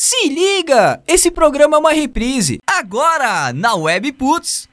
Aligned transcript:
Se 0.00 0.28
liga! 0.28 1.02
Esse 1.08 1.28
programa 1.28 1.76
é 1.76 1.80
uma 1.80 1.92
reprise. 1.92 2.60
Agora, 2.64 3.52
na 3.52 3.74
Web 3.74 4.12
Putz. 4.12 4.68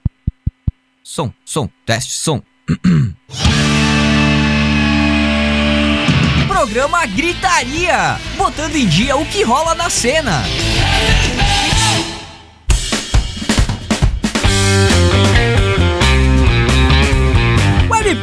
Som, 1.02 1.34
som, 1.44 1.68
teste, 1.84 2.12
som. 2.12 2.44
programa 6.48 7.08
Gritaria, 7.08 8.20
botando 8.38 8.76
em 8.76 8.88
dia 8.88 9.16
o 9.16 9.26
que 9.26 9.42
rola 9.42 9.74
na 9.74 9.90
cena. 9.90 10.44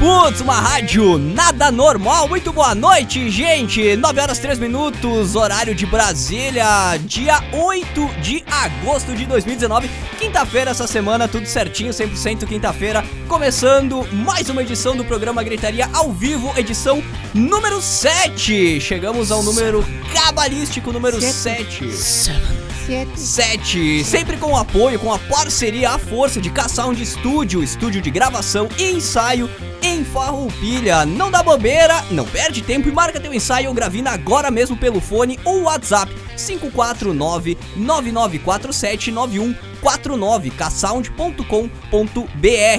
Putz, 0.02 0.40
uma 0.40 0.60
rádio 0.60 1.16
nada 1.16 1.70
normal. 1.70 2.26
Muito 2.26 2.52
boa 2.52 2.74
noite, 2.74 3.30
gente. 3.30 3.94
9 3.94 4.20
horas 4.20 4.40
3 4.40 4.58
minutos, 4.58 5.36
horário 5.36 5.76
de 5.76 5.86
Brasília, 5.86 6.66
dia 7.04 7.40
8 7.52 8.08
de 8.20 8.42
agosto 8.50 9.14
de 9.14 9.24
2019. 9.26 9.88
Quinta-feira 10.18 10.72
essa 10.72 10.88
semana, 10.88 11.28
tudo 11.28 11.46
certinho, 11.46 11.92
100% 11.92 12.48
quinta-feira. 12.48 13.04
Começando 13.28 14.04
mais 14.12 14.50
uma 14.50 14.64
edição 14.64 14.96
do 14.96 15.04
programa 15.04 15.40
Gritaria 15.44 15.88
ao 15.92 16.12
vivo, 16.12 16.52
edição 16.56 17.00
número 17.32 17.80
7. 17.80 18.80
Chegamos 18.80 19.30
ao 19.30 19.44
número 19.44 19.84
cabalístico 20.12 20.90
número 20.92 21.20
7. 21.20 21.92
7. 21.92 22.71
7. 23.16 24.04
Sempre 24.04 24.36
com 24.36 24.52
o 24.52 24.56
apoio, 24.56 24.98
com 24.98 25.12
a 25.12 25.18
parceria, 25.18 25.90
a 25.90 25.98
força 25.98 26.40
de 26.40 26.50
K-Sound 26.50 27.04
Studio, 27.04 27.62
estúdio 27.62 28.02
de 28.02 28.10
gravação 28.10 28.68
e 28.78 28.90
ensaio 28.90 29.48
em 29.82 30.04
Farroupilha. 30.04 31.06
Não 31.06 31.30
dá 31.30 31.42
bobeira, 31.42 32.04
não 32.10 32.24
perde 32.24 32.62
tempo 32.62 32.88
e 32.88 32.92
marca 32.92 33.20
teu 33.20 33.32
ensaio 33.32 33.68
ou 33.68 33.74
gravina 33.74 34.10
agora 34.10 34.50
mesmo 34.50 34.76
pelo 34.76 35.00
fone 35.00 35.38
ou 35.44 35.62
WhatsApp 35.62 36.12
549 36.42 37.56
9947 37.76 39.10
9149 39.10 40.50
ksound.com.br 40.50 41.68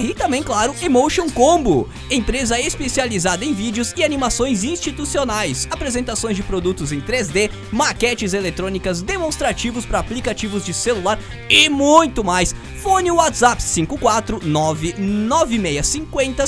e 0.04 0.14
também, 0.14 0.42
claro, 0.42 0.74
Emotion 0.82 1.28
Combo, 1.30 1.88
empresa 2.10 2.60
especializada 2.60 3.44
em 3.44 3.52
vídeos 3.52 3.92
e 3.96 4.04
animações 4.04 4.64
institucionais, 4.64 5.66
apresentações 5.70 6.36
de 6.36 6.42
produtos 6.42 6.92
em 6.92 7.00
3D, 7.00 7.50
maquetes 7.72 8.34
eletrônicas, 8.34 9.02
demonstrativos 9.02 9.86
para 9.86 9.98
aplicativos 9.98 10.64
de 10.64 10.74
celular 10.74 11.18
e 11.48 11.68
muito 11.68 12.22
mais. 12.24 12.54
Fone 12.82 13.10
WhatsApp 13.10 13.62
549 13.62 14.94
9650 14.98 16.44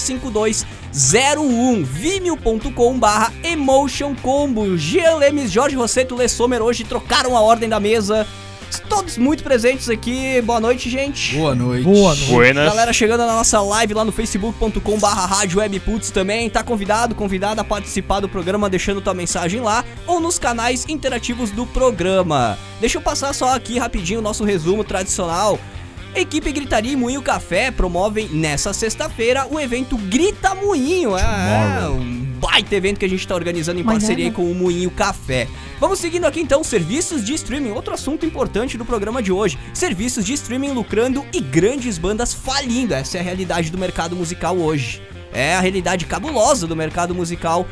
5201 0.97 1.85
vimeo.com 1.85 2.99
barra 2.99 3.31
Emotion 3.45 4.15
Combo. 4.15 4.79
Jean 4.79 5.17
Lemes, 5.17 5.53
Jorge 5.53 5.77
Rosseto, 5.77 6.15
Lê 6.15 6.27
Sommer 6.27 6.63
hoje 6.63 6.85
trocaram 6.85 7.37
a 7.37 7.41
ordem 7.43 7.69
da 7.69 7.79
mesa. 7.79 8.27
Todos 8.89 9.19
muito 9.19 9.45
presentes 9.45 9.91
aqui. 9.91 10.41
Boa 10.41 10.59
noite, 10.59 10.89
gente. 10.89 11.37
Boa 11.37 11.55
noite. 11.55 11.85
Boa 11.85 12.15
noite. 12.15 12.31
Buenas. 12.31 12.69
Galera 12.71 12.93
chegando 12.95 13.27
na 13.27 13.35
nossa 13.35 13.61
live 13.61 13.93
lá 13.93 14.07
no 14.07 14.13
facebook.com 14.13 14.99
barra 14.99 15.27
rádio 15.27 15.59
webputs 15.59 16.11
também. 16.11 16.49
Tá 16.49 16.63
convidado, 16.63 17.15
convidada 17.15 17.61
a 17.61 17.65
participar 17.65 18.21
do 18.21 18.29
programa 18.29 18.71
deixando 18.71 19.03
tua 19.03 19.13
mensagem 19.13 19.61
lá 19.61 19.85
ou 20.07 20.19
nos 20.19 20.39
canais 20.39 20.87
interativos 20.89 21.51
do 21.51 21.67
programa. 21.67 22.59
Deixa 22.81 22.97
eu 22.97 23.03
passar 23.03 23.35
só 23.35 23.55
aqui 23.55 23.79
rapidinho 23.79 24.21
o 24.21 24.23
nosso 24.23 24.45
resumo 24.45 24.83
tradicional. 24.83 25.61
Equipe 26.17 26.51
Gritaria 26.51 26.93
e 26.93 26.97
Moinho 26.97 27.21
Café 27.21 27.71
promovem 27.71 28.27
nessa 28.31 28.73
sexta-feira 28.73 29.47
o 29.51 29.61
evento 29.61 29.99
Grita 29.99 30.55
Moinho. 30.55 31.15
É, 31.15 31.89
um 31.91 32.25
baita 32.41 32.75
evento 32.75 32.99
que 32.99 33.05
a 33.05 33.09
gente 33.09 33.21
está 33.21 33.35
organizando 33.35 33.79
em 33.79 33.85
parceria 33.85 34.33
com 34.33 34.51
o 34.51 34.55
Moinho 34.55 34.91
Café. 34.91 35.47
Vamos 35.79 35.99
seguindo 35.99 36.25
aqui 36.25 36.41
então 36.41 36.65
serviços 36.65 37.23
de 37.23 37.35
streaming, 37.35 37.73
outro 37.73 37.93
assunto 37.93 38.25
importante 38.25 38.79
do 38.79 38.85
programa 38.85 39.23
de 39.23 39.31
hoje. 39.31 39.59
Serviços 39.75 40.25
de 40.25 40.33
streaming 40.33 40.71
lucrando 40.71 41.23
e 41.35 41.41
grandes 41.41 41.99
bandas 41.99 42.33
falindo. 42.33 42.95
Essa 42.95 43.19
é 43.19 43.21
a 43.21 43.25
realidade 43.25 43.71
do 43.71 43.77
mercado 43.77 44.17
musical 44.17 44.57
hoje. 44.57 45.03
É 45.35 45.55
a 45.55 45.61
realidade 45.61 46.07
cabulosa 46.07 46.67
do 46.67 46.75
mercado 46.75 47.15
musical 47.15 47.69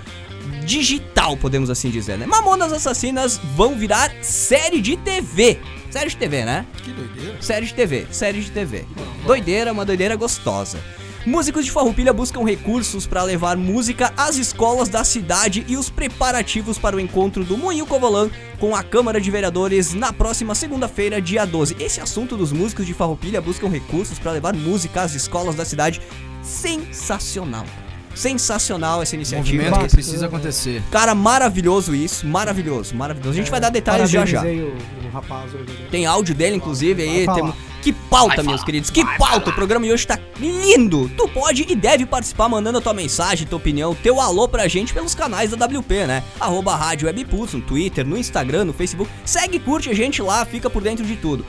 digital, 0.67 1.35
podemos 1.37 1.71
assim 1.71 1.89
dizer, 1.89 2.19
né? 2.19 2.27
Mamonas 2.27 2.75
Assassinas 2.75 3.41
vão 3.57 3.75
virar 3.75 4.13
série 4.21 4.83
de 4.83 4.99
TV. 4.99 5.59
Série 5.95 6.11
de 6.11 6.17
TV, 6.17 6.45
né? 6.45 6.67
Que 6.83 6.91
doideira. 6.91 7.41
Série 7.41 7.67
de 7.67 7.73
TV, 7.73 8.07
série 8.11 8.41
de 8.41 8.51
TV. 8.51 8.85
Doideira, 9.25 9.73
uma 9.73 9.85
doideira 9.85 10.17
gostosa. 10.17 10.77
Músicos 11.25 11.65
de 11.65 11.71
Farroupilha 11.71 12.13
buscam 12.13 12.45
recursos 12.45 13.07
para 13.07 13.23
levar 13.23 13.57
música 13.57 14.13
às 14.17 14.37
escolas 14.37 14.89
da 14.89 15.05
cidade 15.05 15.65
e 15.69 15.77
os 15.77 15.89
preparativos 15.89 16.79
para 16.81 16.97
o 16.97 17.01
encontro 17.01 17.45
do 17.45 17.57
Moinho 17.57 17.87
Covolan 17.87 18.29
com 18.59 18.75
a 18.75 18.83
Câmara 18.83 19.21
de 19.21 19.31
Vereadores 19.31 19.95
na 19.95 20.13
próxima 20.13 20.53
segunda-feira, 20.57 21.23
dia 21.23 21.45
12. 21.45 21.77
Esse 21.79 22.01
assunto 22.01 22.37
dos 22.37 22.51
músicos 22.51 22.87
de 22.87 22.93
Farroupilha 22.93 23.41
buscam 23.41 23.69
recursos 23.69 24.19
para 24.19 24.33
levar 24.33 24.53
música 24.53 25.03
às 25.03 25.15
escolas 25.15 25.55
da 25.55 25.65
cidade, 25.65 26.03
sensacional. 26.43 27.67
Sensacional 28.15 29.03
essa 29.03 29.15
iniciativa. 29.15 29.63
Movimento 29.63 29.89
que 29.89 29.95
precisa 29.95 30.27
acontecer. 30.27 30.83
Cara, 30.91 31.15
maravilhoso 31.15 31.95
isso, 31.95 32.27
maravilhoso, 32.27 32.95
maravilhoso. 32.95 33.31
A 33.31 33.35
gente 33.35 33.49
é, 33.49 33.51
vai 33.51 33.61
dar 33.61 33.71
detalhes 33.71 34.11
já 34.11 34.25
já. 34.25 34.43
O, 34.43 34.77
o 35.07 35.11
rapaz 35.13 35.53
hoje. 35.55 35.65
Né? 35.65 35.89
Tem 35.91 36.07
áudio 36.07 36.35
dele, 36.35 36.57
inclusive, 36.57 37.03
aí. 37.03 37.27
Tem, 37.27 37.53
que 37.85 37.93
pauta, 37.93 38.43
meus 38.43 38.65
queridos, 38.65 38.89
que 38.89 39.05
pauta. 39.05 39.19
Falar. 39.19 39.49
O 39.49 39.53
programa 39.53 39.85
de 39.85 39.93
hoje 39.93 40.07
tá 40.07 40.19
lindo. 40.41 41.11
Tu 41.15 41.29
pode 41.29 41.67
e 41.69 41.75
deve 41.75 42.07
participar 42.07 42.49
mandando 42.49 42.79
a 42.79 42.81
tua 42.81 42.95
mensagem, 42.95 43.47
tua 43.47 43.59
opinião, 43.59 43.95
teu 43.95 44.23
alô 44.23 44.49
pra 44.49 44.67
gente 44.67 44.95
pelos 44.95 45.15
canais 45.15 45.51
da 45.51 45.67
WP, 45.67 46.07
né? 46.07 46.25
Arroba 46.41 46.75
Rádio 46.75 47.07
Webputs, 47.07 47.53
no 47.53 47.61
Twitter, 47.61 48.07
no 48.07 48.17
Instagram, 48.17 48.65
no 48.65 48.73
Facebook. 48.73 49.11
Segue, 49.23 49.59
curte 49.59 49.91
a 49.91 49.95
gente 49.95 50.23
lá, 50.23 50.47
fica 50.47 50.71
por 50.71 50.83
dentro 50.83 51.05
de 51.05 51.15
tudo. 51.17 51.45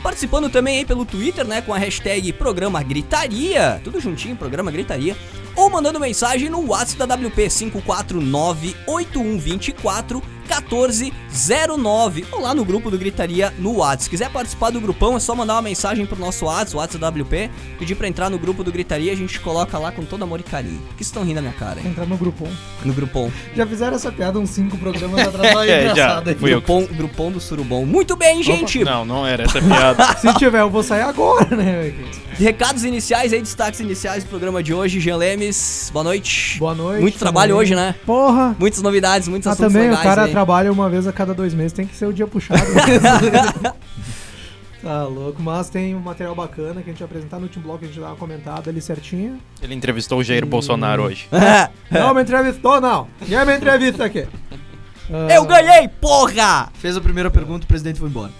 Participando 0.00 0.48
também 0.48 0.78
aí 0.78 0.84
pelo 0.84 1.04
Twitter, 1.04 1.44
né, 1.44 1.60
com 1.60 1.74
a 1.74 1.78
hashtag 1.78 2.32
Programa 2.32 2.82
Gritaria, 2.82 3.80
tudo 3.84 4.00
juntinho, 4.00 4.34
Programa 4.34 4.70
Gritaria 4.70 5.14
ou 5.60 5.68
mandando 5.68 6.00
mensagem 6.00 6.48
no 6.48 6.66
WhatsApp 6.66 7.06
da 7.06 7.14
WP 7.16 7.50
549 7.50 8.74
8124 8.86 10.22
1409 10.50 12.24
ou 12.32 12.40
lá 12.40 12.54
no 12.54 12.64
grupo 12.64 12.90
do 12.90 12.98
Gritaria 12.98 13.52
no 13.58 13.76
WhatsApp. 13.76 14.04
Se 14.04 14.10
quiser 14.10 14.30
participar 14.30 14.70
do 14.70 14.80
grupão, 14.80 15.16
é 15.16 15.20
só 15.20 15.34
mandar 15.34 15.54
uma 15.54 15.62
mensagem 15.62 16.04
pro 16.06 16.18
nosso 16.18 16.46
WhatsApp, 16.46 16.76
WhatsApp 16.76 17.22
WP, 17.22 17.50
pedir 17.78 17.94
pra 17.94 18.08
entrar 18.08 18.30
no 18.30 18.38
grupo 18.38 18.64
do 18.64 18.72
Gritaria, 18.72 19.12
a 19.12 19.16
gente 19.16 19.38
coloca 19.40 19.78
lá 19.78 19.92
com 19.92 20.04
todo 20.04 20.22
amor 20.22 20.40
e 20.40 20.42
carinho. 20.42 20.80
que 20.96 21.02
estão 21.02 21.22
rindo 21.22 21.36
da 21.36 21.42
minha 21.42 21.54
cara? 21.54 21.80
Entrar 21.80 22.06
no 22.06 22.16
grupão. 22.16 22.48
No 22.84 22.92
grupão. 22.92 23.32
Já 23.54 23.66
fizeram 23.66 23.96
essa 23.96 24.10
piada 24.10 24.38
uns 24.38 24.50
cinco 24.50 24.76
programas 24.78 25.26
atrás, 25.26 25.68
é, 25.68 25.82
engraçado. 25.82 26.34
Grupão, 26.34 26.86
grupão 26.86 27.30
do 27.30 27.40
Surubom. 27.40 27.84
Muito 27.84 28.16
bem, 28.16 28.42
gente! 28.42 28.82
Não, 28.84 29.04
não 29.04 29.26
era 29.26 29.44
essa 29.44 29.60
piada. 29.60 30.16
Se 30.18 30.32
tiver, 30.34 30.60
eu 30.60 30.70
vou 30.70 30.82
sair 30.82 31.02
agora, 31.02 31.54
né? 31.54 31.92
Recados 32.38 32.84
iniciais 32.84 33.32
aí, 33.34 33.40
destaques 33.40 33.80
iniciais 33.80 34.24
do 34.24 34.30
programa 34.30 34.62
de 34.62 34.72
hoje. 34.72 34.98
Jean 34.98 35.16
Lemes, 35.16 35.90
boa 35.92 36.02
noite. 36.02 36.58
Boa 36.58 36.74
noite. 36.74 37.02
Muito 37.02 37.18
trabalho 37.18 37.54
hoje, 37.54 37.74
né? 37.74 37.94
Porra. 38.06 38.56
Muitas 38.58 38.80
novidades, 38.80 39.28
muitos 39.28 39.46
ah, 39.46 39.52
assuntos 39.52 39.72
também 39.72 39.90
legais 39.90 40.06
o 40.06 40.08
cara 40.08 40.24
aí. 40.24 40.32
Trabalha 40.40 40.72
uma 40.72 40.88
vez 40.88 41.06
a 41.06 41.12
cada 41.12 41.34
dois 41.34 41.52
meses, 41.52 41.72
tem 41.72 41.86
que 41.86 41.94
ser 41.94 42.06
o 42.06 42.12
dia 42.14 42.26
puxado. 42.26 42.62
Né? 42.72 43.72
Tá 44.82 45.04
louco, 45.04 45.42
mas 45.42 45.68
tem 45.68 45.94
um 45.94 46.00
material 46.00 46.34
bacana 46.34 46.80
que 46.80 46.88
a 46.88 46.92
gente 46.94 47.00
vai 47.00 47.04
apresentar 47.04 47.36
no 47.36 47.42
último 47.42 47.64
bloco, 47.64 47.84
a 47.84 47.86
gente 47.86 48.00
dá 48.00 48.06
uma 48.06 48.16
comentada 48.16 48.70
ali 48.70 48.80
certinho. 48.80 49.38
Ele 49.60 49.74
entrevistou 49.74 50.18
o 50.18 50.24
Jair 50.24 50.42
e... 50.42 50.46
Bolsonaro 50.46 51.02
hoje. 51.02 51.28
não 51.92 52.14
me 52.14 52.22
entrevistou, 52.22 52.80
não. 52.80 53.06
Quem 53.28 53.44
me 53.44 53.58
entrevista 53.58 54.06
aqui? 54.06 54.20
Uh... 55.10 55.28
Eu 55.30 55.44
ganhei, 55.44 55.86
porra! 55.86 56.70
Fez 56.72 56.96
a 56.96 57.00
primeira 57.02 57.30
pergunta, 57.30 57.66
o 57.66 57.68
presidente 57.68 57.98
foi 57.98 58.08
embora. 58.08 58.32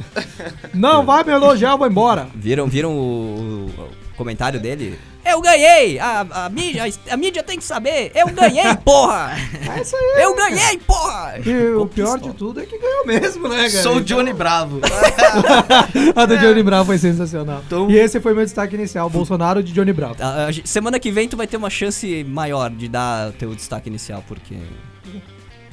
Não 0.72 1.04
vai 1.04 1.22
me 1.24 1.32
elogiar, 1.32 1.72
eu 1.72 1.78
vou 1.78 1.86
embora. 1.86 2.26
Viram, 2.34 2.66
viram 2.68 2.94
o, 2.96 3.66
o 3.66 4.16
comentário 4.16 4.58
dele. 4.58 4.98
Eu 5.24 5.40
ganhei! 5.40 5.98
A, 5.98 6.20
a, 6.20 6.48
mídia, 6.48 6.84
a 7.10 7.16
mídia 7.16 7.42
tem 7.42 7.58
que 7.58 7.64
saber! 7.64 8.10
Eu 8.14 8.28
ganhei, 8.28 8.74
porra! 8.84 9.32
É 9.76 9.82
isso 9.82 9.94
aí! 9.96 10.22
Eu 10.22 10.34
ganhei, 10.34 10.78
porra! 10.78 11.34
E 11.44 11.74
o 11.74 11.86
pior 11.86 12.18
de 12.18 12.32
tudo 12.32 12.60
é 12.60 12.66
que 12.66 12.78
ganhou 12.78 13.06
mesmo, 13.06 13.48
né, 13.48 13.68
cara? 13.70 13.82
Sou 13.82 13.96
o 13.96 14.00
Johnny 14.00 14.32
Bravo. 14.32 14.80
a 16.16 16.26
do 16.26 16.38
Johnny 16.38 16.62
Bravo 16.62 16.86
foi 16.86 16.98
sensacional. 16.98 17.62
Então... 17.66 17.90
E 17.90 17.96
esse 17.96 18.20
foi 18.20 18.34
meu 18.34 18.44
destaque 18.44 18.74
inicial, 18.74 19.10
Bolsonaro 19.10 19.62
de 19.62 19.72
Johnny 19.72 19.92
Bravo. 19.92 20.16
A, 20.20 20.48
a, 20.48 20.52
semana 20.64 20.98
que 20.98 21.10
vem 21.10 21.28
tu 21.28 21.36
vai 21.36 21.46
ter 21.46 21.56
uma 21.56 21.70
chance 21.70 22.24
maior 22.24 22.70
de 22.70 22.88
dar 22.88 23.32
teu 23.32 23.54
destaque 23.54 23.88
inicial, 23.88 24.24
porque... 24.26 24.56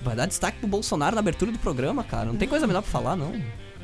Vai 0.03 0.15
dar 0.15 0.25
destaque 0.25 0.59
pro 0.59 0.67
Bolsonaro 0.67 1.15
na 1.15 1.19
abertura 1.19 1.51
do 1.51 1.59
programa, 1.59 2.03
cara. 2.03 2.25
Não 2.25 2.35
tem 2.35 2.47
coisa 2.47 2.67
melhor 2.67 2.81
pra 2.81 2.91
falar, 2.91 3.15
não. 3.15 3.33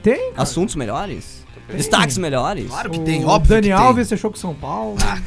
Tem? 0.04 0.32
Cara. 0.32 0.44
Assuntos 0.44 0.76
melhores? 0.76 1.44
Destaques 1.70 2.18
melhores. 2.18 2.68
Claro 2.68 2.90
que 2.92 3.00
tem, 3.00 3.24
o 3.24 3.28
óbvio. 3.30 3.56
Dani 3.56 3.72
Alves 3.72 4.10
fechou 4.10 4.30
com 4.30 4.38
São 4.38 4.54
Paulo. 4.54 4.98
Ah. 5.02 5.20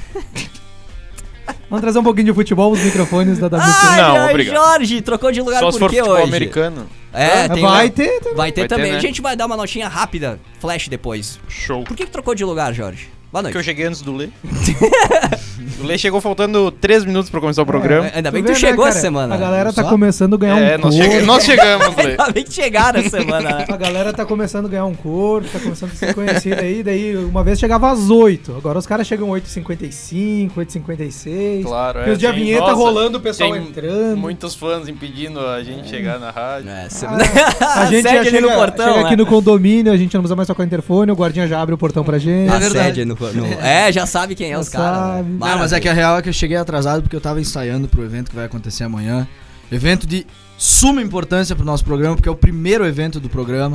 Vamos 1.69 1.81
trazer 1.81 1.99
um 1.99 2.05
pouquinho 2.05 2.27
de 2.27 2.33
futebol 2.35 2.71
os 2.73 2.81
microfones 2.81 3.39
da 3.39 3.47
WP. 3.47 3.57
Ai, 3.61 4.01
Não, 4.01 4.17
ai, 4.17 4.31
obrigado. 4.31 4.55
Jorge, 4.55 5.01
trocou 5.01 5.33
de 5.33 5.41
lugar 5.41 5.61
Só 5.61 5.73
por 5.73 5.91
quê 5.91 6.03
hoje? 6.03 6.23
americano. 6.23 6.87
É, 7.13 7.49
tem 7.49 7.63
vai, 7.63 7.89
ter 7.89 8.21
também. 8.21 8.37
vai 8.37 8.53
ter 8.53 8.61
vai 8.63 8.69
também. 8.69 8.87
Ter, 8.87 8.93
né? 8.93 8.99
A 8.99 9.01
gente 9.01 9.23
vai 9.23 9.35
dar 9.35 9.47
uma 9.47 9.57
notinha 9.57 9.89
rápida, 9.89 10.39
flash 10.61 10.89
depois. 10.89 11.41
Show. 11.49 11.83
Por 11.85 11.97
que, 11.97 12.05
que 12.05 12.11
trocou 12.11 12.35
de 12.35 12.45
lugar, 12.45 12.75
Jorge? 12.75 13.09
Boa 13.33 13.43
noite. 13.43 13.53
Que 13.53 13.59
eu 13.59 13.63
cheguei 13.63 13.85
antes 13.87 14.01
do 14.01 14.15
Lê. 14.15 14.29
o 15.83 15.85
Lê 15.85 15.99
chegou 15.99 16.21
faltando 16.21 16.71
3 16.71 17.05
minutos 17.05 17.29
pra 17.29 17.41
começar 17.41 17.61
o 17.63 17.67
programa. 17.67 18.11
Ainda 18.15 18.31
bem 18.31 18.43
que 18.43 18.49
tu 18.51 18.55
vê, 18.55 18.63
né, 18.63 18.69
chegou 18.69 18.85
cara? 18.85 18.91
essa 18.95 19.01
semana. 19.01 19.35
A 19.35 19.39
galera 19.39 19.73
tá 19.73 19.83
Só? 19.83 19.89
começando 19.91 20.35
a 20.35 20.39
ganhar 20.39 20.59
É, 20.59 20.77
um 20.77 20.81
nós, 20.81 20.95
corpo. 20.95 21.11
chega- 21.13 21.27
nós 21.27 21.45
chegamos, 21.45 21.97
Lê. 21.97 22.11
Ainda 22.17 22.31
bem 22.31 22.45
que 22.45 22.53
chegaram 22.53 23.01
essa 23.01 23.11
semana, 23.11 23.51
né? 23.59 23.65
A 23.69 23.77
galera 23.77 24.13
tá 24.13 24.25
começando 24.25 24.67
a 24.67 24.69
ganhar 24.69 24.87
um 24.87 24.95
corpo, 24.95 25.49
tá 25.53 25.59
começando 25.59 25.91
a 25.91 25.95
ser 25.95 26.15
conhecida 26.15 26.61
aí. 26.63 26.83
Daí, 26.83 27.17
uma 27.17 27.43
vez 27.45 27.59
chegava 27.59 27.91
às 27.91 28.09
8. 28.09 28.55
Agora 28.57 28.79
os 28.79 28.87
caras 28.87 29.07
chegam 29.07 29.29
8h55, 29.29 30.53
8h56. 30.57 31.63
Claro, 31.65 32.05
Tem 32.05 32.13
os 32.15 32.19
de 32.19 32.27
a 32.27 32.31
tem- 32.33 32.41
vinheta 32.45 32.61
nossa, 32.63 32.75
rolando, 32.75 33.19
o 33.19 33.21
pessoal 33.21 33.53
tem 33.53 33.61
entrando. 33.63 34.17
Muitos 34.17 34.55
fãs 34.55 34.89
impedindo 34.89 35.41
a 35.41 35.63
gente 35.63 35.89
chegar 35.91 36.19
na 36.19 36.31
rádio. 36.31 36.71
É, 36.71 36.89
se- 36.89 37.05
Ah, 37.05 37.83
a 37.83 37.87
gente 37.91 38.03
já 38.05 38.11
Sede 38.11 38.19
ali 38.19 38.31
chega, 38.31 38.47
no 38.47 38.53
portão, 38.55 38.87
chega 38.87 38.99
né? 39.01 39.05
aqui 39.07 39.17
no 39.17 39.27
condomínio, 39.27 39.93
a 39.93 39.97
gente 39.97 40.15
não 40.15 40.21
precisa 40.23 40.37
mais 40.37 40.47
tocar 40.47 40.63
o 40.63 40.67
interfone, 40.67 41.11
o 41.11 41.15
guardinha 41.17 41.47
já 41.49 41.61
abre 41.61 41.75
o 41.75 41.79
portão 41.79 42.03
pra 42.05 42.19
gente. 42.19 42.49
A 42.51 42.59
verdade. 42.59 42.87
sede 42.95 43.05
no, 43.05 43.16
no- 43.35 43.47
É, 43.61 43.91
já 43.93 44.07
sabe 44.07 44.35
quem 44.35 44.49
é 44.49 44.55
Já 44.55 44.61
os 44.61 44.69
caras. 44.69 45.25
né? 45.25 45.37
Não, 45.41 45.59
mas 45.59 45.73
é 45.73 45.81
que 45.81 45.89
a 45.89 45.93
real 45.93 46.19
é 46.19 46.23
que 46.23 46.29
eu 46.29 46.33
cheguei 46.33 46.57
atrasado 46.57 47.03
porque 47.03 47.17
eu 47.17 47.21
tava 47.21 47.41
ensaiando 47.41 47.89
pro 47.89 48.05
evento 48.05 48.31
que 48.31 48.37
vai 48.37 48.45
acontecer 48.47 48.85
amanhã. 48.85 49.27
Evento 49.71 50.07
de 50.07 50.27
suma 50.57 51.03
importância 51.03 51.55
pro 51.57 51.65
nosso 51.65 51.85
programa, 51.85 52.15
porque 52.17 52.29
é 52.29 52.33
o 52.33 52.37
primeiro 52.37 52.87
evento 52.87 53.19
do 53.19 53.29
programa. 53.29 53.75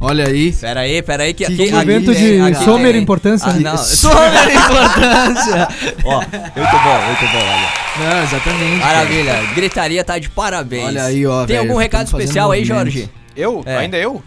Olha 0.00 0.26
aí. 0.28 0.52
Pera 0.52 0.80
aí, 0.80 1.02
pera 1.02 1.22
aí, 1.24 1.34
que 1.34 1.44
Que 1.44 1.52
aqui... 1.64 1.74
Um 1.74 1.80
evento 1.80 2.14
de 2.14 2.40
aqui 2.40 2.64
somer 2.64 2.92
tem- 2.92 3.02
importância. 3.02 3.48
Ah, 3.48 3.54
não. 3.54 3.74
Importância. 4.54 5.68
Ó, 6.04 6.20
muito 6.20 6.78
bom, 6.84 7.06
muito 7.06 7.32
bom, 7.32 7.38
olha. 7.38 7.68
Não, 8.14 8.22
exatamente. 8.22 8.80
cara. 8.80 8.94
Maravilha, 8.94 9.42
gritaria 9.54 10.04
tá 10.04 10.18
de 10.18 10.28
parabéns. 10.30 10.84
Olha 10.86 11.04
aí, 11.04 11.26
ó, 11.26 11.44
Tem 11.46 11.56
velho, 11.56 11.68
algum 11.68 11.80
recado 11.80 12.06
especial 12.06 12.50
aí. 12.52 12.64
Jorge? 12.64 13.08
Eu? 13.38 13.62
É. 13.64 13.76
Ainda 13.78 13.96
eu? 13.96 14.20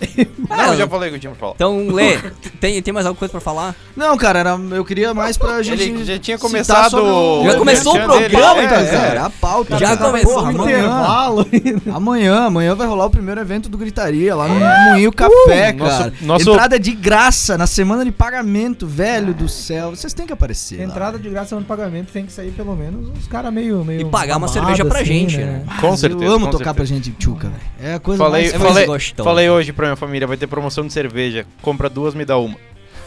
Não, 0.49 0.65
eu 0.73 0.77
já 0.77 0.87
falei 0.87 1.09
o 1.09 1.11
que 1.11 1.15
eu 1.17 1.19
tinha 1.19 1.31
pra 1.31 1.39
falar. 1.39 1.53
Então, 1.55 1.87
Lê, 1.93 2.17
tem, 2.61 2.81
tem 2.81 2.93
mais 2.93 3.05
alguma 3.05 3.19
coisa 3.19 3.31
pra 3.31 3.41
falar? 3.41 3.75
Não, 3.95 4.15
cara, 4.17 4.39
era- 4.39 4.57
eu 4.71 4.85
queria 4.85 5.13
mais 5.13 5.37
pra 5.37 5.61
gente. 5.61 5.81
Ele 5.83 6.05
já 6.05 6.17
tinha 6.17 6.37
começado 6.37 6.95
o- 7.03 7.43
Já 7.43 7.55
começou 7.57 7.93
o 7.95 7.99
programa, 8.01 8.61
É, 8.61 8.65
então, 8.65 8.77
é. 8.77 8.85
cara. 8.87 9.01
Cara, 9.11 9.25
a 9.25 9.29
pauta. 9.29 9.77
Já 9.77 9.97
cara. 9.97 10.09
começou 10.09 10.33
Porra, 10.35 10.45
o 10.45 10.55
amanhã, 10.61 10.77
intervalo. 10.79 11.45
amanhã, 11.93 12.45
amanhã 12.45 12.75
vai 12.75 12.87
rolar 12.87 13.05
o 13.05 13.09
primeiro 13.09 13.41
evento 13.41 13.67
do 13.69 13.77
Gritaria 13.77 14.35
lá 14.35 14.47
no 14.47 14.55
Moinho 14.91 15.11
Café, 15.11 15.73
nosso- 15.73 15.97
cara. 15.97 16.13
nosso- 16.21 16.49
Entrada 16.51 16.79
de 16.79 16.91
graça 16.91 17.57
na 17.57 17.67
semana 17.67 18.05
de 18.05 18.11
pagamento, 18.11 18.87
velho 18.87 19.33
do 19.33 19.49
céu. 19.49 19.89
Vocês 19.91 20.13
têm 20.13 20.25
que 20.25 20.33
aparecer. 20.33 20.77
lá. 20.79 20.85
Entrada 20.85 21.19
de 21.19 21.29
graça 21.29 21.55
no 21.55 21.63
pagamento 21.63 22.11
tem 22.13 22.25
que 22.25 22.31
sair 22.31 22.51
pelo 22.51 22.75
menos 22.75 23.09
uns 23.09 23.27
caras 23.27 23.51
meio, 23.53 23.83
meio. 23.83 24.01
E 24.01 24.05
pagar 24.05 24.37
uma 24.37 24.47
cerveja 24.47 24.85
pra 24.85 24.99
assim, 24.99 25.05
gente, 25.27 25.37
né? 25.37 25.63
Mas 25.65 25.79
Com 25.79 25.97
certeza, 25.97 26.23
Eu 26.23 26.31
amo 26.33 26.45
tocar 26.47 26.57
certeza. 26.57 26.73
pra 26.75 26.85
gente 26.85 27.11
tchuca, 27.11 27.47
velho. 27.49 27.61
É 27.91 27.95
a 27.95 27.99
coisa 27.99 28.23
Falei, 28.23 28.43
mais. 28.43 28.53
É 28.53 28.57
mais 28.57 28.69
falei, 28.73 28.85
gostoso. 29.09 29.27
falei 29.27 29.49
hoje 29.49 29.73
pra 29.73 29.87
minha 29.87 29.95
família, 29.95 30.27
vai 30.27 30.37
ter 30.37 30.47
promoção 30.47 30.85
de 30.85 30.93
cerveja. 30.93 31.45
Compra 31.61 31.89
duas, 31.89 32.13
me 32.13 32.25
dá 32.25 32.37
uma. 32.37 32.55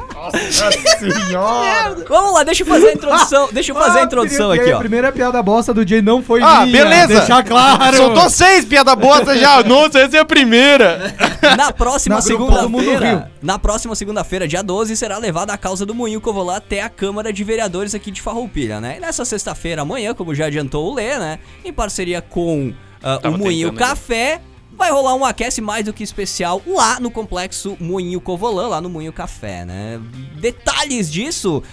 Vamos 2.09 2.33
lá, 2.33 2.43
deixa 2.43 2.63
eu 2.63 2.67
fazer 2.67 2.87
a 2.89 2.93
introdução. 2.93 3.49
Deixa 3.53 3.71
eu 3.71 3.75
fazer 3.75 3.99
a 3.99 4.01
Ah, 4.01 4.05
introdução 4.05 4.49
queria- 4.49 4.63
aqui, 4.63 4.71
A 4.71 4.75
ó. 4.75 4.79
primeira 4.79 5.11
piada 5.11 5.41
bosta 5.41 5.73
do 5.73 5.85
dia 5.85 6.01
não 6.01 6.21
foi 6.23 6.41
Ah, 6.41 6.65
minha, 6.65 6.83
beleza. 6.83 7.07
Deixar 7.19 7.43
claro. 7.43 7.95
Soltou 7.95 8.29
seis 8.29 8.65
piada 8.65 8.95
bosta 8.95 9.37
já. 9.37 9.61
Nossa, 9.63 9.99
essa 9.99 10.17
é 10.17 10.19
a 10.19 10.25
primeira. 10.25 11.13
Na 11.55 11.71
próxima 11.71 12.21
segunda-feira, 12.21 13.31
na 13.41 13.59
próxima 13.59 13.95
segunda-feira, 13.95 14.47
dia 14.47 14.63
12, 14.63 14.95
será 14.97 15.17
levada 15.17 15.53
a 15.53 15.57
causa 15.57 15.85
do 15.85 15.93
Moinho 15.93 16.19
que 16.19 16.27
eu 16.27 16.33
vou 16.33 16.43
lá 16.43 16.57
até 16.57 16.81
a 16.81 16.89
Câmara 16.89 17.31
de 17.31 17.43
Vereadores 17.43 17.93
aqui 17.93 18.09
de 18.11 18.21
Farroupilha, 18.21 18.81
né? 18.81 18.95
E 18.97 18.99
nessa 18.99 19.23
sexta-feira, 19.25 19.83
amanhã, 19.83 20.13
como 20.13 20.33
já 20.33 20.47
adiantou 20.47 20.91
o 20.91 20.95
Lê, 20.95 21.17
né? 21.19 21.39
Em 21.63 21.71
parceria 21.71 22.21
com 22.21 22.73
ah, 23.03 23.19
o 23.25 23.37
Moinho 23.37 23.69
tentando, 23.69 23.87
né? 23.87 24.39
Vai 24.75 24.91
rolar 24.91 25.15
um 25.15 25.25
aquece 25.25 25.61
mais 25.61 25.85
do 25.85 25.93
que 25.93 26.03
especial 26.03 26.61
lá 26.67 26.99
no 26.99 27.09
complexo 27.09 27.77
Moinho 27.79 28.19
Covolã, 28.19 28.67
lá 28.67 28.81
no 28.81 28.89
Moinho 28.89 29.13
Café, 29.13 29.65
né? 29.65 30.01
Detalhes 30.39 31.11
disso... 31.11 31.63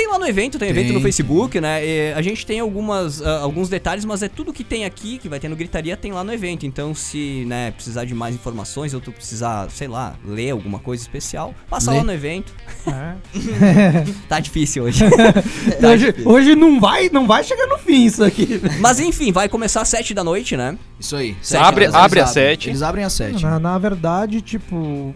Tem 0.00 0.08
lá 0.08 0.18
no 0.18 0.26
evento, 0.26 0.58
tem, 0.58 0.70
evento 0.70 0.84
Tem, 0.84 0.92
no 0.94 0.98
tem. 1.00 1.02
Facebook, 1.02 1.60
né? 1.60 1.84
E 1.86 2.12
a 2.14 2.22
gente 2.22 2.46
tem 2.46 2.58
algumas, 2.58 3.20
ah, 3.20 3.40
alguns 3.40 3.68
detalhes, 3.68 4.02
mas 4.02 4.22
é 4.22 4.28
tudo 4.30 4.50
que 4.50 4.64
tem 4.64 4.86
aqui, 4.86 5.18
que 5.18 5.28
vai 5.28 5.38
ter 5.38 5.46
no 5.46 5.54
Gritaria, 5.54 5.94
tem 5.94 6.10
lá 6.10 6.24
no 6.24 6.32
evento. 6.32 6.64
Então, 6.64 6.94
se 6.94 7.44
né, 7.46 7.70
precisar 7.72 8.06
de 8.06 8.14
mais 8.14 8.34
informações 8.34 8.94
ou 8.94 9.00
tu 9.02 9.12
precisar, 9.12 9.70
sei 9.70 9.88
lá, 9.88 10.14
ler 10.24 10.52
alguma 10.52 10.78
coisa 10.78 11.02
especial, 11.02 11.54
passa 11.68 11.90
Lê. 11.90 11.98
lá 11.98 12.04
no 12.04 12.12
evento. 12.14 12.54
É. 12.86 13.14
Tá 14.26 14.40
difícil 14.40 14.84
hoje. 14.84 15.04
Tá 15.78 15.88
hoje, 15.90 16.06
difícil. 16.06 16.30
hoje 16.30 16.54
não 16.54 16.80
vai, 16.80 17.10
não 17.10 17.26
vai 17.26 17.44
chegar 17.44 17.66
no 17.66 17.76
fim 17.76 18.06
isso 18.06 18.24
aqui. 18.24 18.58
Mas 18.80 19.00
enfim, 19.00 19.30
vai 19.32 19.50
começar 19.50 19.82
às 19.82 19.88
7 19.88 20.14
da 20.14 20.24
noite, 20.24 20.56
né? 20.56 20.78
Isso 20.98 21.14
aí. 21.14 21.36
Sete 21.42 21.62
Abre- 21.62 21.84
Eles 21.84 21.94
abre 21.94 22.20
às 22.20 22.30
abrem. 22.30 22.46
sete. 22.46 22.70
Eles 22.70 22.80
abrem 22.82 23.04
às 23.04 23.12
sete. 23.12 23.42
Na, 23.42 23.58
na 23.58 23.76
verdade, 23.76 24.40
tipo, 24.40 25.14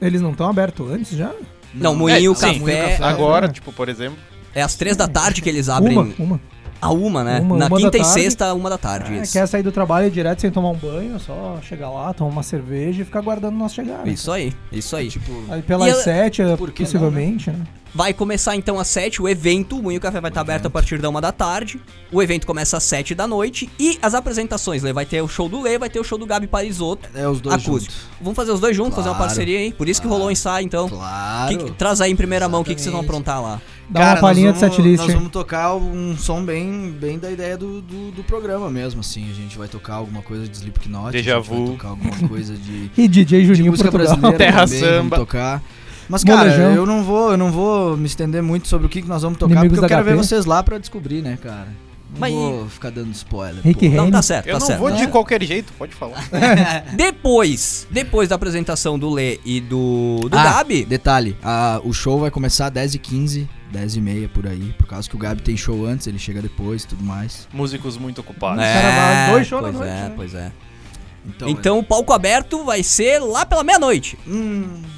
eles 0.00 0.20
não 0.22 0.30
estão 0.30 0.48
abertos 0.48 0.88
antes 0.88 1.16
já? 1.18 1.32
Não, 1.74 1.94
Moinho 1.94 2.32
É, 2.32 2.34
sim, 2.34 2.40
Café 2.40 2.58
Moinho 2.58 2.82
Café. 2.82 3.04
Agora, 3.04 3.48
tipo, 3.48 3.72
por 3.72 3.88
exemplo. 3.88 4.18
é 4.54 4.62
às 4.62 4.74
3 4.76 4.96
da 4.96 5.08
tarde 5.08 5.42
que 5.42 5.48
eles 5.48 5.68
abrem. 5.68 5.96
Uma, 5.98 6.14
uma. 6.18 6.40
A 6.84 6.92
uma, 6.92 7.24
né? 7.24 7.40
Uma- 7.40 7.56
Na 7.56 7.66
uma 7.66 7.76
quinta 7.78 7.96
e 7.96 8.00
tarde. 8.00 8.14
sexta, 8.20 8.52
uma 8.54 8.68
da 8.70 8.78
tarde. 8.78 9.14
É, 9.14 9.22
isso. 9.22 9.32
quer 9.32 9.46
sair 9.46 9.62
do 9.62 9.72
trabalho 9.72 10.10
direto 10.10 10.40
sem 10.40 10.50
tomar 10.50 10.70
um 10.70 10.76
banho, 10.76 11.16
é 11.16 11.18
só 11.18 11.58
chegar 11.62 11.90
lá, 11.90 12.12
tomar 12.12 12.30
uma 12.30 12.42
cerveja 12.42 13.02
e 13.02 13.04
ficar 13.04 13.20
aguardando 13.20 13.56
nós 13.56 13.72
chegar. 13.72 14.04
né? 14.04 14.12
Isso 14.12 14.30
aí, 14.30 14.52
isso 14.70 14.94
aí. 14.94 15.08
Tipo, 15.08 15.32
Aí 15.48 15.62
pelas 15.62 15.88
eu- 15.88 15.96
sete, 16.02 16.42
é, 16.42 16.44
que 16.44 16.50
não, 16.50 16.68
possivelmente, 16.72 17.50
né? 17.50 17.60
Vai 17.96 18.12
começar 18.12 18.56
então 18.56 18.76
às 18.80 18.88
7 18.88 19.22
o 19.22 19.28
evento. 19.28 19.78
O 19.78 19.82
Moinho 19.84 20.00
Café 20.00 20.20
vai 20.20 20.28
estar 20.28 20.40
aberto 20.40 20.66
a 20.66 20.70
partir 20.70 20.98
da 21.00 21.08
uma 21.08 21.20
da 21.20 21.30
tarde. 21.30 21.80
O 22.10 22.20
evento 22.20 22.44
começa 22.44 22.76
às 22.76 22.82
7 22.82 23.14
da 23.14 23.24
noite. 23.24 23.70
E 23.78 23.96
as 24.02 24.14
apresentações, 24.14 24.82
Lê, 24.82 24.92
vai 24.92 25.06
ter 25.06 25.22
o 25.22 25.28
show 25.28 25.48
do 25.48 25.62
Lê, 25.62 25.78
vai 25.78 25.88
ter 25.88 26.00
o 26.00 26.04
show 26.04 26.18
do 26.18 26.26
Gabi 26.26 26.48
Parisotto. 26.48 27.08
é 27.14 27.28
os 27.28 27.40
dois 27.40 27.54
acústico. 27.54 27.92
juntos. 27.94 28.08
Vamos 28.20 28.34
fazer 28.34 28.50
os 28.50 28.58
dois 28.58 28.76
juntos, 28.76 28.96
fazer 28.96 29.10
uma 29.10 29.14
Claro, 29.14 29.28
parceria 29.28 29.60
aí. 29.60 29.72
Por 29.72 29.88
isso 29.88 30.00
que 30.00 30.08
claro. 30.08 30.14
rolou 30.16 30.28
o 30.28 30.32
ensaio, 30.32 30.66
então. 30.66 30.88
Claro. 30.88 31.56
Que- 31.56 31.70
traz 31.74 32.00
aí 32.00 32.10
em 32.10 32.16
primeira 32.16 32.48
mão 32.48 32.62
o 32.62 32.64
que, 32.64 32.74
que 32.74 32.80
vocês 32.80 32.92
vão 32.92 33.00
Exatamente. 33.02 33.28
aprontar 33.28 33.40
lá. 33.40 33.60
Dá 33.88 34.00
Cara, 34.00 34.14
uma 34.14 34.20
palhinha 34.20 34.52
de 34.52 34.58
setlist. 34.58 34.98
Nós 35.02 35.10
hein? 35.10 35.16
vamos 35.16 35.30
tocar 35.30 35.74
um 35.76 36.16
som 36.16 36.42
bem, 36.44 36.90
bem 36.90 37.18
da 37.18 37.30
ideia 37.30 37.56
do, 37.56 37.80
do, 37.82 38.10
do 38.12 38.24
programa 38.24 38.70
mesmo, 38.70 39.00
assim. 39.00 39.30
A 39.30 39.34
gente 39.34 39.58
vai 39.58 39.68
tocar 39.68 39.94
alguma 39.96 40.22
coisa 40.22 40.48
de 40.48 40.56
Slipknot. 40.56 41.12
Déjà 41.12 41.36
a 41.36 41.40
gente 41.40 41.50
vai 41.50 41.58
vu. 41.58 41.72
tocar 41.72 41.88
alguma 41.88 42.28
coisa 42.28 42.54
de, 42.54 42.90
E 42.96 43.06
DJ 43.06 43.42
de 43.42 43.46
Juninho 43.46 43.70
música 43.72 43.90
Portugal. 43.90 44.16
brasileira 44.16 44.38
Terra 44.38 44.64
também, 44.66 44.80
samba. 44.80 44.96
vamos 44.96 45.18
tocar. 45.18 45.62
Mas, 46.08 46.22
cara, 46.24 46.50
Molejão. 46.50 46.72
eu 46.74 46.86
não 46.86 47.02
vou, 47.02 47.30
eu 47.30 47.36
não 47.38 47.50
vou 47.50 47.96
me 47.96 48.06
estender 48.06 48.42
muito 48.42 48.68
sobre 48.68 48.86
o 48.86 48.90
que, 48.90 49.00
que 49.02 49.08
nós 49.08 49.22
vamos 49.22 49.38
tocar, 49.38 49.54
Inimigos 49.54 49.78
porque 49.78 49.84
eu 49.86 49.88
quero 49.96 50.02
HP. 50.02 50.10
ver 50.10 50.16
vocês 50.16 50.44
lá 50.44 50.62
pra 50.62 50.78
descobrir, 50.78 51.22
né, 51.22 51.38
cara? 51.42 51.68
Não 52.14 52.20
Mas 52.20 52.32
vou 52.32 52.68
ficar 52.68 52.90
dando 52.90 53.10
spoiler. 53.12 53.62
Rick 53.62 53.88
pô. 53.90 53.94
Não, 53.96 54.10
tá 54.10 54.22
certo, 54.22 54.46
Eu 54.46 54.54
tá 54.54 54.60
não 54.60 54.66
certo. 54.66 54.78
vou 54.78 54.90
de 54.92 55.06
qualquer 55.08 55.42
jeito, 55.42 55.72
pode 55.74 55.94
falar. 55.94 56.24
Depois, 56.96 57.86
depois 57.90 58.28
da 58.28 58.36
apresentação 58.36 58.98
do 58.98 59.10
Lê 59.10 59.40
e 59.44 59.60
do, 59.60 60.28
do 60.30 60.36
Ah, 60.38 60.44
Gabi, 60.58 60.84
Detalhe, 60.84 61.36
a- 61.42 61.80
o 61.84 61.92
show 61.92 62.18
vai 62.20 62.30
começar 62.30 62.66
às 62.66 62.72
10h15, 62.72 63.48
10h30 63.72 64.28
por 64.28 64.46
aí. 64.46 64.74
Por 64.78 64.86
causa 64.86 65.08
que 65.08 65.16
o 65.16 65.18
Gabi 65.18 65.42
tem 65.42 65.56
show 65.56 65.84
antes, 65.84 66.06
ele 66.06 66.18
chega 66.18 66.40
depois 66.40 66.84
e 66.84 66.86
tudo 66.88 67.02
mais. 67.02 67.48
Músicos 67.52 67.96
muito 67.98 68.20
ocupados. 68.20 68.62
É, 68.62 68.72
cara 68.82 69.30
dois 69.32 69.46
shows 69.46 69.62
na 69.62 69.68
pois 69.72 69.80
noite, 69.80 69.90
é, 69.98 70.02
né? 70.08 70.12
pois 70.14 70.34
é. 70.34 70.52
Então, 71.26 71.48
Então 71.48 71.78
o 71.78 71.82
palco 71.82 72.12
aberto 72.12 72.64
vai 72.64 72.82
ser 72.82 73.18
lá 73.18 73.44
pela 73.46 73.64
meia-noite. 73.64 74.18
Hum, 74.26 74.82
é, 74.82 74.93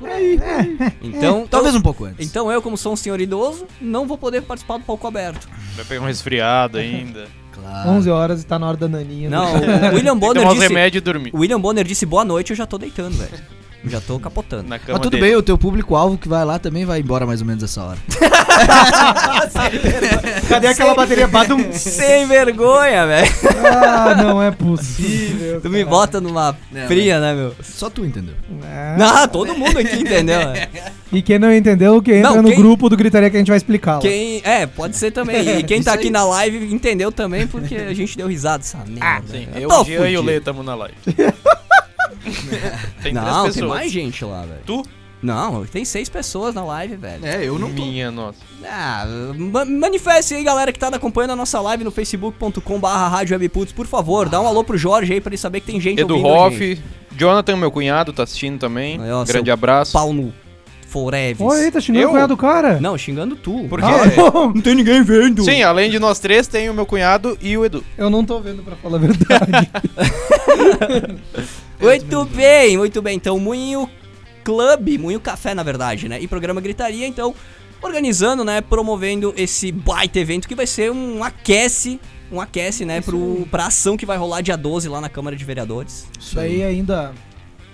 né? 0.00 0.92
Então, 1.02 1.46
Talvez 1.46 1.74
um 1.74 1.80
pouco 1.80 2.04
antes. 2.04 2.26
Então 2.26 2.50
eu, 2.50 2.60
como 2.60 2.76
sou 2.76 2.92
um 2.92 2.96
senhor 2.96 3.20
idoso, 3.20 3.66
não 3.80 4.06
vou 4.06 4.18
poder 4.18 4.42
participar 4.42 4.78
do 4.78 4.84
palco 4.84 5.06
aberto. 5.06 5.48
Vai 5.74 5.84
pegar 5.84 6.02
um 6.02 6.06
resfriado 6.06 6.78
ainda. 6.78 7.26
claro. 7.52 7.90
11 7.90 8.10
horas 8.10 8.42
e 8.42 8.46
tá 8.46 8.58
na 8.58 8.68
hora 8.68 8.76
da 8.76 8.88
naninha. 8.88 9.30
Não, 9.30 9.58
né? 9.58 9.90
o 9.90 9.94
William 9.96 10.16
Bonner 10.16 10.46
disse. 10.48 10.60
remédios 10.60 11.00
e 11.00 11.04
dormir. 11.04 11.30
O 11.32 11.38
William 11.38 11.60
Bonner 11.60 11.84
disse 11.84 12.04
boa 12.04 12.24
noite, 12.24 12.50
eu 12.50 12.56
já 12.56 12.66
tô 12.66 12.78
deitando, 12.78 13.16
velho. 13.16 13.42
Já 13.88 14.00
tô 14.00 14.18
capotando. 14.18 14.68
Na 14.68 14.78
cama 14.78 14.94
Mas 14.98 15.02
tudo 15.02 15.12
dele. 15.12 15.22
bem, 15.26 15.36
o 15.36 15.42
teu 15.42 15.56
público-alvo 15.56 16.18
que 16.18 16.28
vai 16.28 16.44
lá 16.44 16.58
também 16.58 16.84
vai 16.84 17.00
embora 17.00 17.26
mais 17.26 17.40
ou 17.40 17.46
menos 17.46 17.62
essa 17.62 17.82
hora. 17.82 17.98
Cadê 20.48 20.66
aquela 20.68 20.94
bateria 20.94 21.26
badum? 21.26 21.72
Sem 21.72 22.26
vergonha, 22.26 23.06
velho. 23.06 23.32
Ah, 23.64 24.14
não 24.22 24.42
é 24.42 24.50
possível. 24.50 25.60
Tu 25.60 25.70
me 25.70 25.84
bota 25.84 26.20
numa 26.20 26.56
Não, 26.70 26.86
fria, 26.86 27.20
né, 27.20 27.34
meu? 27.34 27.54
Só 27.62 27.90
tu 27.90 28.04
entendeu. 28.04 28.34
É. 28.64 28.96
Não, 28.98 29.28
todo 29.28 29.54
mundo 29.56 29.78
aqui 29.78 29.96
entendeu, 30.00 30.38
né? 30.48 30.68
E 31.12 31.22
quem 31.22 31.38
não 31.38 31.52
entendeu, 31.52 32.00
que 32.02 32.12
entra 32.14 32.30
Não, 32.30 32.42
no 32.42 32.48
quem- 32.48 32.58
grupo 32.58 32.88
do 32.88 32.96
Gritaria 32.96 33.30
que 33.30 33.36
a 33.36 33.38
gente 33.38 33.48
vai 33.48 33.56
explicar. 33.56 33.96
lá. 33.96 34.00
Quem. 34.00 34.40
É, 34.44 34.66
pode 34.66 34.96
ser 34.96 35.10
também. 35.10 35.58
E 35.58 35.62
quem 35.62 35.82
tá 35.82 35.92
aqui 35.92 36.10
na 36.10 36.24
live 36.24 36.72
entendeu 36.74 37.12
também, 37.12 37.46
porque 37.46 37.74
a 37.76 37.94
gente 37.94 38.16
deu 38.16 38.26
risada 38.26 38.58
dessa 38.58 38.78
merda. 38.86 39.26
Sim, 39.30 39.46
Eu 39.54 39.62
eu, 39.62 39.68
tô 39.68 39.82
o 39.82 39.84
Jean 39.84 40.08
e 40.08 40.18
o. 40.18 40.22
Lê 40.22 40.40
tamo 40.40 40.62
na 40.62 40.74
live. 40.74 40.94
tem 43.02 43.12
Não, 43.12 43.40
três 43.42 43.54
tem 43.56 43.66
mais 43.66 43.90
gente 43.92 44.24
lá, 44.24 44.42
velho. 44.42 44.60
Tu? 44.66 44.82
Não, 45.22 45.64
tem 45.64 45.84
seis 45.84 46.08
pessoas 46.10 46.54
na 46.54 46.62
live, 46.62 46.94
velho. 46.96 47.24
É, 47.26 47.42
eu 47.44 47.58
não 47.58 47.72
tô. 47.72 47.82
Minha 47.84 48.10
nossa. 48.10 48.38
Ah, 48.64 49.06
ma- 49.34 49.64
manifeste 49.64 50.34
aí, 50.34 50.44
galera 50.44 50.70
que 50.72 50.78
tá 50.78 50.88
acompanhando 50.88 51.30
a 51.32 51.36
nossa 51.36 51.58
live 51.60 51.82
no 51.84 51.90
facebook.com 51.90 52.78
barra 52.78 53.08
por 53.74 53.86
favor, 53.86 54.28
dá 54.28 54.40
um 54.40 54.46
alô 54.46 54.62
pro 54.62 54.76
Jorge 54.76 55.14
aí 55.14 55.20
pra 55.20 55.30
ele 55.30 55.38
saber 55.38 55.60
que 55.60 55.66
tem 55.66 55.80
gente 55.80 56.00
Edu. 56.00 56.22
Hoff, 56.24 56.78
Jonathan, 57.16 57.56
meu 57.56 57.70
cunhado, 57.70 58.12
tá 58.12 58.24
assistindo 58.24 58.58
também. 58.58 59.00
Aí, 59.00 59.10
ó, 59.10 59.24
Grande 59.24 59.50
abraço. 59.50 59.92
Pau 59.94 60.12
no 60.12 60.32
Foreves. 60.86 61.40
Oi, 61.40 61.70
tá 61.70 61.80
xingando 61.80 62.02
Eu? 62.04 62.08
o 62.08 62.12
cunhado 62.12 62.34
do 62.34 62.40
cara? 62.40 62.78
Não, 62.78 62.96
xingando 62.96 63.34
tu. 63.36 63.66
Por 63.68 63.82
Ah, 63.82 64.08
quê? 64.08 64.16
não. 64.16 64.52
Não 64.52 64.60
tem 64.60 64.74
ninguém 64.74 65.02
vendo. 65.02 65.42
Sim, 65.44 65.62
além 65.62 65.90
de 65.90 65.98
nós 65.98 66.18
três, 66.20 66.46
tem 66.46 66.68
o 66.70 66.74
meu 66.74 66.86
cunhado 66.86 67.36
e 67.40 67.56
o 67.56 67.64
Edu. 67.64 67.82
Eu 67.98 68.08
não 68.10 68.22
tô 68.24 68.38
vendo 68.38 68.62
pra 68.62 68.76
falar 68.76 68.96
a 68.96 69.00
verdade. 69.00 69.70
Muito 71.80 72.24
bem, 72.24 72.76
muito 72.76 73.02
bem. 73.02 73.16
Então, 73.16 73.38
Moinho 73.38 73.88
Club, 74.44 74.98
Moinho 74.98 75.20
Café, 75.20 75.54
na 75.54 75.62
verdade, 75.62 76.08
né? 76.08 76.20
E 76.20 76.28
programa 76.28 76.60
Gritaria, 76.60 77.06
então, 77.06 77.34
organizando, 77.82 78.44
né? 78.44 78.60
Promovendo 78.60 79.34
esse 79.36 79.70
baita 79.72 80.18
evento 80.18 80.48
que 80.48 80.54
vai 80.54 80.66
ser 80.66 80.90
um 80.90 81.22
aquece, 81.22 82.00
um 82.30 82.40
aquece, 82.40 82.84
né? 82.84 83.00
Pro, 83.00 83.46
pra 83.50 83.66
ação 83.66 83.96
que 83.96 84.06
vai 84.06 84.16
rolar 84.16 84.40
dia 84.40 84.56
12 84.56 84.88
lá 84.88 85.00
na 85.00 85.08
Câmara 85.08 85.36
de 85.36 85.44
Vereadores. 85.44 86.08
Isso 86.18 86.38
aí 86.38 86.62
ainda 86.62 87.12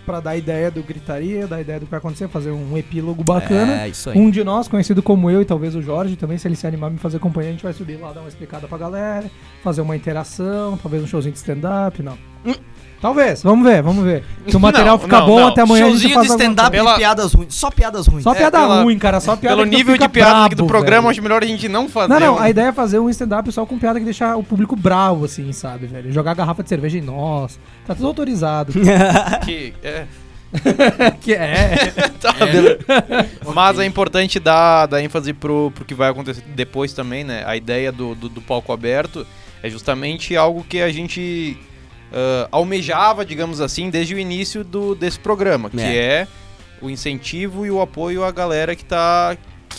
pra 0.05 0.21
dar 0.21 0.37
ideia 0.37 0.71
do 0.71 0.83
gritaria, 0.83 1.47
dar 1.47 1.61
ideia 1.61 1.79
do 1.79 1.87
que 1.87 1.91
vai 1.91 1.99
acontecer, 1.99 2.29
fazer 2.29 2.51
um 2.51 2.77
epílogo 2.77 3.23
bacana. 3.23 3.83
É, 3.83 3.89
isso 3.89 4.11
aí. 4.11 4.19
Um 4.19 4.31
de 4.31 4.43
nós, 4.43 4.69
conhecido 4.69 5.03
como 5.03 5.31
eu 5.31 5.43
e 5.43 5.45
talvez 5.45 5.75
o 5.75 5.83
Jorge, 5.83 6.17
também, 6.17 6.39
se 6.39 6.49
ele 6.49 6.57
se 6.57 6.67
animar 6.67 6.89
a 6.89 6.91
me 6.91 6.99
fazer 6.99 7.19
companhia, 7.19 7.51
a 7.51 7.53
gente 7.53 7.63
vai 7.63 7.73
subir 7.73 7.97
lá, 7.97 8.13
dar 8.13 8.21
uma 8.21 8.29
explicada 8.29 8.67
pra 8.67 8.79
galera, 8.79 9.31
fazer 9.63 9.81
uma 9.81 9.97
interação, 9.97 10.77
talvez 10.77 11.03
um 11.03 11.07
showzinho 11.07 11.33
de 11.33 11.39
stand-up, 11.39 12.03
não. 12.03 12.19
Talvez, 13.03 13.43
vamos 13.43 13.67
ver, 13.69 13.83
vamos 13.83 14.05
ver. 14.05 14.23
Se 14.47 14.57
o 14.57 14.61
material 14.61 14.95
Não, 14.97 15.03
ficar 15.03 15.21
não, 15.21 15.27
bom, 15.27 15.41
não. 15.41 15.49
até 15.49 15.61
amanhã 15.63 15.87
a 15.87 15.89
gente 15.91 15.99
Showzinho 16.03 16.15
faz 16.15 16.27
de 16.29 16.33
stand-up 16.35 16.71
Pela- 16.71 16.95
e 16.95 16.97
piadas 16.99 17.33
ruins. 17.35 17.55
Só 17.55 17.69
piadas 17.69 18.07
ruins. 18.07 18.23
Só 18.23 18.33
É, 18.33 18.37
piada 18.37 18.59
pela- 18.61 18.83
ruim, 18.85 18.97
cara, 18.99 19.19
só 19.19 19.35
piada 19.37 19.57
Pelo 19.57 19.69
nível 19.69 19.95
fica 19.95 20.07
de 20.07 20.13
piada 20.15 20.45
aqui 20.47 20.55
do 20.55 20.59
brabo, 20.65 20.69
programa, 20.69 21.03
velho. 21.03 21.11
acho 21.11 21.23
melhor 21.23 21.43
a 21.43 21.47
gente 21.47 21.69
não 21.69 21.89
fazer. 21.89 22.09
Não, 22.15 22.21
não, 22.21 22.35
um- 22.37 22.39
a 22.39 22.49
ideia 22.49 22.67
é 22.69 22.73
fazer 22.73 23.01
um 23.01 23.11
stand-up 23.11 23.51
só 23.51 23.67
com 23.67 23.77
piada 23.77 23.99
que 23.99 24.05
deixa 24.05 24.37
o 24.37 24.45
público 24.45 24.77
bravo, 24.77 25.25
assim, 25.25 25.53
sabe, 25.53 25.89
velho? 25.89 26.13
Jogar 26.13 26.33
garrafa 26.35 26.63
de 26.63 26.69
cerveja 26.69 26.97
em 26.97 27.01
nós. 27.03 27.59
Tá 27.87 27.93
tudo 27.95 28.07
autorizado. 28.07 28.73
que- 29.45 29.75
é. 29.83 30.07
que 31.21 31.35
é. 31.35 31.93
Tá, 32.23 32.33
beleza. 32.35 32.79
Mas 33.53 33.79
é 33.81 33.85
importante 33.85 34.39
dar, 34.39 34.87
dar 34.87 35.03
ênfase 35.03 35.33
pro, 35.33 35.73
pro 35.75 35.85
que 35.85 35.93
vai 35.95 36.09
acontecer 36.09 36.45
depois 36.55 36.93
também, 36.93 37.25
né? 37.25 37.43
A 37.47 37.57
ideia 37.57 37.91
do, 37.91 38.15
do, 38.15 38.29
do 38.29 38.41
palco 38.41 38.73
aberto 38.73 39.27
é 39.61 39.69
justamente 39.69 40.37
algo 40.37 40.65
que 40.69 40.81
a 40.81 40.93
gente 40.93 41.57
ah, 42.13 42.49
almejava, 42.53 43.25
digamos 43.25 43.61
assim, 43.61 43.91
desde 43.91 44.15
o 44.15 44.19
início 44.19 44.63
do, 44.63 44.95
desse 44.95 45.19
programa, 45.19 45.71
que 45.71 45.81
É. 45.81 45.97
é. 45.97 46.29
o 46.81 46.91
incentivo 46.91 47.65
e 47.65 47.71
o 47.71 47.81
apoio 47.81 48.25
à 48.25 48.31
galera 48.31 48.75
que 48.77 48.85
tá. 48.85 49.37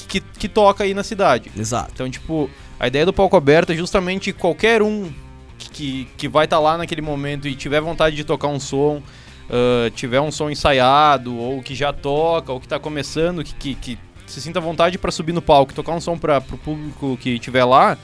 que, 0.08 0.20
que 0.20 0.48
toca 0.48 0.84
aí 0.84 0.94
na 0.94 1.04
cidade. 1.04 1.52
Exato. 1.58 1.92
Então, 1.94 2.10
tipo, 2.10 2.50
a 2.80 2.88
ideia 2.88 3.06
do 3.06 3.14
palco 3.14 3.36
aberto 3.38 3.72
é 3.72 3.76
justamente 3.76 4.32
qualquer 4.34 4.82
um 4.82 5.12
que, 5.58 6.08
que 6.18 6.28
vai 6.28 6.46
estar 6.46 6.60
lá 6.60 6.78
naquele 6.78 7.02
momento 7.02 7.48
e 7.48 7.56
tiver 7.56 7.82
vontade 7.82 8.16
de 8.16 8.24
tocar 8.24 8.48
um 8.48 8.60
som, 8.60 9.02
ah, 9.50 9.90
tiver 9.94 10.22
um 10.22 10.32
som 10.32 10.50
ensaiado, 10.50 11.38
ou 11.38 11.62
que 11.62 11.76
já 11.76 11.94
toca, 11.94 12.52
ou 12.52 12.60
que 12.60 12.68
tá 12.68 12.80
começando, 12.80 13.44
que, 13.44 13.54
que, 13.54 13.76
que 13.76 14.00
se 14.26 14.42
sinta 14.42 14.60
vontade 14.60 14.98
para 14.98 15.12
subir 15.12 15.34
no 15.34 15.42
palco 15.42 15.72
e 15.72 15.76
tocar 15.76 15.94
um 15.94 16.02
som 16.02 16.18
para 16.18 16.42
pro 16.42 16.58
público 16.58 17.18
que 17.22 17.32
estiver 17.32 17.66
lá, 17.66 17.98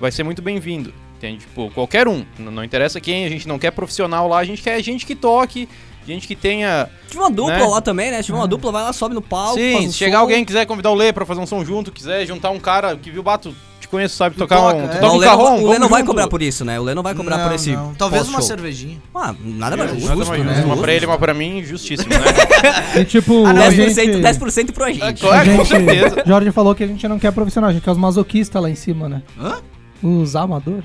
vai 0.00 0.10
ser 0.10 0.22
muito 0.22 0.40
bem-vindo. 0.40 0.94
Entende? 1.18 1.38
Tipo, 1.38 1.70
qualquer 1.70 2.06
um. 2.08 2.24
N- 2.38 2.50
Não 2.50 2.62
interessa 2.64 3.00
quem, 3.00 3.24
a 3.24 3.28
gente 3.28 3.46
não 3.48 3.58
quer 3.58 3.70
profissional 3.70 4.28
lá, 4.28 4.38
a 4.38 4.44
gente 4.44 4.60
quer 4.62 4.82
gente 4.82 5.06
que 5.06 5.14
toque, 5.14 5.68
gente 6.06 6.26
que 6.26 6.36
tenha. 6.36 6.88
Tive 7.08 7.20
uma 7.22 7.30
dupla 7.30 7.56
Né? 7.56 7.64
lá 7.66 7.80
também, 7.80 8.10
né? 8.10 8.22
Tive 8.22 8.36
uma 8.36 8.46
dupla, 8.48 8.70
vai 8.72 8.82
lá, 8.82 8.92
sobe 8.92 9.14
no 9.14 9.22
palco. 9.22 9.54
faz 9.54 9.78
Sim, 9.78 9.86
um 9.86 9.90
se 9.90 9.96
chegar 9.98 10.16
som. 10.18 10.22
alguém 10.22 10.44
quiser 10.44 10.66
convidar 10.66 10.90
o 10.90 10.94
Lê 10.94 11.12
pra 11.12 11.24
fazer 11.24 11.40
um 11.40 11.46
som 11.46 11.64
junto, 11.64 11.90
quiser 11.92 12.26
juntar 12.26 12.50
um 12.50 12.58
cara 12.60 12.94
que 12.96 13.10
viu, 13.10 13.22
bato, 13.22 13.54
te 13.80 13.88
conheço, 13.88 14.16
sabe 14.16 14.36
tocar 14.36 14.56
toca, 14.56 14.76
um. 14.76 14.80
É. 14.90 15.00
Não, 15.00 15.00
toca 15.00 15.06
o 15.06 15.14
um 15.14 15.18
Lê 15.18 15.26
não, 15.26 15.32
carrom, 15.38 15.62
o 15.62 15.70
Lê 15.70 15.78
não 15.78 15.88
vai 15.88 16.00
junto. 16.00 16.08
cobrar 16.10 16.28
por 16.28 16.42
isso, 16.42 16.64
né? 16.64 16.78
O 16.78 16.82
Lê 16.82 16.94
não 16.94 17.02
vai 17.02 17.14
cobrar 17.14 17.38
Não, 17.38 17.44
por 17.48 17.54
esse. 17.54 17.70
não. 17.72 17.94
Talvez 17.94 18.28
uma 18.28 18.42
cervejinha. 18.42 19.00
Ah, 19.14 19.34
nada 19.40 19.76
mais 19.78 19.90
É, 19.92 19.94
justo, 19.94 20.08
Nada 20.08 20.24
mais 20.26 20.44
né? 20.44 20.54
justo. 20.56 20.66
Uma 20.66 20.76
pra 20.76 20.92
ele, 20.92 21.06
uma 21.06 21.18
pra 21.18 21.32
mim, 21.32 21.62
justíssimo, 21.62 22.10
né? 22.10 23.00
E 23.00 23.04
tipo, 23.06 23.46
Ah, 23.46 23.50
a 23.50 23.54
10%, 23.70 23.94
gente... 23.94 24.18
10% 24.18 24.72
pro 24.72 24.84
É, 24.84 24.90
agente. 24.90 25.20
claro, 25.22 25.36
a 25.50 25.56
com 25.56 25.64
gente- 25.64 25.68
certeza. 25.68 26.22
Jorge 26.26 26.50
falou 26.52 26.74
que 26.74 26.82
a 26.84 26.86
gente 26.86 27.06
não 27.08 27.18
quer 27.18 27.32
profissional, 27.32 27.70
a 27.70 27.72
gente 27.72 27.82
quer 27.82 27.90
os 27.92 27.98
masoquistas 27.98 28.60
lá 28.60 28.68
em 28.68 28.74
cima, 28.74 29.08
né? 29.08 29.22
Hã? 29.40 29.58
Os 30.02 30.36
amadores. 30.36 30.84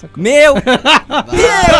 Sacou? 0.00 0.22
Meu 0.22 0.54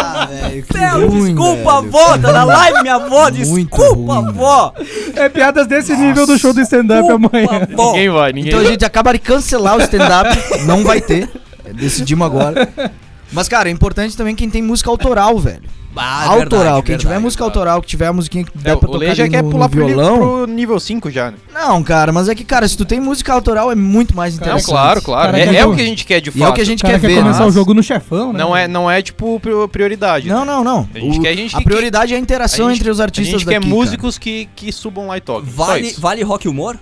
Ah, 0.00 0.26
velho, 0.26 0.62
que 0.64 0.72
Deus, 0.72 1.12
ruim, 1.12 1.24
desculpa, 1.34 1.54
velho. 1.56 1.70
avó, 1.70 2.18
tá 2.18 2.32
na 2.32 2.44
live, 2.44 2.82
minha 2.82 2.94
avó, 2.96 3.30
desculpa, 3.30 4.14
ruim, 4.14 4.28
avó. 4.28 4.72
É 5.14 5.28
piadas 5.28 5.66
desse 5.66 5.94
nível 5.96 6.26
do 6.26 6.36
show 6.38 6.52
do 6.52 6.60
stand-up 6.60 7.08
amanhã. 7.10 7.68
avó. 7.70 7.92
Ninguém 7.92 8.10
vai, 8.10 8.32
ninguém 8.32 8.48
Então 8.48 8.60
a 8.60 8.62
vai. 8.62 8.72
gente 8.72 8.84
acaba 8.84 9.12
de 9.12 9.18
cancelar 9.20 9.76
o 9.76 9.80
stand-up, 9.82 10.36
não 10.66 10.82
vai 10.82 11.00
ter. 11.00 11.28
Decidimos 11.74 12.26
agora. 12.26 12.68
Mas, 13.32 13.46
cara, 13.48 13.68
é 13.68 13.72
importante 13.72 14.16
também 14.16 14.34
quem 14.34 14.48
tem 14.50 14.62
música 14.62 14.88
autoral, 14.90 15.38
velho. 15.38 15.62
Ah, 15.96 16.24
é 16.24 16.28
autoral. 16.28 16.62
verdade, 16.64 16.82
quem 16.86 16.96
tiver 16.96 17.08
verdade. 17.08 17.24
música 17.24 17.42
autoral, 17.44 17.80
que 17.82 17.88
tiver 17.88 18.06
a 18.06 18.12
musiquinha 18.12 18.44
que 18.44 18.56
der 18.56 18.70
É, 18.72 18.76
pra 18.76 18.88
o 18.88 18.92
tocar 18.92 19.06
Lê 19.06 19.14
já 19.16 19.24
ali 19.24 19.32
quer 19.32 19.42
no, 19.42 19.50
pular 19.50 19.64
no 19.64 19.70
pro, 19.70 19.86
violão. 19.86 20.16
pro 20.18 20.46
nível 20.46 20.78
5 20.78 21.10
já, 21.10 21.30
né? 21.32 21.38
Não, 21.52 21.82
cara, 21.82 22.12
mas 22.12 22.28
é 22.28 22.34
que, 22.36 22.44
cara, 22.44 22.68
se 22.68 22.76
tu 22.76 22.84
tem 22.84 23.00
música 23.00 23.32
autoral 23.32 23.72
é 23.72 23.74
muito 23.74 24.14
mais 24.14 24.36
Não, 24.36 24.42
interessante. 24.46 24.70
claro, 24.70 25.02
claro. 25.02 25.32
Cara, 25.32 25.38
É, 25.42 25.46
quer 25.46 25.54
é 25.56 25.58
que- 25.58 25.64
o 25.66 25.74
que 25.74 25.82
a 25.82 25.84
gente 25.84 26.04
quer 26.04 26.20
de 26.20 26.28
E 26.28 26.32
fato. 26.32 26.44
é 26.44 26.50
o 26.50 26.54
que 26.54 26.60
a 26.60 26.64
gente 26.66 26.80
O 26.80 26.86
cara 26.86 26.94
quer 27.00 27.08
quer 27.08 27.14
ver. 27.14 27.22
começar 27.22 27.40
mas- 27.40 27.48
o 27.48 27.58
jogo 27.58 27.74
no 27.74 27.82
chefão, 27.82 28.32
né? 28.32 28.38
Não 28.38 28.56
é, 28.56 28.68
não 28.68 28.88
é 28.90 29.02
tipo 29.02 29.40
pri- 29.40 29.50
prioridade. 29.72 30.28
Não, 30.28 30.40
né? 30.40 30.44
não, 30.52 30.62
não. 30.62 30.88
A 30.94 30.98
gente 31.00 31.18
O- 31.18 31.22
quer- 31.22 31.30
a 31.30 31.34
gente 31.36 31.56
a 31.56 31.58
que- 31.58 31.64
prioridade 31.64 32.12
é 32.14 32.16
a 32.16 32.20
interação 32.20 32.66
a 32.66 32.70
gente- 32.70 32.78
entre 32.80 32.90
os 32.90 33.00
A 33.00 33.04
artistas 33.04 33.40
gente 33.40 33.48
quer 33.48 33.58
daqui, 33.58 33.66
músicos 33.68 34.18
que, 34.18 34.48
que 34.54 34.70
subam 34.70 35.08
lá 35.08 35.16
e 35.16 35.20
toquem. 35.20 35.50
Vale, 35.50 35.94
vale 35.98 36.22
rock 36.22 36.46
humor? 36.48 36.78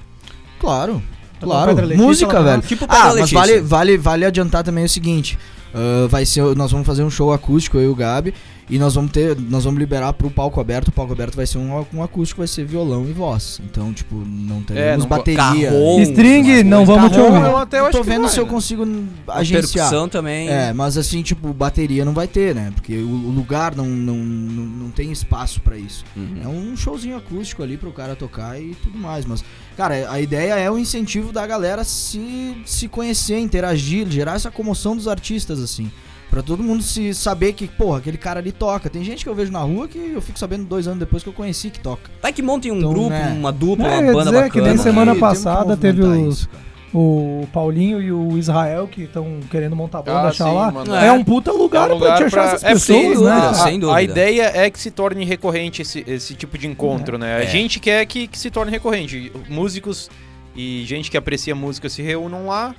Claro. 0.61 1.03
Tá 1.41 1.47
Claro, 1.47 1.75
Letícia 1.75 1.97
música, 1.97 2.39
lá, 2.39 2.51
velho. 2.53 2.63
Tipo 2.63 2.87
ah, 2.89 3.15
mas 3.19 3.31
vale, 3.31 3.61
vale, 3.61 3.97
vale 3.99 4.25
adiantar 4.25 4.63
também 4.63 4.85
o 4.85 4.89
seguinte. 4.89 5.39
ah, 5.75 6.07
vai 6.09 6.25
ser, 6.25 6.43
nós 6.57 6.71
vamos 6.73 6.87
fazer 6.87 7.03
um 7.05 7.11
show 7.11 7.33
acústico, 7.33 7.77
eu 7.77 7.83
e 7.85 7.89
o 7.89 7.95
Gabi, 7.95 8.33
e 8.69 8.79
nós 8.79 8.95
vamos 8.95 9.13
ter, 9.13 9.37
nós 9.41 9.65
vamos 9.65 9.79
liberar 9.79 10.13
pro 10.13 10.31
palco 10.31 10.61
aberto. 10.61 10.89
O 10.89 10.93
palco 10.93 11.13
aberto 11.13 11.37
vai 11.37 11.47
ser 11.47 11.59
um, 11.59 11.85
um 11.95 12.03
acústico, 12.03 12.41
vai 12.41 12.49
ser 12.49 12.65
violão 12.65 13.07
e 13.09 13.13
voz. 13.13 13.61
Então, 13.65 13.93
tipo, 13.93 14.17
não 14.17 14.61
teremos 14.63 15.05
não 15.05 15.09
co- 15.09 15.17
bateria. 15.17 15.71
carrom, 15.71 16.01
String, 16.03 16.63
não 16.65 16.85
vamos 16.85 17.13
te 17.13 17.19
ouvir. 17.19 17.41
eu 17.43 17.57
até 17.57 17.79
acho 17.79 17.91
tô 17.93 18.03
vendo 18.03 18.23
vai, 18.23 18.31
se 18.31 18.41
eu 18.41 18.45
né? 18.45 18.51
consigo 18.51 18.85
A 19.29 19.39
agenciar. 19.39 19.63
percussão 19.89 20.09
também. 20.09 20.49
É, 20.49 20.73
mas 20.73 20.97
assim, 20.99 21.23
tipo, 21.23 21.53
bateria 21.53 22.05
não 22.05 22.13
vai 22.13 22.27
ter, 22.27 22.55
né? 22.55 22.73
Porque 22.75 22.97
o, 22.97 23.09
o 23.09 23.31
lugar 23.31 23.75
não, 23.77 23.87
não, 23.87 24.17
não, 24.17 24.65
não 24.65 24.91
tem 24.91 25.13
espaço 25.13 25.61
pra 25.61 25.77
isso. 25.77 26.05
Uhum. 26.17 26.41
É 26.43 26.49
um 26.49 26.77
showzinho 26.77 27.17
acústico 27.17 27.63
ali 27.63 27.77
pro 27.77 27.93
cara 27.93 28.17
tocar 28.17 28.61
e 28.61 28.75
tudo 28.83 28.99
mais. 28.99 29.25
Mas, 29.25 29.45
cara, 29.77 30.11
a 30.11 30.21
ideia 30.21 30.55
é 30.55 30.71
o 30.71 30.77
incentivo 30.79 31.33
da 31.33 31.47
galera 31.47 31.85
se, 31.85 32.57
se 32.65 32.89
conhecer, 32.89 33.39
interagir, 33.39 34.09
gerar 34.11 34.35
essa 34.35 34.51
comoção 34.51 34.97
dos 34.97 35.07
artistas, 35.07 35.61
assim. 35.63 35.91
Pra 36.37 36.43
todo 36.43 36.63
mundo 36.63 36.83
se 36.83 37.15
saber 37.15 37.55
que, 37.55 37.67
porra, 37.67 37.97
aquele 37.97 38.19
cara 38.19 38.41
ali 38.41 38.53
toca. 38.53 38.91
Tem 38.91 39.03
gente 39.03 39.25
que 39.25 39.31
eu 39.31 39.35
vejo 39.35 39.51
na 39.51 39.61
rua 39.61 39.89
que 39.89 39.97
eu 40.15 40.21
fico 40.21 40.39
sabendo 40.39 40.67
dois 40.67 40.87
anos 40.87 40.99
depois 41.01 41.23
que 41.23 41.31
eu 41.31 41.33
conheci 41.33 41.71
que 41.71 41.81
toca. 41.81 42.11
Vai 42.21 42.31
que 42.31 42.43
montem 42.43 42.71
um 42.71 42.77
Então, 42.77 42.91
grupo, 42.93 43.09
né? 43.09 43.35
uma 43.39 43.51
dupla, 43.51 43.87
É, 43.89 44.01
uma 44.01 44.13
banda 44.13 44.25
dizer 44.33 44.43
que 44.51 44.59
bacana. 44.59 44.69
nem 44.69 44.77
semana 44.77 45.13
E 45.13 45.15
que 45.15 45.21
passada 45.23 45.75
teve 45.79 46.03
os- 46.03 46.37
isso. 46.41 46.49
O 46.93 47.49
Paulinho 47.55 48.03
e 48.03 48.13
o 48.13 48.37
Israel 48.37 48.87
que 48.87 49.05
estão 49.05 49.41
querendo 49.51 49.75
montar 49.75 50.03
banda, 50.03 50.19
Ah, 50.21 50.29
achar 50.29 50.45
sim, 50.51 50.55
lá. 50.55 50.71
mano. 50.71 50.95
É. 50.95 51.11
um 51.11 51.25
puta 51.25 51.53
lugar, 51.53 51.91
É 51.91 51.95
um 51.95 51.99
pra 51.99 52.07
lugar 52.09 52.19
te 52.19 52.25
achar 52.25 52.37
pra- 52.43 52.47
essas 52.49 52.65
é, 52.65 52.73
pessoas, 52.75 52.83
sem 52.85 53.09
né? 53.09 53.15
dúvida, 53.15 53.31
cara? 53.41 53.55
sem 53.55 53.67
A- 53.77 53.81
dúvida. 53.81 53.95
A 53.97 54.03
ideia 54.03 54.43
é 54.57 54.69
que 54.71 54.79
se 54.79 54.91
torne 54.91 55.25
recorrente 55.25 55.81
esse, 55.81 56.05
esse 56.07 56.35
tipo 56.35 56.59
de 56.59 56.67
encontro, 56.67 57.17
né? 57.17 57.37
A 57.37 57.45
É. 57.45 57.47
gente 57.47 57.81
quer 57.81 58.05
que, 58.05 58.27
que 58.27 58.39
se 58.39 58.51
torne 58.51 58.71
recorrente. 58.71 59.33
Músicos 59.49 60.11
e 60.55 60.85
gente 60.87 61.11
que 61.11 61.17
aprecia 61.17 61.55
música 61.55 61.89
se 61.89 62.03
reúnam 62.03 62.47
lá. 62.47 62.75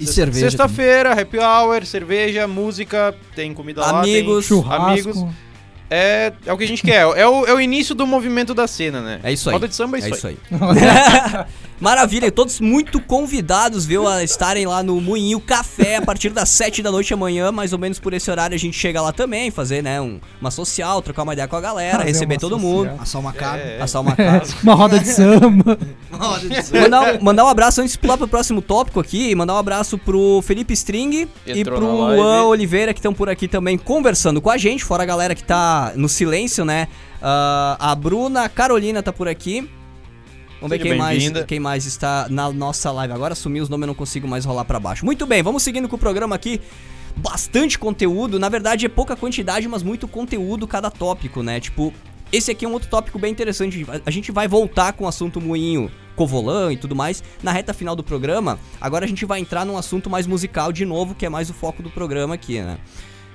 E 0.00 0.04
Sexta- 0.04 0.12
cerveja. 0.14 0.50
Sexta-feira, 0.50 1.12
happy 1.12 1.38
hour, 1.38 1.84
cerveja, 1.86 2.48
música, 2.48 3.14
tem 3.36 3.52
comida 3.54 3.80
lá. 3.82 4.00
Amigos, 4.00 4.48
tem 4.48 4.56
Churrasco. 4.58 4.84
amigos. 5.10 5.24
É, 5.94 6.32
é 6.46 6.52
o 6.52 6.56
que 6.56 6.64
a 6.64 6.66
gente 6.66 6.82
quer. 6.82 7.00
É 7.16 7.26
o, 7.26 7.44
é 7.46 7.52
o 7.54 7.60
início 7.60 7.94
do 7.94 8.06
movimento 8.06 8.54
da 8.54 8.66
cena, 8.66 9.00
né? 9.00 9.20
É 9.22 9.32
isso 9.32 9.48
aí. 9.50 9.52
Roda 9.54 9.68
de 9.68 9.74
samba 9.74 9.98
é 9.98 10.00
É 10.00 10.08
isso, 10.08 10.16
isso 10.16 10.26
aí. 10.28 10.38
aí. 10.50 11.44
Maravilha, 11.82 12.26
e 12.26 12.30
todos 12.30 12.60
muito 12.60 13.00
convidados, 13.00 13.84
viu, 13.84 14.06
a 14.06 14.22
estarem 14.22 14.64
lá 14.66 14.84
no 14.84 15.00
Moinho 15.00 15.40
Café 15.40 15.96
a 15.96 16.02
partir 16.02 16.30
das 16.30 16.48
7 16.48 16.80
da 16.80 16.92
noite 16.92 17.12
amanhã, 17.12 17.50
mais 17.50 17.72
ou 17.72 17.78
menos 17.78 17.98
por 17.98 18.12
esse 18.14 18.30
horário 18.30 18.54
a 18.54 18.58
gente 18.58 18.78
chega 18.78 19.02
lá 19.02 19.10
também, 19.12 19.50
fazer, 19.50 19.82
né, 19.82 20.00
um- 20.00 20.20
uma 20.40 20.52
social, 20.52 21.02
trocar 21.02 21.24
uma 21.24 21.32
ideia 21.32 21.48
com 21.48 21.56
a 21.56 21.60
galera, 21.60 21.98
Fazer 21.98 22.06
receber 22.12 22.34
uma 22.34 22.40
todo 22.40 22.54
social. 22.54 22.70
mundo, 22.72 23.00
Assar 23.02 23.20
uma 23.20 23.32
carne. 23.32 23.62
É. 23.64 23.82
assar 23.82 24.00
uma 24.00 24.14
casa. 24.14 24.54
Uma 24.62 24.74
roda 24.76 24.96
de 25.00 25.08
samba. 25.08 25.76
mandar, 26.72 27.14
um- 27.16 27.24
mandar 27.24 27.44
um 27.44 27.48
abraço 27.48 27.80
antes 27.80 27.94
de 27.94 27.98
pular 27.98 28.16
pro 28.16 28.28
próximo 28.28 28.62
tópico 28.62 29.00
aqui, 29.00 29.34
mandar 29.34 29.54
um 29.54 29.58
abraço 29.58 29.98
pro 29.98 30.40
Felipe 30.42 30.72
String 30.74 31.28
e 31.44 31.58
Entrou 31.60 31.78
pro 31.80 31.88
na 31.98 32.04
live. 32.04 32.20
Luan 32.22 32.42
Oliveira 32.44 32.94
que 32.94 33.00
estão 33.00 33.12
por 33.12 33.28
aqui 33.28 33.48
também 33.48 33.76
conversando 33.76 34.40
com 34.40 34.50
a 34.50 34.56
gente, 34.56 34.84
fora 34.84 35.02
a 35.02 35.06
galera 35.06 35.34
que 35.34 35.42
tá 35.42 35.81
no 35.96 36.08
silêncio, 36.08 36.64
né? 36.64 36.88
Ah, 37.20 37.76
a 37.78 37.94
Bruna, 37.94 38.44
a 38.44 38.48
Carolina 38.48 39.02
tá 39.02 39.12
por 39.12 39.26
aqui. 39.28 39.68
Vamos 40.60 40.70
ver 40.70 40.78
quem 40.82 40.92
mais, 40.98 41.18
quem 41.44 41.60
mais 41.60 41.86
está 41.86 42.26
na 42.30 42.52
nossa 42.52 42.90
live. 42.92 43.12
Agora 43.12 43.34
sumiu 43.34 43.62
os 43.64 43.68
nomes, 43.68 43.82
eu 43.82 43.86
não 43.88 43.94
consigo 43.94 44.28
mais 44.28 44.44
rolar 44.44 44.64
pra 44.64 44.78
baixo. 44.78 45.04
Muito 45.04 45.26
bem, 45.26 45.42
vamos 45.42 45.62
seguindo 45.62 45.88
com 45.88 45.96
o 45.96 45.98
programa 45.98 46.34
aqui. 46.36 46.60
Bastante 47.16 47.78
conteúdo, 47.78 48.38
na 48.38 48.48
verdade 48.48 48.86
é 48.86 48.88
pouca 48.88 49.14
quantidade, 49.16 49.66
mas 49.68 49.82
muito 49.82 50.06
conteúdo 50.08 50.66
cada 50.66 50.90
tópico, 50.90 51.42
né? 51.42 51.60
Tipo, 51.60 51.92
esse 52.32 52.50
aqui 52.50 52.64
é 52.64 52.68
um 52.68 52.72
outro 52.72 52.88
tópico 52.88 53.18
bem 53.18 53.30
interessante. 53.30 53.84
A- 53.88 54.00
A 54.06 54.10
gente 54.10 54.32
vai 54.32 54.48
voltar 54.48 54.92
com 54.94 55.04
o 55.04 55.08
assunto 55.08 55.40
moinho 55.40 55.90
Covolã 56.16 56.72
e 56.72 56.76
tudo 56.76 56.94
mais 56.94 57.22
na 57.42 57.50
reta 57.52 57.74
final 57.74 57.96
do 57.96 58.02
programa. 58.02 58.58
Agora 58.80 59.04
a 59.04 59.08
gente 59.08 59.24
vai 59.26 59.40
entrar 59.40 59.64
num 59.66 59.76
assunto 59.76 60.08
mais 60.08 60.26
musical 60.26 60.70
de 60.72 60.84
novo, 60.86 61.14
que 61.14 61.26
é 61.26 61.28
mais 61.28 61.50
o 61.50 61.54
foco 61.54 61.82
do 61.82 61.90
programa 61.90 62.34
aqui, 62.34 62.60
né? 62.60 62.78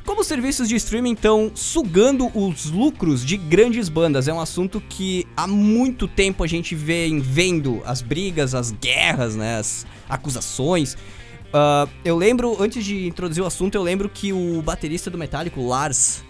Como 0.08 0.22
os 0.22 0.28
serviços 0.28 0.70
de 0.70 0.76
streaming 0.78 1.16
estão 1.16 1.52
sugando 1.54 2.32
os 2.34 2.72
lucros 2.72 3.26
de 3.26 3.36
grandes 3.36 3.90
bandas, 3.90 4.30
é 4.30 4.34
um 4.34 4.40
assunto 4.40 4.82
que 4.88 5.28
há 5.36 5.46
muito 5.46 6.08
tempo 6.08 6.46
a 6.46 6.48
gente 6.48 6.74
vem 6.74 7.20
vendo 7.20 7.82
as 7.86 8.02
brigas, 8.02 8.56
as 8.56 8.72
guerras, 8.72 9.36
né, 9.36 9.58
as 9.58 9.86
acusações. 10.08 10.96
Ah, 11.54 11.90
eu 12.06 12.16
lembro, 12.16 12.56
antes 12.58 12.86
de 12.86 13.06
introduzir 13.06 13.44
o 13.44 13.46
assunto, 13.46 13.76
eu 13.76 13.84
lembro 13.84 14.08
que 14.08 14.32
o 14.32 14.62
baterista 14.62 15.10
do 15.10 15.18
Metallica, 15.18 15.60
Lars, 15.60 16.24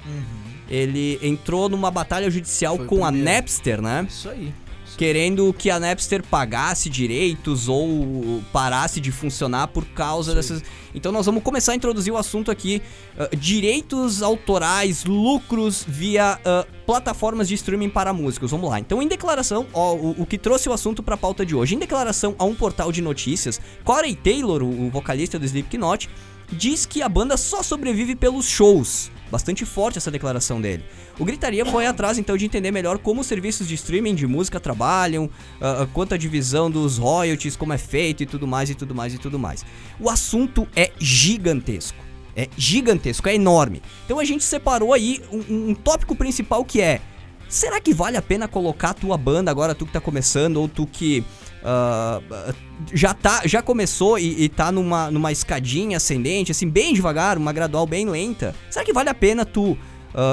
ele 0.68 1.20
entrou 1.22 1.70
numa 1.70 1.92
batalha 1.92 2.32
judicial 2.32 2.78
Foi 2.78 2.88
com 2.88 3.06
a. 3.06 3.12
Napster, 3.12 3.80
né? 3.80 4.08
Isso 4.10 4.28
aí. 4.28 4.52
Querendo 4.98 5.54
que 5.54 5.70
a 5.70 5.80
Napster 5.80 6.24
pagasse 6.24 6.90
direitos 6.90 7.70
ou 7.70 8.44
parasse 8.52 9.00
de 9.00 9.12
funcionar 9.12 9.68
por 9.68 9.86
causa 9.86 10.34
dessas. 10.34 10.64
Então 10.94 11.12
nós 11.12 11.28
vamos 11.28 11.44
começar 11.44 11.74
a 11.74 11.76
introduzir 11.76 12.12
o 12.12 12.18
assunto 12.18 12.50
aqui: 12.50 12.82
uh, 13.16 13.36
direitos 13.38 14.24
autorais, 14.24 15.06
lucros 15.06 15.86
via 15.88 16.40
uh, 16.40 16.68
plataformas 16.86 17.48
de 17.48 17.54
streaming 17.54 17.90
para 17.90 18.12
músicos. 18.12 18.50
Vamos 18.50 18.70
lá. 18.70 18.80
Então, 18.80 19.02
em 19.02 19.08
declaração, 19.08 19.68
ó, 19.72 19.94
o, 19.94 20.22
o, 20.22 20.26
que 20.26 20.38
trouxe 20.38 20.68
o 20.68 20.74
assunto 20.74 21.04
para 21.04 21.14
a 21.14 21.18
pauta 21.18 21.46
de 21.46 21.56
hoje, 21.56 21.76
em 21.76 21.80
declaração 21.80 22.36
a 22.40 22.44
um 22.44 22.56
portal 22.56 22.92
de 22.92 23.02
notícias, 23.02 23.62
Corey 23.84 24.16
Taylor, 24.16 24.64
o, 24.64 24.88
o 24.88 24.90
vocalista 24.90 25.38
do 25.38 25.46
Slipknot, 25.46 26.10
diz 26.52 26.86
que 26.86 27.04
a 27.04 27.10
banda 27.10 27.38
só 27.38 27.62
sobrevive 27.62 28.16
pelos 28.16 28.48
shows. 28.48 29.12
Bastante 29.32 29.66
forte 29.66 29.98
essa 29.98 30.10
declaração 30.10 30.62
dele. 30.62 30.84
O 31.20 31.26
Gritaria 31.26 31.66
foi 31.66 31.86
atrás 31.86 32.18
então 32.18 32.38
de 32.38 32.46
entender 32.46 32.72
melhor 32.72 32.98
como 32.98 33.22
os 33.22 33.28
serviços 33.28 33.68
de 33.68 33.76
streaming 33.76 34.16
de 34.16 34.26
música 34.26 34.60
trabalham, 34.60 35.26
uh, 35.26 35.88
quanto 35.94 36.14
a 36.14 36.18
divisão 36.18 36.72
dos 36.72 36.98
royalties, 36.98 37.56
como 37.56 37.74
é 37.74 37.78
feito 37.78 38.24
e 38.24 38.26
tudo 38.26 38.48
mais 38.48 38.70
e 38.70 38.76
tudo 38.76 38.96
mais 38.96 39.14
e 39.14 39.18
tudo 39.18 39.38
mais. 39.38 39.66
O 40.00 40.10
assunto 40.10 40.68
é 40.76 40.92
gigantesco. 40.98 41.98
É 42.36 42.48
gigantesco, 42.56 43.28
é 43.28 43.36
enorme. 43.36 43.82
Então 44.06 44.20
a 44.20 44.24
gente 44.24 44.44
separou 44.44 44.94
aí 44.94 45.22
um, 45.32 45.72
um 45.72 45.76
tópico 45.76 46.16
principal 46.16 46.64
que 46.64 46.80
é: 46.80 47.02
será 47.50 47.82
que 47.82 47.94
vale 47.94 48.16
a 48.16 48.22
pena 48.22 48.48
colocar 48.48 48.92
a 48.92 48.94
tua 48.94 49.18
banda 49.18 49.50
agora, 49.50 49.74
tu 49.74 49.88
que 49.88 49.92
tá 49.92 50.00
começando, 50.00 50.58
ou 50.58 50.68
tu 50.68 50.86
que 50.86 51.26
Uh, 51.58 52.54
já 52.94 53.14
tá 53.14 53.42
já 53.46 53.62
começou 53.62 54.18
e, 54.20 54.44
e 54.44 54.50
tá 54.50 54.72
numa, 54.72 55.10
numa 55.12 55.32
escadinha 55.32 55.98
ascendente, 55.98 56.52
assim, 56.52 56.70
bem 56.70 56.94
devagar, 56.94 57.38
uma 57.38 57.52
gradual 57.52 57.86
bem 57.86 58.08
lenta. 58.08 58.56
Será 58.70 58.86
que 58.86 58.94
vale 58.94 59.10
a 59.10 59.14
pena 59.14 59.46
tu 59.46 59.72
uh, 59.72 59.78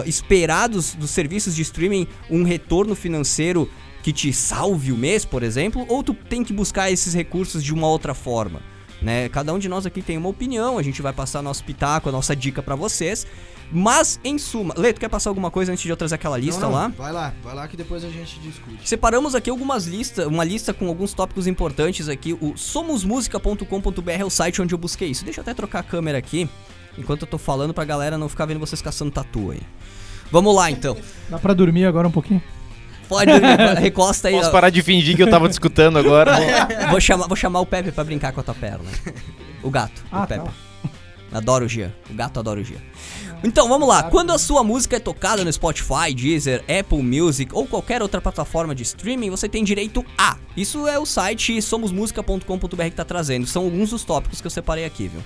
esperar 0.06 0.68
dos, 0.68 0.94
dos 0.94 1.10
serviços 1.10 1.54
de 1.54 1.62
streaming 1.62 2.06
um 2.30 2.42
retorno 2.42 2.94
financeiro 2.94 3.68
que 4.02 4.12
te 4.12 4.32
salve 4.32 4.92
o 4.92 4.96
mês, 4.96 5.24
por 5.24 5.42
exemplo? 5.42 5.86
Ou 5.88 6.02
tu 6.02 6.12
tem 6.12 6.44
que 6.44 6.52
buscar 6.52 6.90
esses 6.90 7.14
recursos 7.14 7.64
de 7.64 7.72
uma 7.72 7.88
outra 7.88 8.14
forma? 8.14 8.60
Né? 9.00 9.28
Cada 9.28 9.52
um 9.52 9.58
de 9.58 9.68
nós 9.68 9.86
aqui 9.86 10.02
tem 10.02 10.16
uma 10.16 10.28
opinião, 10.28 10.78
a 10.78 10.82
gente 10.82 11.02
vai 11.02 11.12
passar 11.12 11.42
nosso 11.42 11.64
pitaco, 11.64 12.08
a 12.08 12.12
nossa 12.12 12.36
dica 12.36 12.62
para 12.62 12.74
vocês. 12.74 13.26
Mas, 13.72 14.20
em 14.22 14.38
suma, 14.38 14.74
Leto, 14.76 15.00
quer 15.00 15.08
passar 15.08 15.30
alguma 15.30 15.50
coisa 15.50 15.72
antes 15.72 15.82
de 15.82 15.90
eu 15.90 15.96
trazer 15.96 16.14
aquela 16.14 16.38
lista 16.38 16.62
não, 16.62 16.70
não. 16.70 16.76
lá? 16.76 16.88
Vai 16.96 17.12
lá, 17.12 17.34
vai 17.42 17.54
lá 17.54 17.68
que 17.68 17.76
depois 17.76 18.04
a 18.04 18.08
gente 18.08 18.38
discute. 18.40 18.88
Separamos 18.88 19.34
aqui 19.34 19.50
algumas 19.50 19.86
listas, 19.86 20.26
uma 20.26 20.44
lista 20.44 20.72
com 20.72 20.86
alguns 20.86 21.12
tópicos 21.12 21.46
importantes 21.46 22.08
aqui. 22.08 22.32
O 22.34 22.56
somosmusica.com.br 22.56 24.10
é 24.10 24.24
o 24.24 24.30
site 24.30 24.62
onde 24.62 24.74
eu 24.74 24.78
busquei 24.78 25.08
isso. 25.08 25.24
Deixa 25.24 25.40
eu 25.40 25.42
até 25.42 25.54
trocar 25.54 25.80
a 25.80 25.82
câmera 25.82 26.18
aqui, 26.18 26.48
enquanto 26.96 27.22
eu 27.22 27.28
tô 27.28 27.38
falando 27.38 27.74
pra 27.74 27.84
galera 27.84 28.16
não 28.16 28.28
ficar 28.28 28.46
vendo 28.46 28.60
vocês 28.60 28.80
caçando 28.80 29.10
tatu 29.10 29.50
aí. 29.50 29.60
Vamos 30.30 30.54
lá, 30.54 30.70
então. 30.70 30.96
Dá 31.28 31.38
pra 31.38 31.54
dormir 31.54 31.84
agora 31.86 32.06
um 32.06 32.12
pouquinho? 32.12 32.42
Pode 33.08 33.30
dormir, 33.30 33.74
recosta 33.78 34.28
aí. 34.28 34.34
Posso 34.34 34.50
parar 34.50 34.70
de 34.70 34.82
fingir 34.82 35.16
que 35.16 35.22
eu 35.22 35.30
tava 35.30 35.48
te 35.48 35.52
escutando 35.52 35.98
agora? 35.98 36.32
vou, 36.90 37.00
chamar, 37.00 37.26
vou 37.26 37.36
chamar 37.36 37.60
o 37.60 37.66
Pepe 37.66 37.92
pra 37.92 38.04
brincar 38.04 38.32
com 38.32 38.40
a 38.40 38.42
tua 38.42 38.54
perna. 38.54 38.84
O 39.62 39.70
gato, 39.70 40.04
ah, 40.10 40.22
o 40.22 40.26
Pepe. 40.26 40.44
Tá. 40.44 41.38
Adoro 41.38 41.64
o 41.64 41.68
Gia. 41.68 41.94
O 42.08 42.14
gato 42.14 42.38
adora 42.38 42.60
o 42.60 42.64
Gia. 42.64 42.78
Então, 43.46 43.68
vamos 43.68 43.86
lá. 43.86 44.04
Quando 44.04 44.32
a 44.32 44.38
sua 44.38 44.64
música 44.64 44.96
é 44.96 44.98
tocada 44.98 45.44
no 45.44 45.52
Spotify, 45.52 46.14
Deezer, 46.16 46.64
Apple 46.66 47.02
Music 47.02 47.54
ou 47.54 47.66
qualquer 47.66 48.00
outra 48.00 48.18
plataforma 48.18 48.74
de 48.74 48.82
streaming, 48.82 49.28
você 49.28 49.46
tem 49.46 49.62
direito 49.62 50.02
a. 50.16 50.38
Isso 50.56 50.88
é 50.88 50.98
o 50.98 51.04
site 51.04 51.60
somosmusica.com.br 51.60 52.84
que 52.84 52.90
tá 52.92 53.04
trazendo. 53.04 53.46
São 53.46 53.64
alguns 53.64 53.90
dos 53.90 54.02
tópicos 54.02 54.40
que 54.40 54.46
eu 54.46 54.50
separei 54.50 54.86
aqui, 54.86 55.08
viu? 55.08 55.20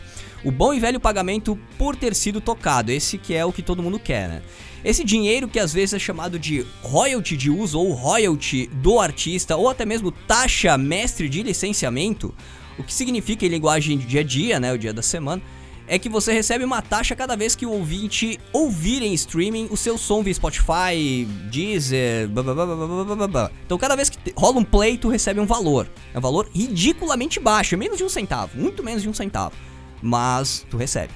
O 0.45 0.51
bom 0.51 0.75
e 0.75 0.81
velho 0.81 0.99
pagamento 0.99 1.57
por 1.79 1.95
ter 1.95 2.13
sido 2.13 2.41
tocado. 2.41 2.91
Esse 2.91 3.19
que 3.19 3.35
é 3.35 3.45
o 3.45 3.53
que 3.53 3.63
todo 3.63 3.85
mundo 3.85 4.01
quer, 4.01 4.29
né? 4.29 4.43
Esse 4.85 5.05
dinheiro 5.05 5.47
que 5.47 5.61
às 5.61 5.73
vezes 5.73 5.95
é 5.95 5.99
chamado 6.01 6.41
de 6.41 6.67
royalty 6.83 7.37
de 7.37 7.51
uso 7.51 7.79
ou 7.79 7.93
royalty 7.93 8.67
do 8.67 8.99
artista 8.99 9.57
ou 9.57 9.69
até 9.69 9.85
mesmo 9.85 10.11
taxa 10.11 10.77
mestre 10.77 11.29
de 11.29 11.45
licenciamento, 11.45 12.35
o 12.77 12.83
que 12.83 12.93
significa 12.93 13.47
em 13.47 13.49
linguagem 13.49 13.97
de 13.97 14.07
dia 14.07 14.21
a 14.21 14.25
dia, 14.25 14.59
né, 14.59 14.73
o 14.73 14.79
dia 14.79 14.93
da 14.93 15.03
semana, 15.03 15.41
é 15.89 15.99
que 15.99 16.09
você 16.09 16.33
recebe 16.33 16.65
uma 16.65 16.83
taxa 16.83 17.17
cada 17.17 17.35
vez 17.37 17.57
que 17.57 17.65
o 17.65 17.71
ouvinte 17.71 18.39
ouvir 18.53 19.03
em 19.03 19.15
streaming 19.15 19.69
o 19.71 19.77
seu 19.77 19.97
som 19.97 20.23
via 20.23 20.35
Spotify, 20.35 21.27
Deezer, 21.51 22.29
blá, 22.29 22.43
blá, 22.43 22.55
blá, 22.55 23.27
blá, 23.27 23.51
Então 23.65 23.79
cada 23.79 23.97
vez 23.97 24.11
que 24.11 24.19
rola 24.37 24.59
um 24.59 24.65
play, 24.65 24.99
tu 24.99 25.09
recebe 25.09 25.41
um 25.41 25.47
valor. 25.47 25.89
É 26.15 26.19
um 26.19 26.21
valor 26.21 26.49
ridiculamente 26.55 27.41
baixo, 27.41 27.75
é 27.75 27.79
menos 27.79 27.97
de 27.97 28.05
um 28.05 28.09
centavo, 28.09 28.59
muito 28.59 28.85
menos 28.85 29.03
de 29.03 29.09
um 29.09 29.15
centavo. 29.15 29.55
Mas 30.03 30.67
tu 30.71 30.77
recebe. 30.77 31.13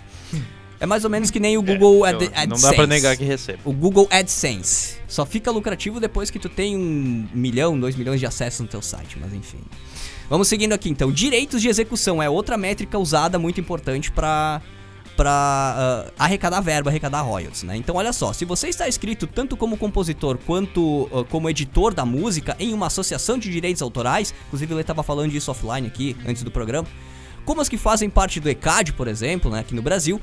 É 0.80 0.86
mais 0.86 1.04
ou 1.04 1.10
menos 1.10 1.30
que 1.30 1.38
nem 1.38 1.56
o 1.56 1.62
Google 1.62 2.04
É, 2.04 2.10
Ad 2.10 2.24
AdSense. 2.24 2.46
Não 2.48 2.58
dá 2.58 2.74
pra 2.74 2.86
negar 2.86 3.16
que 3.16 3.24
recebe. 3.24 3.60
O 3.64 3.72
Google 3.72 4.08
AdSense. 4.10 4.96
Só 5.06 5.24
fica 5.24 5.50
lucrativo 5.50 6.00
depois 6.00 6.30
que 6.30 6.38
tu 6.40 6.48
tem 6.48 6.76
um 6.76 7.28
milhão, 7.32 7.78
dois 7.78 7.94
milhões 7.94 8.18
de 8.18 8.26
acessos 8.26 8.60
no 8.60 8.66
teu 8.66 8.82
site, 8.82 9.16
mas 9.20 9.32
enfim. 9.32 9.60
Vamos 10.28 10.48
seguindo 10.48 10.72
aqui 10.72 10.88
então. 10.88 11.10
Direitos 11.10 11.60
de 11.60 11.68
execução 11.68 12.22
é 12.22 12.28
outra 12.28 12.56
métrica 12.56 12.98
usada 12.98 13.38
muito 13.38 13.60
importante 13.60 14.10
para 14.10 14.60
para 15.16 16.06
arrecadar 16.18 16.60
verba, 16.60 16.88
arrecadar 16.88 17.20
royalties, 17.20 17.62
né? 17.64 17.76
Então 17.76 17.96
olha 17.96 18.14
só, 18.14 18.32
se 18.32 18.46
você 18.46 18.68
está 18.68 18.88
inscrito 18.88 19.26
tanto 19.26 19.58
como 19.58 19.76
compositor 19.76 20.38
quanto 20.38 21.08
ah, 21.12 21.24
como 21.28 21.50
editor 21.50 21.92
da 21.92 22.04
música 22.04 22.56
em 22.58 22.72
uma 22.72 22.86
associação 22.86 23.38
de 23.38 23.50
direitos 23.50 23.82
autorais, 23.82 24.34
inclusive 24.46 24.72
ele 24.72 24.80
estava 24.80 25.02
falando 25.02 25.30
disso 25.30 25.50
offline 25.50 25.86
aqui 25.86 26.16
antes 26.26 26.42
do 26.42 26.50
programa, 26.50 26.88
como 27.44 27.60
as 27.60 27.68
que 27.68 27.76
fazem 27.76 28.08
parte 28.08 28.40
do 28.40 28.48
ECAD, 28.48 28.92
por 28.94 29.08
exemplo, 29.08 29.50
né, 29.50 29.60
aqui 29.60 29.74
no 29.74 29.82
Brasil, 29.82 30.20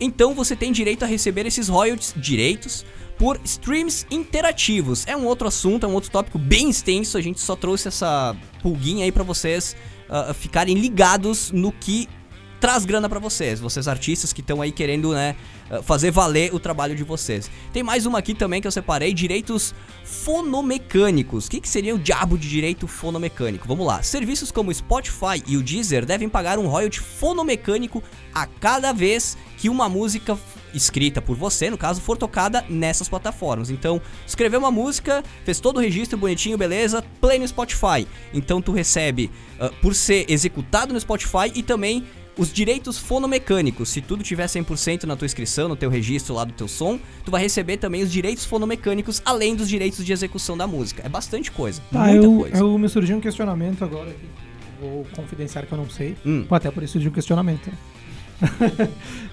então 0.00 0.34
você 0.34 0.56
tem 0.56 0.72
direito 0.72 1.04
a 1.04 1.06
receber 1.06 1.46
esses 1.46 1.68
royalties, 1.68 2.14
direitos, 2.16 2.84
por 3.18 3.40
streams 3.44 4.06
interativos. 4.10 5.06
É 5.06 5.16
um 5.16 5.24
outro 5.26 5.46
assunto, 5.46 5.86
é 5.86 5.88
um 5.88 5.92
outro 5.92 6.10
tópico 6.10 6.38
bem 6.38 6.70
extenso. 6.70 7.16
A 7.16 7.20
gente 7.20 7.40
só 7.40 7.54
trouxe 7.54 7.88
essa 7.88 8.36
pulguinha 8.62 9.04
aí 9.04 9.12
pra 9.12 9.22
vocês 9.22 9.76
ah, 10.08 10.34
ficarem 10.34 10.74
ligados 10.74 11.50
no 11.52 11.72
que 11.72 12.08
traz 12.64 12.86
grana 12.86 13.10
pra 13.10 13.18
vocês, 13.18 13.60
vocês 13.60 13.86
artistas 13.86 14.32
que 14.32 14.40
estão 14.40 14.62
aí 14.62 14.72
querendo, 14.72 15.12
né, 15.12 15.36
ah, 15.70 15.82
fazer 15.82 16.10
valer 16.10 16.54
o 16.54 16.58
trabalho 16.58 16.96
de 16.96 17.04
vocês. 17.04 17.50
Tem 17.74 17.82
mais 17.82 18.06
uma 18.06 18.18
aqui 18.18 18.32
também 18.32 18.58
que 18.58 18.66
eu 18.66 18.72
separei, 18.72 19.12
direitos 19.12 19.74
fonomecânicos. 20.02 21.44
O 21.44 21.50
que, 21.50 21.60
que 21.60 21.68
seria 21.68 21.94
o 21.94 21.98
diabo 21.98 22.38
de 22.38 22.48
direito 22.48 22.86
fonomecânico? 22.86 23.68
Vamos 23.68 23.86
lá. 23.86 24.02
Serviços 24.02 24.50
como 24.50 24.72
Spotify 24.72 25.42
e 25.46 25.58
o 25.58 25.62
Deezer 25.62 26.06
devem 26.06 26.26
pagar 26.26 26.58
um 26.58 26.66
royalty 26.66 27.00
fonomecânico 27.00 28.02
a 28.34 28.46
cada 28.46 28.94
vez 28.94 29.36
que 29.58 29.68
uma 29.68 29.86
música 29.86 30.38
escrita 30.72 31.20
por 31.20 31.36
você, 31.36 31.68
no 31.68 31.76
caso, 31.76 32.00
for 32.00 32.16
tocada 32.16 32.64
nessas 32.70 33.10
plataformas. 33.10 33.68
Então, 33.68 34.00
escreveu 34.26 34.58
uma 34.58 34.70
música, 34.70 35.22
fez 35.44 35.60
todo 35.60 35.76
o 35.76 35.80
registro 35.80 36.16
bonitinho, 36.16 36.56
beleza, 36.56 37.04
play 37.20 37.38
no 37.38 37.46
Spotify. 37.46 38.08
Então 38.32 38.62
tu 38.62 38.72
recebe 38.72 39.30
ah, 39.60 39.70
por 39.82 39.94
ser 39.94 40.24
executado 40.30 40.94
no 40.94 41.00
Spotify 41.00 41.52
e 41.54 41.62
também 41.62 42.04
os 42.36 42.52
direitos 42.52 42.98
fonomecânicos. 42.98 43.88
Se 43.88 44.00
tudo 44.00 44.22
tiver 44.24 44.46
100% 44.46 45.04
na 45.04 45.16
tua 45.16 45.26
inscrição, 45.26 45.68
no 45.68 45.76
teu 45.76 45.88
registro 45.90 46.34
lá 46.34 46.44
do 46.44 46.52
teu 46.52 46.66
som, 46.68 46.98
tu 47.24 47.30
vai 47.30 47.40
receber 47.42 47.76
também 47.76 48.02
os 48.02 48.10
direitos 48.10 48.44
fonomecânicos, 48.44 49.22
além 49.24 49.54
dos 49.54 49.68
direitos 49.68 50.04
de 50.04 50.12
execução 50.12 50.56
da 50.56 50.66
música. 50.66 51.02
É 51.04 51.08
bastante 51.08 51.50
coisa, 51.50 51.80
Tá, 51.92 52.06
muita 52.06 52.24
eu, 52.24 52.36
coisa. 52.36 52.56
eu 52.58 52.78
me 52.78 52.88
surgiu 52.88 53.16
um 53.16 53.20
questionamento 53.20 53.84
agora 53.84 54.10
aqui. 54.10 54.26
Vou 54.80 55.06
confidenciar 55.14 55.64
que 55.66 55.72
eu 55.72 55.78
não 55.78 55.88
sei. 55.88 56.16
Hum. 56.26 56.44
Pô, 56.48 56.54
Até 56.56 56.70
por 56.70 56.82
isso 56.82 56.94
surgiu 56.94 57.10
um 57.10 57.14
questionamento. 57.14 57.70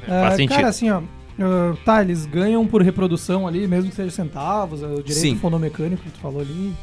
Faz 0.07 0.35
sentido. 0.35 0.55
Cara, 0.55 0.67
assim, 0.67 0.89
ó. 0.89 1.01
ah, 1.39 1.75
tá, 1.83 2.01
eles 2.01 2.25
ganham 2.25 2.65
por 2.67 2.81
reprodução 2.81 3.47
ali, 3.47 3.67
mesmo 3.67 3.89
que 3.89 3.95
seja 3.95 4.11
centavos, 4.11 4.81
é 4.83 4.85
o 4.85 5.01
direito 5.01 5.13
Sim. 5.13 5.37
fonomecânico 5.37 6.03
que 6.03 6.11
tu 6.11 6.19
falou 6.19 6.41
ali. 6.41 6.73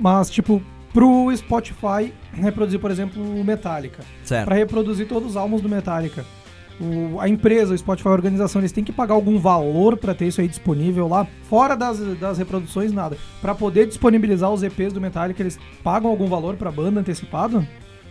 Mas, 0.00 0.30
tipo, 0.30 0.62
pro 0.92 1.34
Spotify 1.36 2.12
reproduzir, 2.32 2.80
por 2.80 2.90
exemplo, 2.90 3.22
o 3.22 3.44
Metallica. 3.44 4.02
Certo. 4.24 4.44
Pra 4.46 4.54
reproduzir 4.56 5.06
todos 5.08 5.30
os 5.30 5.36
álbuns 5.36 5.60
do 5.60 5.68
Metallica. 5.68 6.24
O- 6.80 7.20
a 7.20 7.28
empresa, 7.28 7.74
o 7.74 7.78
Spotify, 7.78 8.08
a 8.08 8.12
organização, 8.12 8.60
eles 8.60 8.72
têm 8.72 8.82
que 8.82 8.92
pagar 8.92 9.14
algum 9.14 9.38
valor 9.38 9.98
pra 9.98 10.14
ter 10.14 10.26
isso 10.28 10.40
aí 10.40 10.48
disponível 10.48 11.06
lá, 11.06 11.26
fora 11.48 11.76
das, 11.76 11.98
das 12.18 12.38
reproduções, 12.38 12.90
nada. 12.92 13.18
Pra 13.40 13.54
poder 13.54 13.86
disponibilizar 13.86 14.50
os 14.50 14.62
EPs 14.62 14.92
do 14.92 15.00
Metallica, 15.00 15.42
eles 15.42 15.58
pagam 15.84 16.10
algum 16.10 16.26
valor 16.26 16.56
pra 16.56 16.70
banda 16.70 17.00
antecipado? 17.00 17.66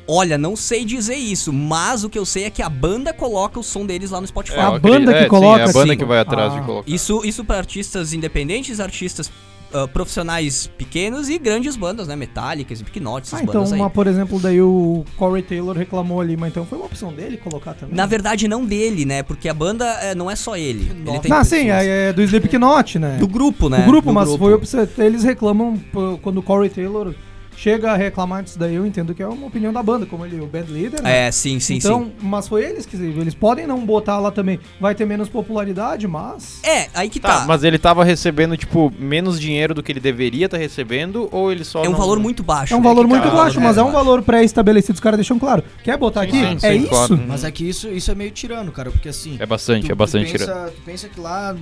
Olha, 0.08 0.38
não 0.40 0.56
sei 0.56 0.86
dizer 0.86 1.16
isso, 1.16 1.52
mas 1.54 2.04
o 2.04 2.10
que 2.10 2.18
eu 2.18 2.26
sei 2.26 2.44
é 2.46 2.50
que 2.50 2.62
a 2.64 2.70
banda 2.70 3.14
coloca 3.14 3.60
o 3.60 3.64
som 3.64 3.86
deles 3.86 4.10
lá 4.12 4.20
no 4.22 4.26
Spotify. 4.28 4.58
É, 4.58 4.62
a 4.62 4.68
acredito- 4.76 4.92
banda 5.00 5.14
que 5.14 5.24
sim, 5.24 5.28
coloca, 5.30 5.62
é 5.62 5.70
a 5.70 5.72
banda 5.74 5.92
sim. 5.94 5.98
que 5.98 6.06
vai 6.06 6.20
atrás 6.20 6.54
Ah, 6.54 6.60
de 6.60 6.66
colocar. 6.66 6.90
Isso, 6.92 7.22
isso 7.26 7.44
para 7.46 7.58
artistas 7.58 8.12
independentes, 8.14 8.80
artistas 8.80 9.32
ah, 9.74 9.88
profissionais 9.88 10.68
pequenos 10.78 11.30
e 11.30 11.38
grandes 11.38 11.76
bandas, 11.76 12.08
né? 12.08 12.16
Metallica, 12.16 12.74
Slipknot, 12.74 13.22
essas 13.28 13.40
Ah, 13.40 13.44
então, 13.44 13.54
bandas 13.54 13.74
aí. 13.74 13.80
uma, 13.80 13.90
por 13.90 14.08
exemplo, 14.08 14.40
daí 14.40 14.62
o 14.62 15.06
Corey 15.18 15.44
Taylor 15.44 15.76
reclamou 15.76 16.22
ali, 16.22 16.36
mas 16.36 16.52
então 16.52 16.66
foi 16.66 16.78
uma 16.78 16.86
opção 16.88 17.14
dele 17.14 17.38
colocar 17.38 17.74
também? 17.74 17.96
Na 17.96 18.06
verdade, 18.06 18.48
não 18.48 18.66
dele, 18.66 19.06
né? 19.06 19.24
Porque 19.24 19.48
a 19.48 19.54
banda 19.54 19.86
eh, 20.02 20.16
não 20.16 20.30
é 20.30 20.36
só 20.36 20.58
ele. 20.58 20.90
Ele 21.08 21.20
tem 21.20 21.30
Não, 21.32 21.44
sim, 21.44 21.70
é, 21.70 22.10
é 22.10 22.14
do 22.14 22.22
Slipknot, 22.22 22.98
né? 23.00 23.18
Do 23.18 23.28
grupo, 23.28 23.70
né? 23.70 23.80
Do 23.80 23.86
grupo, 23.86 24.08
Do 24.10 24.14
mas 24.14 24.36
foi 24.36 24.54
opção. 24.54 24.88
Eles 24.98 25.24
reclamam 25.24 25.80
quando 26.22 26.38
o 26.40 26.44
Corey 26.44 26.70
Taylor 26.70 27.14
chega 27.62 27.92
a 27.92 27.96
reclamar 27.98 28.42
disso 28.44 28.58
daí, 28.58 28.76
eu 28.76 28.86
entendo 28.86 29.14
que 29.14 29.22
é 29.22 29.28
uma 29.28 29.48
opinião 29.48 29.74
da 29.74 29.84
banda, 29.84 30.06
como 30.06 30.26
ele, 30.26 30.40
o 30.40 30.46
band 30.46 30.66
leader, 30.70 31.02
né? 31.04 31.28
É, 31.28 31.32
sim, 31.32 31.60
sim, 31.60 31.76
então, 31.76 32.06
sim. 32.06 32.12
mas 32.22 32.48
foi 32.48 32.64
eles 32.64 32.86
que 32.86 32.96
eles 32.96 33.34
podem 33.36 33.68
não 33.68 33.86
botar 33.86 34.18
lá 34.20 34.32
também, 34.32 34.60
vai 34.80 34.96
ter 34.96 35.06
menos 35.06 35.28
popularidade, 35.28 36.08
mas 36.08 36.62
É, 36.64 36.88
aí 36.94 37.10
que 37.10 37.20
Tá, 37.20 37.40
tá. 37.42 37.46
mas 37.46 37.64
ele 37.66 37.78
tava 37.78 38.04
recebendo, 38.06 38.56
tipo, 38.56 38.94
menos 38.98 39.38
dinheiro 39.40 39.74
do 39.74 39.84
que 39.84 39.92
ele 39.92 40.00
deveria 40.00 40.46
estar 40.46 40.58
recebendo, 40.58 41.28
ou 41.34 41.52
ele 41.52 41.66
só 41.66 41.84
É 41.84 41.88
um 41.90 41.92
não- 41.92 42.00
valor 42.00 42.18
muito 42.20 42.42
baixo. 42.44 42.74
é 42.74 42.78
um 42.78 42.80
né, 42.80 42.88
valor 42.88 43.02
que 43.06 43.10
muito 43.10 43.28
tá- 43.30 43.36
baixo, 43.36 43.60
mas 43.60 43.78
é 43.78 43.84
um 43.84 43.90
é. 43.90 43.92
valor 43.92 44.22
pré-estabelecido, 44.22 44.94
os 44.94 45.00
caras 45.02 45.18
deixam 45.18 45.38
claro. 45.38 45.62
Quer 45.84 45.98
botar 45.98 46.22
aqui? 46.22 46.32
Sim, 46.40 46.56
é 46.64 46.74
sim, 46.74 46.78
isso? 46.84 46.90
claro. 46.90 47.20
Mas 47.28 47.44
é 47.44 47.52
que 47.52 47.68
isso, 47.68 47.90
isso 47.90 48.10
é 48.10 48.16
meio 48.16 48.32
tirano, 48.32 48.72
cara, 48.72 48.90
porque 48.90 49.10
assim. 49.10 49.36
É 49.40 49.46
bastante, 49.46 49.86
tu- 49.88 49.92
é 49.92 49.96
bastante 49.96 50.28
tu 50.28 50.38
tirando. 50.38 50.48
pensa, 50.48 50.72
tu 50.76 50.82
pensa 50.86 51.10
que 51.10 51.20
lá, 51.20 51.54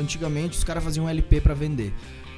antigamente, 0.00 0.58
os 0.58 0.64
caras 0.64 0.82
faziam 0.82 1.08
LP 1.08 1.40
pra 1.40 1.54
vender. 1.54 1.92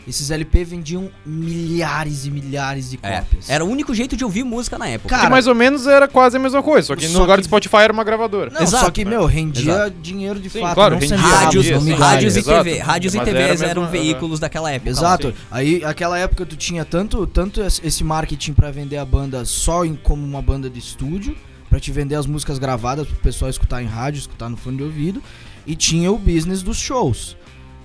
Esses 0.08 0.30
LP 0.30 0.64
vendiam 0.64 1.10
milhares 1.24 2.24
e 2.26 2.30
milhares 2.30 2.90
de 2.90 2.98
É, 3.02 3.18
cópias. 3.20 3.48
Era 3.50 3.64
o 3.64 3.68
único 3.68 3.94
jeito 3.94 4.16
de 4.16 4.24
ouvir 4.24 4.42
música 4.44 4.76
na 4.78 4.88
época. 4.88 5.10
Cara, 5.10 5.22
que 5.24 5.30
mais 5.30 5.46
ou 5.46 5.54
menos 5.54 5.86
era 5.86 6.08
quase 6.08 6.36
a 6.36 6.40
mesma 6.40 6.62
coisa, 6.62 6.88
só 6.88 6.96
que 6.96 7.06
Só 7.06 7.12
no 7.14 7.20
lugar 7.20 7.36
que- 7.36 7.42
do 7.42 7.44
Spotify 7.44 7.76
era 7.78 7.92
uma 7.92 8.02
gravadora. 8.02 8.50
Não, 8.50 8.62
Exato. 8.62 8.84
só 8.86 8.90
que, 8.90 9.04
meu, 9.04 9.26
rendia 9.26 9.72
Exato. 9.72 9.90
dinheiro 10.02 10.40
de 10.40 10.50
Sim, 10.50 10.60
fato. 10.60 10.74
claro, 10.74 10.94
não 10.94 11.00
rendia, 11.00 11.16
rádios, 11.18 11.66
rendia, 11.66 11.96
rádios 11.96 12.36
e. 12.36 12.42
TV. 12.42 12.78
Rádios 12.78 13.14
e 13.14 13.16
Mas 13.18 13.28
era 13.28 13.38
TVs 13.38 13.60
mesmo- 13.60 13.66
eram 13.70 13.90
veículos 13.90 14.40
daquela 14.40 14.70
época. 14.72 14.90
Exato. 14.90 15.28
Sim. 15.28 15.34
Aí, 15.50 15.84
aquela 15.84 16.18
época 16.18 16.44
tu 16.46 16.56
tinha 16.56 16.84
tanto, 16.84 17.26
tanto 17.26 17.60
es- 17.62 17.80
esse 17.84 18.02
marketing 18.02 18.52
pra 18.54 18.70
vender 18.70 18.96
a 18.96 19.04
banda 19.04 19.44
só 19.44 19.84
em, 19.84 19.94
como 19.94 20.24
uma 20.26 20.42
banda 20.42 20.68
de 20.70 20.78
estúdio, 20.78 21.36
pra 21.68 21.78
te 21.78 21.92
vender 21.92 22.16
as 22.16 22.26
músicas 22.26 22.58
gravadas 22.58 23.06
pro 23.06 23.16
pessoal 23.16 23.48
escutar 23.50 23.80
em 23.82 23.86
rádio, 23.86 24.18
escutar 24.18 24.48
no 24.48 24.56
fone 24.56 24.78
de 24.78 24.82
ouvido, 24.82 25.22
e 25.66 25.76
tinha 25.76 26.10
o 26.10 26.18
business 26.18 26.62
dos 26.62 26.78
shows, 26.78 27.36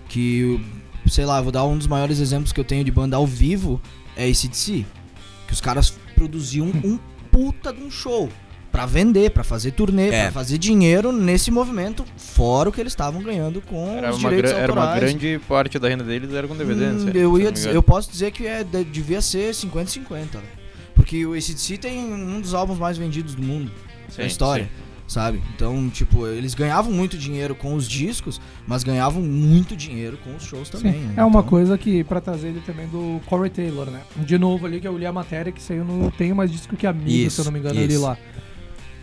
que, 0.09 0.59
sei 1.11 1.25
lá, 1.25 1.41
vou 1.41 1.51
dar 1.51 1.65
um 1.65 1.77
dos 1.77 1.87
maiores 1.87 2.19
exemplos 2.19 2.51
que 2.51 2.59
eu 2.59 2.63
tenho 2.63 2.83
de 2.83 2.91
banda 2.91 3.15
ao 3.17 3.25
vivo, 3.27 3.81
é 4.15 4.25
ACDC, 4.25 4.85
que 5.47 5.53
os 5.53 5.61
caras 5.61 5.93
produziam 6.15 6.67
um 6.83 6.97
puta 7.31 7.71
de 7.73 7.81
um 7.83 7.91
show. 7.91 8.29
Pra 8.71 8.85
vender, 8.85 9.31
pra 9.31 9.41
fazer 9.43 9.71
turnê, 9.71 10.09
É. 10.09 10.23
pra 10.23 10.31
fazer 10.33 10.57
dinheiro 10.57 11.13
nesse 11.13 11.49
movimento, 11.49 12.03
fora 12.17 12.67
o 12.67 12.71
que 12.73 12.81
eles 12.81 12.91
estavam 12.91 13.21
ganhando 13.23 13.61
com 13.61 13.87
Era 13.97 14.11
os 14.11 14.19
direitos 14.19 14.51
gra- 14.51 14.59
era 14.59 14.73
uma 14.73 14.81
autorais. 14.81 15.13
grande 15.13 15.39
parte 15.47 15.79
da 15.79 15.87
renda 15.87 16.03
deles 16.03 16.33
era 16.33 16.45
com 16.45 16.57
DVD, 16.57 16.87
Hum, 16.87 16.91
né, 17.05 17.11
se 17.13 17.17
eu, 17.17 17.39
ia 17.39 17.51
dizer- 17.53 17.73
eu 17.73 17.81
posso 17.81 18.11
dizer 18.11 18.31
que 18.31 18.45
é, 18.45 18.65
de- 18.65 18.83
devia 18.83 19.21
ser 19.21 19.53
50-50, 19.55 20.39
né? 20.39 20.43
Porque 20.93 21.25
o 21.25 21.33
ACDC 21.33 21.77
tem 21.77 21.99
um 22.13 22.41
dos 22.41 22.53
álbuns 22.53 22.77
mais 22.77 22.97
vendidos 22.97 23.33
do 23.35 23.41
mundo 23.43 23.71
Sim, 24.09 24.21
na 24.21 24.27
história, 24.27 24.65
sim. 24.65 24.69
Sabe? 25.07 25.41
Então, 25.55 25.89
tipo, 25.89 26.25
eles 26.27 26.53
ganhavam 26.53 26.91
muito 26.91 27.17
dinheiro 27.17 27.53
com 27.55 27.73
os 27.75 27.87
discos, 27.87 28.41
mas 28.67 28.83
ganhavam 28.83 29.21
muito 29.21 29.75
dinheiro 29.75 30.17
com 30.23 30.35
os 30.35 30.43
shows 30.43 30.69
também, 30.69 30.93
Sim, 30.93 30.99
né? 30.99 31.13
é 31.17 31.23
uma 31.23 31.39
Então, 31.39 31.49
coisa 31.49 31.77
que, 31.77 32.03
pra 32.03 32.19
trazer 32.19 32.47
ele 32.49 32.61
também 32.65 32.87
do 32.87 33.21
Corey 33.25 33.49
Taylor, 33.49 33.85
né? 33.89 34.01
De 34.17 34.37
novo 34.37 34.65
ali, 34.65 34.79
que 34.79 34.87
eu 34.87 34.97
li 34.97 35.05
a 35.05 35.11
matéria 35.13 35.51
que 35.51 35.61
saiu 35.61 35.83
no 35.85 36.09
Tenho 36.11 36.35
Mais 36.35 36.51
Disco 36.51 36.75
Que 36.75 36.87
Amigo, 36.87 37.09
Isso, 37.09 37.35
se 37.35 37.41
eu 37.41 37.45
não 37.45 37.51
me 37.51 37.59
engano, 37.59 37.79
isso. 37.79 38.01
lá. 38.01 38.17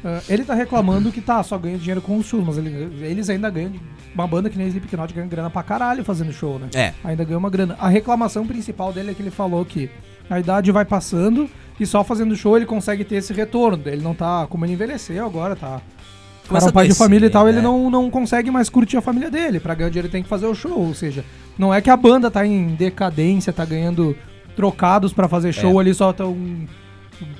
Ah, 0.04 0.20
ele 0.28 0.44
tá 0.44 0.52
reclamando 0.54 1.12
que 1.12 1.20
tá, 1.20 1.40
só 1.44 1.56
ganha 1.56 1.78
dinheiro 1.78 2.00
com 2.02 2.16
os 2.18 2.26
shows, 2.26 2.44
mas 2.44 2.58
ele- 2.58 2.92
eles 3.06 3.30
ainda 3.30 3.48
ganham. 3.48 3.72
Uma 4.14 4.26
banda 4.26 4.50
que 4.50 4.58
nem 4.58 4.66
Slipknot 4.66 5.14
ganha 5.14 5.26
grana 5.28 5.48
pra 5.48 5.62
caralho 5.62 6.04
fazendo 6.04 6.32
show, 6.32 6.58
né? 6.58 6.68
É. 6.74 6.92
Ainda 7.04 7.22
ganha 7.24 7.38
uma 7.38 7.48
grana. 7.48 7.76
A 7.78 7.88
reclamação 7.88 8.44
principal 8.46 8.92
dele 8.92 9.12
é 9.12 9.14
que 9.14 9.22
ele 9.22 9.30
falou 9.30 9.64
que 9.64 9.88
a 10.28 10.40
idade 10.40 10.72
vai 10.72 10.84
passando 10.84 11.48
e 11.78 11.86
só 11.86 12.04
fazendo 12.04 12.36
show 12.36 12.56
ele 12.56 12.66
consegue 12.66 13.04
ter 13.04 13.16
esse 13.16 13.32
retorno. 13.32 13.82
Ele 13.86 14.02
não 14.02 14.14
tá, 14.14 14.46
como 14.48 14.64
ele 14.64 14.72
envelheceu 14.74 15.24
agora, 15.24 15.56
tá. 15.56 15.80
Começa 16.46 16.66
cara 16.66 16.68
é 16.68 16.68
um 16.68 16.72
pai 16.72 16.86
a 16.86 16.88
de 16.88 16.94
família 16.94 17.26
e 17.26 17.30
tal, 17.30 17.48
ele 17.48 17.58
né? 17.58 17.62
não, 17.62 17.88
não 17.88 18.10
consegue 18.10 18.50
mais 18.50 18.68
curtir 18.68 18.96
a 18.96 19.00
família 19.00 19.30
dele. 19.30 19.60
Pra 19.60 19.74
ganhar 19.74 19.88
dinheiro 19.88 20.06
ele 20.06 20.12
tem 20.12 20.22
que 20.22 20.28
fazer 20.28 20.46
o 20.46 20.54
show. 20.54 20.78
Ou 20.78 20.94
seja, 20.94 21.24
não 21.58 21.72
é 21.72 21.80
que 21.80 21.90
a 21.90 21.96
banda 21.96 22.30
tá 22.30 22.46
em 22.46 22.74
decadência, 22.74 23.52
tá 23.52 23.64
ganhando 23.64 24.16
trocados 24.54 25.12
pra 25.12 25.28
fazer 25.28 25.52
show 25.52 25.78
ali, 25.78 25.94
só 25.94 26.12
tão 26.12 26.36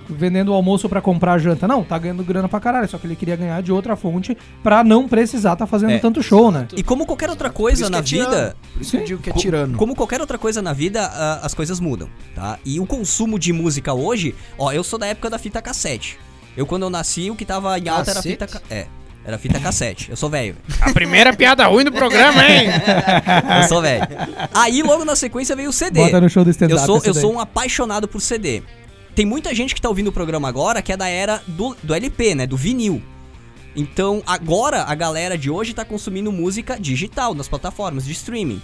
vendendo 0.09 0.51
o 0.51 0.55
almoço 0.55 0.89
pra 0.89 1.01
comprar 1.01 1.35
a 1.35 1.39
janta. 1.39 1.67
Não, 1.67 1.83
tá 1.85 1.99
ganhando 1.99 2.23
grana 2.25 2.49
pra 2.49 2.61
caralho. 2.61 2.89
Só 2.89 2.99
que 2.99 3.07
ele 3.07 3.17
queria 3.17 3.37
ganhar 3.37 3.63
de 3.63 3.73
outra 3.73 3.97
fonte 3.97 4.37
pra 4.63 4.83
não 4.85 5.09
precisar 5.09 5.57
tá 5.57 5.67
fazendo 5.67 5.93
É. 5.93 5.99
tanto 5.99 6.23
show, 6.23 6.51
né? 6.51 6.67
E 6.77 6.83
como 6.83 7.07
qualquer 7.07 7.31
outra 7.31 7.51
coisa 7.51 7.89
na 7.91 7.99
é 7.99 8.03
vida, 8.03 8.57
Por 8.73 8.83
isso 8.83 8.91
que 8.93 8.97
eu 8.97 9.05
digo 9.05 9.23
que 9.23 9.31
é 9.31 9.33
tirano. 9.33 9.77
Como 9.77 9.95
qualquer 9.95 10.21
outra 10.21 10.39
coisa 10.39 10.61
na 10.63 10.73
vida, 10.73 11.07
as 11.43 11.55
coisas 11.55 11.81
mudam, 11.81 12.09
tá? 12.35 12.59
E 12.65 12.81
o 12.81 12.87
consumo 12.87 13.39
de 13.39 13.53
música 13.53 13.93
hoje, 13.93 14.35
ó, 14.59 14.73
eu 14.73 14.85
sou 14.85 14.99
da 14.99 15.07
época 15.07 15.31
da 15.31 15.39
fita 15.39 15.61
cassete. 15.63 16.19
Eu 16.57 16.67
quando 16.67 16.83
eu 16.83 16.91
nasci, 16.91 17.31
o 17.31 17.37
que 17.37 17.45
tava 17.45 17.79
em 17.79 17.89
alta 17.89 18.11
era 18.11 18.23
fita 18.23 18.47
é, 18.71 18.87
era 19.25 19.39
fita 19.39 19.61
cassete. 19.61 20.11
Eu 20.11 20.17
sou 20.17 20.29
velho. 20.29 20.57
A 20.81 20.93
primeira 20.93 21.33
piada 21.33 21.67
ruim 21.67 21.85
do 21.85 21.93
programa, 21.93 22.45
hein? 22.45 22.69
Eu 23.63 23.69
sou 23.69 23.81
velho. 23.81 24.07
Aí 24.53 24.83
logo 24.83 25.05
na 25.05 25.15
sequência 25.15 25.55
veio 25.55 25.71
o 25.71 25.73
CD. 25.73 26.01
Bota 26.01 26.21
no 26.21 26.29
show 26.29 26.45
do 26.45 26.51
stand-up. 26.51 26.81
Eu 26.81 26.87
sou 26.87 27.01
eu 27.05 27.15
sou 27.15 27.33
um 27.33 27.41
apaixonado 27.41 28.09
por 28.09 28.21
CD. 28.21 28.63
Tem 29.15 29.27
muita 29.27 29.55
gente 29.55 29.75
que 29.75 29.81
tá 29.81 29.89
ouvindo 29.89 30.09
o 30.09 30.13
programa 30.13 30.49
agora 30.49 30.81
que 30.81 30.93
é 30.93 30.97
da 30.97 31.09
era 31.09 31.43
do, 31.47 31.77
do 31.83 31.95
LP, 31.95 32.35
né, 32.35 32.47
do 32.47 32.57
vinil. 32.57 33.03
Então, 33.75 34.23
agora 34.27 34.83
a 34.83 34.95
galera 34.95 35.37
de 35.39 35.51
hoje 35.51 35.73
tá 35.73 35.83
consumindo 35.85 36.31
música 36.31 36.79
digital 36.79 37.35
nas 37.35 37.49
plataformas 37.49 38.05
de 38.05 38.13
streaming. 38.13 38.61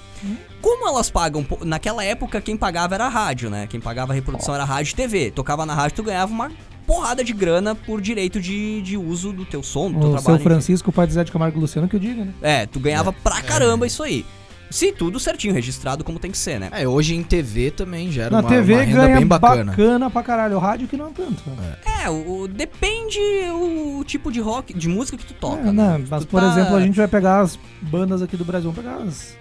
Como 0.60 0.86
elas 0.86 1.10
pagam? 1.10 1.46
Naquela 1.62 2.04
época, 2.04 2.40
quem 2.42 2.56
pagava 2.58 2.94
era 2.94 3.06
a 3.06 3.08
rádio, 3.08 3.48
né? 3.48 3.66
Quem 3.66 3.80
pagava 3.80 4.12
a 4.12 4.14
reprodução 4.14 4.54
era 4.54 4.64
a 4.64 4.66
rádio 4.66 4.92
e 4.92 4.96
TV. 4.96 5.30
Tocava 5.30 5.64
na 5.64 5.74
rádio, 5.74 5.96
tu 5.96 6.02
ganhava 6.02 6.30
uma 6.30 6.50
porrada 6.86 7.24
de 7.24 7.32
grana 7.32 7.74
por 7.74 8.02
direito 8.02 8.38
de, 8.40 8.82
de 8.82 8.96
uso 8.98 9.32
do 9.32 9.46
teu 9.46 9.62
som, 9.62 9.90
do 9.90 9.98
teu 9.98 10.08
O 10.08 10.12
trabalho. 10.12 10.24
seu 10.24 10.34
enfim. 10.34 10.44
Francisco, 10.44 10.90
o 10.90 10.92
pai 10.92 11.06
de 11.06 11.14
Zé 11.14 11.24
de 11.24 11.32
Camargo 11.32 11.58
Luciano, 11.58 11.88
que 11.88 11.96
eu 11.96 12.00
diga, 12.00 12.24
né? 12.26 12.34
É, 12.42 12.66
tu 12.66 12.78
ganhava 12.78 13.10
pra 13.10 13.40
caramba 13.40 13.86
isso 13.86 14.02
aí. 14.02 14.26
Se 14.70 14.92
tudo 14.92 15.18
certinho, 15.18 15.54
registrado 15.54 16.04
como 16.04 16.18
tem 16.18 16.30
que 16.30 16.36
ser, 16.38 16.60
né? 16.60 16.68
É, 16.72 16.86
hoje 16.86 17.14
em 17.14 17.22
TV 17.22 17.70
também 17.70 18.10
gera 18.12 18.30
Na 18.30 18.40
uma, 18.40 18.48
TV 18.48 18.74
uma 18.74 18.82
renda 18.82 19.00
ganha 19.02 19.16
bem 19.16 19.26
bacana. 19.26 19.64
bacana 19.72 20.10
pra 20.10 20.22
caralho. 20.22 20.56
O 20.56 20.58
rádio 20.58 20.86
que 20.86 20.96
não 20.96 21.12
tanto. 21.12 21.42
né? 21.50 21.76
É, 22.04 22.10
o, 22.10 22.40
o- 22.42 22.48
depende 22.48 23.18
o, 23.52 24.04
tipo 24.04 24.30
de 24.30 24.40
rock, 24.40 24.74
de 24.74 24.88
música 24.88 25.16
que 25.16 25.24
tu 25.24 25.34
toca. 25.34 25.68
É, 25.68 25.72
né? 25.72 25.98
né? 25.98 26.04
Mas, 26.10 26.24
Tu 26.24 26.28
por 26.28 26.40
tá- 26.40 26.50
exemplo, 26.52 26.76
a 26.76 26.80
gente 26.82 26.96
vai 26.96 27.08
pegar 27.08 27.40
as 27.40 27.58
bandas 27.80 28.20
aqui 28.22 28.36
do 28.36 28.44
Brasil, 28.44 28.70
vamos 28.70 28.84
pegar 28.92 29.02
as 29.08 29.36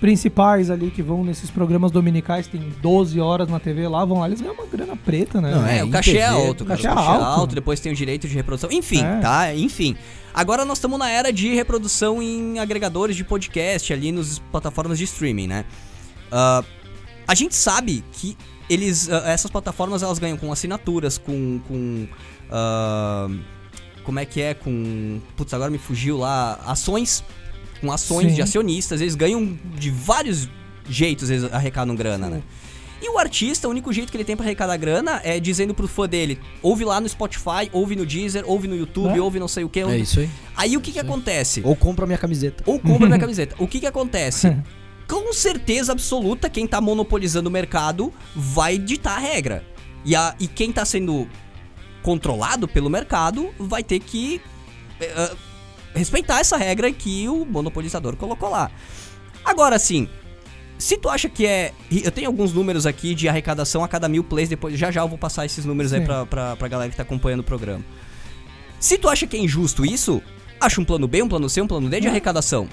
principais 0.00 0.70
ali 0.70 0.90
que 0.90 1.02
vão 1.02 1.24
nesses 1.24 1.50
programas 1.50 1.90
dominicais, 1.90 2.46
tem 2.46 2.60
12 2.82 3.18
horas 3.20 3.48
na 3.48 3.58
TV 3.58 3.86
lá, 3.88 4.04
vão 4.04 4.18
lá, 4.18 4.26
eles 4.26 4.40
ganham 4.40 4.54
uma 4.54 4.66
grana 4.66 4.96
preta, 4.96 5.40
né? 5.40 5.50
Não, 5.54 5.66
É, 5.66 5.78
É, 5.78 5.84
o 5.84 5.88
cachê 5.90 6.18
é 6.18 6.28
TV, 6.28 6.46
alto, 6.46 6.64
o 6.64 6.66
cara. 6.66 6.76
cachê 6.76 6.88
o 6.88 6.90
é 6.90 6.94
cachê 6.94 7.08
é 7.08 7.12
alto, 7.14 7.24
alto. 7.40 7.54
depois 7.54 7.80
tem 7.80 7.92
o 7.92 7.94
direito 7.94 8.28
de 8.28 8.34
reprodução. 8.34 8.70
Enfim, 8.70 9.02
É. 9.02 9.20
tá? 9.20 9.54
Enfim. 9.54 9.96
Agora 10.34 10.64
nós 10.64 10.78
estamos 10.78 10.98
na 10.98 11.08
era 11.08 11.32
de 11.32 11.54
reprodução 11.54 12.20
em 12.20 12.58
agregadores 12.58 13.14
de 13.14 13.22
podcast 13.22 13.92
ali 13.92 14.10
nos 14.10 14.40
plataformas 14.40 14.98
de 14.98 15.04
streaming, 15.04 15.46
né? 15.46 15.64
Ah, 16.30 16.64
a 17.26 17.34
gente 17.36 17.54
sabe 17.54 18.04
que 18.12 18.36
eles, 18.68 19.08
ah, 19.08 19.22
essas 19.26 19.48
plataformas 19.48 20.02
elas 20.02 20.18
ganham 20.18 20.36
com 20.36 20.50
assinaturas, 20.50 21.18
com, 21.18 21.60
com 21.68 22.08
ah, 22.50 23.28
como 24.02 24.18
é 24.18 24.24
que 24.24 24.40
é, 24.40 24.54
com, 24.54 25.20
putz, 25.36 25.54
agora 25.54 25.70
me 25.70 25.78
fugiu 25.78 26.18
lá, 26.18 26.58
ações, 26.66 27.22
com 27.80 27.92
ações 27.92 28.30
Sim. 28.30 28.34
de 28.34 28.42
acionistas, 28.42 29.00
eles 29.00 29.14
ganham 29.14 29.56
de 29.78 29.90
vários 29.90 30.48
jeitos, 30.88 31.30
eles 31.30 31.44
arrecadam 31.52 31.94
grana, 31.94 32.28
né? 32.28 32.42
E 33.02 33.08
o 33.10 33.18
artista, 33.18 33.68
o 33.68 33.70
único 33.70 33.92
jeito 33.92 34.10
que 34.10 34.16
ele 34.16 34.24
tem 34.24 34.36
pra 34.36 34.44
arrecadar 34.46 34.76
grana 34.76 35.20
é 35.24 35.38
dizendo 35.38 35.74
pro 35.74 35.86
fã 35.86 36.08
dele: 36.08 36.40
ouve 36.62 36.84
lá 36.84 37.00
no 37.00 37.08
Spotify, 37.08 37.68
ouve 37.72 37.94
no 37.96 38.06
Deezer, 38.06 38.44
ouve 38.46 38.66
no 38.66 38.76
YouTube, 38.76 39.18
É. 39.18 39.20
ouve 39.20 39.38
não 39.38 39.48
sei 39.48 39.64
o 39.64 39.68
que. 39.68 39.80
É 39.80 39.96
isso 39.98 40.20
aí. 40.20 40.30
Aí 40.56 40.76
o 40.76 40.80
que 40.80 40.92
que 40.92 40.98
acontece? 41.00 41.60
Ou 41.64 41.76
compra 41.76 42.06
minha 42.06 42.18
camiseta. 42.18 42.62
Ou 42.66 42.78
compra 42.78 43.06
minha 43.06 43.18
camiseta. 43.20 43.54
O 43.58 43.66
que 43.66 43.80
que 43.80 43.86
acontece? 43.86 44.56
Com 45.06 45.32
certeza 45.34 45.92
absoluta, 45.92 46.48
quem 46.48 46.66
tá 46.66 46.80
monopolizando 46.80 47.50
o 47.50 47.52
mercado 47.52 48.10
vai 48.34 48.78
ditar 48.78 49.16
a 49.16 49.20
regra. 49.20 49.62
E, 50.02 50.16
a, 50.16 50.34
e 50.40 50.46
quem 50.48 50.72
tá 50.72 50.82
sendo 50.84 51.28
controlado 52.02 52.66
pelo 52.66 52.88
mercado 52.88 53.50
vai 53.58 53.82
ter 53.82 53.98
que 54.00 54.40
eh, 55.00 55.30
respeitar 55.94 56.40
essa 56.40 56.56
regra 56.56 56.90
que 56.90 57.28
o 57.28 57.44
monopolizador 57.44 58.16
colocou 58.16 58.48
lá. 58.48 58.70
Agora 59.44 59.78
sim, 59.78 60.08
se 60.84 60.98
tu 60.98 61.08
acha 61.08 61.30
que 61.30 61.46
é. 61.46 61.72
Eu 61.90 62.12
tenho 62.12 62.26
alguns 62.26 62.52
números 62.52 62.84
aqui 62.84 63.14
de 63.14 63.26
arrecadação 63.26 63.82
a 63.82 63.88
cada 63.88 64.06
mil 64.06 64.22
plays, 64.22 64.50
depois 64.50 64.78
já 64.78 64.90
já 64.90 65.00
eu 65.00 65.08
vou 65.08 65.16
passar 65.16 65.46
esses 65.46 65.64
números 65.64 65.94
aí 65.94 66.00
Sim. 66.00 66.04
pra, 66.04 66.26
pra, 66.26 66.56
pra 66.56 66.68
galera 66.68 66.90
que 66.90 66.96
tá 66.96 67.02
acompanhando 67.02 67.40
o 67.40 67.42
programa. 67.42 67.82
Se 68.78 68.98
tu 68.98 69.08
acha 69.08 69.26
que 69.26 69.34
é 69.34 69.40
injusto 69.40 69.86
isso, 69.86 70.20
acha 70.60 70.78
um 70.82 70.84
plano 70.84 71.08
B, 71.08 71.22
um 71.22 71.28
plano 71.28 71.48
C, 71.48 71.62
um 71.62 71.66
plano 71.66 71.88
D 71.88 72.00
de 72.00 72.06
arrecadação. 72.06 72.68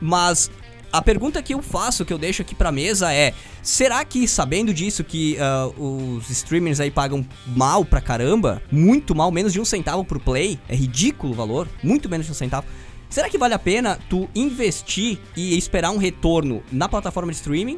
Mas 0.00 0.52
a 0.92 1.02
pergunta 1.02 1.42
que 1.42 1.52
eu 1.52 1.60
faço, 1.60 2.04
que 2.04 2.12
eu 2.12 2.18
deixo 2.18 2.42
aqui 2.42 2.54
pra 2.54 2.70
mesa 2.70 3.12
é: 3.12 3.34
será 3.60 4.04
que 4.04 4.28
sabendo 4.28 4.72
disso 4.72 5.02
que 5.02 5.36
ah, 5.40 5.66
os 5.76 6.30
streamers 6.30 6.78
aí 6.78 6.92
pagam 6.92 7.26
mal 7.44 7.84
pra 7.84 8.00
caramba, 8.00 8.62
muito 8.70 9.16
mal, 9.16 9.32
menos 9.32 9.52
de 9.52 9.60
um 9.60 9.64
centavo 9.64 10.04
por 10.04 10.20
play, 10.20 10.60
é 10.68 10.76
ridículo 10.76 11.32
o 11.32 11.36
valor, 11.36 11.66
muito 11.82 12.08
menos 12.08 12.24
de 12.24 12.30
um 12.30 12.36
centavo. 12.36 12.68
Será 13.12 13.28
que 13.28 13.36
vale 13.36 13.52
a 13.52 13.58
pena 13.58 13.98
tu 14.08 14.26
investir 14.34 15.18
e 15.36 15.54
esperar 15.58 15.90
um 15.90 15.98
retorno 15.98 16.62
na 16.72 16.88
plataforma 16.88 17.30
de 17.30 17.36
streaming? 17.36 17.76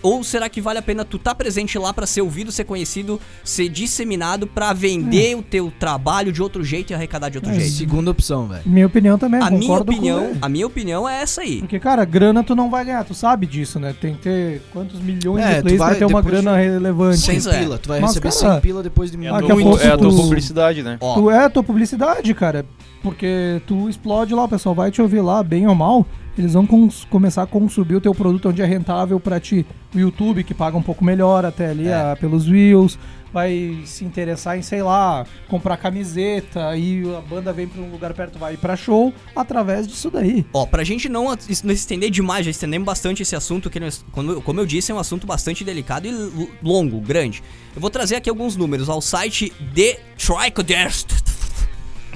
Ou 0.00 0.24
será 0.24 0.48
que 0.48 0.58
vale 0.60 0.78
a 0.78 0.82
pena 0.82 1.04
tu 1.04 1.18
tá 1.18 1.34
presente 1.34 1.76
lá 1.76 1.92
pra 1.92 2.06
ser 2.06 2.22
ouvido, 2.22 2.50
ser 2.50 2.64
conhecido, 2.64 3.20
ser 3.44 3.68
disseminado 3.68 4.46
pra 4.46 4.72
vender 4.72 5.36
o 5.36 5.42
teu 5.42 5.70
trabalho 5.78 6.32
de 6.32 6.40
outro 6.40 6.64
jeito 6.64 6.92
e 6.92 6.94
arrecadar 6.94 7.28
de 7.28 7.36
outro 7.36 7.50
É, 7.50 7.54
jeito? 7.56 7.72
Segunda 7.72 8.10
opção, 8.10 8.46
velho. 8.46 8.62
Minha 8.64 8.86
opinião 8.86 9.18
também, 9.18 9.42
A 9.42 9.50
minha 9.50 9.76
opinião, 9.78 10.32
a 10.40 10.48
minha 10.48 10.66
opinião 10.66 11.06
é 11.06 11.20
essa 11.20 11.42
aí. 11.42 11.58
Porque, 11.58 11.78
cara, 11.78 12.04
grana 12.06 12.42
tu 12.42 12.54
não 12.54 12.70
vai 12.70 12.86
ganhar, 12.86 13.04
tu 13.04 13.12
sabe 13.12 13.44
disso, 13.44 13.78
né? 13.78 13.94
Tem 14.00 14.14
que 14.14 14.20
ter 14.22 14.62
quantos 14.72 14.98
milhões 14.98 15.44
É, 15.44 15.56
de 15.56 15.62
plays 15.62 15.76
pra 15.76 15.86
vai 15.88 15.96
ter 15.98 16.04
uma 16.06 16.22
grana 16.22 16.56
relevante. 16.56 17.18
Sem 17.18 17.36
é. 17.38 17.58
pila. 17.58 17.76
Tu 17.76 17.88
vai 17.88 18.00
Mas, 18.00 18.10
receber 18.14 18.32
cara, 18.32 18.52
100 18.54 18.60
pila 18.62 18.82
depois 18.82 19.10
de 19.10 19.26
É 19.26 19.30
pouco 19.30 19.78
é 19.78 19.88
a 19.90 19.98
tua 19.98 20.10
tu- 20.10 20.16
publicidade, 20.16 20.82
né? 20.82 20.96
Ó, 21.00 21.14
Tu 21.14 21.30
é 21.30 21.44
a 21.44 21.50
tua 21.50 21.62
publicidade, 21.62 22.32
cara. 22.34 22.64
Porque 23.02 23.60
tu 23.66 23.88
explode 23.88 24.34
lá, 24.34 24.44
o 24.44 24.48
pessoal 24.48 24.74
vai 24.74 24.90
te 24.90 25.02
ouvir 25.02 25.20
lá, 25.20 25.42
bem 25.42 25.66
ou 25.66 25.74
mal. 25.74 26.06
Eles 26.38 26.54
vão 26.54 26.66
começar 27.10 27.42
a 27.42 27.46
consumir 27.46 27.96
o 27.96 28.00
teu 28.00 28.14
produto 28.14 28.48
onde 28.48 28.62
é 28.62 28.64
rentável 28.64 29.20
pra 29.20 29.38
ti. 29.38 29.66
O 29.94 29.98
YouTube, 29.98 30.42
que 30.44 30.54
paga 30.54 30.76
um 30.78 30.82
pouco 30.82 31.04
melhor 31.04 31.44
até 31.44 31.68
ali 31.68 31.88
É. 31.88 31.94
ah, 31.94 32.16
pelos 32.18 32.46
views. 32.46 32.98
Vai 33.30 33.78
se 33.86 34.04
interessar 34.04 34.58
em, 34.58 34.62
sei 34.62 34.82
lá, 34.82 35.26
comprar 35.48 35.76
camiseta. 35.78 36.76
E 36.76 37.02
a 37.16 37.20
banda 37.20 37.52
vem 37.52 37.66
pra 37.66 37.82
um 37.82 37.90
lugar 37.90 38.12
perto, 38.14 38.38
vai 38.38 38.56
pra 38.56 38.76
show. 38.76 39.12
Através 39.34 39.86
disso 39.88 40.10
daí. 40.10 40.44
Ó, 40.52 40.64
pra 40.66 40.84
gente 40.84 41.08
não, 41.08 41.24
não 41.64 41.72
estender 41.72 42.10
demais, 42.10 42.44
já 42.44 42.50
estendemos 42.50 42.84
bastante 42.86 43.22
esse 43.22 43.34
assunto, 43.34 43.68
que, 43.70 43.78
como, 44.12 44.60
eu 44.60 44.66
disse, 44.66 44.92
é 44.92 44.94
um 44.94 44.98
assunto 44.98 45.26
bastante 45.26 45.64
delicado 45.64 46.06
e 46.06 46.48
longo, 46.62 47.00
grande. 47.00 47.42
Eu 47.74 47.80
vou 47.80 47.90
trazer 47.90 48.16
aqui 48.16 48.28
alguns 48.30 48.54
números 48.54 48.88
ao 48.90 49.00
site 49.00 49.50
The 49.74 49.98
Tricoderst. 50.18 51.31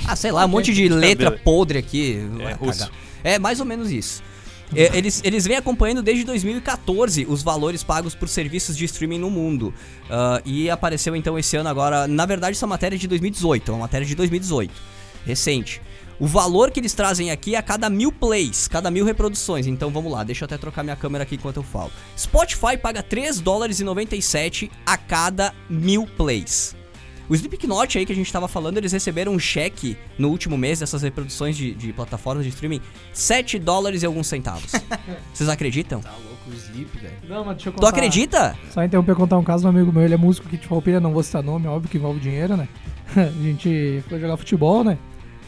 Ah, 0.06 0.16
sei 0.16 0.30
lá, 0.32 0.44
um 0.44 0.48
monte 0.48 0.72
de 0.72 0.88
letra 0.88 1.32
podre 1.32 1.78
aqui. 1.78 2.20
É. 3.24 3.34
É, 3.34 3.38
mais 3.38 3.60
ou 3.60 3.66
menos 3.66 3.90
isso. 3.90 4.22
É, 4.74 4.96
eles, 4.96 5.20
eles 5.24 5.44
vêm 5.46 5.56
acompanhando 5.56 6.02
desde 6.02 6.24
2014 6.24 7.24
os 7.28 7.42
valores 7.42 7.82
pagos 7.82 8.14
por 8.14 8.28
serviços 8.28 8.76
de 8.76 8.84
streaming 8.84 9.18
no 9.18 9.30
mundo. 9.30 9.72
Ah, 10.10 10.40
e 10.44 10.70
apareceu 10.70 11.14
então 11.14 11.38
esse 11.38 11.56
ano 11.56 11.68
agora. 11.68 12.06
Na 12.06 12.26
verdade, 12.26 12.56
essa 12.56 12.66
matéria 12.66 12.96
é 12.96 12.98
de 12.98 13.08
2018, 13.08 13.70
é 13.70 13.74
uma 13.74 13.80
matéria 13.82 14.06
de 14.06 14.14
2018. 14.14 14.72
Recente. 15.24 15.80
O 16.18 16.26
valor 16.26 16.70
que 16.70 16.80
eles 16.80 16.94
trazem 16.94 17.30
aqui 17.30 17.54
é 17.54 17.58
a 17.58 17.62
cada 17.62 17.90
mil 17.90 18.10
plays, 18.10 18.66
cada 18.68 18.90
mil 18.90 19.04
reproduções. 19.04 19.66
Então 19.66 19.90
vamos 19.90 20.10
lá, 20.10 20.24
deixa 20.24 20.44
eu 20.44 20.46
até 20.46 20.56
trocar 20.56 20.82
minha 20.82 20.96
câmera 20.96 21.24
aqui 21.24 21.34
enquanto 21.34 21.58
eu 21.58 21.62
falo. 21.62 21.92
Spotify 22.18 22.76
paga 22.80 23.02
3 23.02 23.40
dólares 23.40 23.80
e 23.80 23.84
97 23.84 24.70
a 24.86 24.96
cada 24.96 25.54
mil 25.68 26.06
plays. 26.16 26.74
O 27.28 27.34
Slipknot 27.34 27.98
aí 27.98 28.06
que 28.06 28.12
a 28.12 28.14
gente 28.16 28.32
tava 28.32 28.46
falando, 28.46 28.78
eles 28.78 28.92
receberam 28.92 29.32
um 29.32 29.38
cheque 29.38 29.96
no 30.18 30.28
último 30.28 30.56
mês 30.56 30.78
dessas 30.78 31.02
reproduções 31.02 31.56
de, 31.56 31.74
de 31.74 31.92
plataformas 31.92 32.44
de 32.44 32.50
streaming, 32.50 32.80
7 33.12 33.58
dólares 33.58 34.02
e 34.02 34.06
alguns 34.06 34.26
centavos. 34.28 34.72
Vocês 35.34 35.48
acreditam? 35.48 36.00
Tá 36.00 36.10
louco 36.12 36.50
o 36.50 36.54
Sleep, 36.54 36.96
velho. 36.98 37.14
Não, 37.28 37.44
mas 37.44 37.56
deixa 37.56 37.70
eu 37.70 37.72
Tu 37.72 37.86
acredita? 37.86 38.56
Só 38.70 38.82
interromper 38.84 39.12
e 39.12 39.14
contar 39.16 39.38
um 39.38 39.44
caso 39.44 39.64
do 39.64 39.68
amigo 39.68 39.92
meu, 39.92 40.02
ele 40.04 40.14
é 40.14 40.16
músico 40.16 40.48
que 40.48 40.56
te 40.56 40.68
palpilha, 40.68 41.00
não 41.00 41.12
vou 41.12 41.22
citar 41.22 41.42
nome, 41.42 41.66
óbvio 41.66 41.90
que 41.90 41.96
envolve 41.98 42.20
dinheiro, 42.20 42.56
né? 42.56 42.68
A 43.16 43.42
gente 43.42 44.02
foi 44.08 44.20
jogar 44.20 44.36
futebol, 44.36 44.84
né? 44.84 44.96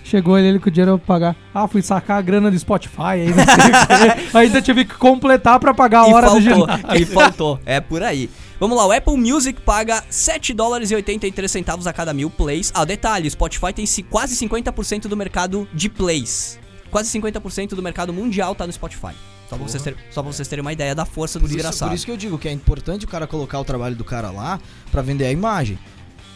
Chegou 0.05 0.39
ele, 0.39 0.49
ele 0.49 0.59
com 0.59 0.69
o 0.71 0.73
dinheiro 0.73 0.97
pra 0.99 1.07
pagar. 1.07 1.37
Ah, 1.55 1.69
fui 1.69 1.83
sacar 1.83 2.19
a 2.19 2.23
grana 2.23 2.51
do 2.51 2.59
Spotify 2.59 3.03
aí, 3.03 3.29
não 3.29 3.45
sei 3.45 4.15
o 4.15 4.17
quê. 4.23 4.29
Ainda 4.39 4.63
tive 4.63 4.85
que 4.87 4.95
completar 4.95 5.61
pra 5.61 5.75
pagar 5.75 6.05
a 6.05 6.09
E 6.09 6.15
hora 6.15 6.31
do 6.31 6.41
faltou, 6.41 6.67
ginásio. 6.67 6.97
e 6.97 7.05
faltou. 7.05 7.61
É 7.67 7.79
por 7.79 8.03
aí. 8.03 8.31
Vamos 8.61 8.77
lá, 8.77 8.87
o 8.87 8.91
Apple 8.91 9.17
Music 9.17 9.61
paga 9.61 10.03
7 10.11 10.53
dólares 10.53 10.91
e 10.91 10.95
83 10.97 11.49
centavos 11.49 11.87
a 11.87 11.93
cada 11.93 12.13
mil 12.13 12.29
plays. 12.29 12.73
Ah, 12.75 12.85
detalhe, 12.85 13.29
o 13.29 13.31
Spotify 13.31 13.73
tem 13.73 13.85
quase 14.11 14.35
50% 14.35 15.03
do 15.03 15.17
mercado 15.17 15.69
de 15.73 15.89
plays. 15.89 16.59
Quase 16.91 17.09
50% 17.21 17.69
do 17.77 17.83
mercado 17.83 18.13
mundial 18.13 18.57
tá 18.57 18.67
no 18.67 18.73
Spotify. 18.73 19.15
Só 19.49 19.57
pra, 19.57 19.65
vocês 19.65 19.83
terem, 19.83 19.99
só 20.11 20.23
pra 20.23 20.33
vocês 20.33 20.49
terem 20.49 20.61
uma 20.61 20.73
ideia 20.73 20.93
da 20.93 21.05
força 21.05 21.39
do 21.39 21.43
Por 21.43 21.47
isso, 21.47 21.57
desgraçado. 21.57 21.91
por 21.91 21.95
isso 21.95 22.05
que 22.05 22.11
eu 22.11 22.17
digo 22.17 22.37
que 22.37 22.49
é 22.49 22.53
importante 22.53 23.05
o 23.05 23.09
cara 23.09 23.29
colocar 23.29 23.61
o 23.61 23.65
trabalho 23.65 23.95
do 23.95 24.05
cara 24.05 24.31
lá 24.33 24.61
pra 24.91 25.03
vender 25.03 25.27
a 25.27 25.31
imagem. 25.31 25.79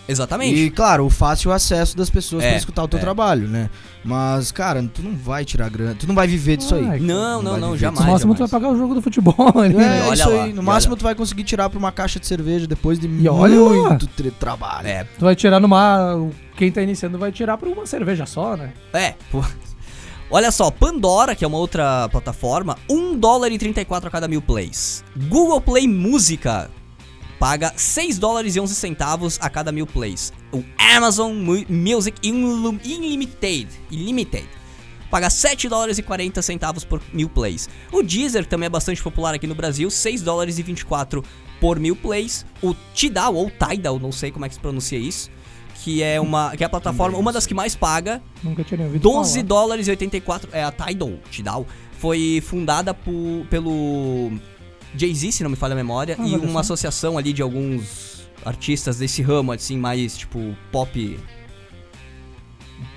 Exatamente. 0.09 0.55
E, 0.55 0.71
claro, 0.71 1.07
o 1.07 1.11
fácil 1.11 1.53
acesso 1.53 1.97
das 1.97 2.11
pessoas 2.11 2.43
É, 2.45 2.49
pra 2.51 2.59
escutar 2.59 2.83
o 2.83 2.89
teu 2.89 2.99
é. 2.99 3.03
trabalho, 3.03 3.47
né? 3.49 3.71
Mas, 4.05 4.51
cara, 4.51 4.83
tu 4.93 5.01
não 5.03 5.15
vai 5.17 5.45
tirar 5.45 5.71
grana, 5.71 5.95
tu 5.99 6.07
não 6.09 6.15
vai 6.15 6.27
viver 6.27 6.57
disso 6.57 6.75
aí. 6.75 6.85
Ai, 6.89 6.99
Não, 7.01 7.41
não, 7.41 7.53
vai 7.53 7.61
não, 7.61 7.69
viver 7.73 7.81
jamais. 7.83 8.05
No 8.05 8.13
máximo 8.13 8.35
tu 8.35 8.39
vai 8.39 8.49
jamais. 8.49 8.51
pagar 8.51 8.75
o 8.75 8.77
jogo 8.79 8.95
do 8.97 9.03
futebol 9.03 9.35
ali, 9.61 9.75
É, 9.77 9.79
né? 9.79 10.03
olha 10.05 10.15
isso 10.15 10.29
lá, 10.31 10.43
aí. 10.45 10.53
No 10.53 10.63
máximo 10.63 10.93
olha- 10.95 10.99
tu 10.99 11.03
vai 11.05 11.15
conseguir 11.15 11.45
tirar 11.45 11.71
pra 11.71 11.79
uma 11.79 11.93
caixa 11.93 12.19
de 12.19 12.27
cerveja 12.27 12.67
depois 12.67 12.99
de 12.99 13.07
E 13.07 13.29
olha 13.29 13.57
muito 13.59 14.07
tre- 14.09 14.31
trabalho. 14.33 14.87
É, 14.89 15.05
Tu 15.05 15.25
vai 15.25 15.37
tirar 15.37 15.61
numa... 15.61 16.29
Quem 16.57 16.71
tá 16.73 16.83
iniciando 16.83 17.17
vai 17.19 17.31
tirar 17.31 17.57
pra 17.57 17.69
uma 17.69 17.87
cerveja 17.87 18.27
só, 18.27 18.57
né? 18.57 18.73
é. 18.93 19.15
pô. 19.31 19.43
Olha 20.35 20.51
só, 20.51 20.71
Pandora, 20.71 21.35
que 21.35 21.45
é 21.45 21.49
uma 21.49 21.59
outra 21.59 22.09
plataforma, 22.09 22.79
1 22.89 23.19
dólar 23.19 23.53
e 23.53 23.59
34 23.59 24.09
a 24.09 24.11
cada 24.11 24.27
mil 24.27 24.41
plays. 24.41 25.05
Google 25.29 25.61
Play 25.61 25.87
Música 25.87 26.71
paga 27.43 27.73
6 27.75 28.21
dólares 28.21 28.55
e 28.55 28.61
11 28.61 28.73
centavos 28.73 29.37
a 29.43 29.51
cada 29.51 29.73
mil 29.73 29.85
plays. 29.85 30.33
O 30.53 30.63
Amazon 30.79 31.33
Mu- 31.35 31.67
Music 31.69 32.17
Unlim- 32.31 32.79
Unlimited, 32.87 33.67
Unlimited 33.91 34.47
paga 35.11 35.29
7 35.29 35.69
dólares 35.69 35.99
e 35.99 36.03
40 36.05 36.41
centavos 36.41 36.85
por 36.85 37.03
mil 37.13 37.29
plays. 37.29 37.69
O 37.91 38.01
Deezer, 38.01 38.47
também 38.47 38.67
é 38.69 38.71
bastante 38.71 39.03
popular 39.03 39.35
aqui 39.35 39.49
no 39.49 39.57
Brasil, 39.57 39.91
6 39.91 40.23
dólares 40.23 40.57
e 40.61 40.63
24 40.63 41.25
por 41.61 41.81
mil 41.81 41.97
plays. 41.97 42.47
O 42.63 42.75
Tidal, 42.95 43.35
ou 43.35 43.51
Tidal, 43.51 43.99
não 43.99 44.13
sei 44.13 44.31
como 44.31 44.45
é 44.45 44.49
que 44.49 44.55
se 44.55 44.61
pronuncia 44.61 44.97
isso, 45.01 45.29
que 45.83 46.01
é 46.01 46.21
uma 46.21 46.57
que 46.57 46.63
é 46.63 46.67
a 46.67 46.71
plataforma, 46.71 47.19
uma 47.19 47.33
das 47.33 47.45
que 47.45 47.55
mais 47.55 47.75
paga, 47.75 48.23
Nunca 48.41 48.63
tinha 48.63 48.79
nem 48.79 48.87
ouvido 48.87 49.03
12 49.03 49.33
falar. 49.33 49.47
dólares 49.49 49.89
e 49.89 49.91
84. 49.91 50.49
É 50.53 50.63
a 50.63 50.71
Tidal, 50.71 51.15
Tidal. 51.29 51.67
Foi 51.99 52.41
fundada 52.47 52.95
por, 52.95 53.47
pelo 53.51 54.31
Jay-Z, 54.97 55.33
se 55.33 55.43
não 55.43 55.51
me 55.51 55.57
falha 55.57 55.73
a 55.73 55.77
memória, 55.77 56.17
Ah, 56.19 56.27
e 56.27 56.37
uma 56.37 56.61
associação 56.61 57.17
ali 57.19 57.33
de 57.33 57.43
alguns 57.43 58.27
artistas 58.45 58.99
desse 58.99 59.23
ramo, 59.23 59.53
assim, 59.53 59.77
mais 59.79 60.17
tipo 60.17 60.55
pop. 60.71 61.19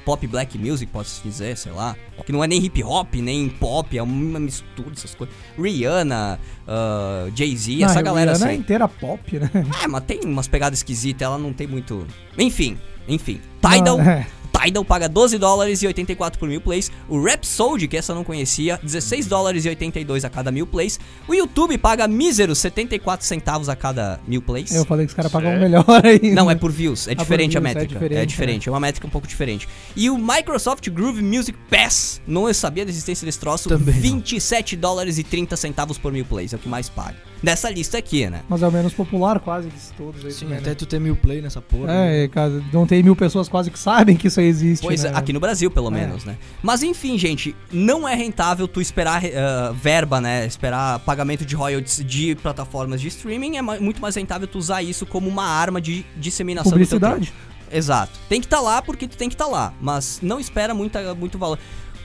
Pop 0.04 0.28
black 0.28 0.56
music, 0.58 0.92
pode-se 0.92 1.22
dizer, 1.24 1.58
sei 1.58 1.72
lá. 1.72 1.96
Que 2.26 2.32
não 2.32 2.44
é 2.44 2.48
nem 2.48 2.64
hip 2.64 2.84
hop, 2.84 3.16
nem 3.16 3.50
pop, 3.50 3.98
é 3.98 4.02
uma 4.04 4.40
mistura 4.40 4.92
dessas 4.92 5.16
coisas. 5.16 5.36
Rihanna, 5.58 6.40
ah, 6.68 7.28
Jay-Z, 7.36 7.78
Não, 7.78 7.86
essa 7.88 8.02
galera 8.04 8.32
Rihanna 8.34 8.46
é 8.46 8.52
assim. 8.52 8.60
inteira 8.60 8.88
pop, 8.88 9.40
né? 9.40 9.50
É, 9.84 9.88
mas 9.88 10.04
tem 10.04 10.20
umas 10.24 10.48
pegadas 10.48 10.80
esquisitas, 10.80 11.24
ela 11.26 11.38
não 11.40 11.52
tem 11.54 11.66
muito. 11.66 12.06
Enfim, 12.38 12.78
enfim. 13.08 13.42
Tidal, 13.62 13.98
Não, 13.98 14.04
é. 14.04 14.28
Tidal 14.64 14.86
paga 14.86 15.08
12 15.10 15.38
dólares 15.38 15.82
e 15.82 15.88
84 15.88 16.40
por 16.40 16.48
mil 16.48 16.62
plays. 16.62 16.92
O 17.10 17.22
Rhapsody, 17.22 17.88
que 17.88 17.98
essa 17.98 18.12
eu 18.12 18.16
não 18.16 18.24
conhecia, 18.24 18.80
16 18.82 19.28
dólares 19.28 19.66
e 19.66 19.70
82 19.70 20.26
a 20.26 20.30
cada 20.30 20.52
mil 20.52 20.66
plays. 20.68 21.00
O 21.28 21.34
YouTube 21.34 21.78
paga 21.78 22.08
míseros 22.08 22.60
74 22.60 23.26
centavos 23.26 23.70
a 23.70 23.76
cada 23.76 24.20
mil 24.28 24.42
plays. 24.42 24.74
Eu 24.74 24.86
falei 24.86 25.06
que 25.06 25.12
os 25.12 25.16
caras 25.16 25.32
pagam 25.32 25.52
Sério? 25.52 25.64
melhor 25.64 25.86
aí. 26.06 26.32
Não, 26.34 26.50
é 26.50 26.56
por 26.56 26.72
views. 26.72 27.08
É 27.08 27.16
por 27.16 27.24
diferente 27.24 27.58
a 27.58 27.60
views, 27.60 27.72
é 27.76 27.80
métrica. 27.80 27.96
É 27.96 28.00
diferente, 28.08 28.28
diferente, 28.30 28.70
é 28.70 28.72
uma 28.72 28.80
métrica 28.80 29.08
um 29.08 29.10
pouco 29.10 29.28
diferente. 29.28 29.68
E 29.96 30.10
o 30.10 30.18
Microsoft 30.18 30.90
Groove 30.90 31.22
Music 31.22 31.58
Pass, 31.70 32.22
não 32.28 32.48
eu 32.48 32.54
sabia 32.54 32.86
da 32.86 32.92
existência 32.92 33.26
desse 33.26 33.40
troço, 33.40 33.70
Também 33.70 33.96
não. 33.96 34.02
27 34.02 34.76
dólares 34.76 35.18
e 35.18 35.24
30 35.24 35.56
centavos 35.58 35.98
por 35.98 36.12
mil 36.12 36.26
plays, 36.26 36.54
é 36.54 36.56
o 36.56 36.60
que 36.60 36.70
mais 36.70 36.90
paga. 36.90 37.16
Dessa 37.44 37.70
lista 37.70 37.98
aqui, 37.98 38.28
né? 38.28 38.42
Mas 38.50 38.64
é 38.64 38.68
o 38.68 38.72
menos 38.72 38.94
popular 38.94 39.40
quase 39.40 39.68
de 39.70 39.76
todos 39.96 40.26
aí 40.26 40.32
Sim, 40.32 40.46
também, 40.46 40.58
até 40.60 40.70
né? 40.70 40.76
tu 40.76 40.86
ter 40.86 41.00
mil 41.00 41.16
play 41.16 41.42
nessa 41.42 41.62
porra. 41.62 41.88
né? 41.88 42.24
É, 42.24 42.28
cara, 42.28 42.64
não 42.74 42.88
tem 42.88 43.04
mil 43.04 43.16
pessoas 43.16 43.48
quase 43.48 43.70
que 43.70 43.78
sabem 43.78 44.16
que 44.16 44.28
isso 44.28 44.40
aí 44.40 44.45
existe, 44.46 44.84
Pois 44.84 45.04
né? 45.04 45.12
aqui 45.14 45.32
no 45.34 45.40
Brasil, 45.40 45.70
pelo 45.70 45.88
É. 45.88 45.92
menos, 45.92 46.24
né? 46.26 46.38
Mas 46.64 46.84
enfim, 46.84 47.18
gente, 47.18 47.56
não 47.72 48.08
é 48.08 48.16
rentável 48.16 48.68
tu 48.68 48.80
esperar 48.82 49.24
eh, 49.24 49.34
verba, 49.82 50.20
né? 50.22 50.46
Esperar 50.46 51.00
pagamento 51.00 51.46
de 51.46 51.56
royalties 51.56 52.04
de 52.06 52.36
plataformas 52.36 53.02
de 53.02 53.08
streaming. 53.10 53.58
É 53.58 53.62
muito 53.62 54.02
mais 54.02 54.16
rentável 54.16 54.48
tu 54.48 54.58
usar 54.58 54.82
isso 54.82 55.06
como 55.06 55.28
uma 55.30 55.46
arma 55.46 55.80
de 55.82 56.06
disseminação 56.18 56.72
do 56.78 56.86
teu 56.86 57.00
Publicidade. 57.00 57.34
Exato. 57.72 58.20
Tem 58.30 58.40
que 58.40 58.46
estar 58.48 58.60
lá 58.62 58.82
porque 58.82 59.08
tu 59.08 59.18
tem 59.18 59.28
que 59.28 59.36
estar 59.36 59.48
lá, 59.48 59.74
mas 59.82 60.20
não 60.22 60.40
espera 60.40 60.74
muita, 60.74 61.14
muito 61.16 61.38
valor. 61.38 61.60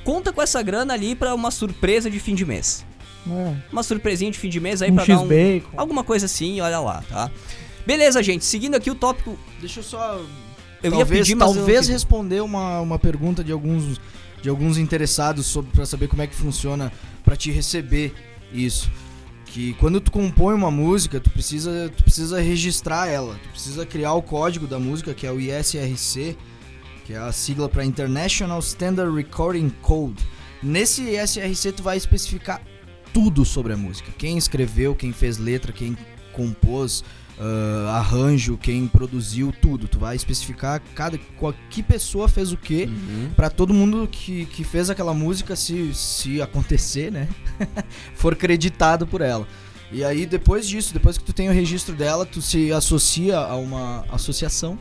Conta 0.05 0.33
com 0.33 0.40
essa 0.40 0.62
grana 0.62 0.94
ali 0.94 1.14
pra 1.14 1.35
uma 1.35 1.50
surpresa 1.50 2.11
de 2.11 2.18
fim 2.18 2.35
de 2.35 2.44
mês. 2.46 2.85
É. 3.31 3.55
Uma 3.70 3.83
surpresinha 3.83 4.31
de 4.31 4.38
fim 4.38 4.48
de 4.48 4.59
mês 4.59 4.81
aí 4.81 4.90
Um 4.90 4.94
pra 4.94 5.05
dar 5.05 5.20
um, 5.20 5.29
alguma 5.76 6.03
coisa 6.03 6.24
assim, 6.26 6.61
olha 6.61 6.81
lá, 6.81 7.05
tá? 7.09 7.31
Beleza, 7.87 8.22
gente, 8.22 8.44
seguindo 8.44 8.74
aqui 8.74 8.90
o 8.90 8.94
tópico. 8.94 9.38
Deixa 9.61 9.81
eu 9.81 9.85
só. 9.85 10.20
Eu 10.82 10.92
ia 10.92 10.98
talvez 10.98 11.20
pedir, 11.20 11.34
mas 11.34 11.48
eu 11.48 11.54
talvez 11.56 11.80
quis. 11.80 11.88
responder 11.88 12.40
uma, 12.40 12.80
uma 12.80 12.98
pergunta 12.98 13.44
de 13.44 13.52
alguns, 13.52 14.00
de 14.42 14.48
alguns 14.48 14.78
interessados 14.78 15.46
sobre, 15.46 15.70
pra 15.72 15.86
saber 15.86 16.08
como 16.08 16.22
é 16.22 16.26
que 16.26 16.34
funciona 16.34 16.92
pra 17.24 17.36
te 17.36 17.50
receber 17.50 18.14
isso. 18.52 18.90
Que 19.46 19.74
quando 19.74 20.00
tu 20.00 20.10
compõe 20.12 20.54
uma 20.54 20.70
música, 20.70 21.18
tu 21.18 21.28
precisa, 21.30 21.92
tu 21.96 22.04
precisa 22.04 22.40
registrar 22.40 23.08
ela. 23.08 23.34
Tu 23.42 23.48
precisa 23.50 23.84
criar 23.84 24.14
o 24.14 24.22
código 24.22 24.66
da 24.66 24.78
música, 24.78 25.12
que 25.12 25.26
é 25.26 25.32
o 25.32 25.40
ISRC, 25.40 26.36
que 27.04 27.12
é 27.12 27.18
a 27.18 27.32
sigla 27.32 27.68
para 27.68 27.84
International 27.84 28.60
Standard 28.60 29.14
Recording 29.14 29.70
Code. 29.82 30.24
Nesse 30.62 31.02
ISRC 31.02 31.72
tu 31.72 31.82
vai 31.82 31.96
especificar 31.96 32.62
tudo 33.12 33.44
sobre 33.44 33.72
a 33.72 33.76
música. 33.76 34.12
Quem 34.16 34.38
escreveu, 34.38 34.94
quem 34.94 35.12
fez 35.12 35.36
letra, 35.36 35.72
quem 35.72 35.96
compôs, 36.32 37.02
ah, 37.40 37.96
arranjo, 37.98 38.59
quem 38.59 38.87
produziu, 38.87 39.53
tudo. 39.62 39.88
Tu 39.88 39.98
vai 39.98 40.14
especificar 40.14 40.81
cada 40.94 41.18
qual- 41.38 41.55
que 41.70 41.83
pessoa 41.83 42.29
fez 42.29 42.53
o 42.53 42.57
quê 42.57 42.87
Uhum. 42.87 43.31
Pra 43.35 43.48
todo 43.48 43.72
mundo 43.72 44.07
que, 44.11 44.44
que 44.46 44.62
fez 44.62 44.90
aquela 44.90 45.14
música, 45.14 45.57
se, 45.57 45.94
se 45.94 46.42
acontecer, 46.42 47.11
né? 47.11 47.26
for 48.14 48.37
creditado 48.37 49.07
por 49.07 49.20
ela. 49.22 49.46
E 49.92 50.05
aí, 50.05 50.24
depois 50.24 50.68
disso, 50.68 50.92
depois 50.92 51.18
que 51.18 51.24
tu 51.24 51.33
tem 51.33 51.48
o 51.48 51.53
registro 51.53 51.96
dela, 51.96 52.24
tu 52.24 52.40
se 52.40 52.70
associa 52.72 53.38
a 53.38 53.57
uma 53.57 54.05
associação. 54.12 54.79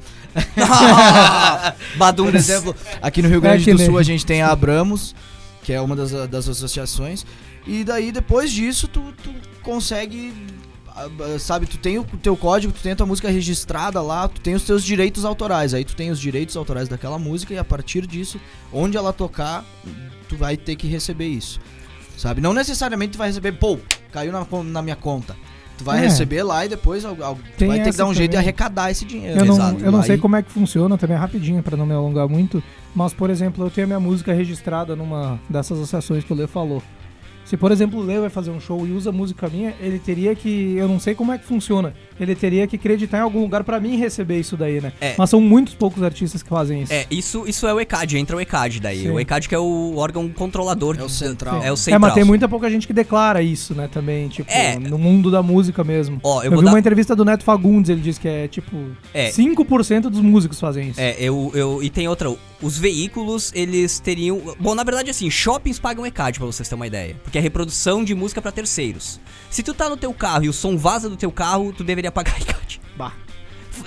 Badum. 1.98 2.26
Por 2.30 2.36
exemplo, 2.36 2.76
aqui 3.02 3.22
no 3.22 3.28
Rio 3.28 3.38
É 3.40 3.42
Grande 3.42 3.64
que 3.64 3.74
do 3.74 3.80
Sul 3.84 3.98
a 3.98 4.04
gente 4.04 4.24
tem 4.26 4.42
a 4.44 4.52
Abramos, 4.52 5.16
que 5.64 5.74
é 5.74 5.82
uma 5.82 5.96
das, 5.96 6.12
das 6.30 6.48
associações. 6.48 7.26
E 7.66 7.84
daí, 7.84 8.12
depois 8.12 8.52
disso, 8.52 8.88
tu, 8.88 9.14
tu 9.24 9.34
consegue. 9.64 10.32
Ah, 11.06 11.10
ah, 11.36 11.40
Sabe, 11.40 11.66
tu 11.66 11.78
tem 11.78 11.98
o 12.00 12.04
teu 12.04 12.36
código, 12.38 12.74
tu 12.74 12.82
tem 12.82 12.92
a 12.92 12.96
tua 12.96 13.06
música 13.06 13.30
registrada 13.30 14.02
lá, 14.02 14.28
tu 14.28 14.42
tem 14.42 14.56
os 14.56 14.64
teus 14.64 14.84
direitos 14.84 15.26
autorais. 15.26 15.74
Aí 15.74 15.84
tu 15.86 15.96
tem 15.96 16.10
os 16.12 16.20
direitos 16.20 16.56
autorais 16.58 16.88
daquela 16.88 17.18
música 17.20 17.54
e 17.54 17.58
a 17.58 17.64
partir 17.64 18.06
disso, 18.08 18.40
onde 18.74 18.98
ela 18.98 19.12
tocar, 19.14 19.64
tu 20.28 20.36
vai 20.36 20.56
ter 20.58 20.76
que 20.76 20.88
receber 20.88 21.28
isso. 21.28 21.60
Sabe? 22.18 22.42
Não 22.42 22.54
necessariamente 22.54 23.14
tu 23.14 23.18
vai 23.18 23.28
receber, 23.30 23.54
pô, 23.54 23.80
caiu 24.12 24.32
na, 24.32 24.46
na 24.64 24.82
minha 24.82 24.96
conta. 24.96 25.36
Tu 25.78 25.86
vai 25.86 26.00
É. 26.00 26.02
receber 26.02 26.44
lá 26.44 26.66
e 26.66 26.68
depois 26.68 27.06
al- 27.06 27.16
vai 27.16 27.38
ter 27.58 27.92
que 27.92 27.98
dar 27.98 28.06
um 28.06 28.14
jeito 28.14 28.32
de 28.32 28.36
também. 28.36 28.48
arrecadar 28.50 28.92
esse 28.92 29.06
dinheiro. 29.06 29.40
Eu 29.40 29.46
não, 29.46 29.56
Exato. 29.56 29.80
eu 29.80 29.92
não 29.94 30.04
sei 30.04 30.18
como 30.18 30.36
é 30.36 30.44
que 30.44 30.52
funciona, 30.52 30.98
também 30.98 31.16
é 31.16 31.20
rapidinho 31.20 31.64
pra 31.64 31.78
não 31.78 31.86
me 31.86 31.94
alongar 31.94 32.28
muito. 32.28 32.62
Mas, 32.94 33.14
por 33.14 33.30
exemplo, 33.30 33.66
eu 33.66 33.70
tenho 33.70 33.86
a 33.86 33.88
minha 33.88 34.00
música 34.02 34.34
registrada 34.34 34.94
numa 34.98 35.40
dessas 35.50 35.78
associações 35.78 36.26
que 36.26 36.34
o 36.34 36.36
Lê 36.36 36.48
falou. 36.48 36.84
Se, 37.50 37.58
por 37.58 37.72
exemplo, 37.72 38.00
o 38.00 38.04
Lê 38.04 38.20
vai 38.20 38.30
fazer 38.30 38.52
um 38.52 38.60
show 38.60 38.86
e 38.86 38.92
usa 38.92 39.12
música 39.12 39.50
minha, 39.50 39.74
ele 39.82 39.98
teria 39.98 40.36
que. 40.36 40.76
Eu 40.78 40.88
não 40.88 41.00
sei 41.00 41.16
como 41.16 41.32
é 41.34 41.38
que 41.40 41.44
funciona. 41.46 41.96
Ele 42.20 42.36
teria 42.36 42.68
que 42.68 42.76
acreditar 42.76 43.18
em 43.18 43.22
algum 43.22 43.42
lugar 43.42 43.64
pra 43.64 43.80
mim 43.80 43.98
receber 43.98 44.40
isso 44.40 44.56
daí, 44.56 44.80
né? 44.80 44.94
É. 45.02 45.16
Mas 45.18 45.32
são 45.32 45.42
muitos 45.42 45.74
poucos 45.74 46.04
artistas 46.04 46.44
que 46.44 46.50
fazem 46.50 46.84
isso. 46.84 46.94
É, 46.94 47.08
isso, 47.10 47.46
isso 47.48 47.66
é 47.66 47.74
o 47.74 47.80
ECAD, 47.80 48.20
entra 48.20 48.38
o 48.38 48.40
ECAD 48.40 48.80
daí. 48.80 49.02
Sim. 49.02 49.10
O 49.10 49.20
ECAD 49.20 49.50
que 49.50 49.56
é 49.56 49.60
o 49.60 49.96
órgão 49.96 50.30
controlador. 50.30 50.96
É 51.00 51.04
o 51.04 51.10
central. 51.10 51.64
É 51.64 51.72
o 51.72 51.74
É, 51.74 51.78
central. 51.78 52.00
mas 52.02 52.14
tem 52.14 52.24
muita 52.24 52.48
pouca 52.48 52.70
gente 52.70 52.86
que 52.86 52.94
declara 52.94 53.42
isso, 53.42 53.74
né, 53.74 53.90
também, 53.92 54.28
tipo, 54.28 54.52
É. 54.52 54.78
no 54.78 55.00
mundo 55.00 55.32
da 55.32 55.42
música 55.42 55.84
mesmo. 55.84 56.20
Ó, 56.24 56.44
eu 56.44 56.52
eu 56.52 56.60
vi 56.60 56.66
dar- 56.66 56.72
uma 56.72 56.80
entrevista 56.80 57.16
do 57.16 57.26
Neto 57.26 57.44
Fagundes, 57.44 57.90
ele 57.90 58.02
disse 58.02 58.20
que 58.20 58.28
é, 58.28 58.48
tipo, 58.48 58.78
É. 59.12 59.32
5% 59.32 60.02
dos 60.12 60.22
músicos 60.22 60.60
fazem 60.60 60.90
isso. 60.90 61.02
É, 61.02 61.16
eu, 61.18 61.52
eu. 61.56 61.82
E 61.82 61.90
tem 61.90 62.08
outra. 62.08 62.30
Os 62.62 62.78
veículos, 62.78 63.52
eles 63.56 64.00
teriam. 64.00 64.56
Bom, 64.60 64.76
na 64.76 64.84
verdade, 64.84 65.10
assim, 65.10 65.30
shoppings 65.30 65.80
pagam 65.80 66.06
ECAD, 66.06 66.40
pra 66.40 66.46
vocês 66.46 66.68
terem 66.68 66.80
uma 66.80 66.88
ideia. 66.88 67.16
Porque 67.24 67.38
é 67.38 67.42
reprodução 67.42 68.04
de 68.04 68.14
música 68.14 68.42
pra 68.42 68.52
terceiros. 68.52 69.20
Se 69.50 69.64
tu 69.64 69.74
tá 69.74 69.90
no 69.90 69.96
teu 69.96 70.14
carro 70.14 70.44
e 70.44 70.50
o 70.50 70.54
som 70.54 70.78
vaza 70.78 71.10
do 71.10 71.16
teu 71.16 71.32
carro, 71.32 71.72
tu 71.72 71.84
deveria 71.84 72.12
pagar 72.12 72.36
ECAD. 72.42 72.82
Bah. 72.98 73.14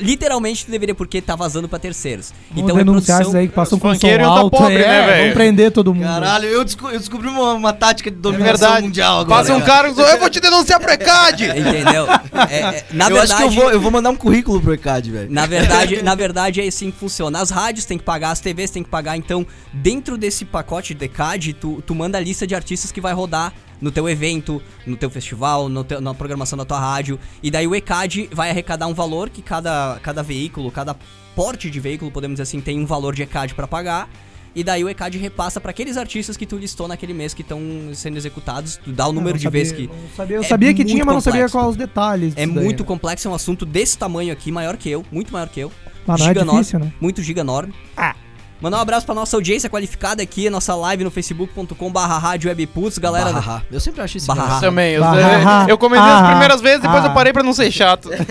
Literalmente, 0.00 0.64
tu 0.66 0.70
deveria, 0.70 0.94
porque 0.94 1.20
tá 1.20 1.34
vazando 1.36 1.68
pra 1.68 1.78
terceiros. 1.78 2.32
Vamos 2.50 2.64
então, 2.64 2.76
denunciar 2.76 3.20
esses 3.22 3.32
reprodução. 3.32 3.40
aí 3.40 3.48
que 3.48 3.54
passam 3.54 3.76
Os 3.76 3.82
com 3.82 3.88
som 3.88 3.94
funkeiros 3.94 4.26
iam 4.26 4.34
tá 4.34 4.40
alto. 4.40 4.56
pobre, 4.58 4.74
é, 4.76 4.88
né? 5.06 5.18
Vamos 5.20 5.34
prender 5.34 5.70
todo 5.72 5.94
mundo. 5.94 6.04
Caralho, 6.04 6.46
eu, 6.46 6.64
desco- 6.64 6.88
eu 6.90 6.98
descobri 6.98 7.28
uma, 7.28 7.52
uma 7.54 7.72
tática 7.72 8.10
de 8.10 8.16
dominação 8.16 8.68
verdade. 8.68 8.86
mundial 8.86 9.20
agora. 9.20 9.40
Passa 9.40 9.54
um 9.54 9.60
cara 9.60 9.88
e 9.88 9.94
diz, 9.94 10.08
eu 10.08 10.18
vou 10.18 10.30
te 10.30 10.40
denunciar 10.40 10.80
pro 10.80 10.92
ECAD! 10.92 11.44
Entendeu? 11.58 12.06
É, 12.50 12.56
é, 12.56 12.84
na 12.92 13.06
eu 13.10 13.14
verdade. 13.16 13.32
acho 13.32 13.36
que 13.36 13.42
eu 13.42 13.50
vou, 13.50 13.70
eu 13.70 13.80
vou 13.80 13.90
mandar 13.90 14.10
um 14.10 14.16
currículo 14.16 14.60
pro 14.60 14.74
ECAD, 14.74 15.10
velho. 15.10 15.30
Na 15.32 15.46
verdade, 15.46 16.00
na 16.04 16.14
verdade 16.14 16.60
é 16.60 16.66
assim 16.66 16.90
que 16.90 16.98
funciona. 16.98 17.40
As 17.40 17.50
rádios 17.50 17.84
têm 17.84 17.98
que 17.98 18.04
pagar, 18.04 18.30
as 18.30 18.40
TVs 18.40 18.70
têm 18.70 18.82
que 18.82 18.90
pagar. 18.90 19.16
Então, 19.16 19.46
dentro 19.72 20.16
desse 20.16 20.44
pacote 20.44 20.94
de 20.94 21.08
CAD, 21.08 21.54
tu, 21.54 21.82
tu 21.86 21.94
manda 21.94 22.18
a 22.18 22.20
lista 22.20 22.46
de 22.46 22.54
artistas 22.54 22.90
que 22.92 23.00
vai 23.00 23.12
rodar 23.12 23.52
no 23.82 23.90
teu 23.90 24.08
evento, 24.08 24.62
no 24.86 24.96
teu 24.96 25.10
festival, 25.10 25.68
no 25.68 25.84
teu- 25.84 26.00
na 26.00 26.14
programação 26.14 26.56
da 26.56 26.64
tua 26.64 26.78
rádio. 26.80 27.18
E 27.42 27.50
daí 27.50 27.66
o 27.66 27.74
ECAD 27.74 28.30
vai 28.32 28.48
arrecadar 28.48 28.86
um 28.86 28.94
valor 28.94 29.28
que 29.28 29.42
cada, 29.42 29.98
cada 30.02 30.22
veículo, 30.22 30.70
cada 30.70 30.96
porte 31.36 31.68
de 31.68 31.80
veículo, 31.80 32.10
podemos 32.10 32.34
dizer 32.36 32.44
assim, 32.44 32.60
tem 32.60 32.78
um 32.80 32.86
valor 32.86 33.14
de 33.14 33.22
ECAD 33.22 33.54
pra 33.54 33.66
pagar. 33.66 34.08
E 34.54 34.62
daí 34.62 34.84
o 34.84 34.88
ECAD 34.88 35.16
repassa 35.16 35.58
pra 35.60 35.70
aqueles 35.70 35.96
artistas 35.96 36.36
que 36.36 36.44
tu 36.44 36.56
listou 36.58 36.86
naquele 36.86 37.14
mês 37.14 37.32
que 37.32 37.40
estão 37.40 37.58
sendo 37.94 38.18
executados. 38.18 38.76
Tu 38.76 38.92
dá 38.92 39.08
o 39.08 39.12
número 39.12 39.38
de 39.38 39.48
vezes 39.48 39.72
que. 39.72 39.88
sabia- 40.14 40.36
eu 40.36 40.42
É 40.42 40.44
sabia 40.46 40.74
que 40.74 40.84
tinha, 40.84 41.04
mas 41.06 41.14
não 41.14 41.20
sabia 41.22 41.48
quais 41.48 41.68
os 41.68 41.76
detalhes. 41.76 42.34
É 42.36 42.46
daí, 42.46 42.48
muito 42.62 42.82
né? 42.82 42.86
complexo, 42.86 43.26
é 43.26 43.30
um 43.30 43.34
assunto 43.34 43.64
desse 43.64 43.96
tamanho 43.96 44.30
aqui, 44.32 44.52
maior 44.52 44.76
que 44.76 44.90
eu, 44.90 45.04
muito 45.10 45.32
maior 45.32 45.48
que 45.48 45.58
eu. 45.60 45.72
Mas 46.06 46.20
não 46.20 46.28
é 46.28 46.34
difícil, 46.34 46.78
né? 46.80 46.92
Muito 47.00 47.22
giga 47.22 47.40
enorme. 47.40 47.72
Ah. 47.96 48.14
Mandar 48.62 48.78
um 48.78 48.80
abraço 48.80 49.04
pra 49.04 49.12
nossa 49.12 49.36
audiência 49.36 49.68
qualificada 49.68 50.22
aqui, 50.22 50.48
nossa 50.48 50.72
live 50.76 51.02
no 51.02 51.10
facebook.com 51.10 51.90
barra 51.90 52.16
rádio 52.16 52.48
webputs, 52.48 52.96
galera. 52.96 53.32
Barra. 53.32 53.66
Eu 53.68 53.80
sempre 53.80 54.00
acho 54.02 54.18
isso 54.18 54.28
Barra. 54.28 54.42
engraçado. 54.42 54.60
Também, 54.60 54.92
eu, 54.92 55.00
Bah, 55.00 55.66
eu 55.68 55.76
comentei 55.76 56.08
as 56.08 56.22
ah, 56.22 56.28
primeiras 56.28 56.60
vezes, 56.60 56.80
depois 56.80 57.02
ah. 57.02 57.08
eu 57.08 57.12
parei 57.12 57.32
pra 57.32 57.42
não 57.42 57.52
ser 57.52 57.72
chato. 57.72 58.08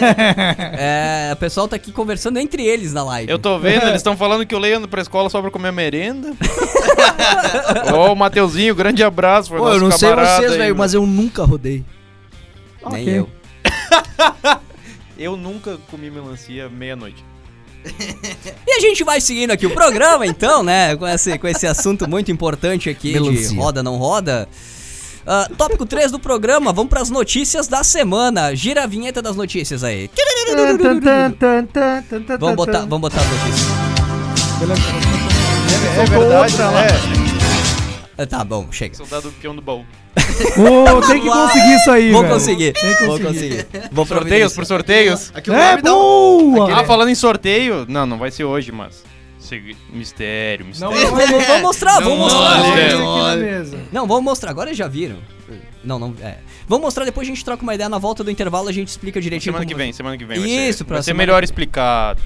É, 0.83 1.31
o 1.33 1.35
pessoal 1.35 1.67
tá 1.67 1.75
aqui 1.75 1.91
conversando 1.91 2.37
entre 2.37 2.63
eles 2.63 2.93
na 2.93 3.03
live. 3.03 3.29
Eu 3.29 3.37
tô 3.37 3.59
vendo, 3.59 3.83
eles 3.83 3.97
estão 3.97 4.15
falando 4.15 4.45
que 4.45 4.55
eu 4.55 4.59
leio 4.59 4.87
pra 4.87 5.01
escola 5.01 5.29
só 5.29 5.41
pra 5.41 5.51
comer 5.51 5.71
merenda. 5.71 6.33
Ó, 7.93 8.13
o 8.13 8.15
Mateuzinho, 8.15 8.73
grande 8.73 9.03
abraço. 9.03 9.49
Foi 9.49 9.59
Pô, 9.59 9.69
eu 9.69 9.79
não 9.79 9.91
sei 9.91 10.13
vocês, 10.15 10.55
velho, 10.55 10.75
mas 10.75 10.93
eu 10.93 11.05
nunca 11.05 11.43
rodei. 11.43 11.83
Nem 12.89 13.01
Ok. 13.03 13.19
eu. 13.19 13.29
Eu 15.17 15.37
nunca 15.37 15.77
comi 15.91 16.09
melancia 16.09 16.67
meia-noite. 16.67 17.23
E 18.67 18.73
a 18.73 18.79
gente 18.79 19.03
vai 19.03 19.19
seguindo 19.19 19.51
aqui 19.51 19.65
o 19.65 19.71
programa, 19.71 20.25
então, 20.25 20.63
né? 20.63 20.95
Com 20.95 21.05
esse, 21.07 21.37
com 21.37 21.47
esse 21.47 21.67
assunto 21.67 22.07
muito 22.09 22.31
importante 22.31 22.89
aqui 22.89 23.13
de 23.13 23.19
Melancia. 23.19 23.59
roda, 23.59 23.83
não 23.83 23.97
roda. 23.97 24.47
Ah, 25.27 25.47
tópico 25.57 25.85
3 25.85 26.11
do 26.11 26.19
programa, 26.19 26.71
vamos 26.71 26.89
pras 26.89 27.09
notícias 27.09 27.67
da 27.67 27.83
semana. 27.83 28.55
Gira 28.55 28.83
a 28.83 28.87
vinheta 28.87 29.21
das 29.21 29.35
notícias 29.35 29.83
aí. 29.83 30.09
Vamos 32.39 32.55
botar, 32.55 32.79
vamos 32.79 33.01
botar 33.01 33.21
as 33.21 33.27
notícias. 33.27 33.67
É 35.97 36.05
verdade, 36.05 36.53
outra 36.53 36.69
lá. 36.69 36.85
é. 36.85 37.20
Ah, 38.21 38.27
Tá 38.27 38.43
bom, 38.43 38.67
chega. 38.71 38.95
Soldado 38.95 39.31
peão 39.41 39.55
do 39.55 39.62
baú. 39.62 39.86
Ô, 40.57 41.01
tem 41.07 41.21
que 41.21 41.27
conseguir 41.29 41.75
isso 41.75 41.91
aí, 41.91 42.12
Vou 42.12 42.21
velho. 42.21 42.34
conseguir. 42.34 42.73
Tem 42.73 42.95
que 42.97 43.05
Vou 43.05 43.19
conseguir. 43.19 43.67
Vou 43.91 44.05
Sorteios 44.05 44.53
por 44.53 44.65
sorteios. 44.65 45.31
Aquilo 45.34 45.55
É 45.55 45.75
um- 45.75 45.81
boa! 45.81 46.73
Ah, 46.79 46.84
falando 46.84 47.10
em 47.10 47.15
sorteio. 47.15 47.86
Não, 47.88 48.05
não 48.05 48.17
vai 48.17 48.31
ser 48.31 48.43
hoje, 48.43 48.71
mas. 48.71 49.03
segui- 49.39 49.75
Mistério, 49.91 50.65
Não, 50.79 50.91
mistério. 50.91 51.12
não, 51.12 51.27
Vamos, 51.27 51.45
vamos 51.47 51.62
mostrar, 51.62 51.99
vamos 51.99 52.17
mostrar. 52.19 52.62
olha. 52.62 52.71
Olha 52.71 52.88
isso 52.88 52.97
aqui 52.97 53.21
na 53.21 53.36
mesa. 53.36 53.79
Não, 53.91 54.07
vamos 54.07 54.23
mostrar. 54.23 54.49
Agora 54.51 54.73
já 54.73 54.88
viram. 54.88 55.17
Não, 55.84 55.97
não. 55.99 56.13
É. 56.21 56.38
Vamos 56.67 56.84
mostrar, 56.86 57.05
depois 57.05 57.27
a 57.27 57.29
gente 57.29 57.43
troca 57.43 57.63
uma 57.63 57.73
ideia. 57.73 57.89
Na 57.89 57.97
volta 57.97 58.23
do 58.23 58.29
intervalo 58.31 58.69
a 58.69 58.71
gente 58.71 58.89
explica 58.89 59.19
direitinho. 59.19 59.51
Semana 59.51 59.65
que 59.65 59.73
como- 59.73 59.84
vem, 59.84 59.91
semana 59.93 60.17
que 60.17 60.25
vem. 60.25 60.39
vai 60.39 60.47
Isso, 60.49 60.79
ser, 60.79 60.84
pra 60.86 60.95
vai 60.97 61.01
ser 61.03 61.05
semana- 61.12 61.17
melhor 61.25 61.43
explicado. 61.43 62.21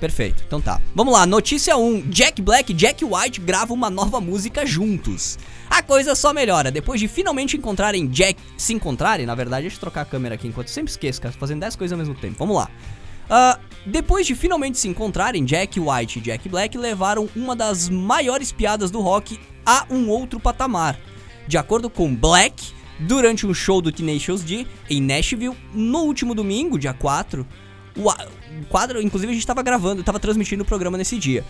Perfeito, 0.00 0.42
então 0.46 0.62
tá. 0.62 0.80
Vamos 0.94 1.12
lá, 1.12 1.26
notícia 1.26 1.76
1. 1.76 2.08
Jack 2.08 2.40
Black 2.40 2.72
e 2.72 2.74
Jack 2.74 3.04
White 3.04 3.40
gravam 3.40 3.76
uma 3.76 3.90
nova 3.90 4.18
música 4.18 4.64
juntos. 4.64 5.38
A 5.68 5.82
coisa 5.82 6.14
só 6.14 6.32
melhora. 6.32 6.70
Depois 6.70 6.98
de 6.98 7.06
finalmente 7.06 7.56
encontrarem 7.56 8.08
Jack. 8.08 8.40
Se 8.56 8.72
encontrarem, 8.72 9.26
na 9.26 9.34
verdade, 9.34 9.62
deixa 9.62 9.76
eu 9.76 9.80
trocar 9.80 10.00
a 10.00 10.04
câmera 10.06 10.36
aqui 10.36 10.48
enquanto 10.48 10.68
eu 10.68 10.72
sempre 10.72 10.90
esqueço, 10.90 11.20
cara. 11.20 11.34
Fazendo 11.38 11.60
10 11.60 11.76
coisas 11.76 11.92
ao 11.92 11.98
mesmo 11.98 12.14
tempo. 12.14 12.36
Vamos 12.38 12.56
lá. 12.56 12.70
Ah, 13.28 13.60
depois 13.84 14.26
de 14.26 14.34
finalmente 14.34 14.78
se 14.78 14.88
encontrarem, 14.88 15.44
Jack 15.44 15.78
White 15.78 16.18
e 16.18 16.22
Jack 16.22 16.48
Black 16.48 16.76
levaram 16.76 17.28
uma 17.36 17.54
das 17.54 17.88
maiores 17.88 18.50
piadas 18.50 18.90
do 18.90 19.00
rock 19.00 19.38
a 19.64 19.86
um 19.90 20.08
outro 20.08 20.40
patamar. 20.40 20.98
De 21.46 21.56
acordo 21.56 21.88
com 21.88 22.14
Black, 22.14 22.72
durante 22.98 23.46
um 23.46 23.54
show 23.54 23.80
do 23.80 23.92
Tenacious 23.92 24.42
D 24.42 24.66
em 24.88 25.00
Nashville, 25.00 25.56
no 25.72 26.00
último 26.00 26.34
domingo, 26.34 26.78
dia 26.78 26.92
4, 26.92 27.46
o, 27.96 28.08
o 28.08 28.66
quadro, 28.68 29.00
inclusive 29.00 29.30
a 29.30 29.34
gente 29.34 29.46
tava 29.46 29.62
gravando, 29.62 30.02
tava 30.02 30.18
transmitindo 30.18 30.62
o 30.62 30.66
programa 30.66 30.96
nesse 30.98 31.18
dia. 31.18 31.44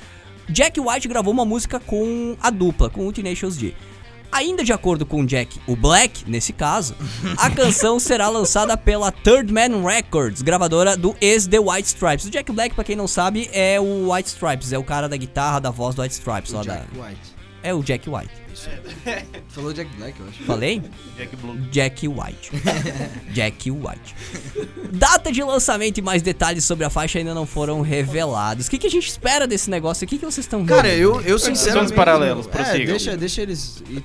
Jack 0.48 0.80
White 0.80 1.06
gravou 1.08 1.32
uma 1.32 1.44
música 1.44 1.78
com 1.78 2.36
a 2.40 2.50
dupla, 2.50 2.90
com 2.90 3.06
o 3.06 3.12
Tenacious 3.12 3.56
D. 3.56 3.74
Ainda 4.32 4.62
de 4.62 4.72
acordo 4.72 5.04
com 5.04 5.26
Jack, 5.26 5.60
o 5.66 5.74
Black, 5.74 6.28
nesse 6.30 6.52
caso, 6.52 6.94
a 7.36 7.50
canção 7.50 7.98
será 7.98 8.28
lançada 8.28 8.76
pela 8.76 9.10
Third 9.10 9.52
Man 9.52 9.84
Records, 9.84 10.40
gravadora 10.40 10.96
do 10.96 11.16
ex-The 11.20 11.58
White 11.58 11.88
Stripes. 11.88 12.26
O 12.26 12.30
Jack 12.30 12.52
Black, 12.52 12.74
pra 12.74 12.84
quem 12.84 12.94
não 12.94 13.08
sabe, 13.08 13.50
é 13.52 13.80
o 13.80 14.12
White 14.12 14.28
Stripes, 14.28 14.72
é 14.72 14.78
o 14.78 14.84
cara 14.84 15.08
da 15.08 15.16
guitarra, 15.16 15.60
da 15.60 15.70
voz 15.70 15.96
do 15.96 16.02
White 16.02 16.14
Stripes. 16.14 16.52
lá 16.52 16.62
da... 16.62 16.74
Jack 16.74 16.88
White. 16.96 17.39
É 17.62 17.74
o 17.74 17.82
Jack 17.82 18.08
White. 18.08 18.30
Falou 19.48 19.72
Jack 19.72 19.90
Black, 19.96 20.18
eu 20.18 20.26
acho. 20.28 20.42
Falei? 20.44 20.82
Jack 21.16 21.36
Blue. 21.36 21.56
Jack 21.70 22.08
White. 22.08 22.50
Jack 23.32 23.70
White. 23.70 24.14
Data 24.92 25.30
de 25.30 25.42
lançamento 25.42 25.98
e 25.98 26.02
mais 26.02 26.22
detalhes 26.22 26.64
sobre 26.64 26.84
a 26.84 26.90
faixa 26.90 27.18
ainda 27.18 27.34
não 27.34 27.46
foram 27.46 27.80
revelados. 27.80 28.66
O 28.66 28.70
que, 28.70 28.78
que 28.78 28.86
a 28.86 28.90
gente 28.90 29.08
espera 29.08 29.46
desse 29.46 29.68
negócio? 29.70 30.04
O 30.04 30.08
que, 30.08 30.18
que 30.18 30.24
vocês 30.24 30.44
estão 30.46 30.64
Cara, 30.64 30.88
eu, 30.88 31.20
eu 31.22 31.38
sinceramente... 31.38 31.88
Sons 31.88 31.96
paralelos, 31.96 32.48
É, 32.54 32.84
deixa, 32.84 33.16
deixa 33.16 33.42
eles 33.42 33.82
ir- 33.88 34.04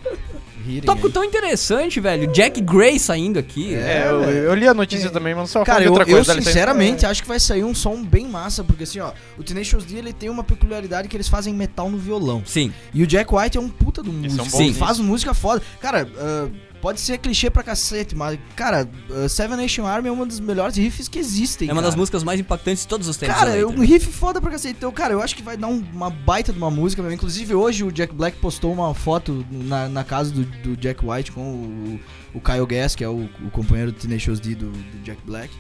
rirem 0.66 0.82
Tópico 0.82 1.08
aí. 1.08 1.14
tão 1.14 1.24
interessante, 1.24 2.00
velho. 2.00 2.32
Jack 2.32 2.60
Gray 2.62 3.00
saindo 3.00 3.38
aqui. 3.40 3.74
É, 3.76 4.08
eu, 4.10 4.22
eu 4.24 4.56
li 4.56 4.68
a 4.68 4.74
notícia 4.74 5.10
também, 5.10 5.36
mas 5.36 5.50
só 5.50 5.64
Cara, 5.64 5.84
eu, 5.84 5.92
outra 5.92 6.04
eu 6.10 6.16
coisa. 6.16 6.28
dá 6.28 6.34
licença. 6.34 6.52
sinceramente 6.54 7.06
acho 7.06 7.22
que 7.22 7.28
vai 7.28 7.40
sair 7.40 7.64
um 7.64 7.76
som 7.76 8.04
bem 8.04 8.28
massa, 8.28 8.64
porque 8.64 8.84
assim, 8.84 9.00
ó, 9.00 9.12
o 9.38 9.44
Tenacious 9.44 9.86
D 9.86 9.98
ele 9.98 10.14
tem 10.14 10.30
uma 10.30 10.44
peculiaridade 10.44 11.08
que 11.08 11.16
eles 11.16 11.28
fazem 11.28 11.54
metal 11.54 11.90
no 11.90 11.98
violão. 11.98 12.42
Sim. 12.46 12.74
E 12.94 13.04
o 13.04 13.08
Jack 13.08 13.34
White 13.34 13.58
é 13.58 13.62
um 13.62 13.70
puta 13.70 14.02
do 14.02 14.12
músico. 14.12 14.50
Sim. 14.50 14.74
Faz 14.74 15.00
música 15.00 15.34
foda. 15.34 15.62
Cara, 15.80 16.08
ah, 16.18 16.48
pode 16.86 17.02
ser 17.02 17.18
clichê 17.18 17.50
pra 17.50 17.64
cacete, 17.64 18.16
mas, 18.16 18.38
cara, 18.56 18.88
uh, 19.10 19.28
Seven 19.28 19.58
Nation 19.58 19.88
Army 19.88 20.08
é 20.08 20.12
uma 20.12 20.24
das 20.24 20.40
melhores 20.40 20.78
riffs 20.78 21.08
que 21.08 21.18
existem. 21.18 21.68
É 21.68 21.74
uma 21.74 21.82
das 21.82 21.94
cara. 21.94 22.00
músicas 22.00 22.24
mais 22.24 22.40
impactantes 22.40 22.84
de 22.84 22.88
todos 22.88 23.08
os 23.08 23.18
tempos. 23.18 23.36
Cara, 23.36 23.50
da 23.54 23.58
é 23.58 23.66
um 23.66 23.80
riff 23.80 24.06
foda 24.12 24.40
pra 24.40 24.52
cacete. 24.52 24.76
Então, 24.78 24.92
cara, 24.92 25.12
eu 25.12 25.20
acho 25.20 25.36
que 25.36 25.42
vai 25.42 25.58
dar 25.58 25.66
um- 25.66 25.84
uma 25.92 26.12
baita 26.12 26.54
de 26.54 26.60
uma 26.60 26.70
música. 26.70 27.02
Inclusive, 27.12 27.56
hoje 27.56 27.84
o 27.84 27.92
Jack 27.92 28.14
Black 28.14 28.38
postou 28.38 28.72
uma 28.72 28.94
foto 28.94 29.44
na, 29.50 29.90
na 29.90 30.04
casa 30.04 30.30
do, 30.32 30.44
do 30.62 30.78
Jack 30.78 31.04
White 31.04 31.32
com 31.32 31.42
o, 31.42 32.00
o 32.36 32.40
Kyle 32.40 32.68
Gass, 32.68 32.94
que 32.94 33.04
é 33.04 33.10
o, 33.10 33.28
o 33.44 33.50
companheiro 33.50 33.92
do 33.92 33.98
Tenacious 33.98 34.40
D 34.40 34.54
do, 34.54 34.70
do 34.70 35.04
Jack 35.04 35.20
Black. 35.26 35.52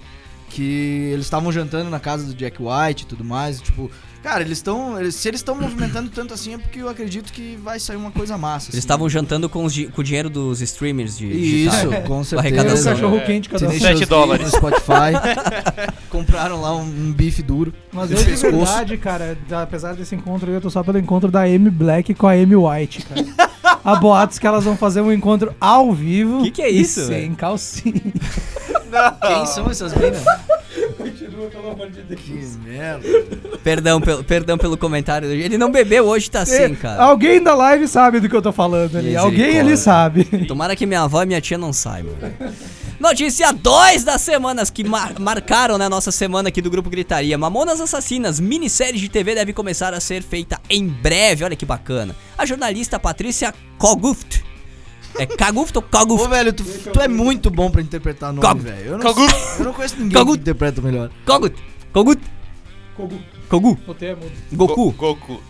Que 0.51 1.09
eles 1.11 1.25
estavam 1.25 1.51
jantando 1.51 1.89
na 1.89 1.99
casa 1.99 2.27
do 2.27 2.35
Jack 2.35 2.57
White 2.61 3.05
e 3.05 3.07
tudo 3.07 3.23
mais. 3.23 3.59
Tipo, 3.59 3.89
cara, 4.25 4.41
eles 4.41 4.57
estão. 4.57 4.95
Se 5.11 5.27
eles 5.27 5.39
estão 5.41 5.53
movimentando 5.53 6.09
tanto 6.09 6.33
assim 6.33 6.55
é 6.55 6.57
porque 6.57 6.81
eu 6.81 6.89
acredito 6.89 7.31
que 7.31 7.55
vai 7.57 7.79
sair 7.79 7.95
uma 7.95 8.09
coisa 8.09 8.35
massa. 8.35 8.65
Eles 8.65 8.69
assim. 8.69 8.79
estavam 8.79 9.07
jantando 9.07 9.47
com, 9.47 9.63
os 9.63 9.77
com 9.77 10.01
o 10.01 10.03
dinheiro 10.03 10.31
dos 10.31 10.61
streamers 10.61 11.15
de 11.15 11.27
Isso, 11.27 11.77
digitais. 11.77 12.07
com 12.07 12.23
certeza. 12.23 12.39
arrecadação. 12.39 12.91
um 12.91 12.95
cachorro 12.95 13.21
quente 13.21 13.49
cada 13.49 13.65
um. 13.65 13.69
Tenacious 13.69 13.99
Sete 13.99 13.99
D 13.99 14.05
dólares. 14.07 14.51
No 14.51 14.57
Spotify. 14.57 15.13
Compraram 16.09 16.59
lá 16.59 16.75
um, 16.75 16.81
um 16.81 17.13
bife 17.13 17.43
duro. 17.43 17.71
Mas 17.93 18.09
eu 18.09 18.17
de 18.17 18.25
pescoço. 18.25 18.55
verdade, 18.55 18.97
cara, 18.97 19.37
apesar 19.61 19.93
desse 19.93 20.15
encontro, 20.15 20.49
eu 20.49 20.59
tô 20.59 20.71
só 20.71 20.81
pelo 20.81 20.97
encontro 20.97 21.29
da 21.29 21.41
Amy 21.41 21.69
Black 21.69 22.15
com 22.15 22.27
a 22.27 22.31
Amy 22.31 22.55
White, 22.55 23.05
cara. 23.05 23.77
Há 23.83 23.95
boatos 23.95 24.39
que 24.39 24.47
elas 24.47 24.63
vão 24.63 24.75
fazer 24.75 25.01
um 25.01 25.13
encontro 25.13 25.53
ao 25.61 25.93
vivo. 25.93 26.41
Que 26.41 26.49
que 26.49 26.61
é 26.63 26.71
e 26.71 26.81
isso, 26.81 27.05
Sem 27.05 27.35
calcinha. 27.35 28.01
Quem 29.21 29.45
são 29.45 29.69
essas 29.69 29.93
minas? 29.93 30.23
Continua, 31.35 31.49
pelo 31.49 31.71
amor 31.71 31.89
de 31.89 32.01
Deus. 32.01 32.21
Que 32.21 32.57
merda. 32.67 33.07
Perdão, 33.63 33.99
pelo, 34.01 34.23
perdão 34.23 34.57
pelo 34.57 34.77
comentário. 34.77 35.29
Ele 35.29 35.57
não 35.57 35.71
bebeu 35.71 36.05
hoje, 36.05 36.29
tá 36.31 36.41
assim, 36.41 36.73
cara. 36.75 37.03
Alguém 37.03 37.41
da 37.41 37.53
live 37.53 37.87
sabe 37.87 38.19
do 38.19 38.29
que 38.29 38.35
eu 38.35 38.41
tô 38.41 38.51
falando 38.51 38.95
ali. 38.97 39.15
Alguém 39.15 39.59
ali 39.59 39.75
sabe. 39.77 40.23
Tomara 40.47 40.75
que 40.75 40.85
minha 40.85 41.01
avó 41.01 41.21
e 41.23 41.25
minha 41.25 41.41
tia 41.41 41.57
não 41.57 41.73
saibam. 41.73 42.13
Notícia 42.99 43.51
2 43.51 44.03
das 44.05 44.21
semanas 44.21 44.69
que 44.69 44.81
mar- 44.83 45.19
marcaram 45.19 45.77
né, 45.77 45.89
nossa 45.89 46.11
semana 46.11 46.47
aqui 46.47 46.61
do 46.61 46.69
Grupo 46.69 46.89
Gritaria. 46.89 47.37
Mamonas 47.37 47.81
Assassinas, 47.81 48.39
minissérie 48.39 48.99
de 48.99 49.09
TV 49.09 49.35
deve 49.35 49.51
começar 49.51 49.93
a 49.93 49.99
ser 49.99 50.23
feita 50.23 50.59
em 50.69 50.87
breve. 50.87 51.43
Olha 51.43 51.55
que 51.57 51.65
bacana. 51.65 52.15
A 52.37 52.45
jornalista 52.45 52.97
Patrícia 52.97 53.53
Koguft. 53.77 54.44
É 55.17 55.25
Kaguft 55.25 55.75
ou 55.77 55.83
Ô, 55.83 55.85
Koguft? 55.89 56.27
velho, 56.29 56.51
tu, 56.53 56.63
tu 56.63 56.99
é 57.01 57.07
muito 57.07 57.49
bom 57.49 57.69
pra 57.71 57.81
interpretar 57.81 58.33
nome, 58.33 58.45
Cogu. 58.47 58.59
velho. 58.59 58.85
Eu, 58.85 58.97
não 58.97 58.99
Cogu. 58.99 59.29
sei- 59.29 59.59
eu 59.59 59.65
não 59.65 59.73
conheço 59.73 59.95
ninguém 59.97 60.17
Cogu. 60.17 60.33
que 60.33 60.39
interpreta 60.39 60.81
melhor. 60.81 61.09
Kogut. 61.25 61.55
Kogut. 61.93 62.21
Kogu. 62.95 63.19
Kogu. 63.49 63.77
Goku. 64.53 64.91
Go- 64.91 64.91
Goku. 64.93 65.41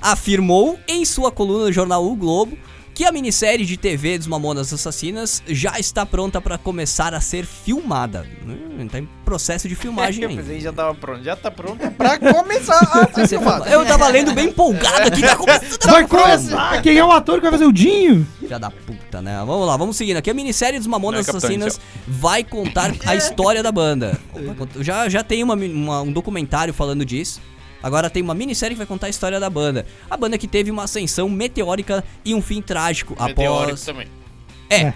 afirmou 0.00 0.78
em 0.88 1.04
sua 1.04 1.30
coluna 1.30 1.66
no 1.66 1.72
jornal 1.72 2.04
O 2.04 2.14
Globo 2.16 2.56
que 2.94 3.04
a 3.04 3.10
minissérie 3.10 3.66
de 3.66 3.76
TV 3.76 4.16
dos 4.18 4.26
Mamonas 4.28 4.72
Assassinas 4.72 5.42
já 5.48 5.78
está 5.80 6.06
pronta 6.06 6.40
para 6.40 6.56
começar 6.56 7.12
a 7.12 7.20
ser 7.20 7.44
filmada. 7.44 8.24
Hum, 8.46 8.86
tá 8.86 9.00
em 9.00 9.08
processo 9.24 9.68
de 9.68 9.74
filmagem 9.74 10.22
Eu 10.22 10.28
ainda. 10.30 10.42
pensei 10.42 10.58
que 10.58 10.62
já 10.64 10.72
tava 10.72 10.94
pronto. 10.94 11.24
Já 11.24 11.34
tá 11.34 11.50
pronto 11.50 11.90
pra 11.90 12.18
começar 12.18 12.78
a 12.78 13.06
ser 13.12 13.26
filmado. 13.26 13.64
Eu 13.68 13.84
tava 13.84 14.06
lendo 14.08 14.32
bem 14.32 14.46
empolgado 14.48 15.08
aqui, 15.08 15.20
tá 15.22 15.34
começando 15.36 15.90
Vai 15.90 16.06
começar! 16.06 16.82
Quem 16.82 16.96
é 16.96 17.04
o 17.04 17.10
ator 17.10 17.36
que 17.36 17.42
vai 17.42 17.50
fazer 17.50 17.64
o 17.66 17.72
Dinho? 17.72 18.24
Filha 18.38 18.58
da 18.60 18.70
puta, 18.70 19.20
né? 19.20 19.36
Vamos 19.44 19.66
lá, 19.66 19.76
vamos 19.76 19.96
seguindo 19.96 20.18
aqui. 20.18 20.30
A 20.30 20.34
minissérie 20.34 20.78
dos 20.78 20.86
Mamonas 20.86 21.26
Não, 21.26 21.34
é 21.34 21.36
Assassinas 21.36 21.80
vai 22.06 22.44
contar 22.44 22.92
a 23.06 23.14
história 23.16 23.62
da 23.62 23.72
banda. 23.72 24.16
Já, 24.80 25.08
já 25.08 25.24
tem 25.24 25.42
uma, 25.42 25.54
uma- 25.54 26.02
um 26.02 26.12
documentário 26.12 26.72
falando 26.72 27.04
disso. 27.04 27.40
Agora 27.84 28.08
tem 28.08 28.22
uma 28.22 28.32
minissérie 28.32 28.74
que 28.74 28.78
vai 28.78 28.86
contar 28.86 29.08
a 29.08 29.10
história 29.10 29.38
da 29.38 29.50
banda. 29.50 29.84
A 30.08 30.16
banda 30.16 30.38
que 30.38 30.48
teve 30.48 30.70
uma 30.70 30.84
ascensão 30.84 31.28
meteórica 31.28 32.02
e 32.24 32.34
um 32.34 32.40
fim 32.40 32.62
trágico 32.62 33.14
Meteórico 33.22 33.62
após 33.62 33.84
também. 33.84 34.06
É. 34.70 34.94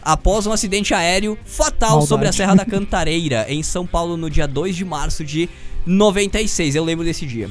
Após 0.00 0.46
um 0.46 0.52
acidente 0.52 0.94
aéreo 0.94 1.38
fatal 1.44 1.90
Maldade. 1.90 2.08
sobre 2.08 2.28
a 2.28 2.32
Serra 2.32 2.54
da 2.54 2.64
Cantareira, 2.66 3.44
em 3.50 3.62
São 3.62 3.86
Paulo, 3.86 4.16
no 4.16 4.30
dia 4.30 4.48
2 4.48 4.74
de 4.74 4.82
março 4.82 5.22
de 5.22 5.46
96. 5.84 6.74
Eu 6.74 6.84
lembro 6.84 7.04
desse 7.04 7.26
dia. 7.26 7.50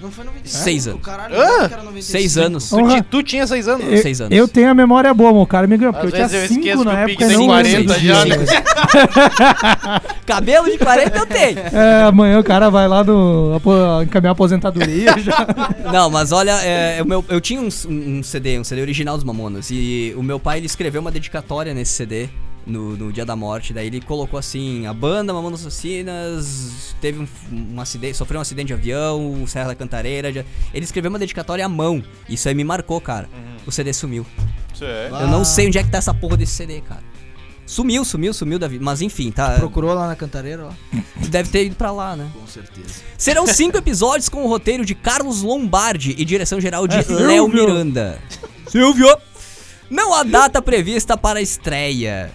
Não 0.00 0.10
foi 0.10 0.24
95? 0.24 0.64
Seis 0.64 0.86
anos. 0.88 1.02
Caralho, 1.02 1.34
Hã? 1.38 1.68
que 1.68 1.74
era 1.74 1.82
95. 1.82 2.02
Seis 2.02 2.38
anos. 2.38 2.70
Tu, 2.70 2.88
ti- 2.88 3.02
tu 3.02 3.22
tinha 3.22 3.46
seis 3.46 3.68
anos? 3.68 3.86
Eu, 3.86 3.98
Seis 3.98 4.20
anos. 4.20 4.36
eu 4.36 4.48
tenho 4.48 4.70
a 4.70 4.74
memória 4.74 5.12
boa, 5.12 5.32
meu 5.32 5.46
cara 5.46 5.66
me 5.66 5.76
ganhou, 5.76 5.92
porque 5.92 6.06
Às 6.08 6.12
eu 6.12 6.26
tinha 6.26 6.28
vezes 6.28 6.56
eu 6.56 6.56
5 6.56 6.60
esqueço 6.60 6.84
na 6.84 6.90
que 6.90 6.96
o 6.96 7.00
época 7.00 7.24
e 7.24 7.28
tem 7.28 7.36
não 7.36 7.46
40 7.46 7.78
lembro. 7.78 8.00
já, 8.00 8.24
né? 8.24 8.36
Cabelo 10.26 10.70
de 10.70 10.78
40 10.78 11.18
eu 11.18 11.26
tenho. 11.26 11.58
É, 11.58 12.02
amanhã 12.04 12.38
o 12.38 12.44
cara 12.44 12.70
vai 12.70 12.86
lá 12.88 13.02
no, 13.04 13.54
apo- 13.56 14.02
encaminhar 14.02 14.30
a 14.30 14.32
aposentadoria 14.32 15.18
já. 15.18 15.46
Não, 15.92 16.08
mas 16.10 16.32
olha, 16.32 16.52
é, 16.62 17.02
o 17.02 17.06
meu, 17.06 17.24
eu 17.28 17.40
tinha 17.40 17.60
um, 17.60 17.68
um 17.88 18.22
CD, 18.22 18.58
um 18.58 18.64
CD 18.64 18.80
original 18.82 19.16
dos 19.16 19.24
Mamonas. 19.24 19.68
E 19.70 20.14
o 20.16 20.22
meu 20.22 20.38
pai 20.38 20.58
ele 20.58 20.66
escreveu 20.66 21.00
uma 21.00 21.10
dedicatória 21.10 21.74
nesse 21.74 21.92
CD. 21.92 22.28
No, 22.66 22.94
no 22.96 23.12
dia 23.12 23.24
da 23.24 23.34
morte, 23.34 23.72
daí 23.72 23.86
ele 23.86 24.00
colocou 24.00 24.38
assim: 24.38 24.86
a 24.86 24.92
banda 24.92 25.32
Mamonas 25.32 25.60
Assassinas 25.66 26.94
teve 27.00 27.18
um, 27.20 27.26
um 27.74 27.80
acidente, 27.80 28.16
sofreu 28.16 28.38
um 28.38 28.42
acidente 28.42 28.68
de 28.68 28.74
avião, 28.74 29.44
Serra 29.46 29.68
da 29.68 29.74
Cantareira. 29.74 30.32
já- 30.32 30.44
Ele 30.72 30.84
escreveu 30.84 31.08
uma 31.10 31.18
dedicatória 31.18 31.64
à 31.64 31.68
mão. 31.68 32.02
Isso 32.28 32.48
aí 32.48 32.54
me 32.54 32.62
marcou, 32.64 33.00
cara. 33.00 33.28
O 33.66 33.72
CD 33.72 33.92
sumiu. 33.92 34.26
É. 34.80 35.08
Eu 35.10 35.26
não 35.28 35.44
sei 35.44 35.66
onde 35.66 35.78
é 35.78 35.82
que 35.82 35.90
tá 35.90 35.98
essa 35.98 36.12
porra 36.14 36.36
desse 36.36 36.52
CD, 36.52 36.80
cara. 36.80 37.02
Sumiu, 37.66 38.04
sumiu, 38.04 38.32
sumiu 38.34 38.58
da 38.58 38.66
vida. 38.66 38.84
Mas 38.84 39.00
enfim, 39.00 39.30
tá. 39.30 39.50
Procurou 39.56 39.94
lá 39.94 40.06
na 40.08 40.16
cantareira, 40.16 40.66
ó. 40.68 40.96
Deve 41.28 41.50
ter 41.50 41.66
ido 41.66 41.76
pra 41.76 41.90
lá, 41.92 42.16
né? 42.16 42.28
Com 42.34 42.46
certeza. 42.46 43.00
Serão 43.16 43.46
cinco 43.46 43.76
episódios 43.78 44.28
com 44.28 44.42
o 44.44 44.48
roteiro 44.48 44.84
de 44.84 44.94
Carlos 44.94 45.42
Lombardi 45.42 46.14
e 46.18 46.24
direção 46.24 46.60
geral 46.60 46.86
de 46.88 46.96
É. 46.96 47.04
Léo 47.08 47.46
Miranda. 47.48 48.18
Silvio! 48.68 49.08
Não 49.88 50.14
há 50.14 50.22
data 50.22 50.60
prevista 50.62 51.16
para 51.16 51.38
a 51.38 51.42
estreia. 51.42 52.30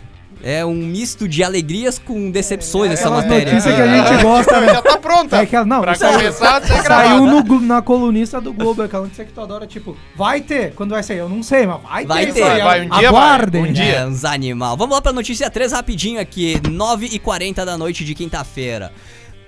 É 0.47 0.63
um 0.63 0.75
misto 0.75 1.27
de 1.27 1.43
alegrias 1.43 1.97
com 1.97 2.29
decepções 2.29 2.91
essa 2.91 3.07
Aquelas 3.07 3.23
matéria. 3.25 3.51
notícias 3.51 3.75
que 3.75 3.81
a 3.81 3.87
gente 4.11 4.21
gosta, 4.21 4.61
né? 4.61 4.67
Já 4.75 4.81
tá 4.83 4.95
pronta. 4.99 5.37
É 5.37 5.45
que 5.47 5.55
ela- 5.55 5.65
não, 5.65 5.81
pra 5.81 5.95
saiu- 5.95 6.19
começar, 6.19 6.61
tem 6.61 6.67
Saiu 6.83 6.83
gravado. 7.25 7.43
no, 7.55 7.61
na 7.61 7.81
colunista 7.81 8.39
do 8.39 8.53
Globo, 8.53 8.83
aquela 8.83 9.01
notícia 9.05 9.25
que 9.25 9.31
tu 9.33 9.41
adora, 9.41 9.65
tipo, 9.65 9.97
vai 10.15 10.41
ter. 10.41 10.73
Quando 10.75 10.91
vai 10.91 11.01
sair? 11.01 11.17
Eu 11.17 11.27
não 11.27 11.41
sei, 11.41 11.65
mas 11.65 11.81
vai, 11.81 12.05
Vai 12.05 12.25
ter. 12.27 12.33
ter. 12.33 12.41
Vai, 12.63 12.81
um 12.81 12.89
dia 12.89 12.89
vai, 12.91 13.05
Aguardem. 13.07 13.63
um 13.63 13.73
dia. 13.73 13.83
É, 13.85 14.05
uns 14.05 14.23
animal. 14.23 14.77
Vamos 14.77 14.93
lá 14.95 15.01
pra 15.01 15.11
notícia 15.11 15.49
3 15.49 15.71
rapidinho 15.71 16.21
aqui. 16.21 16.59
9h40 16.69 17.65
da 17.65 17.75
noite 17.75 18.05
de 18.05 18.13
quinta-feira. 18.13 18.93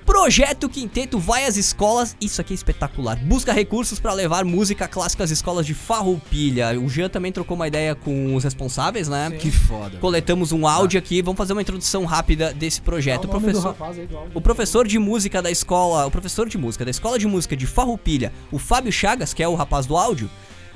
Projeto 0.07 0.69
Quinteto 0.69 1.19
vai 1.19 1.45
às 1.45 1.57
escolas. 1.57 2.15
Isso 2.21 2.39
aqui 2.39 2.53
é 2.53 2.55
espetacular. 2.55 3.17
Busca 3.17 3.51
recursos 3.51 3.99
pra 3.99 4.13
levar 4.13 4.45
música 4.45 4.87
clássica 4.87 5.25
às 5.25 5.31
escolas 5.31 5.65
de 5.65 5.73
Farroupilha. 5.73 6.79
O 6.79 6.87
Jean 6.87 7.09
também 7.09 7.29
trocou 7.29 7.55
uma 7.55 7.67
ideia 7.67 7.93
com 7.93 8.33
os 8.33 8.45
responsáveis, 8.45 9.09
né? 9.09 9.29
Que 9.31 9.51
foda. 9.51 9.97
Coletamos 9.97 10.53
um 10.53 10.65
áudio 10.65 10.97
aqui. 10.97 11.21
Vamos 11.21 11.37
fazer 11.37 11.51
uma 11.51 11.61
introdução 11.61 12.05
rápida 12.05 12.53
desse 12.53 12.81
projeto. 12.81 13.27
Qual 13.27 13.37
o 13.37 13.41
do 13.41 13.41
professor, 13.41 13.75
aí 13.81 14.07
o 14.33 14.39
professor 14.39 14.87
de 14.87 14.97
música 14.97 15.41
da 15.41 15.51
escola, 15.51 16.05
o 16.05 16.11
professor 16.11 16.47
de 16.47 16.57
música 16.57 16.85
da 16.85 16.91
escola 16.91 17.19
de 17.19 17.27
música 17.27 17.55
de 17.57 17.67
Farroupilha, 17.67 18.31
o 18.49 18.57
Fábio 18.57 18.93
Chagas, 18.93 19.33
que 19.33 19.43
é 19.43 19.47
o 19.47 19.55
rapaz 19.55 19.85
do 19.85 19.97
áudio, 19.97 20.29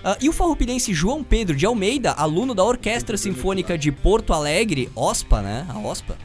ah, 0.03 0.17
e 0.19 0.27
o 0.27 0.33
farroupilhense 0.33 0.93
João 0.93 1.23
Pedro 1.23 1.55
de 1.55 1.65
Almeida, 1.65 2.11
aluno 2.11 2.53
da 2.53 2.65
Orquestra 2.65 3.15
Sinfônica 3.15 3.77
de 3.77 3.93
Porto 3.93 4.33
Alegre, 4.33 4.89
OSPA, 4.93 5.41
né? 5.41 5.65
A 5.69 5.79
OSPA. 5.79 6.17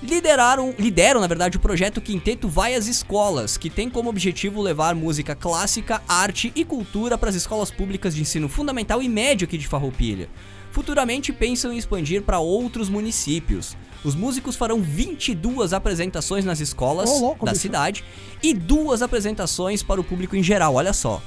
Lideraram, 0.00 0.72
lideram, 0.78 1.20
na 1.20 1.26
verdade, 1.26 1.56
o 1.56 1.60
projeto 1.60 2.00
Quinteto 2.00 2.48
Vai 2.48 2.74
às 2.74 2.86
Escolas, 2.86 3.56
que 3.56 3.68
tem 3.68 3.90
como 3.90 4.08
objetivo 4.08 4.62
levar 4.62 4.94
música 4.94 5.34
clássica, 5.34 6.00
arte 6.06 6.52
e 6.54 6.64
cultura 6.64 7.18
para 7.18 7.30
as 7.30 7.34
escolas 7.34 7.70
públicas 7.70 8.14
de 8.14 8.22
ensino 8.22 8.48
fundamental 8.48 9.02
e 9.02 9.08
médio 9.08 9.44
aqui 9.46 9.58
de 9.58 9.66
Farroupilha. 9.66 10.28
Futuramente 10.70 11.32
pensam 11.32 11.72
em 11.72 11.78
expandir 11.78 12.22
para 12.22 12.38
outros 12.38 12.88
municípios. 12.88 13.76
Os 14.04 14.14
músicos 14.14 14.54
farão 14.54 14.80
22 14.80 15.72
apresentações 15.72 16.44
nas 16.44 16.60
escolas 16.60 17.10
Ô, 17.10 17.18
louco, 17.18 17.44
da 17.44 17.50
bicho. 17.50 17.62
cidade 17.62 18.04
e 18.40 18.54
duas 18.54 19.02
apresentações 19.02 19.82
para 19.82 20.00
o 20.00 20.04
público 20.04 20.36
em 20.36 20.42
geral. 20.42 20.74
Olha 20.74 20.92
só. 20.92 21.20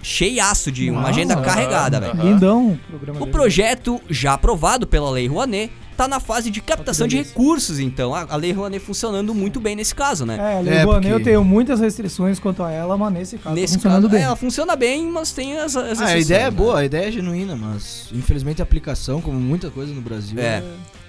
Cheiaço 0.00 0.70
de 0.70 0.88
uma 0.88 1.00
Nossa. 1.00 1.10
agenda 1.10 1.36
carregada, 1.40 1.98
velho. 1.98 2.22
Lindão 2.22 2.78
o 3.18 3.24
O 3.24 3.26
projeto, 3.26 4.00
já 4.08 4.34
aprovado 4.34 4.86
pela 4.86 5.10
Lei 5.10 5.26
Rouanet, 5.26 5.72
tá 5.96 6.06
na 6.06 6.20
fase 6.20 6.50
de 6.50 6.60
captação 6.60 7.06
de 7.08 7.16
recursos, 7.16 7.78
então. 7.78 8.14
A, 8.14 8.26
a 8.28 8.36
Lei 8.36 8.52
Rouanet 8.52 8.84
funcionando 8.84 9.34
muito 9.34 9.58
bem 9.60 9.74
nesse 9.74 9.94
caso, 9.94 10.26
né? 10.26 10.36
É, 10.36 10.40
a 10.40 10.50
É, 10.50 10.60
Lei 10.62 10.82
Rouanet, 10.84 11.06
eu 11.08 11.16
porque- 11.16 11.24
tenho 11.30 11.44
muitas 11.44 11.80
restrições 11.80 12.38
quanto 12.38 12.62
a 12.62 12.70
ela, 12.70 12.96
mas 12.96 13.12
nesse 13.12 13.38
caso 13.38 13.54
Nesse 13.54 13.74
tá 13.74 13.78
funcionando 13.80 14.02
caso, 14.02 14.12
bem. 14.12 14.20
é, 14.20 14.24
ela 14.24 14.36
funciona 14.36 14.76
bem, 14.76 15.10
mas 15.10 15.32
tem 15.32 15.56
as, 15.58 15.74
as 15.76 16.00
Ah, 16.00 16.06
a 16.06 16.18
ideia 16.18 16.40
é 16.40 16.44
né? 16.44 16.50
boa, 16.50 16.78
a 16.80 16.84
ideia 16.84 17.08
é 17.08 17.12
genuína, 17.12 17.56
mas 17.56 18.08
infelizmente 18.12 18.60
a 18.60 18.64
aplicação, 18.64 19.20
como 19.20 19.38
muita 19.40 19.70
coisa 19.70 19.92
no 19.94 20.00
Brasil, 20.00 20.38
É. 20.38 20.62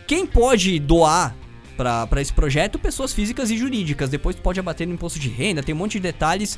Quem 0.07 0.25
pode 0.25 0.79
doar 0.79 1.35
pra 1.75 2.21
esse 2.21 2.33
projeto? 2.33 2.79
Pessoas 2.79 3.13
físicas 3.13 3.51
e 3.51 3.57
jurídicas. 3.57 4.09
Depois 4.09 4.35
tu 4.35 4.41
pode 4.41 4.59
abater 4.59 4.87
no 4.87 4.93
imposto 4.93 5.19
de 5.19 5.29
renda, 5.29 5.61
tem 5.61 5.75
um 5.75 5.77
monte 5.77 5.93
de 5.93 5.99
detalhes. 5.99 6.57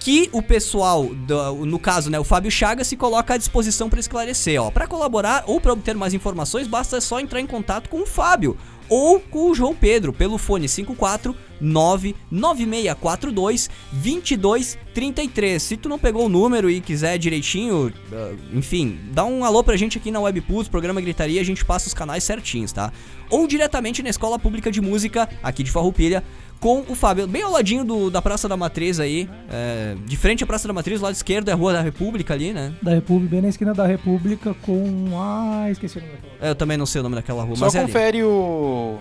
Que 0.00 0.28
o 0.32 0.42
pessoal, 0.42 1.04
do- 1.14 1.66
no 1.66 1.78
caso, 1.78 2.10
né, 2.10 2.18
o 2.18 2.24
Fábio 2.24 2.50
Chagas, 2.50 2.86
se 2.88 2.96
coloca 2.96 3.34
à 3.34 3.36
disposição 3.36 3.88
para 3.90 4.00
esclarecer, 4.00 4.60
ó. 4.60 4.70
Para 4.70 4.86
colaborar 4.86 5.44
ou 5.46 5.60
para 5.60 5.72
obter 5.74 5.94
mais 5.94 6.14
informações, 6.14 6.66
basta 6.66 7.00
só 7.00 7.20
entrar 7.20 7.40
em 7.40 7.46
contato 7.46 7.88
com 7.90 8.00
o 8.02 8.06
Fábio 8.06 8.56
ou 8.88 9.20
com 9.20 9.50
o 9.50 9.54
João 9.54 9.74
Pedro 9.74 10.12
pelo 10.12 10.36
fone 10.38 10.66
549 10.68 12.16
9642 12.30 13.68
2233. 13.92 15.62
Se 15.62 15.76
tu 15.76 15.88
não 15.88 15.98
pegou 15.98 16.26
o 16.26 16.28
número 16.28 16.68
e 16.70 16.80
quiser 16.80 17.18
direitinho, 17.18 17.92
ah, 18.12 18.32
enfim, 18.52 18.98
dá 19.12 19.24
um 19.24 19.44
alô 19.44 19.62
pra 19.62 19.76
gente 19.76 19.98
aqui 19.98 20.10
na 20.10 20.20
Webputs, 20.20 20.68
programa 20.68 21.00
Gritaria, 21.00 21.40
a 21.40 21.44
gente 21.44 21.64
passa 21.64 21.86
os 21.86 21.94
canais 21.94 22.24
certinhos, 22.24 22.72
tá? 22.72 22.92
Ou 23.28 23.46
diretamente 23.46 24.02
na 24.02 24.08
Escola 24.10 24.38
Pública 24.38 24.72
de 24.72 24.80
Música, 24.80 25.28
aqui 25.42 25.62
de 25.62 25.70
Farroupilha, 25.70 26.24
com 26.60 26.84
o 26.88 26.94
Fábio, 26.94 27.26
bem 27.26 27.42
ao 27.42 27.50
ladinho 27.50 27.84
do- 27.84 28.10
da 28.10 28.20
Praça 28.20 28.46
da 28.48 28.56
Matriz 28.56 29.00
aí, 29.00 29.28
é, 29.50 29.96
de 30.04 30.16
frente 30.16 30.44
à 30.44 30.46
Praça 30.46 30.68
da 30.68 30.74
Matriz, 30.74 31.00
lado 31.00 31.14
esquerdo 31.14 31.48
é 31.48 31.52
a 31.52 31.56
Rua 31.56 31.72
da 31.72 31.80
República 31.80 32.34
ali, 32.34 32.52
né? 32.52 32.72
Da 32.82 32.92
República, 32.92 33.30
bem 33.32 33.40
na 33.42 33.48
esquina 33.48 33.72
da 33.72 33.86
República 33.86 34.54
com. 34.62 35.08
Ah, 35.18 35.68
esqueci 35.70 35.98
o 35.98 36.00
nome 36.02 36.12
daquela. 36.12 36.46
É, 36.46 36.50
Eu 36.50 36.54
também 36.54 36.76
não 36.76 36.86
sei 36.86 37.00
o 37.00 37.02
nome 37.02 37.16
daquela 37.16 37.42
rua, 37.42 37.56
Só 37.56 37.64
mas 37.64 37.74
é 37.74 37.82
confere 37.82 38.22
o, 38.22 38.98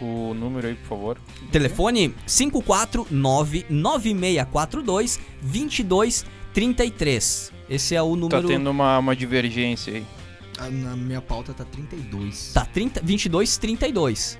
o 0.00 0.32
número 0.34 0.68
aí, 0.68 0.74
por 0.76 0.86
favor. 0.88 1.18
Telefone 1.50 2.14
549-9642 2.26 5.18
2233. 5.42 7.52
Esse 7.68 7.94
é 7.94 8.02
o 8.02 8.10
Tá 8.14 8.20
número. 8.20 8.48
tendo 8.48 8.70
uma, 8.70 8.98
uma 8.98 9.16
divergência 9.16 9.94
aí. 9.94 10.04
Ah, 10.58 10.68
Na 10.68 10.94
minha 10.96 11.20
pauta 11.22 11.54
tá 11.54 11.64
32. 11.64 12.52
Tá 12.52 12.64
30, 12.64 13.00
2232. 13.00 14.38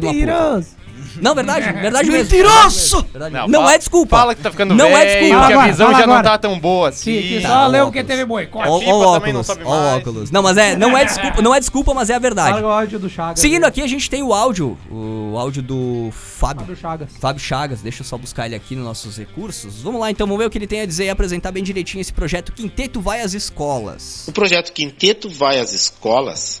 de 0.00 0.06
uma 0.06 0.12
puta. 0.12 0.26
Mentiroso. 0.26 0.84
Não, 1.20 1.34
verdade, 1.34 1.72
verdade 1.72 2.10
mesmo. 2.10 2.24
Mentiroso! 2.24 3.02
Verdade 3.12 3.32
Não, 3.34 3.40
mesmo. 3.42 3.52
Não, 3.52 3.60
fala- 3.60 3.74
é 3.74 3.78
desculpa. 3.78 4.16
Fala 4.16 4.34
que 4.34 4.42
tá 4.42 4.50
ficando 4.50 4.74
Não 4.74 4.86
é 4.86 5.04
velho, 5.04 5.20
desculpa. 5.20 5.28
que 5.46 5.52
a 5.52 5.56
agora, 5.56 5.70
visão 5.72 5.86
fala 5.86 5.98
já 6.00 6.06
não 6.06 6.14
agora. 6.14 6.28
tá 6.30 6.38
tão 6.38 6.58
boa 6.58 6.88
assim. 6.88 7.04
Que, 7.04 7.22
que 7.28 7.40
Tá, 7.40 7.48
só 7.48 7.66
leu 7.68 7.86
óculos. 7.86 8.02
que 8.02 8.04
teve 8.08 8.24
boicote. 8.24 8.68
Ó, 8.68 8.78
FIFA 8.80 8.90
também 8.90 9.32
não 9.32 9.40
óculos, 9.40 9.48
ó, 9.64 9.70
mais. 9.70 9.96
óculos. 9.96 10.30
Não, 10.32 10.42
mas 10.42 10.56
é, 10.56 10.76
não 10.76 10.96
é 10.98 11.04
desculpa, 11.04 11.42
não 11.42 11.54
é 11.54 11.60
desculpa, 11.60 11.94
mas 11.94 12.10
é 12.10 12.14
a 12.14 12.18
verdade. 12.18 12.54
Fala 12.54 12.66
o 12.66 12.70
áudio 12.70 12.98
do 12.98 13.08
Chagas. 13.08 13.38
Seguindo 13.40 13.62
né? 13.62 13.68
aqui, 13.68 13.82
a 13.82 13.86
gente 13.86 14.10
tem 14.10 14.22
o 14.24 14.32
áudio, 14.32 14.76
o 14.90 15.36
áudio 15.38 15.62
do 15.62 16.10
Fábio. 16.12 16.60
Fábio 16.62 16.76
Chagas. 16.76 17.08
Fábio 17.20 17.40
Chagas, 17.42 17.80
deixa 17.82 18.00
eu 18.02 18.06
só 18.06 18.18
buscar 18.18 18.46
ele 18.46 18.54
aqui 18.56 18.74
nos 18.74 18.84
nossos 18.84 19.16
recursos. 19.16 19.82
Vamos 19.82 20.00
lá 20.00 20.10
então, 20.10 20.26
vamos 20.26 20.40
ver 20.40 20.46
o 20.46 20.50
que 20.50 20.58
ele 20.58 20.66
tem 20.66 20.80
a 20.80 20.86
dizer 20.86 21.04
e 21.04 21.10
apresentar 21.10 21.52
bem 21.52 21.62
direitinho 21.62 22.00
esse 22.00 22.12
projeto 22.12 22.50
Quinteto 22.52 23.00
Vai 23.00 23.20
às 23.20 23.34
Escolas. 23.34 24.24
O 24.26 24.32
projeto 24.32 24.72
Quinteto 24.72 25.28
Vai 25.30 25.60
às 25.60 25.72
Escolas 25.72 26.60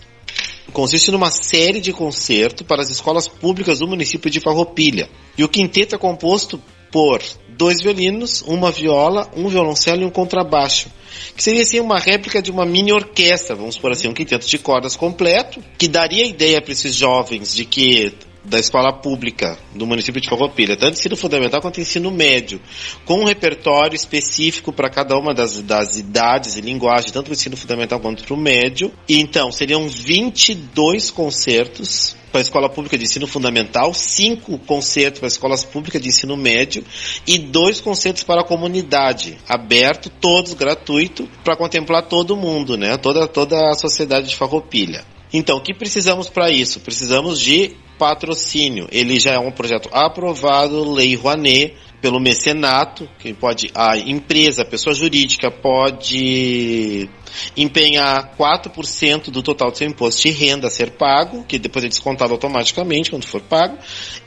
consiste 0.72 1.10
numa 1.10 1.30
série 1.30 1.80
de 1.80 1.92
concertos 1.92 2.66
para 2.66 2.82
as 2.82 2.90
escolas 2.90 3.28
públicas 3.28 3.78
do 3.78 3.88
município 3.88 4.30
de 4.30 4.40
Farroupilha. 4.40 5.08
E 5.36 5.44
o 5.44 5.48
quinteto 5.48 5.94
é 5.94 5.98
composto 5.98 6.60
por 6.90 7.22
dois 7.56 7.80
violinos, 7.80 8.42
uma 8.42 8.70
viola, 8.70 9.30
um 9.36 9.48
violoncelo 9.48 10.02
e 10.02 10.04
um 10.04 10.10
contrabaixo. 10.10 10.88
Que 11.36 11.42
seria 11.42 11.62
assim 11.62 11.80
uma 11.80 11.98
réplica 11.98 12.42
de 12.42 12.50
uma 12.50 12.64
mini 12.64 12.92
orquestra, 12.92 13.54
vamos 13.54 13.78
por 13.78 13.92
assim, 13.92 14.08
um 14.08 14.14
quinteto 14.14 14.46
de 14.46 14.58
cordas 14.58 14.96
completo, 14.96 15.62
que 15.78 15.88
daria 15.88 16.24
a 16.24 16.28
ideia 16.28 16.60
para 16.60 16.72
esses 16.72 16.94
jovens 16.94 17.54
de 17.54 17.64
que 17.64 18.12
da 18.44 18.58
escola 18.58 18.92
pública 18.92 19.58
do 19.74 19.86
município 19.86 20.20
de 20.20 20.28
Farroupilha, 20.28 20.76
tanto 20.76 20.98
ensino 20.98 21.16
fundamental 21.16 21.60
quanto 21.60 21.80
ensino 21.80 22.10
médio, 22.10 22.60
com 23.04 23.20
um 23.20 23.24
repertório 23.24 23.96
específico 23.96 24.72
para 24.72 24.90
cada 24.90 25.16
uma 25.16 25.32
das, 25.32 25.62
das 25.62 25.96
idades 25.96 26.56
e 26.56 26.60
linguagem, 26.60 27.10
tanto 27.10 27.24
para 27.26 27.32
o 27.32 27.34
ensino 27.34 27.56
fundamental 27.56 28.00
quanto 28.00 28.24
para 28.24 28.34
o 28.34 28.36
médio. 28.36 28.92
E 29.08 29.20
então, 29.20 29.50
seriam 29.50 29.88
22 29.88 31.10
concertos 31.10 32.16
para 32.30 32.40
a 32.40 32.42
escola 32.42 32.68
pública 32.68 32.98
de 32.98 33.04
ensino 33.04 33.28
fundamental, 33.28 33.94
cinco 33.94 34.58
concertos 34.58 35.20
para 35.20 35.28
escolas 35.28 35.64
públicas 35.64 36.02
de 36.02 36.08
ensino 36.08 36.36
médio 36.36 36.84
e 37.24 37.38
dois 37.38 37.80
concertos 37.80 38.24
para 38.24 38.40
a 38.40 38.44
comunidade, 38.44 39.38
aberto, 39.48 40.10
todos 40.20 40.52
gratuito, 40.52 41.28
para 41.44 41.56
contemplar 41.56 42.08
todo 42.08 42.36
mundo, 42.36 42.76
né? 42.76 42.96
Toda, 42.96 43.28
toda 43.28 43.70
a 43.70 43.74
sociedade 43.74 44.28
de 44.28 44.36
Farroupilha. 44.36 45.04
Então, 45.32 45.58
o 45.58 45.60
que 45.60 45.72
precisamos 45.72 46.28
para 46.28 46.50
isso? 46.50 46.80
Precisamos 46.80 47.40
de 47.40 47.76
patrocínio. 47.98 48.88
Ele 48.90 49.18
já 49.18 49.32
é 49.32 49.38
um 49.38 49.50
projeto 49.50 49.88
aprovado, 49.92 50.92
Lei 50.92 51.14
Rouanet, 51.14 51.74
pelo 52.00 52.20
mecenato, 52.20 53.08
que 53.18 53.32
pode 53.32 53.70
a 53.74 53.96
empresa, 53.96 54.62
a 54.62 54.66
pessoa 54.66 54.94
jurídica 54.94 55.50
pode 55.50 57.08
empenhar 57.56 58.36
4% 58.36 59.30
do 59.30 59.42
total 59.42 59.70
do 59.70 59.78
seu 59.78 59.88
imposto 59.88 60.22
de 60.22 60.30
renda 60.30 60.66
a 60.66 60.70
ser 60.70 60.92
pago, 60.92 61.44
que 61.44 61.58
depois 61.58 61.84
é 61.84 61.88
descontado 61.88 62.32
automaticamente 62.32 63.10
quando 63.10 63.24
for 63.24 63.40
pago, 63.40 63.78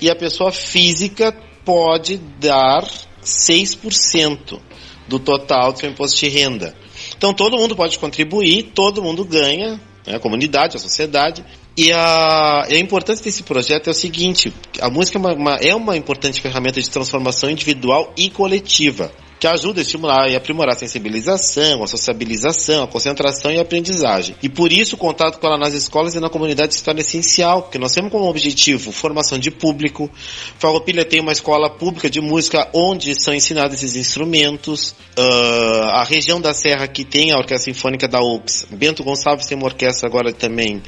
e 0.01 0.09
a 0.09 0.15
pessoa 0.15 0.51
física 0.51 1.32
pode 1.63 2.18
dar 2.39 2.84
6% 3.24 4.59
do 5.07 5.20
total 5.20 5.72
do 5.72 5.80
seu 5.80 5.89
imposto 5.89 6.18
de 6.18 6.30
renda. 6.30 6.76
Então 7.15 7.34
todo 7.34 7.57
mundo 7.57 7.76
pode 7.76 7.97
contribuir, 7.99 8.72
todo 8.74 9.03
mundo 9.03 9.24
ganha, 9.24 9.80
né, 10.05 10.15
a 10.15 10.20
comunidade, 10.20 10.78
a 10.78 10.80
sociedade. 10.80 11.43
E 11.78 11.92
a, 11.94 12.64
a 12.64 12.76
importância 12.80 13.24
desse 13.24 13.44
projeto 13.44 13.88
é 13.88 13.92
o 13.92 13.94
seguinte: 13.94 14.52
a 14.82 14.90
música 14.90 15.18
é 15.18 15.22
uma, 15.22 15.34
uma- 15.34 15.56
é 15.58 15.76
uma 15.76 15.96
importante 15.96 16.42
ferramenta 16.42 16.82
de 16.82 16.90
transformação 16.90 17.52
individual 17.52 18.12
e 18.18 18.32
coletiva, 18.32 19.12
que 19.40 19.46
ajuda 19.46 19.80
a 19.80 19.84
estimular 19.84 20.28
e 20.28 20.36
aprimorar 20.36 20.74
a 20.74 20.80
sensibilização, 20.80 21.84
a 21.84 21.88
sociabilização, 21.88 22.84
a 22.84 22.88
concentração 22.88 23.52
e 23.52 23.60
a 23.60 23.62
aprendizagem. 23.62 24.36
E 24.42 24.50
por 24.50 24.74
isso 24.74 24.96
o 24.96 24.98
contato 24.98 25.38
com 25.38 25.46
ela 25.46 25.60
nas 25.60 25.76
escolas 25.76 26.16
e 26.16 26.20
na 26.20 26.32
comunidade 26.32 26.74
se 26.74 26.84
torna 26.84 27.02
essencial, 27.02 27.62
porque 27.62 27.78
nós 27.78 27.94
temos 27.94 28.12
como 28.12 28.26
objetivo 28.26 28.92
formação 28.92 29.38
de 29.38 29.52
público. 29.52 30.10
Farroupilha 30.58 31.06
tem 31.06 31.20
uma 31.20 31.32
escola 31.32 31.70
pública 31.70 32.10
de 32.10 32.20
música 32.20 32.68
onde 32.74 33.14
são 33.14 33.36
ensinados 33.36 33.76
esses 33.76 33.96
instrumentos. 33.96 34.96
Ah, 35.16 36.02
a 36.02 36.04
região 36.04 36.42
da 36.42 36.56
Serra 36.56 36.88
que 36.88 37.06
tem 37.06 37.32
a 37.32 37.38
Orquestra 37.38 37.72
Sinfônica 37.72 38.08
da 38.08 38.20
UX. 38.20 38.66
Bento 38.72 39.04
Gonçalves 39.04 39.46
tem 39.46 39.56
uma 39.56 39.68
orquestra 39.68 40.10
agora 40.10 40.34
também. 40.34 40.82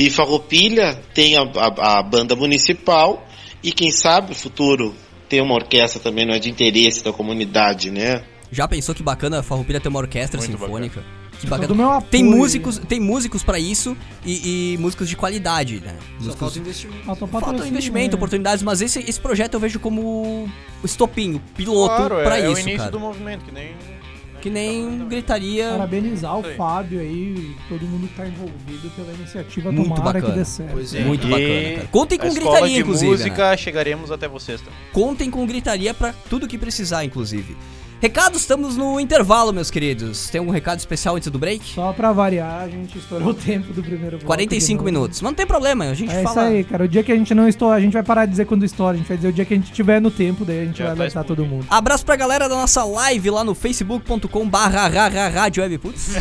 E 0.00 0.08
Farroupilha 0.10 0.98
tem 1.14 1.36
a, 1.36 1.42
a- 1.42 1.98
a 1.98 2.02
banda 2.02 2.34
municipal 2.34 3.26
e 3.62 3.70
quem 3.72 3.90
sabe 3.90 4.30
no 4.30 4.34
futuro 4.34 4.94
tem 5.28 5.40
uma 5.42 5.54
orquestra 5.54 6.00
também, 6.00 6.24
não 6.26 6.34
é 6.34 6.38
de 6.38 6.48
interesse 6.50 7.04
da 7.04 7.12
comunidade, 7.12 7.90
né? 7.90 8.24
Já 8.50 8.66
pensou 8.66 8.94
que 8.94 9.02
bacana 9.02 9.40
a 9.40 9.42
Farroupilha 9.42 9.78
ter 9.80 9.88
uma 9.88 9.98
orquestra 10.00 10.40
Muito 10.40 10.50
sinfônica? 10.58 11.04
Que 11.40 11.46
bacana. 11.46 11.74
meu 11.74 11.90
apoio. 11.90 12.10
Tem 12.10 12.22
músicos, 12.24 12.78
tem 12.78 13.00
músicos 13.00 13.42
para 13.42 13.58
isso 13.58 13.96
e, 14.26 14.72
e 14.74 14.78
músicos 14.78 15.08
de 15.08 15.16
qualidade, 15.16 15.80
né? 15.80 15.94
Só 16.18 16.24
Músicos- 16.24 16.38
falta 16.40 16.58
investimento. 16.58 17.26
Falta 17.28 17.66
investimento, 17.68 18.10
né? 18.10 18.16
oportunidades, 18.16 18.62
mas 18.62 18.80
esse, 18.82 18.98
esse 19.00 19.20
projeto 19.20 19.54
eu 19.54 19.60
vejo 19.60 19.78
como 19.80 20.48
o 20.82 20.86
estopinho, 20.86 21.36
o 21.36 21.40
piloto 21.56 21.94
Claro, 21.96 22.18
é, 22.18 22.24
pra 22.24 22.38
é 22.38 22.48
o 22.48 22.52
isso, 22.52 22.60
início 22.62 22.78
cara. 22.78 22.90
do 22.90 23.00
movimento, 23.00 23.44
que 23.44 23.52
nem... 23.52 23.74
Que 24.40 24.48
nem 24.50 25.06
gritaria. 25.06 25.70
Parabenizar 25.70 26.38
o. 26.38 26.42
Fábio 26.56 27.00
aí 27.00 27.34
e 27.56 27.56
todo 27.68 27.82
mundo 27.86 28.08
que 28.08 28.14
tá 28.14 28.26
envolvido 28.26 28.90
pela 28.96 29.12
iniciativa. 29.12 29.70
Muito 29.70 29.88
Tomara 29.88 30.02
bacana. 30.14 30.32
que 30.32 30.38
dê 30.38 30.44
certo. 30.44 30.72
Pois 30.72 30.94
é. 30.94 31.00
Muito 31.04 31.26
E 31.26 31.30
bacana, 31.30 31.74
cara. 31.76 31.88
Contem 31.88 32.18
com 32.18 32.32
gritaria, 32.34 32.74
de 32.74 32.80
inclusive. 32.80 33.10
música, 33.10 33.50
né? 33.50 33.56
chegaremos 33.56 34.10
até 34.10 34.26
vocês 34.28 34.60
também. 34.60 34.74
Contem 34.92 35.30
com 35.30 35.46
gritaria 35.46 35.92
pra 35.92 36.12
tudo 36.28 36.48
que 36.48 36.56
precisar, 36.58 37.04
inclusive. 37.04 37.56
Recados, 38.00 38.40
estamos 38.40 38.78
no 38.78 38.98
intervalo, 38.98 39.52
meus 39.52 39.70
queridos. 39.70 40.30
Tem 40.30 40.38
algum 40.38 40.50
recado 40.50 40.78
especial 40.78 41.16
antes 41.16 41.30
do 41.30 41.38
break? 41.38 41.62
Só 41.74 41.92
pra 41.92 42.12
variar, 42.12 42.62
a 42.62 42.68
gente 42.68 42.96
estourou 42.96 43.28
o 43.28 43.34
tempo 43.34 43.74
do 43.74 43.82
primeiro 43.82 44.12
bloco. 44.16 44.24
45 44.24 44.66
de 44.66 44.72
novo. 44.72 44.84
minutos. 45.00 45.20
Mas 45.20 45.30
não 45.30 45.34
tem 45.34 45.46
problema, 45.46 45.84
a 45.84 45.92
gente 45.92 46.10
É 46.10 46.22
fala. 46.22 46.30
isso 46.30 46.54
aí, 46.56 46.64
cara. 46.64 46.84
O 46.84 46.88
dia 46.88 47.02
que 47.02 47.12
a 47.12 47.16
gente 47.16 47.34
não 47.34 47.46
estoura, 47.46 47.76
a 47.76 47.80
gente 47.80 47.92
vai 47.92 48.02
parar 48.02 48.24
de 48.24 48.30
dizer 48.30 48.46
quando 48.46 48.64
estoura. 48.64 48.94
A 48.94 48.96
gente 48.96 49.06
vai 49.06 49.18
dizer 49.18 49.28
o 49.28 49.32
dia 49.34 49.44
que 49.44 49.52
a 49.52 49.56
gente 49.58 49.70
tiver 49.70 50.00
no 50.00 50.10
tempo, 50.10 50.46
daí 50.46 50.60
a 50.60 50.64
gente 50.64 50.78
Já 50.78 50.86
vai 50.86 50.96
tá 50.96 51.02
alertar 51.02 51.24
todo 51.24 51.44
mundo. 51.44 51.66
Abraço 51.68 52.06
pra 52.06 52.16
galera 52.16 52.48
da 52.48 52.54
nossa 52.54 52.82
live 52.84 53.28
lá 53.28 53.44
no 53.44 53.54
facebook.com 53.54 54.48
barra 54.48 54.88
rádio 55.28 55.62
web. 55.62 55.76
Putz. 55.76 56.14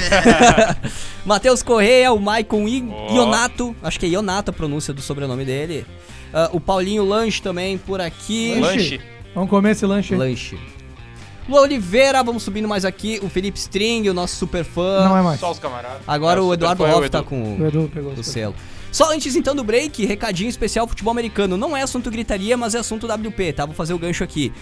Matheus 1.26 1.64
Correia, 1.64 2.12
o 2.12 2.20
Maicon 2.20 2.66
Ó. 2.92 3.14
Ionato, 3.16 3.74
acho 3.82 3.98
que 3.98 4.06
é 4.06 4.10
Ionato 4.10 4.52
a 4.52 4.54
pronúncia 4.54 4.94
do 4.94 5.02
sobrenome 5.02 5.46
dele. 5.46 5.86
Ah, 6.34 6.50
o 6.52 6.60
Paulinho 6.60 7.06
Lanche 7.06 7.42
também 7.42 7.78
por 7.78 8.02
aqui. 8.02 8.56
Lanche. 8.60 8.76
Lanche. 8.98 9.02
Vamos 9.34 9.50
comer 9.50 9.72
esse 9.72 9.86
lanche. 9.86 10.14
Lanche. 10.14 10.58
Lua 11.50 11.62
Oliveira, 11.62 12.22
vamos 12.22 12.44
subindo 12.44 12.68
mais 12.68 12.86
aqui. 12.86 13.20
O 13.24 13.28
Felipe 13.28 13.58
String, 13.58 14.08
o 14.08 14.14
nosso 14.14 14.36
super 14.36 14.64
fã. 14.64 15.06
Não 15.06 15.18
é 15.18 15.22
mais. 15.24 15.40
Só 15.40 15.50
os 15.52 15.58
camaradas. 15.58 16.02
Agora 16.08 16.40
É, 16.40 16.44
o 16.44 16.54
Eduardo 16.54 16.86
é 16.86 16.94
Hoff 16.94 17.10
tá 17.10 17.24
com 17.24 17.58
O 17.58 17.66
Edu 17.66 17.90
pegou 17.92 18.14
o 18.14 18.24
selo. 18.24 18.54
Só 18.92 19.12
antes 19.12 19.36
então 19.36 19.56
do 19.56 19.64
break, 19.64 20.06
recadinho 20.06 20.48
especial 20.48 20.88
futebol 20.88 21.12
americano. 21.12 21.58
Não 21.58 21.76
é 21.76 21.82
assunto 21.82 22.12
gritaria, 22.12 22.56
mas 22.56 22.76
é 22.76 22.78
assunto 22.78 23.08
WP, 23.08 23.54
tá? 23.54 23.66
Vou 23.66 23.74
fazer 23.74 23.96
o 23.96 23.98
gancho 23.98 24.24
aqui. 24.24 24.54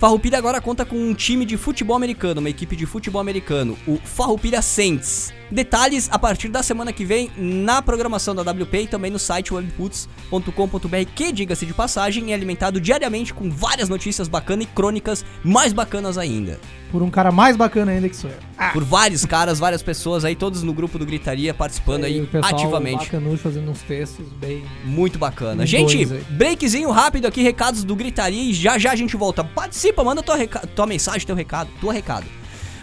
Farroupilha 0.00 0.36
agora 0.36 0.60
conta 0.60 0.84
com 0.84 0.96
um 0.96 1.14
time 1.14 1.44
de 1.44 1.56
futebol 1.56 1.94
americano, 1.94 2.40
uma 2.40 2.50
equipe 2.50 2.74
de 2.74 2.86
futebol 2.86 3.20
americano, 3.20 3.78
o 3.86 3.98
Farroupilha 3.98 4.60
Saints. 4.60 5.32
Detalhes 5.52 6.08
a 6.10 6.18
partir 6.18 6.48
da 6.48 6.62
semana 6.62 6.94
que 6.94 7.04
vem 7.04 7.30
na 7.36 7.82
programação 7.82 8.34
da 8.34 8.40
WP 8.40 8.84
e 8.84 8.86
também 8.86 9.10
no 9.10 9.18
site 9.18 9.52
webputs.com.br, 9.52 11.10
que, 11.14 11.30
diga-se 11.30 11.66
de 11.66 11.74
passagem, 11.74 12.32
é 12.32 12.34
alimentado 12.34 12.80
diariamente 12.80 13.34
com 13.34 13.50
várias 13.50 13.86
notícias 13.90 14.28
bacanas 14.28 14.64
e 14.64 14.68
crônicas 14.68 15.22
mais 15.44 15.74
bacanas 15.74 16.16
ainda. 16.16 16.58
Por 16.90 17.02
um 17.02 17.10
cara 17.10 17.30
mais 17.30 17.54
bacana 17.54 17.92
ainda 17.92 18.08
que 18.08 18.16
sou 18.16 18.30
eu. 18.30 18.70
Por 18.72 18.82
vários 18.82 19.26
caras, 19.26 19.58
várias 19.58 19.82
pessoas 19.82 20.24
aí, 20.24 20.34
todos 20.34 20.62
no 20.62 20.72
grupo 20.72 20.98
do 20.98 21.04
Gritaria 21.04 21.52
participando 21.52 22.04
aí 22.04 22.22
o 22.22 22.26
pessoal 22.26 22.54
ativamente. 22.54 23.04
bacanucho 23.04 23.42
fazendo 23.42 23.70
uns 23.70 23.82
textos 23.82 24.26
bem... 24.40 24.64
Muito 24.84 25.18
bacana. 25.18 25.66
Gente, 25.66 25.98
aí. 25.98 26.24
breakzinho 26.30 26.90
rápido 26.90 27.26
aqui, 27.26 27.42
recados 27.42 27.84
do 27.84 27.94
Gritaria 27.94 28.42
e 28.42 28.54
já 28.54 28.78
já 28.78 28.92
a 28.92 28.96
gente 28.96 29.18
volta. 29.18 29.44
Participa, 29.44 30.02
manda 30.02 30.22
tua, 30.22 30.38
tua 30.46 30.86
mensagem, 30.86 31.26
teu 31.26 31.36
recado, 31.36 31.68
tua 31.78 31.92
recado. 31.92 32.26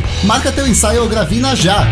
Marca 0.23 0.51
teu 0.51 0.67
ensaio 0.67 1.01
ou 1.01 1.09
gravina 1.09 1.55
já! 1.55 1.85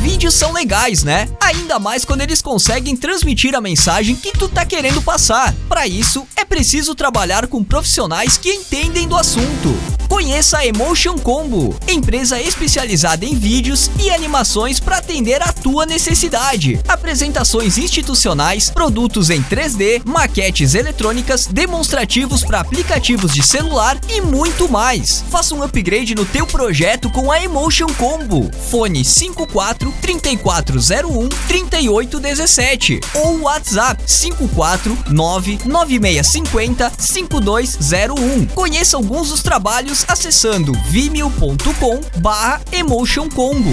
Vídeos 0.00 0.34
são 0.34 0.52
legais, 0.52 1.02
né? 1.02 1.28
Ainda 1.40 1.78
mais 1.78 2.04
quando 2.04 2.22
eles 2.22 2.40
conseguem 2.40 2.96
transmitir 2.96 3.54
a 3.54 3.60
mensagem 3.60 4.16
que 4.16 4.32
tu 4.32 4.48
tá 4.48 4.64
querendo 4.64 5.02
passar. 5.02 5.54
Para 5.68 5.86
isso, 5.86 6.26
é 6.36 6.44
preciso 6.44 6.94
trabalhar 6.94 7.46
com 7.46 7.62
profissionais 7.62 8.38
que 8.38 8.50
entendem 8.50 9.06
do 9.06 9.16
assunto. 9.16 9.87
Conheça 10.08 10.58
a 10.58 10.66
Emotion 10.66 11.18
Combo, 11.18 11.76
empresa 11.86 12.40
especializada 12.40 13.26
em 13.26 13.36
vídeos 13.36 13.90
e 14.00 14.10
animações 14.10 14.80
para 14.80 14.96
atender 14.96 15.42
a 15.42 15.52
tua 15.52 15.84
necessidade. 15.84 16.80
Apresentações 16.88 17.76
institucionais, 17.76 18.70
produtos 18.70 19.28
em 19.28 19.42
3D, 19.42 20.00
maquetes 20.06 20.74
eletrônicas, 20.74 21.46
demonstrativos 21.46 22.42
para 22.42 22.60
aplicativos 22.60 23.34
de 23.34 23.42
celular 23.42 24.00
e 24.08 24.22
muito 24.22 24.66
mais. 24.68 25.22
Faça 25.30 25.54
um 25.54 25.62
upgrade 25.62 26.14
no 26.14 26.24
teu 26.24 26.46
projeto 26.46 27.10
com 27.10 27.30
a 27.30 27.42
Emotion 27.42 27.88
Combo. 27.98 28.50
Fone 28.70 29.04
54 29.04 29.92
3401 30.00 31.28
3817 31.46 33.00
ou 33.14 33.42
WhatsApp 33.42 34.02
549 34.06 35.58
9650 35.66 36.92
5201. 36.98 38.46
Conheça 38.46 38.96
alguns 38.96 39.28
dos 39.28 39.42
trabalhos 39.42 39.97
acessando 40.06 40.72
vimeo.com 40.88 42.00
barra 42.20 42.60
Emotion 42.72 43.28
Combo. 43.28 43.72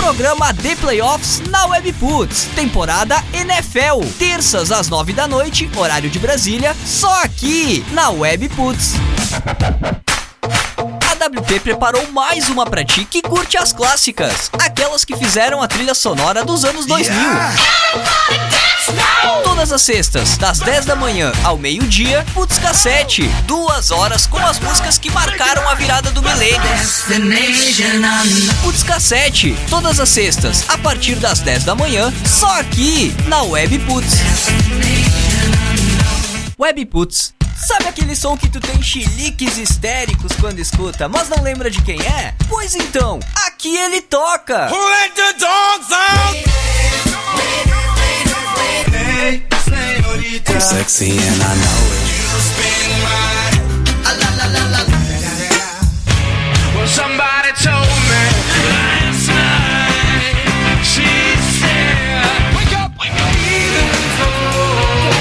Programa 0.00 0.52
The 0.54 0.76
Playoffs 0.76 1.40
na 1.50 1.66
Webputs, 1.66 2.48
temporada 2.56 3.22
NFL, 3.34 4.02
terças 4.18 4.72
às 4.72 4.88
nove 4.88 5.12
da 5.12 5.28
noite, 5.28 5.70
horário 5.76 6.08
de 6.08 6.18
Brasília, 6.18 6.74
só 6.86 7.22
aqui 7.22 7.84
na 7.92 8.08
Webputs. 8.08 8.94
A 10.42 11.26
WP 11.26 11.60
preparou 11.60 12.10
mais 12.12 12.48
uma 12.48 12.64
pra 12.64 12.82
ti 12.82 13.04
que 13.04 13.20
curte 13.20 13.58
as 13.58 13.74
clássicas, 13.74 14.50
aquelas 14.58 15.04
que 15.04 15.14
fizeram 15.16 15.62
a 15.62 15.68
trilha 15.68 15.94
sonora 15.94 16.46
dos 16.46 16.64
anos 16.64 16.86
2000. 16.86 17.14
Todas 19.60 19.72
as 19.74 19.82
sextas, 19.82 20.38
das 20.38 20.58
10 20.60 20.86
da 20.86 20.96
manhã 20.96 21.32
ao 21.44 21.58
meio-dia, 21.58 22.24
Putz 22.32 22.58
Cassete. 22.58 23.28
Duas 23.44 23.90
horas 23.90 24.26
com 24.26 24.38
as 24.38 24.58
músicas 24.58 24.96
que 24.96 25.10
marcaram 25.10 25.68
a 25.68 25.74
virada 25.74 26.10
do 26.12 26.22
milênio. 26.22 26.62
Putz 28.62 28.82
Cassete. 28.82 29.54
Todas 29.68 30.00
as 30.00 30.08
sextas, 30.08 30.64
a 30.66 30.78
partir 30.78 31.16
das 31.16 31.40
10 31.40 31.64
da 31.64 31.74
manhã, 31.74 32.10
só 32.24 32.58
aqui 32.58 33.14
na 33.26 33.42
Web 33.42 33.80
Putz. 33.80 34.20
Web 36.58 36.86
Putz. 36.86 37.34
Sabe 37.54 37.86
aquele 37.86 38.16
som 38.16 38.38
que 38.38 38.48
tu 38.48 38.60
tem 38.60 38.80
chiliques 38.80 39.58
histéricos 39.58 40.32
quando 40.40 40.58
escuta, 40.58 41.06
mas 41.06 41.28
não 41.28 41.42
lembra 41.42 41.70
de 41.70 41.82
quem 41.82 42.00
é? 42.00 42.34
Pois 42.48 42.74
então, 42.74 43.20
aqui 43.46 43.76
ele 43.76 44.00
toca. 44.00 44.68
I'm 50.48 50.60
sexy 50.60 51.10
and 51.10 51.42
I 51.42 51.54
know 51.54 51.80
it. 51.96 52.00
Well, 56.74 56.86
somebody 56.86 57.50
told 57.62 57.88
me 58.08 58.22
last 58.70 59.28
night. 59.28 60.34
She 60.82 61.06
said, 61.60 62.54
"Wake 62.56 62.72
up, 62.80 62.90
wake 63.00 63.20
up." 63.20 63.34
Even 63.36 63.88
though 64.18 65.12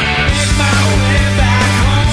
make 0.00 0.50
my 0.58 0.72
way 1.04 1.22
back 1.36 1.70
home 1.84 2.08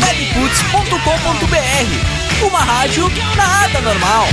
webputs.com.br 0.00 1.86
Uma 2.46 2.64
rádio 2.64 3.10
nada 3.36 3.80
normal. 3.80 4.26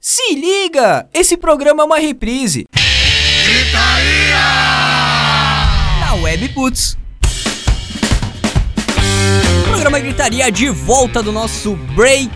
Se 0.00 0.34
liga, 0.34 1.08
esse 1.14 1.36
programa 1.36 1.82
é 1.82 1.86
uma 1.86 1.98
reprise. 1.98 2.66
Na 6.00 6.14
Webputs. 6.14 6.96
Programa 9.68 9.98
Gritaria 10.00 10.50
de 10.52 10.68
volta 10.68 11.22
do 11.22 11.32
nosso 11.32 11.74
break. 11.94 12.30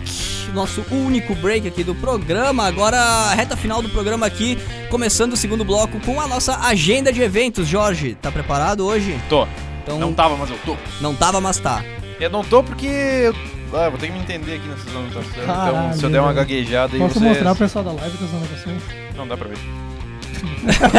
Nosso 0.53 0.83
único 0.91 1.33
break 1.35 1.67
aqui 1.67 1.83
do 1.83 1.95
programa. 1.95 2.65
Agora, 2.67 2.99
a 2.99 3.33
reta 3.33 3.55
final 3.57 3.81
do 3.81 3.89
programa 3.89 4.25
aqui, 4.25 4.57
começando 4.89 5.33
o 5.33 5.37
segundo 5.37 5.63
bloco 5.65 5.99
com 6.01 6.19
a 6.21 6.27
nossa 6.27 6.57
agenda 6.59 7.11
de 7.11 7.21
eventos. 7.21 7.67
Jorge, 7.67 8.15
tá 8.21 8.31
preparado 8.31 8.85
hoje? 8.85 9.19
Tô. 9.29 9.47
Então, 9.83 9.99
Não 9.99 10.13
tava, 10.13 10.37
mas 10.37 10.49
eu 10.49 10.57
tô. 10.65 10.77
não 11.01 11.13
tava, 11.15 11.41
mas 11.41 11.57
tá. 11.59 11.83
Eu 12.19 12.29
não 12.29 12.43
tô 12.43 12.63
porque. 12.63 12.85
eu- 12.87 13.35
Ah, 13.75 13.89
vou 13.89 13.97
ter 13.97 14.07
que 14.07 14.13
me 14.13 14.19
entender 14.19 14.55
aqui 14.55 14.67
nessas 14.67 14.87
anotações. 14.95 15.27
Então, 15.33 15.45
Caralho, 15.45 15.97
se 15.97 16.03
eu 16.03 16.09
der 16.09 16.19
uma 16.19 16.33
velho. 16.33 16.47
gaguejada 16.47 16.93
aí, 16.93 16.99
Posso 16.99 17.13
vocês... 17.15 17.25
mostrar 17.25 17.51
o 17.51 17.55
pessoal 17.55 17.85
da 17.85 17.91
live 17.93 18.17
com 18.17 18.25
as 18.25 18.33
anotações? 18.33 18.81
Não 19.15 19.27
dá 19.27 19.37
pra 19.37 19.47
ver. 19.49 19.57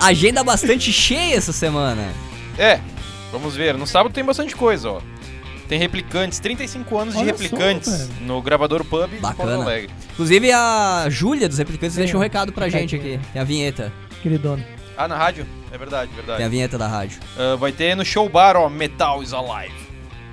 Agenda 0.00 0.42
bastante 0.42 0.92
cheia 0.92 1.36
essa 1.36 1.52
semana. 1.52 2.08
É, 2.58 2.80
vamos 3.30 3.54
ver. 3.56 3.74
No 3.76 3.86
sábado 3.86 4.12
tem 4.12 4.24
bastante 4.24 4.54
coisa, 4.56 4.90
ó. 4.90 5.00
Tem 5.68 5.78
replicantes, 5.78 6.40
35 6.40 6.98
anos 6.98 7.14
de 7.14 7.20
Olha 7.20 7.36
só, 7.36 7.42
replicantes 7.42 8.06
velho. 8.08 8.26
no 8.26 8.42
gravador 8.42 8.84
Pub 8.84 9.12
em 9.12 9.20
Bacana. 9.20 9.50
Porto 9.56 9.62
Alegre. 9.62 9.90
Inclusive 10.12 10.50
a 10.52 11.06
Júlia 11.08 11.48
dos 11.48 11.58
Replicantes 11.58 11.94
Tem 11.94 12.04
deixa 12.04 12.16
um 12.16 12.20
recado 12.20 12.52
pra 12.52 12.68
gente 12.68 12.96
aqui. 12.96 13.20
Tem 13.32 13.40
a 13.40 13.44
vinheta. 13.44 13.92
Queridona. 14.22 14.64
Ah, 14.96 15.06
na 15.06 15.16
rádio? 15.16 15.46
É 15.72 15.78
verdade, 15.78 16.10
Tem 16.10 16.22
a 16.22 16.26
verdade. 16.26 16.48
vinheta 16.50 16.76
da 16.76 16.88
rádio. 16.88 17.20
Ah, 17.38 17.54
vai 17.56 17.70
ter 17.70 17.94
no 17.94 18.04
Show 18.04 18.28
Bar, 18.28 18.56
ó, 18.56 18.68
Metal 18.68 19.22
is 19.22 19.32
Alive. 19.32 19.72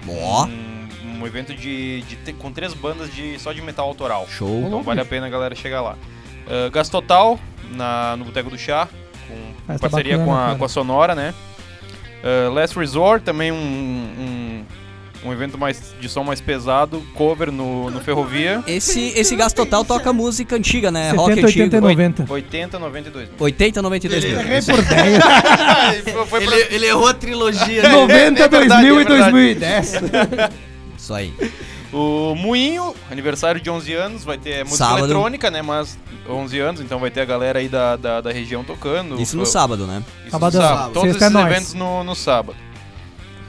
Ó, 0.09 0.45
Um, 0.45 0.76
um 1.21 1.25
evento 1.27 1.53
de, 1.53 2.01
de 2.01 2.15
te- 2.17 2.33
com 2.33 2.51
três 2.51 2.73
bandas 2.73 3.13
de 3.13 3.39
só 3.39 3.51
de 3.53 3.61
metal 3.61 3.87
autoral. 3.87 4.27
show. 4.29 4.63
Então 4.67 4.81
vale 4.83 5.01
a 5.01 5.05
pena 5.05 5.27
a 5.27 5.29
galera 5.29 5.55
chegar 5.55 5.81
lá. 5.81 5.95
Uh, 6.47 6.71
Gás 6.71 6.87
Total, 6.89 7.39
na, 7.71 8.15
no 8.17 8.25
Boteco 8.25 8.49
do 8.49 8.57
Chá, 8.57 8.87
com 9.27 9.35
Festa 9.73 9.89
parceria 9.89 10.17
bacana, 10.17 10.25
com, 10.31 10.37
a, 10.41 10.45
cara. 10.47 10.57
com 10.59 10.65
a 10.65 10.69
Sonora, 10.69 11.15
né? 11.15 11.33
Uh, 12.23 12.51
Last 12.53 12.77
Resort, 12.79 13.23
também 13.23 13.51
um, 13.51 13.55
um, 13.55 14.63
um 15.25 15.33
evento 15.33 15.57
mais 15.57 15.93
de 15.99 16.07
som 16.09 16.23
mais 16.23 16.39
pesado, 16.41 17.01
cover 17.15 17.51
no, 17.51 17.91
no 17.91 17.99
Ferrovia. 17.99 18.63
Esse, 18.65 19.09
esse 19.15 19.35
Gás 19.35 19.51
Total 19.53 19.83
toca 19.83 20.11
música 20.13 20.55
antiga, 20.55 20.89
né? 20.89 21.11
70, 21.11 21.21
Rock 21.21 21.31
80 21.33 21.45
e 21.59 21.61
antigo. 21.65 21.81
90. 21.81 22.25
80, 22.33 22.79
92 22.79 23.27
mil. 23.29 23.37
80, 23.39 23.81
92 23.81 24.23
mil. 24.23 24.39
Errei 24.39 24.61
por 24.61 24.81
10. 24.81 25.23
Foi- 26.13 26.25
foi 26.25 26.45
pra- 26.45 26.55
Ele, 26.57 26.75
ele 26.75 26.85
errou 26.87 27.07
a 27.07 27.13
trilogia. 27.13 27.83
né? 27.83 27.89
90, 27.89 28.41
é 28.43 28.47
verdade, 28.47 28.87
2000 28.87 28.99
é 28.99 29.01
e 29.01 29.05
verdade. 29.05 29.31
2010. 29.31 29.93
Isso 30.97 31.13
aí. 31.13 31.33
O 31.93 32.33
Moinho, 32.35 32.93
aniversário 33.09 33.61
de 33.61 33.69
11 33.69 33.93
anos, 33.93 34.23
vai 34.23 34.37
ter 34.37 34.63
música 34.63 34.77
Sábado. 34.85 35.05
eletrônica, 35.05 35.49
né? 35.51 35.61
Mas 35.61 35.97
11 36.27 36.59
anos, 36.59 36.81
então 36.81 36.99
vai 36.99 37.11
ter 37.11 37.21
a 37.21 37.25
galera 37.25 37.59
aí 37.59 37.69
da, 37.69 37.95
da, 37.95 38.19
da 38.21 38.31
região 38.31 38.63
tocando. 38.63 39.21
Isso 39.21 39.37
no 39.37 39.43
Uh, 39.43 39.45
sábado, 39.45 39.85
né? 39.87 40.03
Isso 40.23 40.31
Sábado, 40.31 40.53
no 40.57 40.61
sábado. 40.61 40.93
Todos 40.93 41.09
Sexta 41.11 41.25
é 41.25 41.27
esses 41.29 41.51
eventos 41.51 41.73
no, 41.75 42.03
no 42.03 42.15
sábado. 42.15 42.57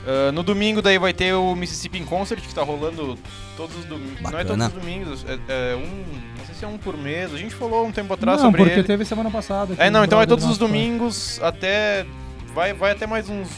Ah, 0.06 0.32
no 0.32 0.42
domingo 0.42 0.80
daí 0.80 0.98
vai 0.98 1.12
ter 1.12 1.34
o 1.34 1.54
Mississippi 1.54 2.00
Concert, 2.00 2.40
que 2.40 2.54
tá 2.54 2.62
rolando 2.62 3.18
todos 3.56 3.76
os 3.76 3.84
domingos. 3.84 4.20
Não 4.22 4.38
é 4.38 4.44
todos 4.44 4.66
os 4.66 4.72
domingos, 4.72 5.26
é, 5.28 5.72
é 5.72 5.76
um. 5.76 6.04
Não 6.38 6.46
sei 6.46 6.54
se 6.54 6.64
é 6.64 6.68
um 6.68 6.78
por 6.78 6.96
mês. 6.96 7.34
A 7.34 7.36
gente 7.36 7.54
falou 7.54 7.86
um 7.86 7.92
tempo 7.92 8.14
atrás 8.14 8.38
Não, 8.38 8.46
sobre 8.46 8.62
porque 8.62 8.78
ele. 8.78 8.86
teve 8.86 9.04
semana 9.04 9.30
passada. 9.30 9.74
É, 9.76 9.90
não, 9.90 10.02
então 10.04 10.20
é 10.20 10.24
todos 10.26 10.46
os 10.46 10.56
domingos 10.56 11.38
até. 11.42 12.06
Vai, 12.54 12.72
vai 12.72 12.92
até 12.92 13.06
mais 13.06 13.28
uns, 13.28 13.48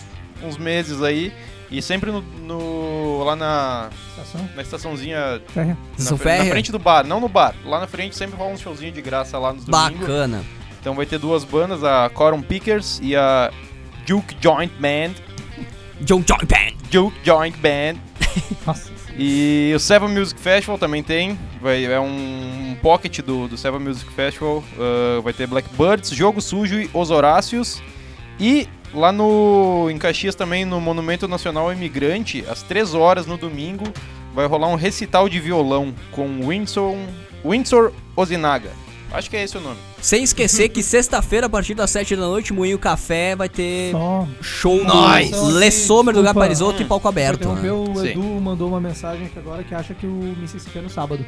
uns 0.43 0.57
meses 0.59 1.01
aí. 1.03 1.33
E 1.71 1.81
sempre 1.81 2.11
no, 2.11 2.21
no- 2.21 3.23
lá 3.25 3.37
na, 3.37 3.91
Estação, 4.11 4.49
na 4.57 4.63
estaçãozinha. 4.63 5.41
férrea. 5.49 5.75
Na, 5.75 5.91
Estação 5.97 6.19
fre- 6.19 6.29
na 6.31 6.37
Férrea? 6.39 6.51
frente 6.53 6.73
do 6.73 6.79
bar, 6.79 7.07
não 7.07 7.21
no 7.21 7.29
bar. 7.29 7.55
Lá 7.65 7.79
na 7.81 7.87
frente 7.87 8.17
sempre 8.17 8.37
rola 8.37 8.51
um 8.53 8.57
showzinho 8.59 8.91
de 8.93 9.01
graça 9.01 9.39
lá 9.39 9.53
nos 9.53 9.65
domingos. 9.65 10.01
Bacana. 10.01 10.43
Então 10.81 10.95
vai 10.95 11.07
ter 11.07 11.19
duas 11.19 11.45
bandas, 11.45 11.85
a 11.85 12.09
Corum 12.11 12.43
Pickers 12.43 12.99
e 13.03 13.15
a 13.15 13.53
Duke 14.07 14.37
Joint 14.41 14.73
Band. 14.81 15.13
John 16.01 16.23
John 16.23 16.39
Band. 16.47 16.73
Duke 16.91 17.17
Joint 17.23 17.57
Band. 17.59 18.01
Nossa. 18.67 18.91
E 19.17 19.73
o 19.75 19.79
Seven 19.79 20.09
Music 20.09 20.41
Festival 20.41 20.79
também 20.79 21.03
tem. 21.03 21.39
Vai, 21.61 21.85
é 21.85 22.01
um 22.01 22.77
pocket 22.81 23.21
do, 23.21 23.47
do 23.49 23.57
Seven 23.59 23.81
Music 23.81 24.11
Festival. 24.13 24.65
Ah, 24.79 25.21
vai 25.21 25.33
ter 25.33 25.47
Blackbirds, 25.47 26.11
Jogo 26.11 26.41
Sujo 26.41 26.81
e 26.81 26.91
Os 26.95 27.11
Horácios. 27.11 27.83
E 28.41 28.67
lá 28.95 29.13
no 29.13 29.89
em 29.91 29.99
Caxias 29.99 30.35
também, 30.35 30.65
no 30.65 30.81
Monumento 30.81 31.27
Nacional 31.29 31.73
Imigrante, 31.73 32.45
às 32.49 32.63
3 32.63 32.95
horas 32.95 33.27
no 33.27 33.37
domingo, 33.37 33.85
vai 34.35 34.47
rolar 34.47 34.69
um 34.69 34.77
recital 34.77 35.29
de 35.29 35.41
violão 35.41 35.95
com 36.11 36.47
Windsor, 36.47 36.95
Windsor 37.45 37.93
Ozinaga. 38.17 38.71
Acho 39.13 39.29
que 39.29 39.37
é 39.37 39.43
esse 39.43 39.57
o 39.57 39.61
nome. 39.61 39.77
Sem 40.01 40.23
esquecer 40.23 40.69
que 40.69 40.85
sexta-feira, 40.85 41.47
a 41.47 41.51
partir 41.51 41.75
das 41.75 41.91
7 41.91 42.15
da 42.15 42.23
noite, 42.23 42.53
Moinho 42.53 42.79
Café 42.79 43.35
vai 43.35 43.49
ter 43.49 43.91
Só. 43.91 44.27
show 44.41 44.85
Nós! 44.85 45.31
do 45.31 45.59
Le 45.59 45.71
Sommer 45.73 46.15
do. 46.15 46.23
Gaparizoto 46.23 46.81
e 46.81 46.85
palco 46.85 47.09
aberto. 47.09 47.49
Né? 47.49 47.73
o 47.73 47.93
Sim. 47.97 48.11
Edu 48.11 48.23
mandou 48.23 48.69
uma 48.69 48.81
mensagem 48.81 49.27
aqui 49.27 49.39
agora 49.39 49.65
que 49.65 49.75
acha 49.75 49.95
que 49.95 50.07
o 50.07 50.35
Mississippi 50.39 50.79
é 50.79 50.83
no 50.83 50.89
sábado. 50.89 51.27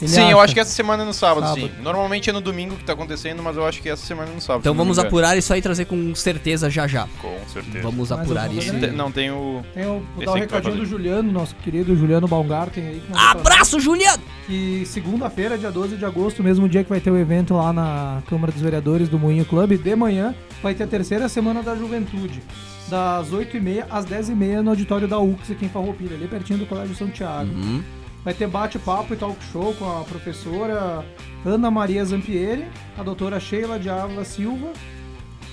Ele 0.00 0.08
sim, 0.10 0.20
eu 0.22 0.36
acha. 0.38 0.44
acho 0.44 0.54
que 0.54 0.60
essa 0.60 0.70
semana 0.70 1.02
é 1.02 1.06
no 1.06 1.12
sábado, 1.14 1.44
Sábado. 1.46 1.60
sim. 1.60 1.70
Normalmente 1.82 2.28
é 2.28 2.32
no 2.32 2.40
domingo 2.40 2.76
que 2.76 2.84
tá 2.84 2.92
acontecendo, 2.92 3.42
mas 3.42 3.56
eu 3.56 3.66
acho 3.66 3.80
que 3.80 3.88
essa 3.88 4.04
semana 4.04 4.30
é 4.30 4.34
no 4.34 4.40
sábado. 4.40 4.60
Então 4.60 4.74
não 4.74 4.78
vamos 4.84 4.98
apurar 4.98 5.36
isso 5.38 5.52
aí 5.52 5.58
e 5.58 5.62
trazer 5.62 5.84
com 5.86 6.14
certeza 6.14 6.68
já 6.68 6.86
já. 6.86 7.08
Com 7.20 7.36
certeza. 7.48 7.82
Vamos 7.82 8.10
Mas 8.10 8.20
apurar 8.20 8.46
eu 8.52 8.58
isso. 8.58 8.72
fazer- 8.72 8.88
Te- 8.90 8.94
Não, 8.96 9.10
tem 9.10 9.30
o. 9.30 9.62
Tem 9.74 9.86
o, 9.86 10.02
vou 10.14 10.24
dar 10.24 10.32
um 10.32 10.34
que 10.34 10.40
vai 10.40 10.40
recadinho 10.40 10.76
do. 10.76 10.86
Juliano, 10.86 11.30
nosso 11.32 11.54
querido 11.56 11.96
Juliano 11.96 12.26
Baumgarten 12.28 12.86
aí. 12.86 13.02
Abraço, 13.14 13.80
Juliano! 13.80 14.22
que 14.46 14.84
segunda-feira, 14.86 15.58
dia 15.58 15.70
12 15.72 15.96
de 15.96 16.04
agosto, 16.04 16.42
mesmo 16.42 16.68
dia 16.68 16.84
que 16.84 16.90
vai 16.90 17.00
ter 17.00 17.10
o 17.10 17.16
evento 17.18 17.54
lá 17.54 17.72
na 17.72 18.22
Câmara 18.28 18.52
dos 18.52 18.62
Vereadores 18.62 19.08
do 19.08 19.18
Moinho 19.18 19.44
Clube, 19.44 19.76
de 19.76 19.96
manhã 19.96 20.34
vai 20.62 20.72
ter 20.74 20.84
a 20.84 20.86
terceira 20.86 21.28
semana 21.28 21.62
da 21.62 21.74
juventude, 21.74 22.40
das 22.88 23.30
8h30 23.32 23.84
às 23.90 24.06
10h30 24.06 24.60
no 24.62 24.70
auditório 24.70 25.08
da 25.08 25.18
UX 25.18 25.50
aqui 25.50 25.64
em 25.66 25.68
Farroupilha, 25.68 26.14
ali 26.14 26.28
pertinho 26.28 26.60
do 26.60 26.66
Colégio 26.66 26.94
São 26.94 27.08
Tiago. 27.08 27.50
Uhum. 27.52 27.82
Vai 28.26 28.34
ter 28.34 28.48
bate-papo 28.48 29.14
e 29.14 29.16
talk 29.16 29.36
show 29.52 29.72
com 29.74 29.88
a 29.88 30.02
professora 30.02 31.06
Ana 31.44 31.70
Maria 31.70 32.04
Zampieri, 32.04 32.66
a 32.98 33.02
doutora 33.04 33.38
Sheila 33.38 33.78
de 33.78 33.88
Ávila 33.88 34.24
Silva, 34.24 34.72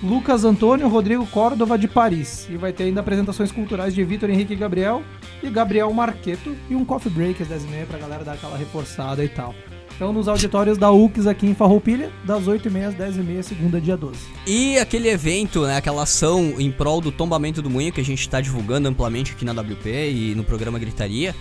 Lucas 0.02 0.44
Antônio 0.44 0.88
Rodrigo 0.88 1.24
Córdova 1.28 1.78
de 1.78 1.88
Paris. 1.88 2.48
E 2.50 2.58
vai 2.58 2.74
ter 2.74 2.86
ainda 2.86 3.02
apresentações 3.02 3.52
culturais 3.52 3.94
de 3.94 4.04
Vitor 4.04 4.28
Henrique 4.28 4.56
Gabriel 4.56 5.04
e 5.44 5.52
Gabriel 5.52 5.94
Marqueto 5.94 6.56
e 6.68 6.74
um 6.74 6.84
coffee 6.84 7.12
break 7.12 7.44
às 7.44 7.50
10h30 7.50 7.86
pra 7.86 8.00
galera 8.00 8.24
dar 8.24 8.34
aquela 8.34 8.58
reforçada 8.58 9.24
e 9.24 9.30
tal. 9.30 9.54
Então 9.96 10.12
nos 10.12 10.28
auditórios 10.28 10.76
da 10.76 10.92
UX 10.92 11.28
aqui 11.28 11.46
em 11.46 11.54
Farroupilha, 11.54 12.12
das 12.26 12.46
8h30 12.46 12.88
às 12.88 12.96
10h30, 12.96 13.44
segunda, 13.44 13.80
dia 13.80 13.96
12. 13.96 14.18
E 14.48 14.80
aquele 14.80 15.10
evento, 15.10 15.62
né, 15.62 15.78
aquela 15.78 16.02
ação 16.02 16.56
em 16.58 16.72
prol 16.72 17.00
do 17.00 17.12
tombamento 17.12 17.62
do 17.62 17.70
moinho 17.70 17.94
que 17.94 18.02
a 18.02 18.04
gente 18.04 18.28
tá 18.28 18.42
divulgando 18.42 18.90
amplamente 18.90 19.34
aqui 19.34 19.46
na 19.46 19.52
WP 19.52 20.10
e 20.10 20.34
no 20.34 20.44
programa 20.44 20.80
Gritaria, 20.80 21.36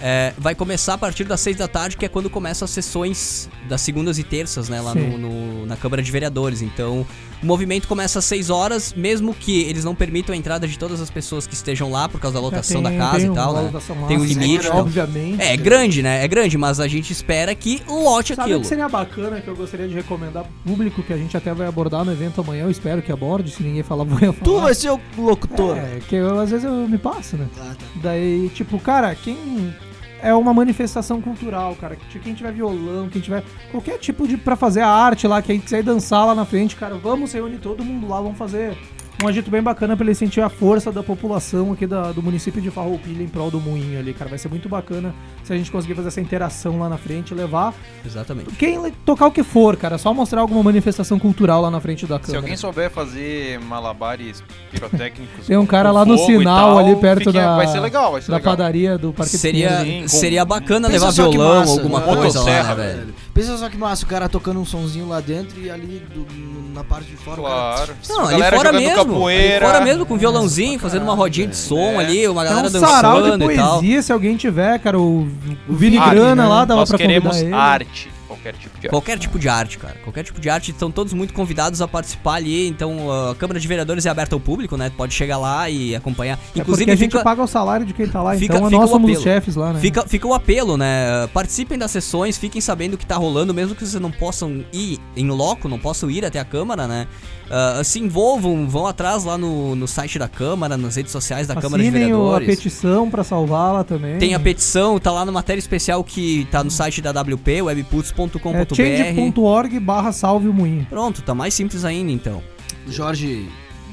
é, 0.00 0.32
vai 0.38 0.54
começar 0.54 0.94
a 0.94 0.98
partir 0.98 1.24
das 1.24 1.40
6 1.40 1.56
da 1.56 1.68
tarde, 1.68 1.96
que 1.96 2.04
é 2.04 2.08
quando 2.08 2.30
começam 2.30 2.64
as 2.64 2.70
sessões 2.70 3.48
das 3.68 3.80
segundas 3.80 4.18
e 4.18 4.22
terças, 4.24 4.68
né, 4.68 4.80
lá 4.80 4.94
no, 4.94 5.18
no- 5.18 5.66
na 5.66 5.76
Câmara 5.76 6.02
de 6.02 6.10
Vereadores. 6.10 6.62
Então, 6.62 7.06
o 7.42 7.46
movimento 7.46 7.86
começa 7.86 8.18
às 8.18 8.24
6 8.24 8.50
horas, 8.50 8.92
mesmo 8.94 9.34
que 9.34 9.62
eles 9.62 9.84
não 9.84 9.94
permitam 9.94 10.34
a 10.34 10.38
entrada 10.38 10.66
de 10.66 10.78
todas 10.78 11.00
as 11.00 11.10
pessoas 11.10 11.46
que 11.46 11.54
estejam 11.54 11.90
lá 11.90 12.08
por 12.08 12.20
causa 12.20 12.34
da 12.36 12.40
locação 12.40 12.78
Já 12.78 12.82
da 12.84 12.88
tem- 12.90 12.98
casa 12.98 13.18
tem 13.18 13.30
e 13.30 13.34
tal, 13.34 13.52
uma 13.52 13.62
né? 13.62 13.80
Tem 14.08 14.18
um 14.18 14.24
limite, 14.24 14.66
então. 14.66 14.78
Obviamente. 14.78 15.40
É, 15.42 15.52
é 15.52 15.56
grande, 15.56 16.02
né? 16.02 16.24
É 16.24 16.28
grande, 16.28 16.56
mas 16.58 16.80
a 16.80 16.88
gente 16.88 17.12
espera 17.12 17.54
que 17.54 17.82
lote 17.88 18.34
Sabe 18.34 18.40
o 18.40 18.44
aquilo. 18.54 18.60
que 18.62 18.66
seria 18.66 18.88
bacana 18.88 19.40
que 19.40 19.48
eu 19.48 19.56
gostaria 19.56 19.86
de 19.88 19.94
recomendar 19.94 20.44
pro 20.44 20.72
público 20.72 21.02
que 21.02 21.12
a 21.12 21.16
gente 21.16 21.36
até 21.36 21.52
vai 21.54 21.66
abordar 21.68 22.04
no 22.04 22.12
evento 22.12 22.40
amanhã, 22.40 22.64
eu 22.64 22.70
espero 22.70 23.02
que 23.02 23.12
aborde, 23.12 23.50
se 23.50 23.62
ninguém 23.62 23.82
falar, 23.82 24.04
vou 24.04 24.18
eu 24.20 24.32
falar. 24.32 24.44
Tu 24.44 24.60
vai 24.60 24.74
ser 24.74 24.90
o 24.90 25.00
locutor. 25.16 25.76
É, 25.76 25.98
que 26.08 26.16
eu, 26.16 26.38
às 26.40 26.50
vezes 26.50 26.64
eu 26.64 26.72
me 26.88 26.98
passo, 26.98 27.36
né? 27.36 27.46
Ah, 27.60 27.74
tá. 27.78 27.86
Daí, 28.02 28.50
tipo, 28.54 28.78
cara, 28.78 29.14
quem 29.14 29.74
é 30.22 30.34
uma 30.34 30.52
manifestação 30.54 31.20
cultural, 31.20 31.76
cara, 31.80 31.96
que- 31.96 32.18
quem 32.18 32.34
tiver 32.34 32.52
violão, 32.52 33.08
quem 33.08 33.20
tiver 33.20 33.42
qualquer 33.70 33.98
tipo 33.98 34.26
de 34.26 34.36
pra 34.36 34.56
fazer 34.56 34.80
a 34.80 34.88
arte 34.88 35.26
lá, 35.26 35.40
quem 35.42 35.60
quiser 35.60 35.82
dançar 35.82 36.26
lá 36.26 36.34
na 36.34 36.44
frente, 36.44 36.76
cara, 36.76 36.94
vamos 36.96 37.32
reunir 37.32 37.58
todo 37.58 37.84
mundo 37.84 38.08
lá, 38.08 38.20
vamos 38.20 38.36
fazer 38.38 38.76
um 39.22 39.26
agito 39.26 39.50
bem 39.50 39.60
bacana 39.60 39.96
pra 39.96 40.06
ele 40.06 40.14
sentir 40.14 40.40
a 40.40 40.48
força 40.48 40.92
da 40.92 41.02
população 41.02 41.72
aqui 41.72 41.86
da- 41.88 42.12
do 42.12 42.22
município 42.22 42.62
de 42.62 42.70
Farroupilha 42.70 43.20
em 43.22 43.26
prol 43.26 43.50
do 43.50 43.58
moinho 43.60 43.98
ali, 43.98 44.14
cara. 44.14 44.28
Vai 44.30 44.38
ser 44.38 44.48
muito 44.48 44.68
bacana 44.68 45.12
se 45.42 45.52
a 45.52 45.56
gente 45.56 45.72
conseguir 45.72 45.94
fazer 45.96 46.08
essa 46.08 46.20
interação 46.20 46.78
lá 46.78 46.88
na 46.88 46.96
frente 46.96 47.32
e 47.32 47.34
levar 47.34 47.74
Exatamente. 48.06 48.50
quem 48.54 48.78
tocar 49.04 49.26
o 49.26 49.32
que 49.32 49.42
for, 49.42 49.76
cara, 49.76 49.98
só 49.98 50.14
mostrar 50.14 50.40
alguma 50.40 50.62
manifestação 50.62 51.18
cultural 51.18 51.60
lá 51.62 51.70
na 51.70 51.80
frente 51.80 52.06
da 52.06 52.14
Se 52.16 52.22
câmera. 52.26 52.38
alguém 52.40 52.56
souber 52.56 52.90
fazer 52.90 53.58
malabares 53.58 54.40
pirotécnicos. 54.70 55.46
Tem 55.48 55.56
um 55.56 55.66
cara 55.66 55.90
lá 55.90 56.04
no 56.04 56.16
sinal 56.18 56.76
tal, 56.76 56.78
ali 56.78 56.94
perto 56.96 57.24
fique- 57.24 57.32
da 57.32 57.56
Vai 57.56 57.66
ser 57.66 57.80
legal, 57.80 58.12
vai 58.12 58.22
ser 58.22 58.30
da 58.30 58.36
legal. 58.36 58.52
padaria 58.56 58.96
do 58.96 59.12
Parque 59.12 59.36
Seria. 59.36 59.80
Sim, 59.80 60.02
com- 60.02 60.08
seria 60.08 60.44
bacana 60.44 60.86
levar 60.86 61.10
violão, 61.10 61.60
massa, 61.60 61.72
alguma 61.72 62.00
né? 62.00 62.06
coisa 62.16 62.38
lá, 62.40 62.46
né, 62.62 62.74
velho? 62.74 63.14
Pensa 63.38 63.56
só 63.56 63.68
que 63.68 63.76
massa, 63.76 64.04
o 64.04 64.08
cara 64.08 64.28
tocando 64.28 64.58
um 64.58 64.64
sonzinho 64.64 65.06
lá 65.06 65.20
dentro 65.20 65.60
e 65.60 65.70
ali 65.70 66.02
do- 66.12 66.26
na 66.74 66.82
parte 66.82 67.08
de 67.08 67.16
fora. 67.16 67.40
o 67.40 67.44
cara- 67.44 67.54
Claro. 67.86 67.96
Não, 68.08 68.26
ali 68.26 68.42
fora 68.56 68.72
mesmo. 68.72 68.96
capoeira. 68.96 69.54
Ali 69.64 69.72
fora 69.74 69.84
mesmo, 69.84 70.04
com 70.06 70.18
violãozinho, 70.18 70.76
fazendo 70.80 71.02
uma 71.04 71.14
rodinha 71.14 71.46
de 71.46 71.54
som 71.56 71.78
É. 71.78 71.96
ali, 71.98 72.26
uma 72.26 72.44
É 72.44 72.48
galera 72.48 72.66
um 72.66 72.70
sarau 72.70 73.22
de 73.22 73.30
dançando 73.30 73.52
e 73.52 73.54
tal. 73.56 73.78
poesia, 73.78 74.02
se 74.02 74.12
alguém 74.12 74.36
tiver, 74.36 74.80
cara, 74.80 74.98
o, 74.98 75.20
o 75.68 75.72
Vini 75.76 75.98
Arte, 75.98 76.10
Grana 76.16 76.42
né? 76.42 76.48
lá 76.48 76.64
dava 76.64 76.80
Nós 76.80 76.88
pra 76.88 76.98
queremos 76.98 77.28
convidar 77.30 77.46
ele. 77.46 77.54
arte. 77.54 78.10
Qualquer 78.38 78.58
tipo 78.58 78.78
de 78.78 78.86
arte. 78.86 78.88
Qualquer 78.90 79.18
tipo 79.18 79.38
de 79.38 79.48
arte, 79.48 79.78
cara. 79.78 79.94
Qualquer 80.04 80.22
tipo 80.24 80.40
de 80.40 80.48
arte. 80.50 80.70
Estão 80.70 80.90
todos 80.90 81.12
muito 81.12 81.32
convidados 81.34 81.80
a 81.82 81.88
participar 81.88 82.34
ali. 82.34 82.66
Então, 82.68 83.10
a 83.30 83.34
Câmara 83.34 83.58
de 83.60 83.66
Vereadores 83.68 84.06
é 84.06 84.10
aberta 84.10 84.34
ao 84.34 84.40
público, 84.40 84.76
né? 84.76 84.90
Pode 84.96 85.12
chegar 85.14 85.36
lá 85.38 85.68
e 85.68 85.94
acompanhar. 85.94 86.38
É 86.54 86.60
Inclusive, 86.60 86.84
porque 86.86 86.90
a 86.90 86.94
gente 86.96 87.10
fica, 87.12 87.24
paga 87.24 87.42
o 87.42 87.46
salário 87.46 87.84
de 87.84 87.92
quem 87.92 88.06
tá 88.08 88.22
lá, 88.22 88.34
fica- 88.36 88.54
então 88.56 88.66
fica 88.68 88.80
nós 88.80 88.88
o 88.90 88.92
somos 88.92 89.10
os 89.10 89.16
apelo. 89.18 89.22
chefes 89.34 89.56
lá, 89.56 89.72
né? 89.72 89.80
fica, 89.80 90.06
fica 90.06 90.26
o 90.26 90.34
apelo, 90.34 90.76
né? 90.76 91.26
Participem 91.32 91.76
das 91.78 91.90
sessões, 91.90 92.38
fiquem 92.38 92.60
sabendo 92.60 92.94
o 92.94 92.98
que 92.98 93.06
tá 93.06 93.16
rolando, 93.16 93.52
mesmo 93.52 93.74
que 93.74 93.84
vocês 93.86 94.00
não 94.00 94.10
possam 94.10 94.64
ir 94.72 94.98
em 95.16 95.28
loco, 95.28 95.68
não 95.68 95.78
possam 95.78 96.10
ir 96.10 96.24
até 96.24 96.38
a 96.38 96.44
Câmara, 96.44 96.86
né? 96.86 97.06
Ah, 97.50 97.82
se 97.82 97.98
envolvam, 97.98 98.68
vão 98.68 98.86
atrás 98.86 99.24
lá 99.24 99.38
no, 99.38 99.74
no 99.74 99.88
site 99.88 100.18
da 100.18 100.28
Câmara, 100.28 100.76
nas 100.76 100.96
redes 100.96 101.10
sociais 101.12 101.46
da 101.46 101.54
Câmara 101.56 101.82
de 101.82 101.88
Assinem 101.88 102.12
o- 102.14 102.16
a 102.16 102.38
Vereadores. 102.38 102.46
petição 102.56 103.10
pra 103.10 103.24
salvá-la 103.24 103.84
também. 103.84 104.18
Tem 104.18 104.34
a 104.34 104.40
petição, 104.40 104.98
tá 104.98 105.10
lá 105.10 105.24
no 105.24 105.32
matéria 105.32 105.58
especial 105.58 106.02
que 106.04 106.46
tá 106.50 106.62
no 106.62 106.70
site 106.70 107.00
da 107.00 107.10
WP, 107.10 107.54
é 107.56 107.62
webputs.com.br. 107.62 108.74
change.org 108.74 109.80
barra 109.80 110.12
salve 110.12 110.48
o 110.48 110.52
moinho. 110.52 110.86
Pronto, 110.90 111.22
tá 111.22 111.34
mais 111.34 111.54
simples 111.54 111.84
ainda 111.84 112.10
então. 112.12 112.42
Jorge 112.86 113.48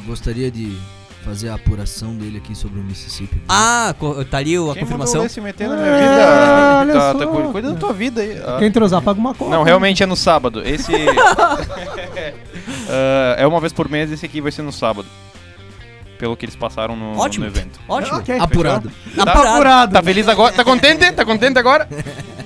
gostaria 0.05 0.51
de 0.51 0.75
fazer 1.26 1.49
a 1.49 1.55
apuração 1.55 2.15
dele 2.15 2.38
aqui 2.38 2.55
sobre 2.55 2.80
o 2.80 2.84
Mississippi. 2.84 3.41
Ah, 3.49 3.93
tá 4.30 4.38
ali 4.38 4.57
o- 4.59 4.69
a 4.69 4.73
Quem 4.73 4.84
confirmação. 4.84 5.28
se 5.28 5.41
meter 5.41 5.67
na 5.67 5.76
minha 5.76 5.88
É, 5.88 6.86
vida? 6.86 6.93
Tá, 6.99 7.13
tá 7.15 7.26
cu- 7.28 7.51
cuida 7.51 7.71
da 7.73 7.80
tua 7.80 7.91
vida 7.93 8.21
aí. 8.21 8.39
Ah. 8.45 8.57
Quem 8.59 8.67
entrosar 8.67 9.01
paga 9.01 9.19
uma 9.19 9.34
conta. 9.34 9.49
Não, 9.51 9.63
realmente 9.63 10.03
é 10.03 10.05
no 10.05 10.15
sábado. 10.15 10.61
Esse. 10.65 10.91
Ah, 12.88 13.36
é 13.38 13.47
uma 13.47 13.59
vez 13.59 13.73
por 13.73 13.89
mês, 13.89 14.11
esse 14.11 14.26
aqui 14.26 14.39
vai 14.41 14.51
ser 14.51 14.61
no 14.61 14.71
sábado. 14.71 15.07
Pelo 16.19 16.38
que 16.38 16.45
eles 16.45 16.55
passaram 16.55 16.95
no, 16.95 17.17
Ótimo. 17.19 17.45
no 17.45 17.51
evento. 17.51 17.80
Ótimo. 17.89 18.17
Ok. 18.19 18.38
Apurado. 18.39 18.91
Tá- 19.15 19.23
Apurado. 19.23 19.93
Tá 19.93 20.01
feliz 20.03 20.28
agora? 20.28 20.53
Tá 20.53 20.63
contente? 20.63 21.11
Tá 21.11 21.26
contente 21.26 21.57
agora? 21.59 21.88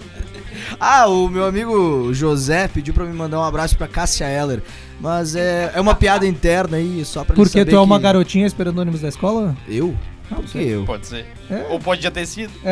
Ah, 0.81 1.07
o 1.07 1.27
meu 1.27 1.45
amigo 1.45 2.13
José 2.13 2.69
pediu 2.69 2.93
pra 2.93 3.03
me 3.03 3.11
mandar 3.11 3.37
um 3.39 3.43
abraço 3.43 3.75
pra 3.77 3.85
Cássia 3.85 4.25
Eller. 4.29 4.63
Mas 4.99 5.35
é, 5.35 5.71
é 5.73 5.79
uma 5.81 5.95
piada 5.95 6.27
interna 6.27 6.77
aí, 6.77 7.03
só 7.05 7.23
pra 7.23 7.35
Porque 7.35 7.59
saber 7.59 7.71
tu 7.71 7.75
é 7.77 7.79
uma 7.79 7.97
que- 7.97 8.03
garotinha 8.03 8.45
esperando 8.45 8.77
o 8.77 8.81
ônibus 8.81 9.01
da 9.01 9.07
escola? 9.07 9.55
Eu? 9.67 9.95
Não 10.29 10.37
Por 10.39 10.45
que 10.51 10.57
eu? 10.59 10.83
Pode 10.85 11.07
ser. 11.07 11.25
É. 11.49 11.65
Ou 11.69 11.79
pode 11.79 12.01
já 12.03 12.11
ter 12.11 12.25
sido. 12.27 12.51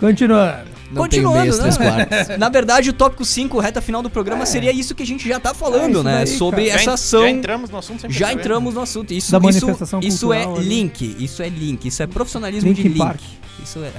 Continuando. 0.00 0.78
Não 0.90 1.02
Continuando, 1.02 1.40
meios, 1.40 1.58
né? 1.58 1.68
Na 2.38 2.48
verdade, 2.48 2.88
o 2.88 2.92
tópico 2.94 3.22
5, 3.24 3.58
reta 3.58 3.82
final 3.82 4.00
do 4.00 4.08
programa, 4.08 4.46
seria 4.46 4.72
isso 4.72 4.94
que 4.94 5.02
a 5.02 5.06
gente 5.06 5.28
já 5.28 5.38
tá 5.38 5.52
falando, 5.52 5.96
isso 5.96 6.02
né? 6.02 6.24
daí, 6.24 6.26
Sobre 6.28 6.66
cara. 6.68 6.78
Já, 6.78 6.82
essa 6.82 6.90
en- 6.90 6.94
ação. 6.94 7.20
já 7.22 7.30
entramos 7.30 7.70
no 7.70 7.76
assunto 7.78 8.06
Já 8.08 8.32
entramos 8.32 8.74
no 8.74 8.80
assunto. 8.80 9.12
Isso, 9.12 9.30
Da 9.32 9.36
isso, 9.38 9.44
manifestação 9.66 10.00
isso 10.02 10.32
é 10.32 10.44
link. 10.60 11.16
Isso 11.18 11.42
é 11.42 11.48
link. 11.50 11.86
Isso 11.88 12.02
é 12.02 12.06
profissionalismo 12.06 12.68
Linkin 12.70 12.82
de 12.84 12.88
link. 12.88 12.98
Park. 12.98 13.20
Isso 13.62 13.80
é. 13.84 13.92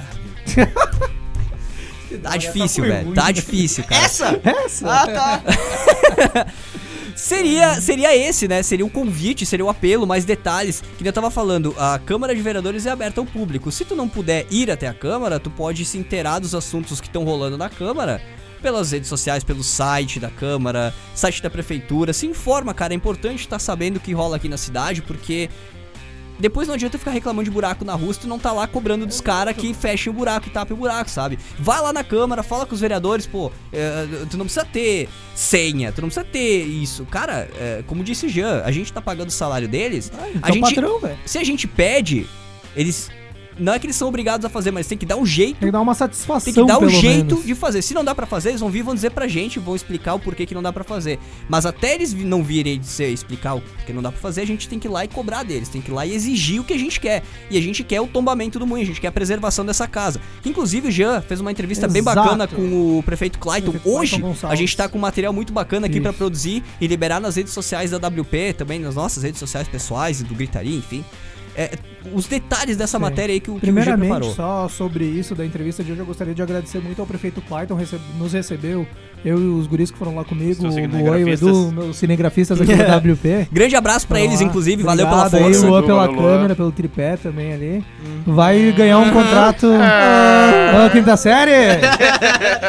tá 2.18 2.36
difícil, 2.36 2.84
foi 2.84 2.92
velho. 2.92 3.12
Tá 3.14 3.30
difícil, 3.30 3.84
cara. 3.84 4.04
Essa? 4.04 4.40
Essa? 4.44 4.88
Ah, 4.88 5.06
tá. 5.06 6.46
Seria, 7.20 7.78
seria 7.80 8.16
esse, 8.16 8.48
né? 8.48 8.62
Seria 8.62 8.84
um 8.84 8.88
convite, 8.88 9.44
seria 9.44 9.64
um 9.64 9.68
apelo, 9.68 10.06
mais 10.06 10.24
detalhes. 10.24 10.82
Que 10.96 11.06
eu 11.06 11.12
tava 11.12 11.30
falando, 11.30 11.74
a 11.76 11.98
Câmara 11.98 12.34
de 12.34 12.40
Vereadores 12.40 12.86
é 12.86 12.90
aberta 12.90 13.20
ao 13.20 13.26
público. 13.26 13.70
Se 13.70 13.84
tu 13.84 13.94
não 13.94 14.08
puder 14.08 14.46
ir 14.50 14.70
até 14.70 14.88
a 14.88 14.94
Câmara, 14.94 15.38
tu 15.38 15.50
pode 15.50 15.84
se 15.84 15.98
inteirar 15.98 16.38
dos 16.38 16.54
assuntos 16.54 16.98
que 16.98 17.08
estão 17.08 17.22
rolando 17.22 17.58
na 17.58 17.68
Câmara. 17.68 18.22
Pelas 18.62 18.92
redes 18.92 19.08
sociais, 19.08 19.44
pelo 19.44 19.62
site 19.62 20.18
da 20.18 20.30
Câmara, 20.30 20.94
site 21.14 21.42
da 21.42 21.50
Prefeitura. 21.50 22.14
Se 22.14 22.26
informa, 22.26 22.72
cara. 22.72 22.94
É 22.94 22.96
importante 22.96 23.40
estar 23.40 23.58
sabendo 23.58 23.98
o 23.98 24.00
que 24.00 24.14
rola 24.14 24.36
aqui 24.36 24.48
na 24.48 24.56
cidade, 24.56 25.02
porque 25.02 25.50
depois 26.40 26.66
não 26.66 26.74
adianta 26.74 26.98
ficar 26.98 27.10
reclamando 27.10 27.44
de 27.44 27.50
buraco 27.50 27.84
na 27.84 27.94
rua 27.94 28.12
se 28.12 28.20
tu 28.20 28.28
não 28.28 28.38
tá 28.38 28.52
lá 28.52 28.66
cobrando 28.66 29.06
dos 29.06 29.20
caras 29.20 29.56
que 29.56 29.72
fechem 29.74 30.10
o 30.10 30.14
buraco 30.14 30.48
e 30.48 30.50
tapem 30.50 30.74
o 30.74 30.78
buraco, 30.78 31.10
sabe? 31.10 31.38
Vai 31.58 31.80
lá 31.80 31.92
na 31.92 32.02
Câmara, 32.02 32.42
fala 32.42 32.66
com 32.66 32.74
os 32.74 32.80
vereadores, 32.80 33.26
pô, 33.26 33.52
é, 33.72 34.06
tu 34.28 34.36
não 34.36 34.44
precisa 34.46 34.64
ter 34.64 35.08
senha, 35.34 35.92
tu 35.92 36.00
não 36.00 36.08
precisa 36.08 36.24
ter 36.24 36.64
isso. 36.64 37.04
Cara, 37.06 37.48
é, 37.58 37.84
como 37.86 38.02
disse 38.02 38.26
o 38.26 38.28
Jean, 38.28 38.62
a 38.64 38.70
gente 38.72 38.92
tá 38.92 39.00
pagando 39.00 39.28
o 39.28 39.32
salário 39.32 39.68
deles, 39.68 40.10
a 40.42 40.48
é 40.48 40.50
o 40.50 40.54
gente, 40.54 40.74
patrão, 40.74 40.98
velho. 40.98 41.18
se 41.24 41.38
a 41.38 41.44
gente 41.44 41.66
pede, 41.68 42.26
eles... 42.74 43.10
Não 43.60 43.74
é 43.74 43.78
que 43.78 43.86
eles 43.86 43.96
são 43.96 44.08
obrigados 44.08 44.44
a 44.44 44.48
fazer, 44.48 44.70
mas 44.70 44.86
tem 44.86 44.96
que 44.96 45.06
dar 45.06 45.16
um 45.16 45.26
jeito 45.26 45.58
Tem 45.58 45.68
que 45.68 45.72
dar 45.72 45.80
uma 45.80 45.94
satisfação, 45.94 46.52
tem 46.52 46.54
que 46.54 46.66
dar 46.66 46.78
um 46.78 46.88
jeito 46.88 47.34
menos. 47.34 47.46
de 47.46 47.54
fazer. 47.54 47.82
Se 47.82 47.92
não 47.94 48.02
dá 48.02 48.14
pra 48.14 48.26
fazer, 48.26 48.50
eles 48.50 48.60
vão 48.60 48.70
vir 48.70 48.80
e 48.80 48.82
vão 48.82 48.94
dizer 48.94 49.10
pra 49.10 49.28
gente, 49.28 49.58
vão 49.58 49.76
explicar 49.76 50.14
o 50.14 50.18
porquê 50.18 50.46
que 50.46 50.54
não 50.54 50.62
dá 50.62 50.72
pra 50.72 50.82
fazer. 50.82 51.18
Mas 51.48 51.66
até 51.66 51.94
eles 51.94 52.12
não 52.14 52.42
virem 52.42 52.78
dizer, 52.80 53.10
explicar 53.10 53.54
o 53.54 53.60
porquê 53.60 53.92
não 53.92 54.02
dá 54.02 54.10
pra 54.10 54.20
fazer, 54.20 54.40
a 54.40 54.46
gente 54.46 54.68
tem 54.68 54.78
que 54.78 54.88
ir 54.88 54.90
lá 54.90 55.04
e 55.04 55.08
cobrar 55.08 55.42
deles, 55.42 55.68
tem 55.68 55.80
que 55.80 55.90
ir 55.90 55.94
lá 55.94 56.06
e 56.06 56.14
exigir 56.14 56.60
o 56.60 56.64
que 56.64 56.72
a 56.72 56.78
gente 56.78 56.98
quer. 56.98 57.22
E 57.50 57.58
a 57.58 57.60
gente 57.60 57.84
quer 57.84 58.00
o 58.00 58.06
tombamento 58.06 58.58
do 58.58 58.66
moinho, 58.66 58.84
a 58.84 58.86
gente 58.86 59.00
quer 59.00 59.08
a 59.08 59.12
preservação 59.12 59.64
dessa 59.64 59.86
casa. 59.86 60.20
Inclusive 60.44 60.88
o 60.88 60.90
Jean 60.90 61.20
fez 61.20 61.40
uma 61.40 61.52
entrevista 61.52 61.86
bem 61.86 62.00
Exato. 62.00 62.16
bacana 62.16 62.46
com 62.48 62.98
o 62.98 63.02
prefeito 63.02 63.38
Clayton. 63.38 63.72
Prefeito 63.72 63.96
Hoje 63.96 64.20
Clayton 64.20 64.48
a 64.48 64.54
gente 64.54 64.76
tá 64.76 64.88
com 64.88 64.98
um 64.98 65.00
material 65.00 65.32
muito 65.32 65.52
bacana 65.52 65.86
aqui 65.86 66.00
pra 66.00 66.12
produzir 66.12 66.62
e 66.80 66.86
liberar 66.86 67.20
nas 67.20 67.36
redes 67.36 67.52
sociais 67.52 67.90
da 67.90 67.98
WP, 67.98 68.54
também 68.56 68.78
nas 68.78 68.94
nossas 68.94 69.22
redes 69.22 69.38
sociais 69.38 69.68
pessoais 69.68 70.20
e 70.20 70.24
do 70.24 70.34
Gritaria, 70.34 70.76
enfim. 70.76 71.04
É, 71.56 71.76
os 72.14 72.26
detalhes 72.26 72.76
dessa 72.76 72.98
Sim. 72.98 73.02
matéria 73.02 73.32
aí 73.32 73.40
que 73.40 73.50
o, 73.50 73.54
que 73.54 73.58
o 73.58 73.60
Primeiramente, 73.60 74.08
preparou. 74.10 74.34
só 74.34 74.68
sobre 74.68 75.04
isso 75.04 75.34
da 75.34 75.44
entrevista 75.44 75.82
de 75.84 75.92
hoje, 75.92 76.00
eu 76.00 76.06
gostaria 76.06 76.34
de 76.34 76.42
agradecer 76.42 76.78
muito 76.80 77.00
ao 77.00 77.06
prefeito 77.06 77.40
Clayton, 77.42 77.74
receb- 77.74 78.00
nos 78.18 78.32
recebeu, 78.32 78.86
eu 79.24 79.38
e 79.38 79.46
os 79.48 79.66
guris 79.66 79.90
que 79.90 79.98
foram 79.98 80.16
lá 80.16 80.24
comigo, 80.24 80.64
o 80.64 80.68
Luan 80.68 81.18
e 81.18 81.24
o. 81.24 81.28
Edu, 81.28 81.72
meus 81.72 81.96
cinegrafistas 81.96 82.60
aqui 82.60 82.74
da 82.74 82.96
WP. 82.98 83.48
Grande 83.52 83.76
abraço 83.76 84.06
pra 84.06 84.16
Foram 84.18 84.30
eles, 84.30 84.40
lá. 84.40 84.46
inclusive, 84.46 84.82
valeu 84.82 85.06
pela 85.06 85.26
Obrigado 85.26 85.42
força. 85.42 85.58
Aí, 85.60 85.66
o 85.66 85.70
Luan 85.70 85.82
pela 85.82 86.04
Luan. 86.06 86.16
câmera, 86.16 86.56
pelo 86.56 86.72
tripé 86.72 87.16
também 87.16 87.52
ali. 87.52 87.84
Vai 88.26 88.72
ganhar 88.72 88.98
um 88.98 89.10
contrato. 89.10 89.66
Ah, 90.72 90.88
quinta 90.90 91.16
série! 91.16 91.80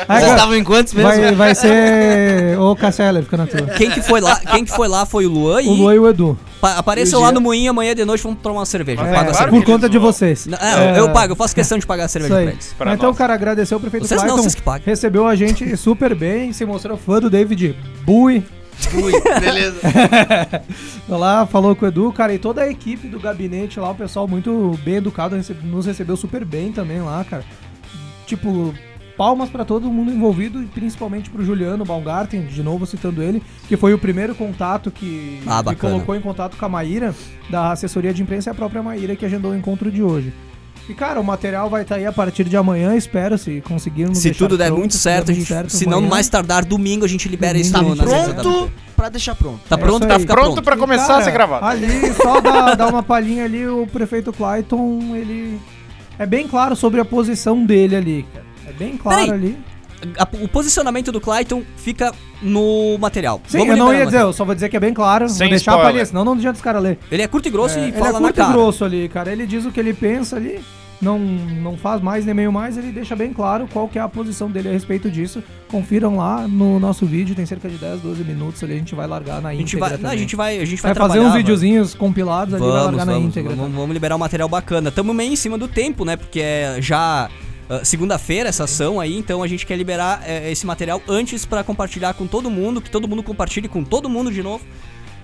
Vocês 0.07 0.32
estavam 0.32 0.55
em 0.55 0.63
quantos 0.63 0.93
mesmo? 0.93 1.09
vai, 1.09 1.36
vai 1.36 1.55
ser 1.55 2.57
o 2.59 2.75
Casseller, 2.75 3.23
fica 3.23 3.38
na 3.38 3.45
tua. 3.47 3.61
Quem 3.77 3.89
que 3.91 4.01
foi 4.01 4.19
lá? 4.19 4.36
Quem 4.39 4.65
que 4.65 4.71
foi 4.71 4.88
lá 4.88 5.05
foi 5.05 5.25
o 5.25 5.29
Luan 5.29 5.61
e 5.61 5.67
O 5.67 5.71
Luan 5.73 5.95
e 5.95 5.99
o 5.99 6.09
Edu. 6.09 6.38
Pa- 6.62 6.78
apareçam 6.78 7.20
lá 7.20 7.32
no 7.32 7.41
moinho 7.41 7.72
amanhã 7.72 7.93
de 7.93 8.05
noite, 8.05 8.24
vamos 8.24 8.39
tomar 8.41 8.59
uma 8.59 8.66
cerveja. 8.66 9.01
É, 9.01 9.09
claro 9.09 9.34
cerveja. 9.34 9.49
por 9.49 9.66
conta 9.66 9.89
de 9.89 9.97
vocês. 9.97 10.45
Não, 10.45 10.57
é, 10.57 10.97
eu 10.99 11.07
É. 11.09 11.12
pago, 11.12 11.34
eu 11.34 11.36
faço 11.36 11.53
questão 11.55 11.78
de 11.78 11.86
pagar 11.86 12.05
a 12.05 12.07
cerveja 12.07 12.34
pra 12.36 12.43
eles. 12.43 12.74
Pra 12.78 12.93
então, 12.93 13.09
nós. 13.09 13.18
cara, 13.18 13.34
agradecer 13.34 13.76
o 13.76 13.80
prefeito 13.80 14.07
Vocês 14.07 14.22
não, 14.22 14.28
Clayton. 14.28 14.43
vocês 14.43 14.55
que 14.55 14.62
pagam. 14.62 14.84
Recebeu 14.86 15.28
a 15.28 15.36
gente 15.36 15.76
super 15.76 16.16
bem, 16.16 16.53
se 16.53 16.64
mostrou 16.66 16.95
fã 16.97 17.20
do 17.20 17.30
David 17.30 17.76
Bowie. 18.05 18.43
Ui, 18.95 19.12
beleza. 19.39 19.78
Lá 21.07 21.45
falou 21.45 21.76
com 21.76 21.86
o 21.86 21.88
Edu, 21.88 22.12
cara, 22.12 22.34
e 22.34 22.39
toda 22.39 22.62
a 22.62 22.70
equipe 22.70 23.07
do 23.07 23.20
gabinete 23.20 23.80
lá, 23.80 23.91
o 23.91 23.95
pessoal 23.95 24.28
muito 24.28 24.78
bem 24.84 24.95
educado, 24.95 25.39
nos 25.64 25.86
recebeu 25.86 26.16
super 26.18 26.43
bem 26.45 26.72
também 26.72 26.99
lá, 27.01 27.24
cara. 27.24 27.43
Tipo, 28.26 28.74
palmas 29.22 29.51
pra 29.51 29.63
todo 29.63 29.88
mundo 29.91 30.11
envolvido 30.11 30.63
e 30.63 30.65
principalmente 30.65 31.30
pro 31.30 31.45
Juliano 31.45 31.86
Baumgarten, 31.86 32.41
de 32.41 32.63
novo 32.63 32.88
citando 32.88 33.22
ele, 33.22 33.39
que 33.67 33.78
foi 33.78 33.93
o 33.93 33.99
primeiro 33.99 34.34
contato 34.34 34.89
que 34.89 35.39
Ah, 35.45 35.61
me 35.61 35.76
colocou 35.76 36.15
em 36.15 36.22
contato 36.22 36.57
com 36.57 36.65
a 36.65 36.67
Maíra, 36.67 37.13
da 37.47 37.72
assessoria 37.72 38.11
de 38.15 38.24
imprensa 38.24 38.49
e 38.49 38.51
a 38.51 38.55
própria 38.55 38.82
Maíra 38.82 39.15
que 39.15 39.24
agendou 39.24 39.51
o 39.51 39.55
encontro 39.55 39.91
de 39.91 40.01
hoje. 40.01 40.34
E, 40.89 40.95
cara, 40.95 41.22
o 41.22 41.24
material 41.24 41.69
vai 41.69 41.84
estar 41.84 41.97
aí 41.97 42.05
a 42.07 42.11
partir 42.11 42.45
de 42.45 42.57
amanhã, 42.57 42.95
espero, 42.95 43.38
se 43.38 43.61
conseguirmos 43.61 44.17
Se 44.17 44.32
tudo 44.32 44.57
der 44.57 44.69
pronto, 44.69 44.80
muito 44.80 44.95
certo, 44.95 45.28
der 45.28 45.36
gente, 45.36 45.72
se 45.72 45.88
não 45.88 46.01
mais 46.01 46.28
tardar 46.28 46.65
domingo, 46.65 47.05
a 47.05 47.07
gente 47.07 47.30
libera 47.30 47.53
Domingo 47.61 47.93
isso 47.93 48.03
da 48.03 48.34
Pronto 48.34 48.72
pra 48.95 49.09
deixar 49.09 49.36
pronto. 49.36 49.59
Tá 49.69 49.76
É 49.76 49.78
pronto 49.78 50.07
pra 50.07 50.17
ficar 50.17 50.34
Pronto 50.34 50.53
pronto. 50.53 50.65
pra 50.65 50.76
E, 50.76 50.80
começar 50.80 51.05
cara, 51.05 51.19
a 51.19 51.24
ser 51.24 51.32
gravado. 51.32 51.63
Ali, 51.63 52.11
só 52.15 52.41
dar, 52.41 52.74
dar 52.76 52.88
uma 52.88 53.03
palhinha 53.03 53.45
ali, 53.45 53.67
o 53.67 53.86
prefeito 53.86 54.34
Clayton, 54.34 55.15
ele 55.15 55.59
é 56.17 56.26
bem 56.26 56.47
claro 56.47 56.76
sobre 56.76 56.99
a 56.99 57.05
posição 57.05 57.63
dele 57.63 57.95
ali, 57.95 58.26
cara. 58.34 58.41
É 58.76 58.78
bem 58.78 58.97
claro 58.97 59.19
Peraí. 59.26 59.32
ali. 59.34 59.57
A- 60.17 60.28
o 60.41 60.47
posicionamento 60.47 61.11
do 61.11 61.22
Clayton 61.22 61.61
fica 61.78 62.11
no 62.41 62.97
material. 62.97 63.39
Sim, 63.47 63.59
Vamos 63.59 63.78
eu 63.78 63.86
não 63.86 63.93
ia 63.93 64.05
dizer, 64.05 64.22
eu 64.22 64.34
só 64.34 64.43
vou 64.43 64.55
dizer 64.55 64.67
que 64.67 64.76
é 64.76 64.80
bem 64.80 64.93
claro. 64.95 65.30
Sem 65.30 65.47
vou 65.47 65.49
deixar 65.49 65.72
a 65.72 65.76
spoiler. 65.76 65.86
palhinha, 65.91 66.05
senão 66.07 66.26
não 66.26 66.34
adianta 66.34 66.55
os 66.55 66.61
caras 66.61 66.82
ler. 66.82 66.97
Ele 67.11 67.22
é 67.22 67.28
curto 67.28 67.47
e 67.47 67.51
grosso 67.51 67.78
É, 67.78 67.82
e 67.82 67.84
ele 67.89 67.91
fala 67.93 68.09
é 68.09 68.13
na 68.13 68.19
curto 68.19 68.36
e 68.36 68.41
cara. 68.41 68.51
grosso 68.53 68.84
ali, 68.86 69.07
cara. 69.09 69.32
Ele 69.32 69.45
diz 69.45 69.63
o 69.65 69.72
que 69.72 69.80
ele 69.80 69.93
pensa 69.93 70.38
ali. 70.38 70.59
Não, 70.99 71.17
não 71.17 71.76
faz 71.78 71.99
mais 71.99 72.26
nem 72.28 72.34
meio 72.36 72.51
mais, 72.51 72.78
ele 72.78 72.91
deixa 72.91 73.15
bem 73.15 73.34
claro 73.34 73.67
qual 73.74 73.88
que 73.88 73.97
é 73.97 74.01
a 74.01 74.07
posição 74.07 74.49
dele 74.51 74.69
a 74.69 74.72
respeito 74.72 75.09
disso. 75.09 75.43
Confiram 75.67 76.15
lá 76.17 76.47
no 76.47 76.80
nosso 76.80 77.07
vídeo, 77.07 77.34
tem 77.36 77.43
cerca 77.45 77.67
de 77.67 77.76
10, 77.78 78.01
12 78.01 78.24
minutos 78.24 78.63
ali, 78.63 78.74
a 78.74 78.78
gente 78.78 78.93
vai 78.93 79.07
largar 79.07 79.41
na 79.41 79.49
A 79.49 79.53
gente 79.55 79.76
íntegra 79.76 79.89
vai, 79.89 79.97
não, 79.97 80.09
a 80.11 80.15
gente 80.15 80.36
vai, 80.36 80.59
a 80.59 80.65
gente 80.65 80.80
vai, 80.82 80.93
vai 80.93 81.07
fazer 81.07 81.19
uns 81.19 81.34
videozinhos 81.34 81.95
compilados 81.95 82.53
ali, 82.53 82.61
vai 82.63 82.72
Vamos, 82.72 82.86
largar 82.86 83.05
na 83.07 83.13
vamos, 83.13 83.30
íntegra. 83.30 83.55
vamos, 83.55 83.76
vamos 83.76 83.91
liberar 83.93 84.15
um 84.15 84.19
material 84.19 84.47
bacana. 84.47 84.91
Tamo 84.91 85.11
meio 85.11 85.34
em 85.34 85.36
cima 85.36 85.57
do 85.57 85.67
tempo, 85.67 86.05
né? 86.05 86.15
Porque 86.15 86.39
é 86.39 86.78
já 86.80 87.28
ah, 87.72 87.86
segunda-feira 87.86 88.49
essa 88.49 88.65
ação 88.65 88.99
aí, 88.99 89.15
então 89.15 89.41
a 89.41 89.47
gente 89.47 89.65
quer 89.65 89.78
liberar 89.78 90.22
eh, 90.28 90.51
esse 90.51 90.65
material 90.65 91.01
antes 91.07 91.45
pra 91.45 91.63
compartilhar 91.63 92.13
com 92.15 92.28
todo 92.28 92.49
mundo, 92.49 92.82
que 92.82 92.91
todo 92.91 93.07
mundo 93.07 93.24
compartilhe 93.24 93.69
com 93.69 93.82
todo 93.82 94.09
mundo 94.09 94.30
de 94.30 94.43
novo, 94.43 94.65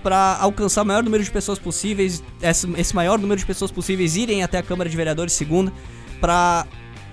Pra 0.00 0.38
alcançar 0.40 0.82
o 0.82 0.86
maior 0.86 1.02
número 1.02 1.24
de 1.24 1.30
pessoas 1.30 1.58
possíveis, 1.58 2.22
esse, 2.40 2.72
esse 2.78 2.94
maior 2.94 3.18
número 3.18 3.38
de 3.38 3.44
pessoas 3.44 3.70
possíveis 3.70 4.16
irem 4.16 4.44
até 4.44 4.56
a 4.56 4.62
Câmara 4.62 4.88
de 4.88 4.96
Vereadores 4.96 5.32
segunda, 5.32 5.72
pra 6.20 6.68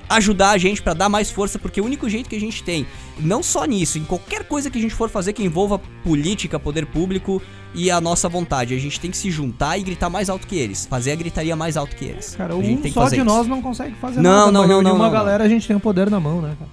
ajudar 0.08 0.52
a 0.52 0.58
gente, 0.60 0.84
pra 0.84 0.94
dar 0.94 1.10
mais 1.10 1.32
força, 1.32 1.58
porque 1.58 1.82
o 1.82 1.84
único 1.84 2.08
jeito 2.08 2.30
que 2.30 2.36
a 2.36 2.40
gente 2.40 2.64
tem, 2.64 2.86
não 3.20 3.42
só 3.42 3.66
nisso, 3.66 3.98
em 3.98 4.04
qualquer 4.04 4.44
coisa 4.44 4.70
que 4.70 4.78
a 4.78 4.82
gente 4.82 4.94
for 4.94 5.10
fazer 5.10 5.34
que 5.34 5.44
envolva 5.44 5.80
política, 6.04 6.60
poder 6.60 6.86
público 6.86 7.42
e 7.76 7.92
a 7.92 8.00
nossa 8.02 8.28
vontade, 8.30 8.74
a 8.74 8.80
gente 8.80 9.00
tem 9.00 9.12
que 9.12 9.18
se 9.18 9.30
juntar 9.30 9.78
e 9.78 9.84
gritar 9.84 10.10
mais 10.10 10.30
alto 10.30 10.48
que 10.48 10.56
eles, 10.56 10.86
fazer 10.86 11.12
a 11.12 11.16
gritaria 11.16 11.56
mais 11.56 11.76
alto 11.78 11.96
que 11.96 12.06
eles. 12.06 12.36
Cara, 12.36 12.54
a 12.54 12.58
gente 12.62 12.80
um 12.80 12.82
tem 12.82 12.92
que 12.92 13.00
só 13.00 13.10
de 13.10 13.16
isso. 13.16 13.26
nós 13.26 13.48
não 13.48 13.62
consegue 13.62 13.96
fazer 13.96 14.22
Não, 14.22 14.52
nada. 14.52 14.52
não, 14.52 14.68
não, 14.68 14.82
não, 14.82 14.96
uma 14.96 15.10
galera, 15.10 15.44
a 15.44 15.50
gente 15.50 15.68
tem 15.68 15.76
o 15.76 15.80
poder 15.80 16.10
na 16.10 16.20
mão, 16.20 16.42
né, 16.42 16.56
cara? 16.58 16.72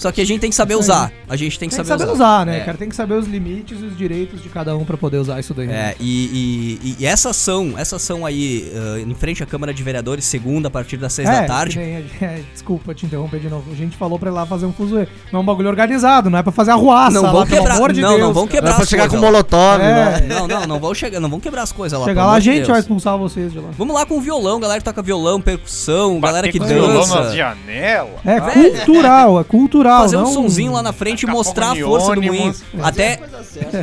Só 0.00 0.10
que 0.10 0.20
a 0.20 0.24
gente 0.26 0.40
tem 0.40 0.48
que 0.50 0.56
saber 0.56 0.72
Isso 0.78 0.90
aí. 0.90 0.98
usar. 0.98 1.12
A 1.28 1.36
gente 1.36 1.58
tem 1.58 1.68
que 1.68 1.74
Tem 1.76 1.82
que 1.84 1.88
saber, 1.88 2.00
saber 2.00 2.12
usar, 2.12 2.46
né, 2.46 2.56
É. 2.56 2.60
cara? 2.60 2.78
Tem 2.78 2.88
que 2.88 2.96
saber 2.96 3.14
os 3.14 3.26
limites 3.28 3.78
e 3.80 3.84
os 3.84 3.96
direitos 3.96 4.42
de 4.42 4.48
cada 4.48 4.74
um 4.76 4.84
pra 4.84 4.96
poder 4.96 5.18
usar 5.18 5.38
isso 5.38 5.52
daí. 5.52 5.66
né? 5.66 5.90
É, 5.90 5.96
e, 6.00 6.80
e- 6.82 6.96
e 7.00 7.06
essa 7.06 7.30
ação, 7.30 7.74
essa 7.76 7.96
ação 7.96 8.24
aí, 8.24 8.72
ah, 8.74 8.98
em 9.00 9.14
frente 9.14 9.42
à 9.42 9.46
Câmara 9.46 9.74
de 9.74 9.82
Vereadores, 9.82 10.24
segunda, 10.24 10.68
a 10.68 10.70
partir 10.70 10.96
das 10.96 11.12
seis 11.12 11.28
É, 11.28 11.42
da 11.42 11.46
tarde. 11.46 11.78
nem 11.78 11.96
é, 12.22 12.40
desculpa 12.52 12.94
te 12.94 13.04
interromper 13.04 13.38
de 13.40 13.48
novo. 13.50 13.70
A 13.70 13.74
gente 13.76 13.96
falou 13.96 14.18
pra 14.18 14.30
ir 14.30 14.32
lá 14.32 14.46
fazer 14.46 14.64
um 14.66 14.72
fuzuê. 14.72 15.06
Não 15.30 15.40
é 15.40 15.42
um 15.42 15.46
bagulho 15.46 15.68
organizado, 15.68 16.30
não 16.30 16.38
é 16.38 16.42
pra 16.42 16.50
fazer 16.50 16.70
arruaça. 16.70 17.12
Não 17.12 17.22
lá, 17.22 17.30
vão 17.32 17.46
pelo 17.46 17.58
quebrar, 17.58 17.76
amor 17.76 17.92
de 17.92 18.00
não, 18.00 18.08
Deus, 18.10 18.20
não 18.22 18.32
vão 18.32 18.46
quebrar 18.46 18.70
Dá 18.70 18.74
pra 18.76 18.84
as 18.84 18.88
chegar 18.88 19.08
com 19.08 19.18
molotov, 19.18 19.82
É. 19.82 19.86
né? 20.20 20.26
Não, 20.28 20.48
não, 20.48 20.66
não 20.66 20.80
vão 20.80 20.94
chegar, 20.94 21.20
não 21.20 21.28
vão 21.28 21.38
quebrar 21.40 21.62
as 21.62 21.72
coisas 21.72 21.98
lá. 21.98 22.06
Chegar 22.06 22.22
pelo 22.22 22.30
lá, 22.32 22.36
a 22.36 22.40
gente 22.40 22.56
Deus. 22.56 22.68
vai 22.68 22.80
expulsar 22.80 23.18
vocês 23.18 23.52
de 23.52 23.58
lá. 23.58 23.68
Vamos 23.76 23.94
lá 23.94 24.06
com 24.06 24.18
violão, 24.20 24.58
galera 24.58 24.80
que 24.80 24.84
toca 24.84 25.02
violão, 25.02 25.40
percussão, 25.42 26.18
galera 26.20 26.50
que 26.50 26.58
com 26.58 26.64
violão 26.64 27.00
dança. 27.00 27.20
nas 27.24 27.34
janelas. 27.34 28.12
É 28.24 28.40
cultural, 28.40 29.40
é 29.40 29.44
cultural. 29.44 29.89
Fazer 29.98 30.16
um 30.16 30.22
não... 30.22 30.32
sonzinho 30.32 30.72
lá 30.72 30.82
na 30.82 30.92
frente 30.92 31.22
e 31.22 31.26
mostrar 31.26 31.72
a 31.72 31.76
força 31.76 32.14
do 32.14 32.22
moinho. 32.22 32.54
Até, 32.82 33.20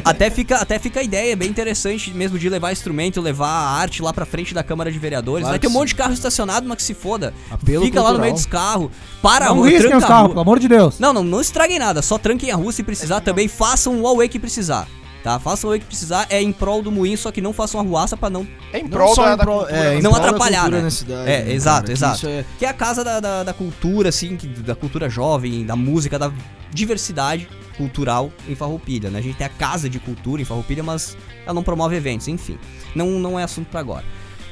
até, 0.04 0.30
fica, 0.30 0.58
até 0.58 0.80
fica 0.80 1.00
a 1.00 1.04
ideia, 1.04 1.36
bem 1.36 1.50
interessante 1.50 2.12
mesmo 2.14 2.38
de 2.38 2.50
levar 2.50 2.72
instrumento, 2.72 3.22
levar 3.22 3.48
a 3.48 3.70
arte 3.78 4.02
lá 4.02 4.14
pra 4.14 4.26
frente 4.26 4.54
da 4.54 4.64
Câmara 4.64 4.92
de 4.92 5.00
Vereadores. 5.00 5.42
Claro 5.42 5.54
Vai 5.54 5.60
ter 5.60 5.68
um 5.68 5.72
que 5.72 5.78
monte 5.78 5.90
de 5.90 5.96
carro 5.96 6.14
estacionado, 6.14 6.68
mas 6.68 6.78
que 6.78 6.84
se 6.84 6.94
foda. 6.94 7.34
Apelo 7.50 7.86
fica 7.86 8.02
lá 8.02 8.12
no 8.12 8.20
cultural. 8.20 8.22
meio 8.22 8.34
dos 8.34 8.46
carros, 8.46 8.92
para 9.22 9.46
a 9.46 9.50
Não 9.50 9.56
rua, 9.56 9.70
risquem 9.70 9.82
tranca 9.90 9.98
os 9.98 10.04
a 10.04 10.08
carros, 10.08 10.22
rua. 10.24 10.30
pelo 10.30 10.42
amor 10.42 10.60
de 10.60 10.68
Deus. 10.68 11.00
Não, 11.00 11.14
não, 11.14 11.24
não 11.24 11.42
estraguem 11.42 11.80
nada, 11.80 12.02
só 12.02 12.18
tranquem 12.18 12.52
a 12.52 12.56
rua 12.56 12.72
se 12.72 12.84
precisar 12.84 13.22
também, 13.22 13.48
façam 13.48 14.00
o 14.00 14.02
Huawei 14.04 14.28
que 14.28 14.40
precisar. 14.40 14.88
Tá? 15.28 15.38
Façam 15.40 15.72
o 15.72 15.78
que 15.78 15.84
precisar, 15.84 16.26
é 16.30 16.42
em 16.42 16.54
prol 16.54 16.82
do 16.82 16.90
moinho, 16.90 17.18
só 17.18 17.34
que 17.34 17.42
não 17.42 17.52
façam 17.52 17.82
arruaça 17.82 18.16
pra 18.16 18.30
não 18.30 18.48
É 18.72 18.80
em 18.80 18.84
Não 18.84 18.90
prol 18.90 19.14
só 19.14 19.26
da, 19.26 19.34
em 19.34 19.38
da 19.38 19.44
prol- 19.44 19.58
cultura, 19.60 19.78
é, 19.78 19.96
né? 19.96 20.02
Não 20.02 20.12
da 20.12 20.18
atrapalhar, 20.20 20.70
né? 20.72 20.90
cidade, 20.90 21.30
É, 21.30 21.44
né, 21.44 21.52
exato, 21.54 21.76
cara, 21.76 21.86
que 21.88 21.92
exato. 21.92 22.16
isso 22.16 22.28
é- 22.30 22.46
Que 22.58 22.66
é 22.66 22.70
a 22.70 22.74
casa 22.74 23.04
da, 23.04 23.20
da, 23.20 23.44
da 23.44 23.54
cultura, 23.54 24.08
assim, 24.08 24.38
que- 24.38 24.48
da 24.48 24.74
cultura 24.74 25.10
jovem, 25.10 25.66
da 25.66 25.76
música, 25.76 26.18
da 26.18 26.32
diversidade 26.74 27.50
cultural 27.76 28.32
em 28.48 28.56
Farroupilha, 28.56 29.10
né? 29.10 29.20
A 29.20 29.22
gente 29.22 29.36
tem 29.36 29.46
a 29.46 29.50
casa 29.50 29.90
de 29.90 30.00
cultura 30.00 30.42
em 30.42 30.46
Farroupilha, 30.46 30.82
mas 30.82 31.18
ela 31.44 31.54
não 31.54 31.62
promove 31.62 31.98
eventos, 31.98 32.30
enfim. 32.30 32.58
Não, 32.96 33.08
não 33.20 33.38
é 33.38 33.44
assunto 33.44 33.68
pra 33.68 33.82
agora. 33.82 34.06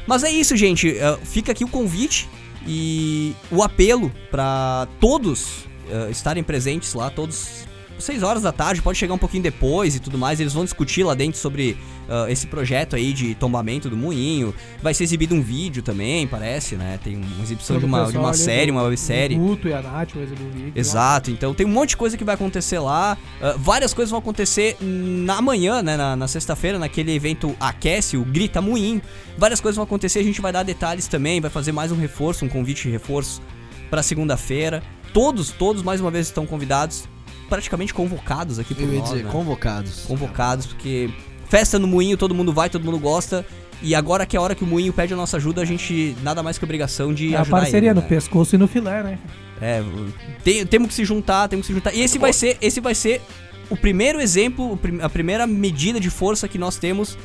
Mas 0.06 0.24
é 0.26 0.30
isso, 0.30 0.58
gente. 0.58 0.90
eh, 0.98 1.18
Fica 1.24 1.54
aqui 1.54 1.64
o 1.64 1.70
convite 1.70 2.28
e 2.68 3.34
o 3.50 3.64
apelo 3.64 4.12
pra 4.30 4.88
todos 5.00 5.66
eh, 5.90 6.10
estarem 6.12 6.44
presentes 6.44 6.94
lá, 6.94 7.10
todos 7.10 7.66
6 8.00 8.24
horas 8.24 8.44
da 8.44 8.52
tarde, 8.52 8.82
pode 8.82 8.98
chegar 8.98 9.14
um 9.14 9.18
pouquinho 9.18 9.44
depois 9.44 9.96
e 9.96 10.00
tudo 10.00 10.18
mais. 10.18 10.40
Eles 10.40 10.54
vão 10.54 10.64
discutir 10.64 11.04
lá 11.04 11.14
dentro 11.14 11.40
sobre 11.40 11.78
ah, 12.10 12.26
esse 12.30 12.48
projeto 12.48 12.96
aí 12.96 13.14
de 13.14 13.36
tombamento 13.36 13.90
do 13.90 13.98
moinho. 13.98 14.54
Vai 14.82 14.94
ser 14.94 15.04
exibido 15.04 15.34
um 15.34 15.42
vídeo 15.42 15.82
também, 15.82 16.28
parece, 16.28 16.76
né? 16.76 17.00
Tem 17.04 17.16
uma 17.16 17.44
exibição 17.44 17.78
de 17.78 17.86
o 17.86 17.88
uma, 17.88 18.12
de 18.12 18.18
uma 18.18 18.34
série, 18.34 18.72
uma 18.72 18.84
websérie. 18.84 19.38
Guto 19.38 19.68
e 19.68 19.74
a 19.74 19.82
Nath 19.82 20.12
vai 20.14 20.24
exibir 20.24 20.46
um 20.46 20.52
vídeo. 20.52 20.74
Exato, 20.76 21.32
então 21.32 21.54
tem 21.54 21.66
um 21.66 21.70
monte 21.70 21.90
de 21.90 21.98
coisa 21.98 22.18
que 22.18 22.24
vai 22.24 22.36
acontecer 22.36 22.80
lá. 22.80 23.18
Ah, 23.42 23.56
várias 23.58 23.94
coisas 23.94 24.10
vão 24.12 24.20
acontecer 24.20 24.78
na 24.82 25.42
manhã, 25.42 25.82
né? 25.82 25.98
Na, 25.98 26.16
na 26.16 26.28
sexta-feira, 26.28 26.78
naquele 26.78 27.14
evento 27.14 27.56
Aquece, 27.60 28.18
o 28.18 28.24
Grita 28.24 28.62
Moinho. 28.62 29.02
Várias 29.38 29.60
coisas 29.60 29.76
vão 29.76 29.84
acontecer, 29.84 30.20
a 30.20 30.24
gente 30.24 30.42
vai 30.42 30.52
dar 30.52 30.64
detalhes 30.64 31.08
também, 31.08 31.42
vai 31.42 31.50
fazer 31.50 31.72
mais 31.72 31.92
um 31.92 31.98
reforço, 31.98 32.46
um 32.46 32.50
convite 32.50 32.84
de 32.84 32.90
reforço 32.90 33.42
pra 33.90 34.04
segunda-feira. 34.04 34.84
Todos, 35.14 35.50
todos 35.52 35.82
mais 35.82 36.02
uma 36.02 36.12
vez 36.12 36.28
estão 36.28 36.46
convidados, 36.46 37.08
praticamente 37.50 37.94
convocados 37.94 38.60
aqui 38.60 38.74
por 38.74 38.84
Eu 38.84 38.94
ia 38.94 39.00
nós, 39.00 39.10
dizer, 39.10 39.24
né? 39.26 39.32
convocados. 39.32 40.06
convocados, 40.08 40.66
porque 40.66 41.10
festa 41.50 41.78
no 41.80 41.88
moinho, 41.88 42.18
todo 42.18 42.34
mundo 42.36 42.52
vai, 42.54 42.70
todo 42.70 42.84
mundo 42.84 43.00
gosta. 43.00 43.46
E 43.82 43.94
agora 43.94 44.26
que 44.26 44.36
é 44.36 44.40
a 44.40 44.42
hora 44.42 44.56
que 44.56 44.64
o 44.64 44.68
moinho 44.68 44.92
pede 44.94 45.14
a 45.14 45.18
nossa 45.18 45.38
ajuda, 45.38 45.62
a 45.62 45.66
gente 45.66 46.16
nada 46.24 46.42
mais 46.42 46.58
que 46.58 46.64
obrigação 46.64 47.14
de 47.14 47.34
É 47.34 47.38
a 47.38 47.42
ajudar 47.42 47.58
parceria 47.62 47.90
ele, 47.90 47.96
no 47.96 48.02
né? 48.02 48.08
pescoço 48.08 48.56
e 48.56 48.58
no 48.58 48.68
filé, 48.68 49.04
né? 49.04 49.20
É, 49.62 49.84
tem- 50.44 50.66
temos 50.66 50.88
que 50.90 50.94
se 50.94 51.06
juntar, 51.06 51.48
temos 51.48 51.66
que 51.66 51.74
se 51.74 51.78
juntar. 51.78 51.94
E 51.94 52.02
esse 52.02 52.18
vai 52.18 52.34
ser, 52.34 52.58
esse 52.62 52.80
vai 52.80 52.96
ser 52.96 53.22
o 53.70 53.76
primeiro 53.78 54.20
exemplo, 54.22 54.80
a 55.02 55.10
primeira 55.10 55.46
medida 55.46 56.00
de 56.00 56.10
força 56.10 56.48
que 56.48 56.58
nós 56.58 56.78
temos 56.78 57.18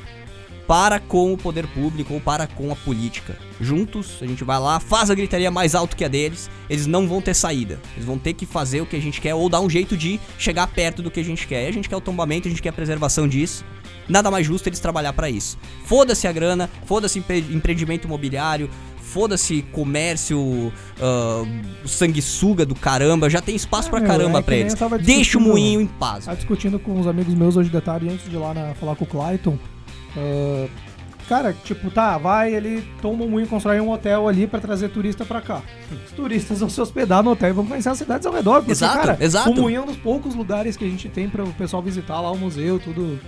para 0.71 1.01
com 1.01 1.33
o 1.33 1.37
poder 1.37 1.67
público 1.67 2.15
ou 2.15 2.21
para 2.21 2.47
com 2.47 2.71
a 2.71 2.77
política. 2.77 3.37
Juntos, 3.61 4.19
a 4.23 4.25
gente 4.27 4.45
vai 4.45 4.57
lá, 4.61 4.79
faz 4.79 5.11
a 5.11 5.15
gritaria 5.17 5.51
mais 5.51 5.75
alto 5.75 5.97
que 5.97 6.05
a 6.05 6.09
deles, 6.09 6.49
eles 6.69 6.87
não 6.87 7.09
vão 7.09 7.21
ter 7.21 7.35
saída. 7.35 7.81
Eles 7.97 8.05
vão 8.07 8.17
ter 8.17 8.35
que 8.35 8.47
fazer 8.47 8.81
o 8.81 8.87
que 8.87 8.95
a 8.95 9.01
gente 9.01 9.21
quer 9.21 9.35
ou 9.35 9.49
dar 9.49 9.61
um 9.61 9.69
jeito 9.69 9.97
de 9.97 10.21
chegar 10.39 10.69
perto 10.69 11.03
do 11.03 11.11
que 11.11 11.19
a 11.19 11.25
gente 11.25 11.45
quer. 11.49 11.65
E 11.65 11.67
a 11.67 11.73
gente 11.73 11.89
quer 11.89 11.97
o 11.97 12.01
tombamento, 12.01 12.47
a 12.47 12.51
gente 12.53 12.63
quer 12.63 12.69
a 12.69 12.73
preservação 12.73 13.27
disso. 13.27 13.65
Nada 14.09 14.31
mais 14.31 14.47
justo 14.47 14.69
eles 14.69 14.79
trabalhar 14.79 15.13
para 15.13 15.29
isso. 15.29 15.59
Foda-se 15.87 16.29
a 16.29 16.33
grana, 16.33 16.71
foda-se 16.87 17.19
empre- 17.19 17.45
empreendimento 17.51 18.05
imobiliário, 18.07 18.71
foda-se 19.03 19.63
comércio, 19.73 20.73
ah, 21.03 21.43
sanguessuga 21.85 22.65
do 22.65 22.77
caramba, 22.77 23.29
já 23.29 23.41
tem 23.41 23.57
espaço 23.57 23.89
Ah, 23.89 23.91
pra 23.91 23.99
meu, 24.01 24.09
caramba 24.09 24.39
é 24.39 24.43
pra 24.43 24.55
eles. 24.55 24.75
Deixa 25.05 25.37
o 25.37 25.41
moinho 25.41 25.81
em 25.81 25.87
paz. 25.89 26.27
Tava 26.27 26.37
discutindo 26.37 26.79
com 26.79 26.93
uns 26.93 27.09
amigos 27.09 27.35
meus 27.35 27.57
hoje 27.57 27.69
de 27.71 27.81
tarde, 27.81 28.09
antes 28.09 28.31
de 28.31 28.37
ir 28.37 28.39
lá 28.39 28.55
na- 28.55 28.73
falar 28.77 28.95
com 28.95 29.03
o 29.05 29.09
Clayton. 29.09 29.59
Ah, 30.17 30.69
cara, 31.29 31.53
tipo, 31.65 31.91
tá, 31.91 32.19
vai, 32.19 32.55
ele 32.55 32.83
toma 33.01 33.25
um 33.25 33.29
moinho, 33.29 33.47
constrói 33.49 33.81
um 33.81 33.91
hotel 33.91 34.27
ali 34.29 34.47
pra 34.47 34.59
trazer 34.61 34.89
turista 34.91 35.25
pra 35.25 35.41
cá. 35.41 35.63
Os 36.07 36.13
turistas 36.13 36.61
vão 36.61 36.69
se 36.69 36.81
hospedar 36.81 37.23
no 37.23 37.33
hotel 37.33 37.51
e 37.51 37.53
vão 37.53 37.67
conhecer 37.67 37.89
as 37.89 37.99
cidades 37.99 38.27
ao 38.27 38.33
redor. 38.33 38.59
Porque, 38.59 38.73
Exato, 38.73 38.99
cara, 38.99 39.17
exato. 39.21 39.51
o 39.51 39.55
moinho 39.55 39.79
é 39.79 39.83
um 39.83 39.87
dos 39.87 39.97
poucos 39.97 40.35
lugares 40.35 40.77
que 40.77 40.85
a 40.85 40.89
gente 40.89 41.09
tem 41.09 41.29
pra 41.29 41.45
o 41.45 41.53
pessoal 41.53 41.83
visitar 41.83 42.21
lá, 42.21 42.31
o 42.31 42.37
museu, 42.39 42.79
tudo 42.79 43.19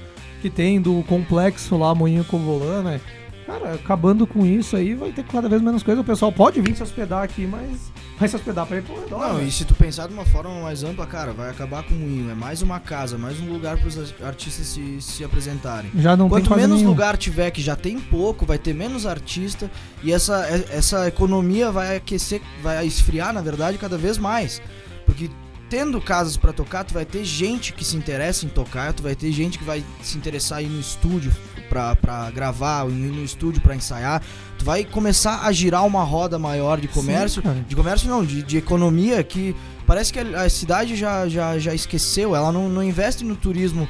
que 0.41 0.51
tem 0.51 0.80
do 0.80 1.05
complexo 1.09 1.76
lá, 1.78 1.95
Moinho 1.95 2.24
Covolã, 2.24 2.83
né? 2.83 3.01
Cara, 3.47 3.74
acabando 3.74 4.26
com 4.26 4.45
isso 4.45 4.76
aí, 4.76 4.95
vai 4.95 5.11
ter 5.12 5.24
cada 5.24 5.49
vez 5.49 5.62
menos 5.62 5.83
coisa. 5.83 6.01
O 6.01 6.05
pessoal 6.05 6.33
pode 6.33 6.61
vir 6.61 6.74
se 6.74 6.83
hospedar 6.83 7.22
aqui, 7.22 7.47
mas 7.47 7.93
vai 8.23 8.29
se 8.29 8.37
hospedar 8.37 8.66
pra 8.66 8.77
ir 8.79 8.83
pro 8.83 8.95
redor. 9.01 9.18
Não, 9.20 9.35
né? 9.39 9.45
e 9.45 9.51
se 9.53 9.64
tu 9.64 9.75
pensar 9.75 10.07
de 10.07 10.14
uma 10.14 10.25
forma 10.25 10.61
mais 10.62 10.83
ampla, 10.83 11.07
cara, 11.07 11.33
vai 11.33 11.51
acabar 11.51 11.83
com 11.83 11.95
o 11.95 11.99
moinho. 11.99 12.31
É 12.31 12.35
mais 12.35 12.62
uma 12.62 12.79
casa, 12.81 13.18
mais 13.18 13.39
um 13.41 13.53
lugar 13.53 13.77
pros 13.79 13.99
as- 13.99 14.14
artistas 14.23 14.66
se, 14.66 15.01
se 15.01 15.25
apresentarem. 15.25 15.91
Já 15.97 16.16
não 16.16 16.29
tem 16.29 16.39
Quanto 16.41 16.57
menos 16.57 16.79
nenhum. 16.79 16.91
lugar 16.91 17.16
tiver, 17.16 17.51
que 17.51 17.61
já 17.61 17.75
tem 17.77 17.99
pouco, 17.99 18.47
vai 18.47 18.59
ter 18.59 18.73
menos 18.75 19.07
artista 19.07 19.70
e 20.03 20.12
essa, 20.12 20.49
e- 20.51 20.77
essa 20.77 21.07
economia 21.09 21.70
vai 21.70 21.97
aquecer, 21.97 22.41
vai 22.62 22.87
esfriar, 22.87 23.33
na 23.33 23.41
verdade, 23.41 23.77
cada 23.79 23.99
vez 23.99 24.18
mais. 24.18 24.62
Porque 25.05 25.29
tendo 25.68 26.01
casas 26.01 26.37
pra 26.37 26.53
tocar, 26.53 26.85
tu 26.85 26.93
vai 26.95 27.05
ter 27.05 27.25
gente 27.25 27.73
que 27.73 27.85
se 27.85 27.97
interessa 27.97 28.45
em 28.45 28.49
tocar, 28.49 28.93
tu 28.93 29.03
vai 29.03 29.14
ter 29.14 29.33
gente 29.33 29.59
que 29.59 29.64
vai 29.64 29.83
se 30.03 30.16
interessar 30.18 30.62
em 30.62 30.66
ir 30.66 30.68
no 30.68 30.81
estúdio 30.81 31.33
pra, 31.68 31.97
pra 31.97 32.31
gravar, 32.31 32.87
ir 32.89 32.93
no 32.93 33.25
estúdio 33.25 33.62
pra 33.62 33.75
ensaiar. 33.75 34.23
Tu 34.62 34.64
vai 34.64 34.84
começar 34.84 35.40
a 35.44 35.50
girar 35.50 35.84
uma 35.84 36.04
roda 36.04 36.38
maior 36.38 36.80
de 36.80 36.86
comércio, 36.86 37.42
Sim, 37.42 37.64
de 37.68 37.74
comércio 37.74 38.08
não, 38.08 38.24
de, 38.24 38.44
de 38.44 38.56
economia 38.58 39.20
que 39.24 39.56
parece 39.84 40.12
que 40.12 40.20
a, 40.20 40.42
a 40.42 40.48
cidade 40.48 40.94
já, 40.94 41.26
já, 41.28 41.58
já 41.58 41.74
esqueceu, 41.74 42.36
ela 42.36 42.52
não, 42.52 42.68
não 42.68 42.80
investe 42.80 43.24
no 43.24 43.34
turismo 43.34 43.88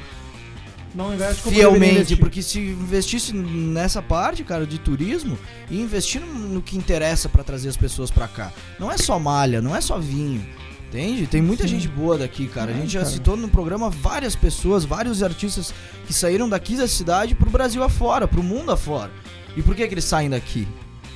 Não 0.95 1.13
investe 1.13 1.43
como 1.43 1.55
fielmente, 1.55 1.95
investir. 1.97 2.19
porque 2.19 2.41
se 2.41 2.59
investisse 2.59 3.35
nessa 3.35 4.01
parte, 4.01 4.43
cara, 4.45 4.67
de 4.67 4.79
turismo, 4.79 5.39
e 5.71 5.79
investir 5.79 6.23
no, 6.23 6.63
que 6.63 6.75
interessa 6.75 7.29
pra 7.29 7.45
trazer 7.45 7.69
as 7.69 7.77
pessoas 7.77 8.11
pra 8.11 8.27
cá. 8.27 8.51
Não 8.81 8.91
é 8.91 8.97
só 8.97 9.19
malha, 9.19 9.61
não 9.61 9.77
é 9.77 9.81
só 9.83 9.99
vinho. 9.99 10.43
Entende? 10.89 11.27
Tem 11.27 11.43
muita 11.43 11.65
Sim. 11.65 11.69
gente 11.69 11.89
boa 11.89 12.17
daqui, 12.17 12.47
cara. 12.47 12.71
A 12.71 12.75
É, 12.75 12.79
gente 12.79 12.93
já 12.95 13.01
cara. 13.01 13.13
citou 13.13 13.37
no 13.37 13.49
programa 13.49 13.91
várias 13.91 14.35
pessoas, 14.35 14.87
vários 14.87 15.23
artistas 15.23 15.73
que 16.07 16.15
saíram 16.15 16.49
daqui 16.49 16.77
da 16.77 16.89
cidade 16.89 17.35
pro 17.35 17.51
Brasil 17.51 17.83
afora, 17.83 18.27
pro 18.27 18.43
mundo 18.43 18.73
afora. 18.73 19.11
E 19.57 19.63
por 19.63 19.75
que 19.75 19.87
que 19.87 19.95
eles 19.95 20.05
saem 20.05 20.31
daqui? 20.31 20.67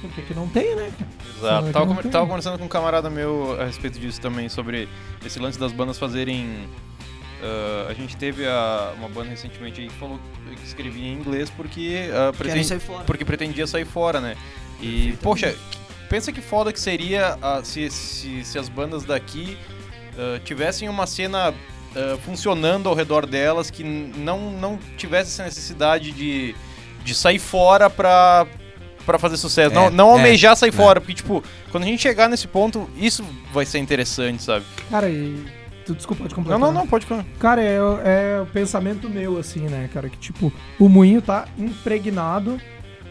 Porque 0.00 0.22
que 0.22 0.34
não 0.34 0.46
tem, 0.48 0.74
né? 0.76 0.92
Exato. 1.38 1.70
Tava, 1.72 1.94
tem. 2.02 2.10
tava 2.10 2.26
conversando 2.26 2.58
com 2.58 2.66
um 2.66 2.68
camarada 2.68 3.08
meu 3.08 3.56
a 3.60 3.64
respeito 3.64 3.98
disso 3.98 4.20
também, 4.20 4.48
sobre 4.48 4.88
esse 5.24 5.38
lance 5.38 5.58
das 5.58 5.72
bandas 5.72 5.98
fazerem. 5.98 6.68
ah, 7.42 7.86
a 7.90 7.94
gente 7.94 8.16
teve 8.16 8.46
a- 8.46 8.92
uma 8.98 9.08
banda 9.08 9.30
recentemente 9.30 9.80
aí 9.80 9.88
que 9.88 9.94
falou 9.94 10.18
que 10.54 10.66
escrevia 10.66 11.06
em 11.08 11.14
inglês 11.14 11.50
porque, 11.50 12.10
ah, 12.12 12.32
sair 12.64 12.78
fora. 12.80 13.04
porque 13.04 13.24
pretendia 13.24 13.66
sair 13.66 13.84
fora, 13.84 14.20
né? 14.20 14.36
E, 14.80 15.14
poxa, 15.22 15.54
pensa 16.10 16.30
que 16.32 16.40
foda 16.40 16.72
que 16.72 16.80
seria 16.80 17.38
ah, 17.42 17.60
se, 17.64 17.90
se, 17.90 18.44
se 18.44 18.58
as 18.58 18.68
bandas 18.68 19.04
daqui 19.04 19.56
tivessem 20.44 20.88
uma 20.88 21.06
cena 21.06 21.52
funcionando 22.24 22.88
ao 22.88 22.94
redor 22.94 23.26
delas, 23.26 23.70
que 23.70 23.82
não, 23.84 24.50
não 24.50 24.78
tivesse 24.96 25.30
essa 25.30 25.44
necessidade 25.44 26.10
de, 26.10 26.54
de 27.06 27.14
sair 27.14 27.38
fora 27.38 27.88
pra, 27.88 28.46
pra 29.06 29.18
fazer 29.18 29.36
sucesso. 29.36 29.70
É, 29.70 29.74
não 29.74 29.90
não 29.90 30.08
é, 30.10 30.12
almejar 30.12 30.56
sair 30.56 30.70
é. 30.70 30.72
fora, 30.72 31.00
porque, 31.00 31.14
tipo, 31.14 31.42
quando 31.70 31.84
a 31.84 31.86
gente 31.86 32.02
chegar 32.02 32.28
nesse 32.28 32.48
ponto, 32.48 32.90
isso 32.96 33.24
vai 33.52 33.64
ser 33.64 33.78
interessante, 33.78 34.42
sabe? 34.42 34.64
Cara, 34.90 35.08
e. 35.08 35.42
Tu, 35.86 35.94
desculpa, 35.94 36.24
pode 36.24 36.34
Não, 36.34 36.42
completar. 36.42 36.60
não, 36.60 36.72
não, 36.72 36.86
pode. 36.86 37.06
Cara, 37.38 37.62
é, 37.62 37.76
é 37.76 38.40
o 38.42 38.46
pensamento 38.46 39.08
meu, 39.08 39.38
assim, 39.38 39.60
né, 39.60 39.88
cara? 39.94 40.08
Que, 40.08 40.18
tipo, 40.18 40.52
o 40.80 40.88
moinho 40.88 41.22
tá 41.22 41.46
impregnado 41.56 42.60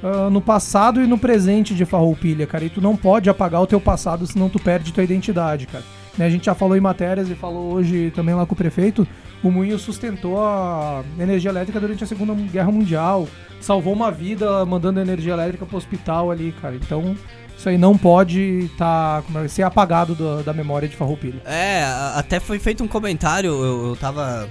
ah, 0.03 0.29
no 0.29 0.39
passado 0.39 1.01
e 1.01 1.07
no 1.07 1.17
presente 1.17 1.73
de 1.73 1.83
Farroupilha, 1.83 2.45
cara. 2.45 2.65
E 2.65 2.69
tu 2.69 2.81
não 2.81 2.95
pode 2.95 3.29
apagar 3.29 3.61
o 3.61 3.67
teu 3.67 3.81
passado, 3.81 4.27
senão 4.27 4.49
tu 4.49 4.59
perde 4.59 4.93
tua 4.93 5.03
identidade, 5.03 5.65
cara. 5.65 5.83
Né, 6.15 6.25
a 6.25 6.29
gente 6.29 6.45
já 6.45 6.53
falou 6.53 6.77
em 6.77 6.81
matérias 6.81 7.29
e 7.29 7.35
falou 7.35 7.73
hoje 7.73 8.11
também 8.15 8.35
lá 8.35 8.45
com 8.45 8.53
o 8.53 8.57
prefeito. 8.57 9.07
O 9.45 9.51
moinho 9.51 9.77
sustentou 9.77 10.43
a 10.43 11.03
energia 11.19 11.51
elétrica 11.51 11.79
durante 11.79 12.03
a 12.03 12.07
Segunda 12.07 12.33
Guerra 12.33 12.71
Mundial. 12.71 13.27
Salvou 13.61 13.93
uma 13.93 14.09
vida 14.09 14.65
mandando 14.65 14.99
energia 14.99 15.33
elétrica 15.33 15.67
pro 15.67 15.77
hospital 15.77 16.31
ali, 16.31 16.51
cara. 16.59 16.73
Então, 16.73 17.15
isso 17.55 17.69
aí 17.69 17.77
não 17.77 17.95
pode 17.95 18.71
tá, 18.75 19.21
como 19.23 19.37
é, 19.37 19.47
ser 19.47 19.61
apagado 19.61 20.15
da, 20.15 20.41
da 20.41 20.51
memória 20.51 20.87
de 20.87 20.95
Farroupilha. 20.95 21.43
É, 21.45 21.83
até 22.15 22.39
foi 22.39 22.57
feito 22.57 22.83
um 22.83 22.87
comentário, 22.87 23.51
eu, 23.51 23.89
eu 23.89 23.95
tava 23.95 24.49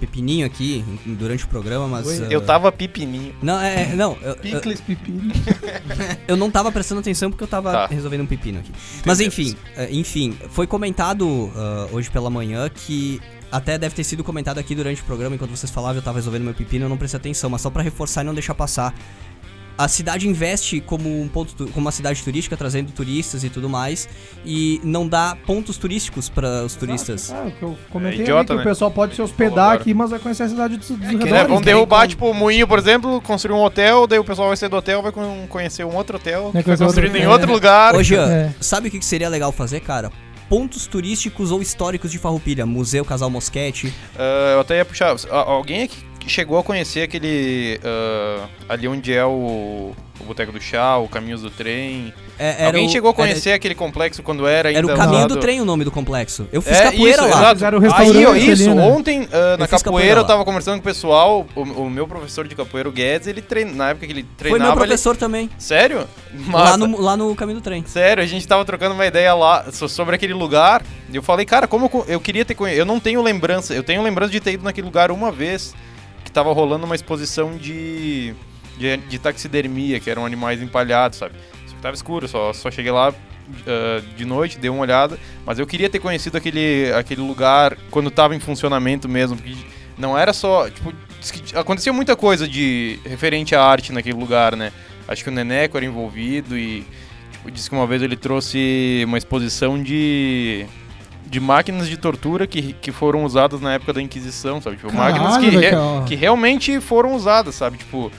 pepininho 0.00 0.44
aqui 0.44 0.84
durante 1.06 1.44
o 1.44 1.48
programa, 1.48 1.86
mas... 1.86 2.04
Oi? 2.08 2.26
ah, 2.26 2.28
Eu 2.28 2.40
tava 2.40 2.72
pipininho. 2.72 3.32
Não, 3.40 3.60
é, 3.60 3.82
é, 3.82 3.94
não, 3.94 4.18
eu, 4.20 4.30
eu, 4.30 4.36
Picles, 4.36 4.80
pepino. 4.80 5.32
eu 6.26 6.36
não 6.36 6.50
tava 6.50 6.72
prestando 6.72 7.00
atenção 7.00 7.30
porque 7.30 7.44
eu 7.44 7.48
tava 7.48 7.70
Tá. 7.70 7.86
resolvendo 7.86 8.22
um 8.22 8.26
pepino 8.26 8.58
aqui. 8.58 8.72
Mas 9.06 9.20
enfim, 9.20 9.54
eh, 9.76 9.90
enfim, 9.92 10.36
foi 10.50 10.66
comentado 10.66 11.52
ah, 11.54 11.86
hoje 11.92 12.10
pela 12.10 12.28
manhã 12.28 12.68
que 12.68 13.22
até 13.52 13.76
deve 13.78 13.94
ter 13.94 14.02
sido 14.02 14.24
comentado 14.24 14.58
aqui 14.58 14.74
durante 14.74 15.00
o 15.02 15.04
programa, 15.04 15.34
enquanto 15.36 15.50
vocês 15.50 15.70
falavam, 15.70 15.96
eu 15.96 16.02
tava 16.02 16.18
resolvendo 16.18 16.42
meu 16.42 16.54
pepino, 16.54 16.86
eu 16.86 16.88
não 16.88 16.96
prestei 16.96 17.18
atenção, 17.18 17.50
mas 17.50 17.60
só 17.60 17.70
pra 17.70 17.82
reforçar 17.82 18.22
e 18.22 18.24
não 18.24 18.34
deixar 18.34 18.54
passar. 18.54 18.94
A 19.78 19.88
cidade 19.88 20.28
investe 20.28 20.82
como 20.82 21.08
um 21.22 21.26
ponto, 21.26 21.66
como 21.68 21.86
uma 21.86 21.90
cidade 21.90 22.22
turística, 22.22 22.54
trazendo 22.58 22.92
turistas 22.92 23.42
e 23.42 23.48
tudo 23.48 23.70
mais, 23.70 24.06
e 24.44 24.78
não 24.84 25.08
dá 25.08 25.34
pontos 25.46 25.78
turísticos 25.78 26.28
para 26.28 26.62
os 26.62 26.74
turistas. 26.74 27.32
É, 27.32 27.42
o 27.42 27.50
que 27.50 27.62
eu 27.62 27.78
comentei 27.90 28.18
É 28.20 28.22
idiota, 28.22 28.52
ali, 28.52 28.60
que 28.60 28.66
né? 28.66 28.70
o 28.70 28.74
pessoal 28.74 28.90
pode 28.90 29.14
se 29.14 29.22
hospedar 29.22 29.72
aqui, 29.72 29.94
mas 29.94 30.10
vai 30.10 30.18
conhecer 30.18 30.42
a 30.42 30.48
cidade 30.50 30.76
dos, 30.76 30.88
dos 30.88 30.98
que, 30.98 31.04
redores. 31.06 31.32
É, 31.32 31.44
vão 31.46 31.58
né? 31.58 31.64
derrubar, 31.64 32.06
tipo, 32.06 32.30
o 32.30 32.34
moinho, 32.34 32.68
por 32.68 32.78
exemplo, 32.78 33.18
construir 33.22 33.54
um 33.54 33.62
hotel, 33.62 34.06
daí 34.06 34.18
o 34.18 34.24
pessoal 34.24 34.48
vai 34.48 34.56
sair 34.58 34.68
do 34.68 34.76
hotel, 34.76 35.02
vai 35.02 35.10
con- 35.10 35.46
conhecer 35.48 35.84
um 35.84 35.96
outro 35.96 36.16
hotel, 36.16 36.50
Vai 36.52 36.62
foi 36.62 36.62
conhecer 36.64 36.84
outro- 36.84 37.00
construído 37.02 37.16
em 37.16 37.24
é. 37.26 37.28
outro 37.28 37.50
lugar. 37.50 37.94
Ô, 37.96 38.02
Jean, 38.02 38.30
É. 38.30 38.54
sabe 38.60 38.88
o 38.88 38.90
que 38.90 39.02
seria 39.02 39.30
legal 39.30 39.50
fazer, 39.52 39.80
cara? 39.80 40.12
Pontos 40.52 40.86
turísticos 40.86 41.50
ou 41.50 41.62
históricos 41.62 42.12
de 42.12 42.18
Farroupilha. 42.18 42.66
Museu 42.66 43.06
Casal 43.06 43.30
Mosquete. 43.30 43.90
Ah, 44.14 44.52
eu 44.52 44.60
até 44.60 44.76
ia 44.76 44.84
puxar. 44.84 45.16
Alguém 45.30 45.84
aqui 45.84 46.04
chegou 46.30 46.58
a 46.58 46.62
conhecer 46.62 47.02
aquele. 47.02 47.80
ah, 47.84 48.46
ali 48.68 48.86
onde 48.88 49.12
é 49.12 49.24
o. 49.24 49.92
O 50.20 50.24
Boteco 50.24 50.52
do 50.52 50.60
Chá, 50.60 50.98
o 50.98 51.08
Caminhos 51.08 51.42
do 51.42 51.50
Trem. 51.50 52.14
É, 52.38 52.50
era 52.58 52.66
Alguém 52.66 52.86
o- 52.86 52.90
chegou 52.90 53.08
a 53.08 53.12
era- 53.12 53.16
conhecer 53.24 53.50
aquele 53.52 53.74
complexo 53.74 54.22
quando 54.22 54.46
era 54.46 54.68
ainda 54.68 54.78
Era, 54.78 54.86
o 54.86 54.96
caminho 54.96 55.18
usado? 55.18 55.34
do 55.34 55.40
trem 55.40 55.60
o 55.60 55.64
nome 55.64 55.82
do 55.84 55.90
complexo. 55.90 56.46
Eu 56.52 56.62
fiz 56.62 56.78
É, 56.78 56.82
capoeira 56.84 57.22
isso, 57.22 57.30
lá. 57.30 57.36
exato. 57.40 57.54
Fizeram 57.54 57.78
o 57.78 57.80
Aí, 57.82 57.88
restaurante 57.88 58.26
ali, 58.28 58.52
isso, 58.52 58.74
né? 58.74 58.82
ontem 58.84 59.28
ah, 59.32 59.56
na 59.58 59.66
capoeira 59.66 59.82
capoeira 59.82 60.20
eu 60.20 60.24
tava 60.24 60.44
conversando 60.44 60.74
com 60.74 60.80
o 60.80 60.84
pessoal, 60.84 61.44
o, 61.56 61.60
o 61.62 61.90
meu 61.90 62.06
professor 62.06 62.46
de 62.46 62.54
capoeira, 62.54 62.88
o 62.88 62.92
Guedes, 62.92 63.26
ele 63.26 63.42
treina, 63.42 63.72
na 63.72 63.88
época 63.90 64.06
que 64.06 64.12
ele 64.12 64.22
Foi 64.22 64.30
treinava... 64.36 64.62
meu 64.62 64.70
ele- 64.82 64.86
professor 64.86 65.16
também. 65.16 65.50
Sério? 65.58 66.06
Lá 66.52 66.76
no, 66.76 67.00
lá 67.00 67.16
no 67.16 67.34
caminho 67.34 67.58
do 67.58 67.62
trem. 67.64 67.82
Sério, 67.84 68.22
a 68.22 68.26
gente 68.26 68.46
tava 68.46 68.64
trocando 68.64 68.94
uma 68.94 69.06
ideia 69.06 69.34
lá 69.34 69.64
so- 69.72 69.88
sobre 69.88 70.14
aquele 70.14 70.34
lugar. 70.34 70.84
E 71.12 71.16
eu 71.16 71.22
falei, 71.22 71.44
cara, 71.44 71.66
como 71.66 71.90
eu, 71.92 72.04
eu 72.06 72.20
queria 72.20 72.44
ter 72.44 72.54
conhecido. 72.54 72.80
Eu 72.82 72.86
não 72.86 73.00
tenho 73.00 73.20
lembrança. 73.22 73.74
Eu 73.74 73.82
tenho 73.82 74.00
lembrança 74.02 74.30
de 74.30 74.38
ter 74.38 74.52
ido 74.52 74.62
naquele 74.62 74.84
lugar 74.86 75.10
uma 75.10 75.32
vez 75.32 75.74
tava 76.32 76.52
rolando 76.52 76.84
uma 76.84 76.94
exposição 76.94 77.56
de, 77.56 78.34
de, 78.78 78.96
de 78.96 79.18
taxidermia, 79.18 80.00
que 80.00 80.10
eram 80.10 80.24
animais 80.24 80.62
empalhados, 80.62 81.18
sabe? 81.18 81.34
Só 81.66 81.74
que 81.74 81.82
tava 81.82 81.94
escuro, 81.94 82.26
só, 82.28 82.52
só 82.52 82.70
cheguei 82.70 82.92
lá 82.92 83.14
ah, 83.66 84.02
de 84.16 84.24
noite, 84.24 84.58
dei 84.58 84.70
uma 84.70 84.80
olhada. 84.80 85.18
Mas 85.44 85.58
eu 85.58 85.66
queria 85.66 85.88
ter 85.88 85.98
conhecido 85.98 86.36
aquele, 86.36 86.92
aquele 86.94 87.20
lugar 87.20 87.76
quando 87.90 88.10
tava 88.10 88.34
em 88.34 88.40
funcionamento 88.40 89.08
mesmo. 89.08 89.36
Porque 89.36 89.54
não 89.98 90.16
era 90.16 90.32
só. 90.32 90.68
Tipo, 90.70 90.92
acontecia 91.54 91.92
muita 91.92 92.16
coisa 92.16 92.46
de 92.48 92.98
referente 93.04 93.54
à 93.54 93.62
arte 93.62 93.92
naquele 93.92 94.18
lugar, 94.18 94.56
né? 94.56 94.72
Acho 95.06 95.22
que 95.24 95.30
o 95.30 95.32
Neneco 95.32 95.76
era 95.76 95.86
envolvido 95.86 96.56
e. 96.56 96.86
Tipo, 97.32 97.50
disse 97.50 97.68
que 97.68 97.76
uma 97.76 97.86
vez 97.86 98.02
ele 98.02 98.16
trouxe 98.16 99.02
uma 99.06 99.18
exposição 99.18 99.82
de. 99.82 100.66
De 101.32 101.40
máquinas 101.40 101.88
de 101.88 101.96
tortura 101.96 102.46
que, 102.46 102.74
que 102.74 102.92
foram 102.92 103.24
usadas 103.24 103.60
na 103.60 103.72
época 103.72 103.94
da 103.94 104.02
Inquisição, 104.02 104.60
sabe? 104.60 104.76
Tipo, 104.76 104.92
máquinas 104.92 105.34
Caralho, 105.36 105.50
que, 105.50 105.56
velho, 105.56 105.76
re- 105.98 106.00
que 106.02 106.08
que 106.08 106.14
realmente 106.14 106.78
foram 106.80 107.14
usadas, 107.14 107.54
sabe? 107.54 107.78
Tipo, 107.78 108.12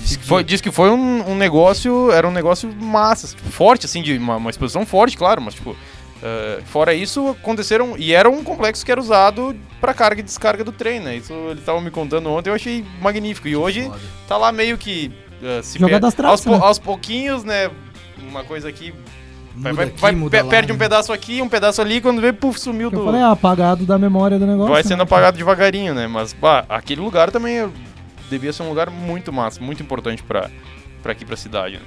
diz 0.00 0.16
que 0.16 0.24
foi, 0.24 0.42
diz 0.42 0.60
que 0.62 0.70
foi 0.70 0.88
um, 0.90 1.30
um 1.32 1.34
negócio, 1.36 2.10
era 2.10 2.26
um 2.26 2.30
negócio 2.30 2.72
massa, 2.74 3.28
tipo, 3.28 3.48
forte, 3.50 3.84
assim, 3.84 4.00
de 4.02 4.16
uma, 4.16 4.36
uma 4.36 4.48
exposição 4.50 4.86
forte, 4.86 5.18
claro, 5.18 5.42
mas 5.42 5.52
tipo, 5.54 5.76
eh, 6.22 6.60
fora 6.64 6.94
isso, 6.94 7.28
aconteceram, 7.28 7.94
e 7.98 8.14
era 8.14 8.30
um 8.30 8.42
complexo 8.42 8.84
que 8.86 8.90
era 8.90 9.00
usado 9.00 9.54
pra 9.78 9.92
carga 9.92 10.20
e 10.20 10.24
descarga 10.24 10.64
do 10.64 10.72
trem, 10.72 10.98
né? 10.98 11.14
Isso 11.16 11.34
ele 11.50 11.60
tava 11.60 11.78
me 11.82 11.90
contando 11.90 12.30
ontem, 12.30 12.48
eu 12.48 12.54
achei 12.54 12.82
magnífico, 13.02 13.46
e 13.48 13.54
hoje 13.54 13.90
tá 14.26 14.38
lá 14.38 14.50
meio 14.50 14.78
que 14.78 15.12
eh, 15.42 15.60
se 15.62 15.78
Jogado 15.78 16.00
per- 16.00 16.08
às 16.08 16.14
traças, 16.14 16.46
aos, 16.46 16.58
né? 16.58 16.66
aos 16.66 16.78
pouquinhos, 16.78 17.44
né? 17.44 17.70
Uma 18.30 18.44
coisa 18.44 18.66
aqui 18.68 18.94
vai, 19.56 19.72
vai- 19.72 19.84
aqui, 19.86 20.00
vai- 20.00 20.42
lá, 20.42 20.48
perde 20.48 20.72
um 20.72 20.74
né? 20.74 20.78
pedaço 20.78 21.12
aqui, 21.12 21.42
um 21.42 21.48
pedaço 21.48 21.80
ali, 21.80 22.00
quando 22.00 22.20
vê, 22.20 22.32
puf, 22.32 22.58
sumiu 22.60 22.88
Eu 22.88 22.98
do. 22.98 23.04
falei, 23.04 23.20
ah, 23.20 23.30
apagado 23.32 23.84
da 23.84 23.98
memória 23.98 24.38
do 24.38 24.46
negócio. 24.46 24.72
Vai 24.72 24.82
né? 24.82 24.88
sendo 24.88 25.02
apagado 25.02 25.36
devagarinho, 25.36 25.94
né? 25.94 26.06
Mas, 26.06 26.32
bah, 26.32 26.64
aquele 26.68 27.00
lugar 27.00 27.30
também 27.30 27.58
é- 27.60 27.68
devia 28.30 28.52
ser 28.52 28.62
um 28.62 28.68
lugar 28.68 28.90
muito 28.90 29.32
massa, 29.32 29.60
muito 29.60 29.82
importante 29.82 30.22
pra, 30.22 30.50
pra 31.02 31.12
aqui, 31.12 31.24
pra 31.24 31.36
cidade, 31.36 31.76
né? 31.76 31.82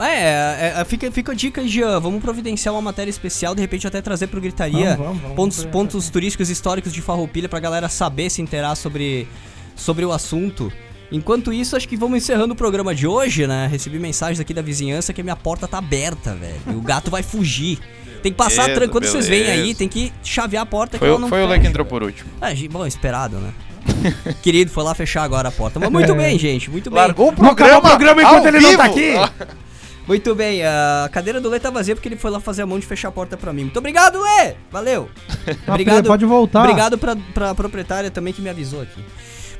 É, 0.00 0.74
é, 0.76 0.80
é, 0.80 0.84
fica, 0.86 1.10
fica 1.12 1.32
a 1.32 1.34
dica, 1.34 1.66
Jean. 1.66 2.00
Vamos 2.00 2.22
providenciar 2.22 2.74
uma 2.74 2.80
matéria 2.80 3.10
especial, 3.10 3.54
de 3.54 3.60
repente 3.60 3.86
até 3.86 4.00
trazer 4.00 4.26
pro 4.26 4.40
Gritaria. 4.40 4.96
Vamos, 4.96 5.06
vamos, 5.06 5.20
vamos. 5.22 5.36
pontos, 5.36 5.64
pontos 5.66 6.08
turísticos 6.10 6.48
históricos 6.48 6.92
de 6.92 7.02
Farroupilha 7.02 7.48
pra 7.48 7.60
galera 7.60 7.88
saber 7.90 8.30
se 8.30 8.40
inteirar 8.40 8.74
sobre, 8.74 9.28
sobre 9.76 10.04
o 10.04 10.10
assunto. 10.10 10.72
Enquanto 11.12 11.52
isso, 11.52 11.76
acho 11.76 11.86
que 11.86 11.96
vamos 11.96 12.16
encerrando 12.16 12.54
o 12.54 12.56
programa 12.56 12.94
de 12.94 13.06
hoje, 13.06 13.46
né? 13.46 13.68
Recebi 13.70 13.98
mensagens 13.98 14.40
aqui 14.40 14.54
da 14.54 14.62
vizinhança 14.62 15.12
que 15.12 15.20
a 15.20 15.24
minha 15.24 15.36
porta 15.36 15.68
tá 15.68 15.78
aberta, 15.78 16.34
velho. 16.34 16.60
E 16.68 16.74
o 16.74 16.80
gato 16.80 17.10
vai 17.10 17.22
fugir. 17.22 17.78
Tem 18.22 18.32
que 18.32 18.38
passar 18.38 18.64
tranquilo. 18.66 18.92
Quando 18.92 19.06
vocês 19.06 19.28
vêm 19.28 19.44
aí, 19.50 19.74
tem 19.74 19.88
que 19.88 20.12
chavear 20.22 20.62
a 20.62 20.66
porta 20.66 20.96
Foi, 20.98 21.06
que 21.06 21.10
o- 21.10 21.14
ela 21.14 21.20
não 21.20 21.28
foi 21.28 21.40
o 21.40 21.42
fecha. 21.42 21.52
Lê 21.54 21.60
que 21.60 21.66
entrou 21.66 21.84
por 21.84 22.02
último. 22.02 22.30
Ah, 22.40 22.48
bom, 22.70 22.86
esperado, 22.86 23.36
né? 23.36 23.52
Querido, 24.42 24.70
foi 24.70 24.84
lá 24.84 24.94
fechar 24.94 25.22
agora 25.22 25.48
a 25.48 25.52
porta. 25.52 25.78
Mas 25.78 25.90
muito 25.90 26.14
bem, 26.14 26.38
gente, 26.38 26.70
muito 26.70 26.88
bem. 26.88 26.98
Largou 26.98 27.28
o 27.28 27.32
programa, 27.32 27.78
o 27.78 27.82
programa 27.82 28.22
enquanto 28.22 28.46
ele 28.46 28.60
não 28.60 28.76
tá 28.76 28.88
vivo! 28.88 29.22
aqui. 29.22 29.32
Ah, 29.40 29.46
Muito 30.06 30.34
bem, 30.34 30.64
a 30.64 31.08
cadeira 31.12 31.40
do 31.40 31.48
Lê 31.48 31.60
tá 31.60 31.70
vazia 31.70 31.94
porque 31.94 32.08
ele 32.08 32.16
foi 32.16 32.28
lá 32.28 32.40
fazer 32.40 32.62
a 32.62 32.66
mão 32.66 32.76
de 32.76 32.84
fechar 32.84 33.08
a 33.08 33.12
porta 33.12 33.36
pra 33.36 33.52
mim. 33.52 33.62
Muito 33.62 33.78
obrigado, 33.78 34.18
Lê! 34.20 34.54
Valeu! 34.70 35.08
Ah, 35.66 36.02
Pode 36.04 36.24
voltar. 36.24 36.62
Obrigado 36.64 36.98
pra, 36.98 37.16
pra 37.32 37.54
proprietária 37.54 38.10
também 38.10 38.32
que 38.32 38.42
me 38.42 38.48
avisou 38.50 38.82
aqui. 38.82 39.00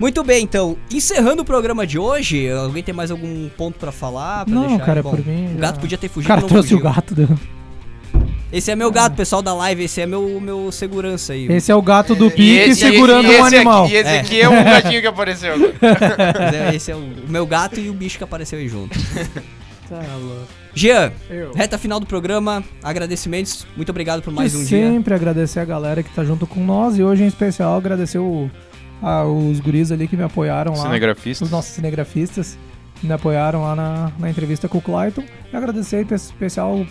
Muito 0.02 0.24
bem, 0.24 0.42
então, 0.42 0.76
encerrando 0.90 1.42
o 1.42 1.44
programa 1.44 1.86
de 1.86 1.96
hoje, 1.96 2.50
alguém 2.50 2.82
tem 2.82 2.92
mais 2.92 3.12
algum 3.12 3.48
ponto 3.50 3.78
pra 3.78 3.92
falar? 3.92 4.44
Pra 4.44 4.52
Não, 4.52 4.66
deixar? 4.66 4.84
cara, 4.84 5.00
Bom, 5.00 5.10
por 5.10 5.24
mim. 5.24 5.46
O 5.46 5.54
já- 5.54 5.60
gato 5.60 5.78
podia 5.78 5.96
ter 5.96 6.08
O 6.08 6.10
fugido, 6.10 6.26
cara 6.26 6.40
não 6.40 6.48
trouxe 6.48 6.70
fugiu. 6.70 6.78
o 6.78 6.92
gato. 6.92 7.14
né? 7.16 7.28
Esse 8.52 8.72
é 8.72 8.74
meu 8.74 8.90
gato, 8.90 9.14
pessoal 9.14 9.40
da 9.42 9.54
live, 9.54 9.84
esse 9.84 10.00
é 10.00 10.06
meu, 10.06 10.40
meu 10.40 10.72
segurança 10.72 11.34
aí. 11.34 11.46
Esse 11.46 11.70
é 11.70 11.74
o 11.76 11.80
gato 11.80 12.16
do 12.16 12.26
e 12.26 12.30
Pique 12.30 12.70
esse- 12.70 12.80
segurando 12.80 13.26
e 13.32 13.36
um 13.40 13.46
esse 13.46 13.54
animal. 13.56 13.84
Aqui, 13.84 13.92
e 13.92 13.96
esse 13.96 14.10
É. 14.10 14.18
aqui 14.20 14.40
é 14.40 14.48
um 14.48 14.52
gatinho 14.64 15.00
que 15.00 15.06
apareceu 15.06 15.52
é- 15.52 16.74
Esse 16.74 16.90
é 16.90 16.96
o, 16.96 16.98
o 16.98 17.28
meu 17.28 17.46
gato 17.46 17.78
e 17.78 17.88
o 17.88 17.94
bicho 17.94 18.18
que 18.18 18.24
apareceu 18.24 18.58
aí 18.58 18.66
junto. 18.68 18.98
Tá 19.88 20.00
louco. 20.18 20.46
Jean, 20.74 21.12
Eu. 21.30 21.52
reta 21.52 21.76
final 21.78 22.00
do 22.00 22.06
programa, 22.06 22.64
agradecimentos, 22.82 23.66
muito 23.76 23.90
obrigado 23.90 24.22
por 24.22 24.32
mais 24.32 24.52
E 24.54 24.56
um 24.56 24.64
dia. 24.64 24.90
sempre 24.90 25.12
agradecer 25.14 25.60
a 25.60 25.64
galera 25.66 26.02
que 26.02 26.08
tá 26.10 26.24
junto 26.24 26.46
com 26.46 26.64
nós 26.64 26.96
e 26.98 27.02
hoje 27.04 27.22
em 27.24 27.26
especial 27.26 27.76
agradecer 27.76 28.18
o- 28.18 28.50
a- 29.02 29.24
os 29.24 29.60
guris 29.60 29.90
ali 29.92 30.06
que 30.08 30.16
me 30.16 30.22
apoiaram 30.22 30.72
lá. 30.72 30.82
Cinegrafista. 30.82 31.44
Os 31.44 31.50
nossos 31.50 31.72
cinegrafistas 31.72 32.56
que 33.00 33.06
me 33.06 33.12
apoiaram 33.12 33.62
lá 33.62 33.74
na, 33.74 34.12
na 34.18 34.30
entrevista 34.30 34.68
com 34.68 34.78
o 34.78 34.82
Clayton. 34.82 35.24
E 35.52 35.56
agradecer 35.56 36.06
em 36.10 36.14
especial 36.14 36.76
o 36.76 36.86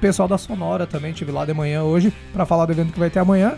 pessoal 0.00 0.28
da 0.28 0.38
Sonora 0.38 0.86
também, 0.86 1.12
tive 1.12 1.32
lá 1.32 1.44
de 1.44 1.52
manhã 1.54 1.82
hoje 1.82 2.12
pra 2.32 2.44
falar 2.46 2.66
do 2.66 2.72
evento 2.72 2.92
que 2.92 2.98
vai 2.98 3.10
ter 3.10 3.18
amanhã. 3.18 3.54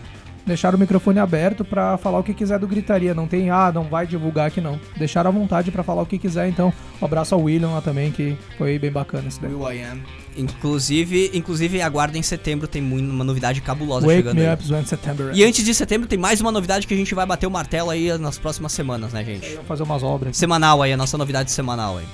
Deixaram 0.49 0.75
o 0.77 0.79
microfone 0.79 1.19
aberto 1.19 1.63
pra 1.63 1.97
falar 1.97 2.19
o 2.19 2.23
que 2.23 2.33
quiser 2.33 2.57
do 2.59 2.67
Gritaria. 2.67 3.13
Não 3.13 3.27
tem, 3.27 3.49
ah, 3.49 3.71
não 3.73 3.83
vai 3.83 4.05
divulgar 4.07 4.47
aqui 4.47 4.59
não. 4.59 4.79
Deixaram 4.97 5.29
à 5.29 5.33
vontade 5.33 5.71
pra 5.71 5.83
falar 5.83 6.01
o 6.01 6.05
que 6.05 6.17
quiser. 6.17 6.49
Então, 6.49 6.73
um 7.01 7.05
abraço 7.05 7.33
ao 7.35 7.41
William 7.41 7.69
lá 7.69 7.81
também, 7.81 8.11
que 8.11 8.35
foi 8.57 8.77
bem 8.79 8.91
bacana 8.91 9.27
esse 9.27 9.39
daí. 9.39 9.53
Will 9.53 9.71
I 9.71 9.81
am. 9.83 10.01
Inclusive, 10.35 11.31
inclusive 11.33 11.81
aguardem 11.81 12.19
em 12.19 12.23
setembro, 12.23 12.67
tem 12.67 12.81
muito- 12.81 13.09
uma 13.09 13.23
novidade 13.23 13.61
cabulosa 13.61 14.05
Wake 14.05 14.17
chegando 14.17 14.37
me 14.37 14.45
aí. 14.47 14.53
up 14.53 14.73
when 14.73 14.85
September. 14.85 15.31
E 15.33 15.43
antes 15.43 15.63
de 15.63 15.73
setembro 15.73 16.07
tem 16.07 16.17
mais 16.17 16.41
uma 16.41 16.51
novidade 16.51 16.85
que 16.87 16.93
a 16.93 16.97
gente 16.97 17.13
vai 17.13 17.25
bater 17.25 17.45
o 17.47 17.51
martelo 17.51 17.89
aí 17.89 18.17
nas 18.17 18.37
próximas 18.37 18.71
semanas, 18.71 19.13
né, 19.13 19.23
gente? 19.23 19.57
Fazer 19.67 19.83
umas 19.83 20.01
obras. 20.03 20.35
Semanal 20.35 20.81
aí, 20.81 20.91
a 20.91 20.97
nossa 20.97 21.17
novidade 21.17 21.51
semanal 21.51 21.97
aí. 21.97 22.05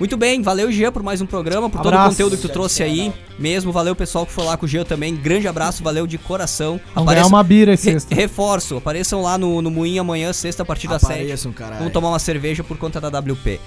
Muito 0.00 0.16
bem, 0.16 0.40
valeu 0.40 0.72
Jean 0.72 0.90
por 0.90 1.02
mais 1.02 1.20
um 1.20 1.26
programa, 1.26 1.68
por 1.68 1.76
todo 1.82 1.92
o 1.92 1.96
Abraço. 1.96 2.10
conteúdo 2.16 2.34
que 2.36 2.42
tu 2.42 2.48
trouxe 2.48 2.82
aí. 2.82 3.12
Mesmo, 3.38 3.70
valeu 3.70 3.94
pessoal 3.94 4.24
que 4.24 4.32
foi 4.32 4.44
lá 4.44 4.56
com 4.56 4.64
o 4.64 4.68
Jean 4.68 4.82
também. 4.82 5.14
Grande 5.14 5.46
abraço, 5.46 5.84
valeu 5.84 6.06
de 6.06 6.16
coração. 6.16 6.80
Vamos 6.94 7.12
ganhar 7.12 7.26
uma 7.26 7.42
bira 7.42 7.72
Re- 7.72 7.76
sexta. 7.76 8.14
reforço, 8.14 8.78
apareçam 8.78 9.20
lá 9.20 9.36
no, 9.36 9.60
no 9.60 9.70
Moinho 9.70 10.00
amanhã, 10.00 10.32
sexta, 10.32 10.62
a 10.62 10.66
partir 10.66 10.88
das 10.88 11.02
7. 11.02 11.12
Apareçam, 11.12 11.52
caralho. 11.52 11.78
Vamos 11.80 11.92
tomar 11.92 12.08
uma 12.08 12.18
cerveja 12.18 12.64
por 12.64 12.78
conta 12.78 12.98
da 12.98 13.08
WP. 13.18 13.60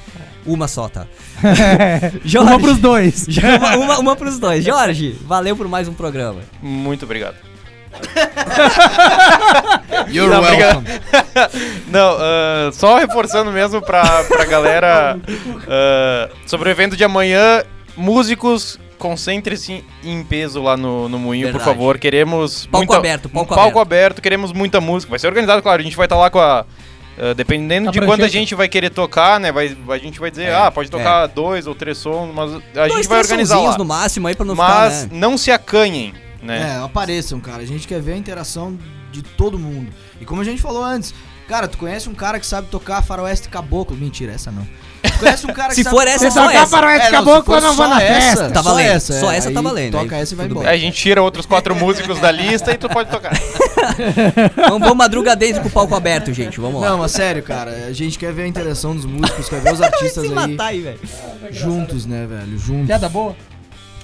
Uma 0.43 0.67
só, 0.67 0.89
tá? 0.89 1.05
uma 2.41 2.59
pros 2.59 2.79
dois. 2.79 3.27
uma, 3.27 3.77
uma, 3.77 3.99
uma 3.99 4.15
pros 4.15 4.39
dois. 4.39 4.65
Jorge, 4.65 5.15
valeu 5.25 5.55
por 5.55 5.67
mais 5.67 5.87
um 5.87 5.93
programa. 5.93 6.41
Muito 6.63 7.05
obrigado. 7.05 7.35
You're 10.09 10.29
Não, 10.33 10.41
welcome. 10.41 10.87
Não, 11.87 12.17
ah, 12.19 12.69
só 12.73 12.97
reforçando 12.97 13.51
mesmo 13.51 13.81
pra, 13.81 14.23
pra 14.25 14.45
galera 14.45 15.17
ah, 15.67 16.29
sobre 16.45 16.69
o 16.69 16.71
evento 16.71 16.95
de 16.97 17.03
amanhã, 17.03 17.63
músicos, 17.95 18.79
concentre-se 18.97 19.83
em 20.03 20.23
peso 20.23 20.61
lá 20.61 20.75
no, 20.77 21.07
no 21.09 21.19
Moinho, 21.19 21.47
por 21.47 21.53
Verdade. 21.57 21.69
favor. 21.77 21.97
Queremos. 21.97 22.65
Palco 22.67 22.93
aberto, 22.93 23.29
palco 23.29 23.53
um 23.53 23.57
palco 23.57 23.79
aberto, 23.79 24.21
queremos 24.21 24.51
muita 24.53 24.79
música. 24.81 25.09
Vai 25.09 25.19
ser 25.19 25.27
organizado, 25.27 25.61
claro. 25.61 25.81
A 25.81 25.83
gente 25.83 25.97
vai 25.97 26.05
estar 26.05 26.17
lá 26.17 26.29
com 26.29 26.39
a. 26.39 26.65
ah, 27.17 27.33
dependendo 27.35 27.89
A 27.89 27.91
de 27.91 27.99
quanta 27.99 28.15
prancheta. 28.17 28.37
gente 28.39 28.55
vai 28.55 28.67
querer 28.67 28.89
tocar, 28.89 29.39
né? 29.39 29.51
Vai, 29.51 29.75
a 29.89 29.97
gente 29.97 30.19
vai 30.19 30.29
dizer, 30.31 30.45
É, 30.45 30.55
ah, 30.55 30.71
pode 30.71 30.89
tocar 30.89 31.27
dois 31.27 31.67
ou 31.67 31.75
três 31.75 31.97
sons, 31.97 32.31
mas 32.33 32.53
a 32.53 32.59
Dois, 32.87 32.93
gente 32.93 33.07
vai 33.07 33.19
organizar 33.19 33.59
lá. 33.59 33.77
no 33.77 33.85
máximo 33.85 34.27
aí 34.27 34.35
pra 34.35 34.45
não 34.45 34.55
Mas 34.55 35.03
ficar, 35.03 35.13
né? 35.13 35.19
não 35.19 35.37
se 35.37 35.51
acanhem, 35.51 36.13
né? 36.43 36.77
É, 36.79 36.83
apareçam, 36.83 37.39
cara. 37.39 37.63
A 37.63 37.65
gente 37.65 37.87
quer 37.87 38.01
ver 38.01 38.13
a 38.13 38.17
interação 38.17 38.77
de 39.11 39.21
todo 39.21 39.57
mundo. 39.57 39.91
E 40.19 40.25
como 40.25 40.41
a 40.41 40.43
gente 40.43 40.61
falou 40.61 40.83
antes, 40.83 41.13
cara, 41.47 41.67
tu 41.67 41.77
conhece 41.77 42.09
um 42.09 42.13
cara 42.13 42.39
que 42.39 42.45
sabe 42.45 42.67
tocar 42.69 43.01
faroeste 43.01 43.47
caboclo? 43.49 43.95
Mentira, 43.95 44.33
essa 44.33 44.51
não. 44.51 44.67
Tu 45.03 45.19
conhece 45.19 45.45
um 45.45 45.53
cara 45.53 45.69
que 45.75 45.75
Se 45.75 45.83
sabe 45.83 45.95
for 45.95 46.07
essa, 46.07 46.19
tocar- 46.27 46.31
só 46.31 46.41
tocar 46.47 46.55
essa. 46.61 46.67
faroeste 46.67 47.07
É, 47.07 47.11
não, 47.11 47.19
caboclo, 47.19 47.43
for 47.43 47.55
eu 47.55 47.61
não 47.61 47.73
vou 47.75 47.85
só 47.85 47.93
na 47.93 48.01
essa, 48.01 48.21
festa. 48.37 48.49
Tá 48.51 48.63
só 48.63 48.69
valendo, 48.69 48.89
essa, 48.91 49.19
só 49.19 49.31
é, 49.31 49.37
essa 49.37 49.51
tá 49.51 49.61
valendo, 49.61 49.91
Toca 49.91 50.15
aí 50.15 50.21
essa 50.21 50.33
e 50.33 50.37
vai 50.37 50.45
embora. 50.47 50.69
Aí 50.69 50.77
a 50.77 50.81
gente 50.81 50.95
tira 50.97 51.21
outros 51.21 51.45
quatro 51.45 51.75
músicos 51.75 52.19
da 52.19 52.31
lista 52.31 52.71
e 52.71 52.77
tu 52.77 52.87
pode 52.89 53.09
tocar. 53.09 53.33
Vamos, 54.55 54.79
vamos 54.79 54.95
madruga 54.97 55.35
dentro 55.35 55.61
com 55.61 55.67
o 55.67 55.71
palco 55.71 55.93
aberto, 55.93 56.33
gente. 56.33 56.59
Vamos 56.59 56.81
lá. 56.81 56.89
Não, 56.91 56.97
mas 56.99 57.11
sério, 57.11 57.43
cara, 57.43 57.71
a 57.87 57.91
gente 57.93 58.17
quer 58.17 58.33
ver 58.33 58.43
a 58.43 58.47
interação 58.47 58.95
dos 58.95 59.05
músicos, 59.05 59.49
quer 59.49 59.61
ver 59.61 59.73
os 59.73 59.81
artistas 59.81 60.23
Se 60.25 60.29
aí 60.29 60.33
matar 60.33 60.65
aí, 60.67 60.81
velho. 60.81 60.99
juntos, 61.51 62.05
né, 62.05 62.25
velho? 62.25 62.57
Juntos. 62.57 62.87
Piada 62.87 63.09
boa. 63.09 63.35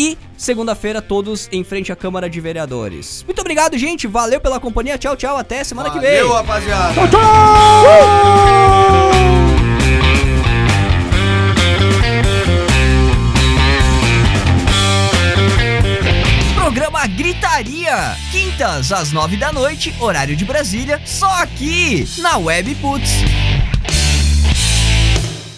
E 0.00 0.16
segunda-feira, 0.34 1.02
todos 1.02 1.46
em 1.52 1.62
frente 1.62 1.92
à 1.92 1.96
Câmara 1.96 2.30
de 2.30 2.40
Vereadores. 2.40 3.22
Muito 3.26 3.38
obrigado, 3.38 3.76
gente. 3.76 4.06
Valeu 4.06 4.40
pela 4.40 4.58
companhia. 4.58 4.96
Tchau, 4.96 5.14
tchau. 5.14 5.36
Até 5.36 5.62
semana 5.62 5.90
que 5.90 6.00
vem. 6.00 6.22
Valeu, 6.22 6.32
rapaziada. 6.32 6.94
Programa 16.54 17.06
Gritaria. 17.06 18.16
Quintas 18.32 18.92
às 18.92 19.12
9 19.12 19.36
da 19.36 19.52
noite, 19.52 19.94
horário 20.00 20.34
de 20.34 20.46
Brasília. 20.46 20.98
Só 21.04 21.28
aqui 21.42 22.08
na 22.16 22.38
Web 22.38 22.74
Putz. 22.76 23.10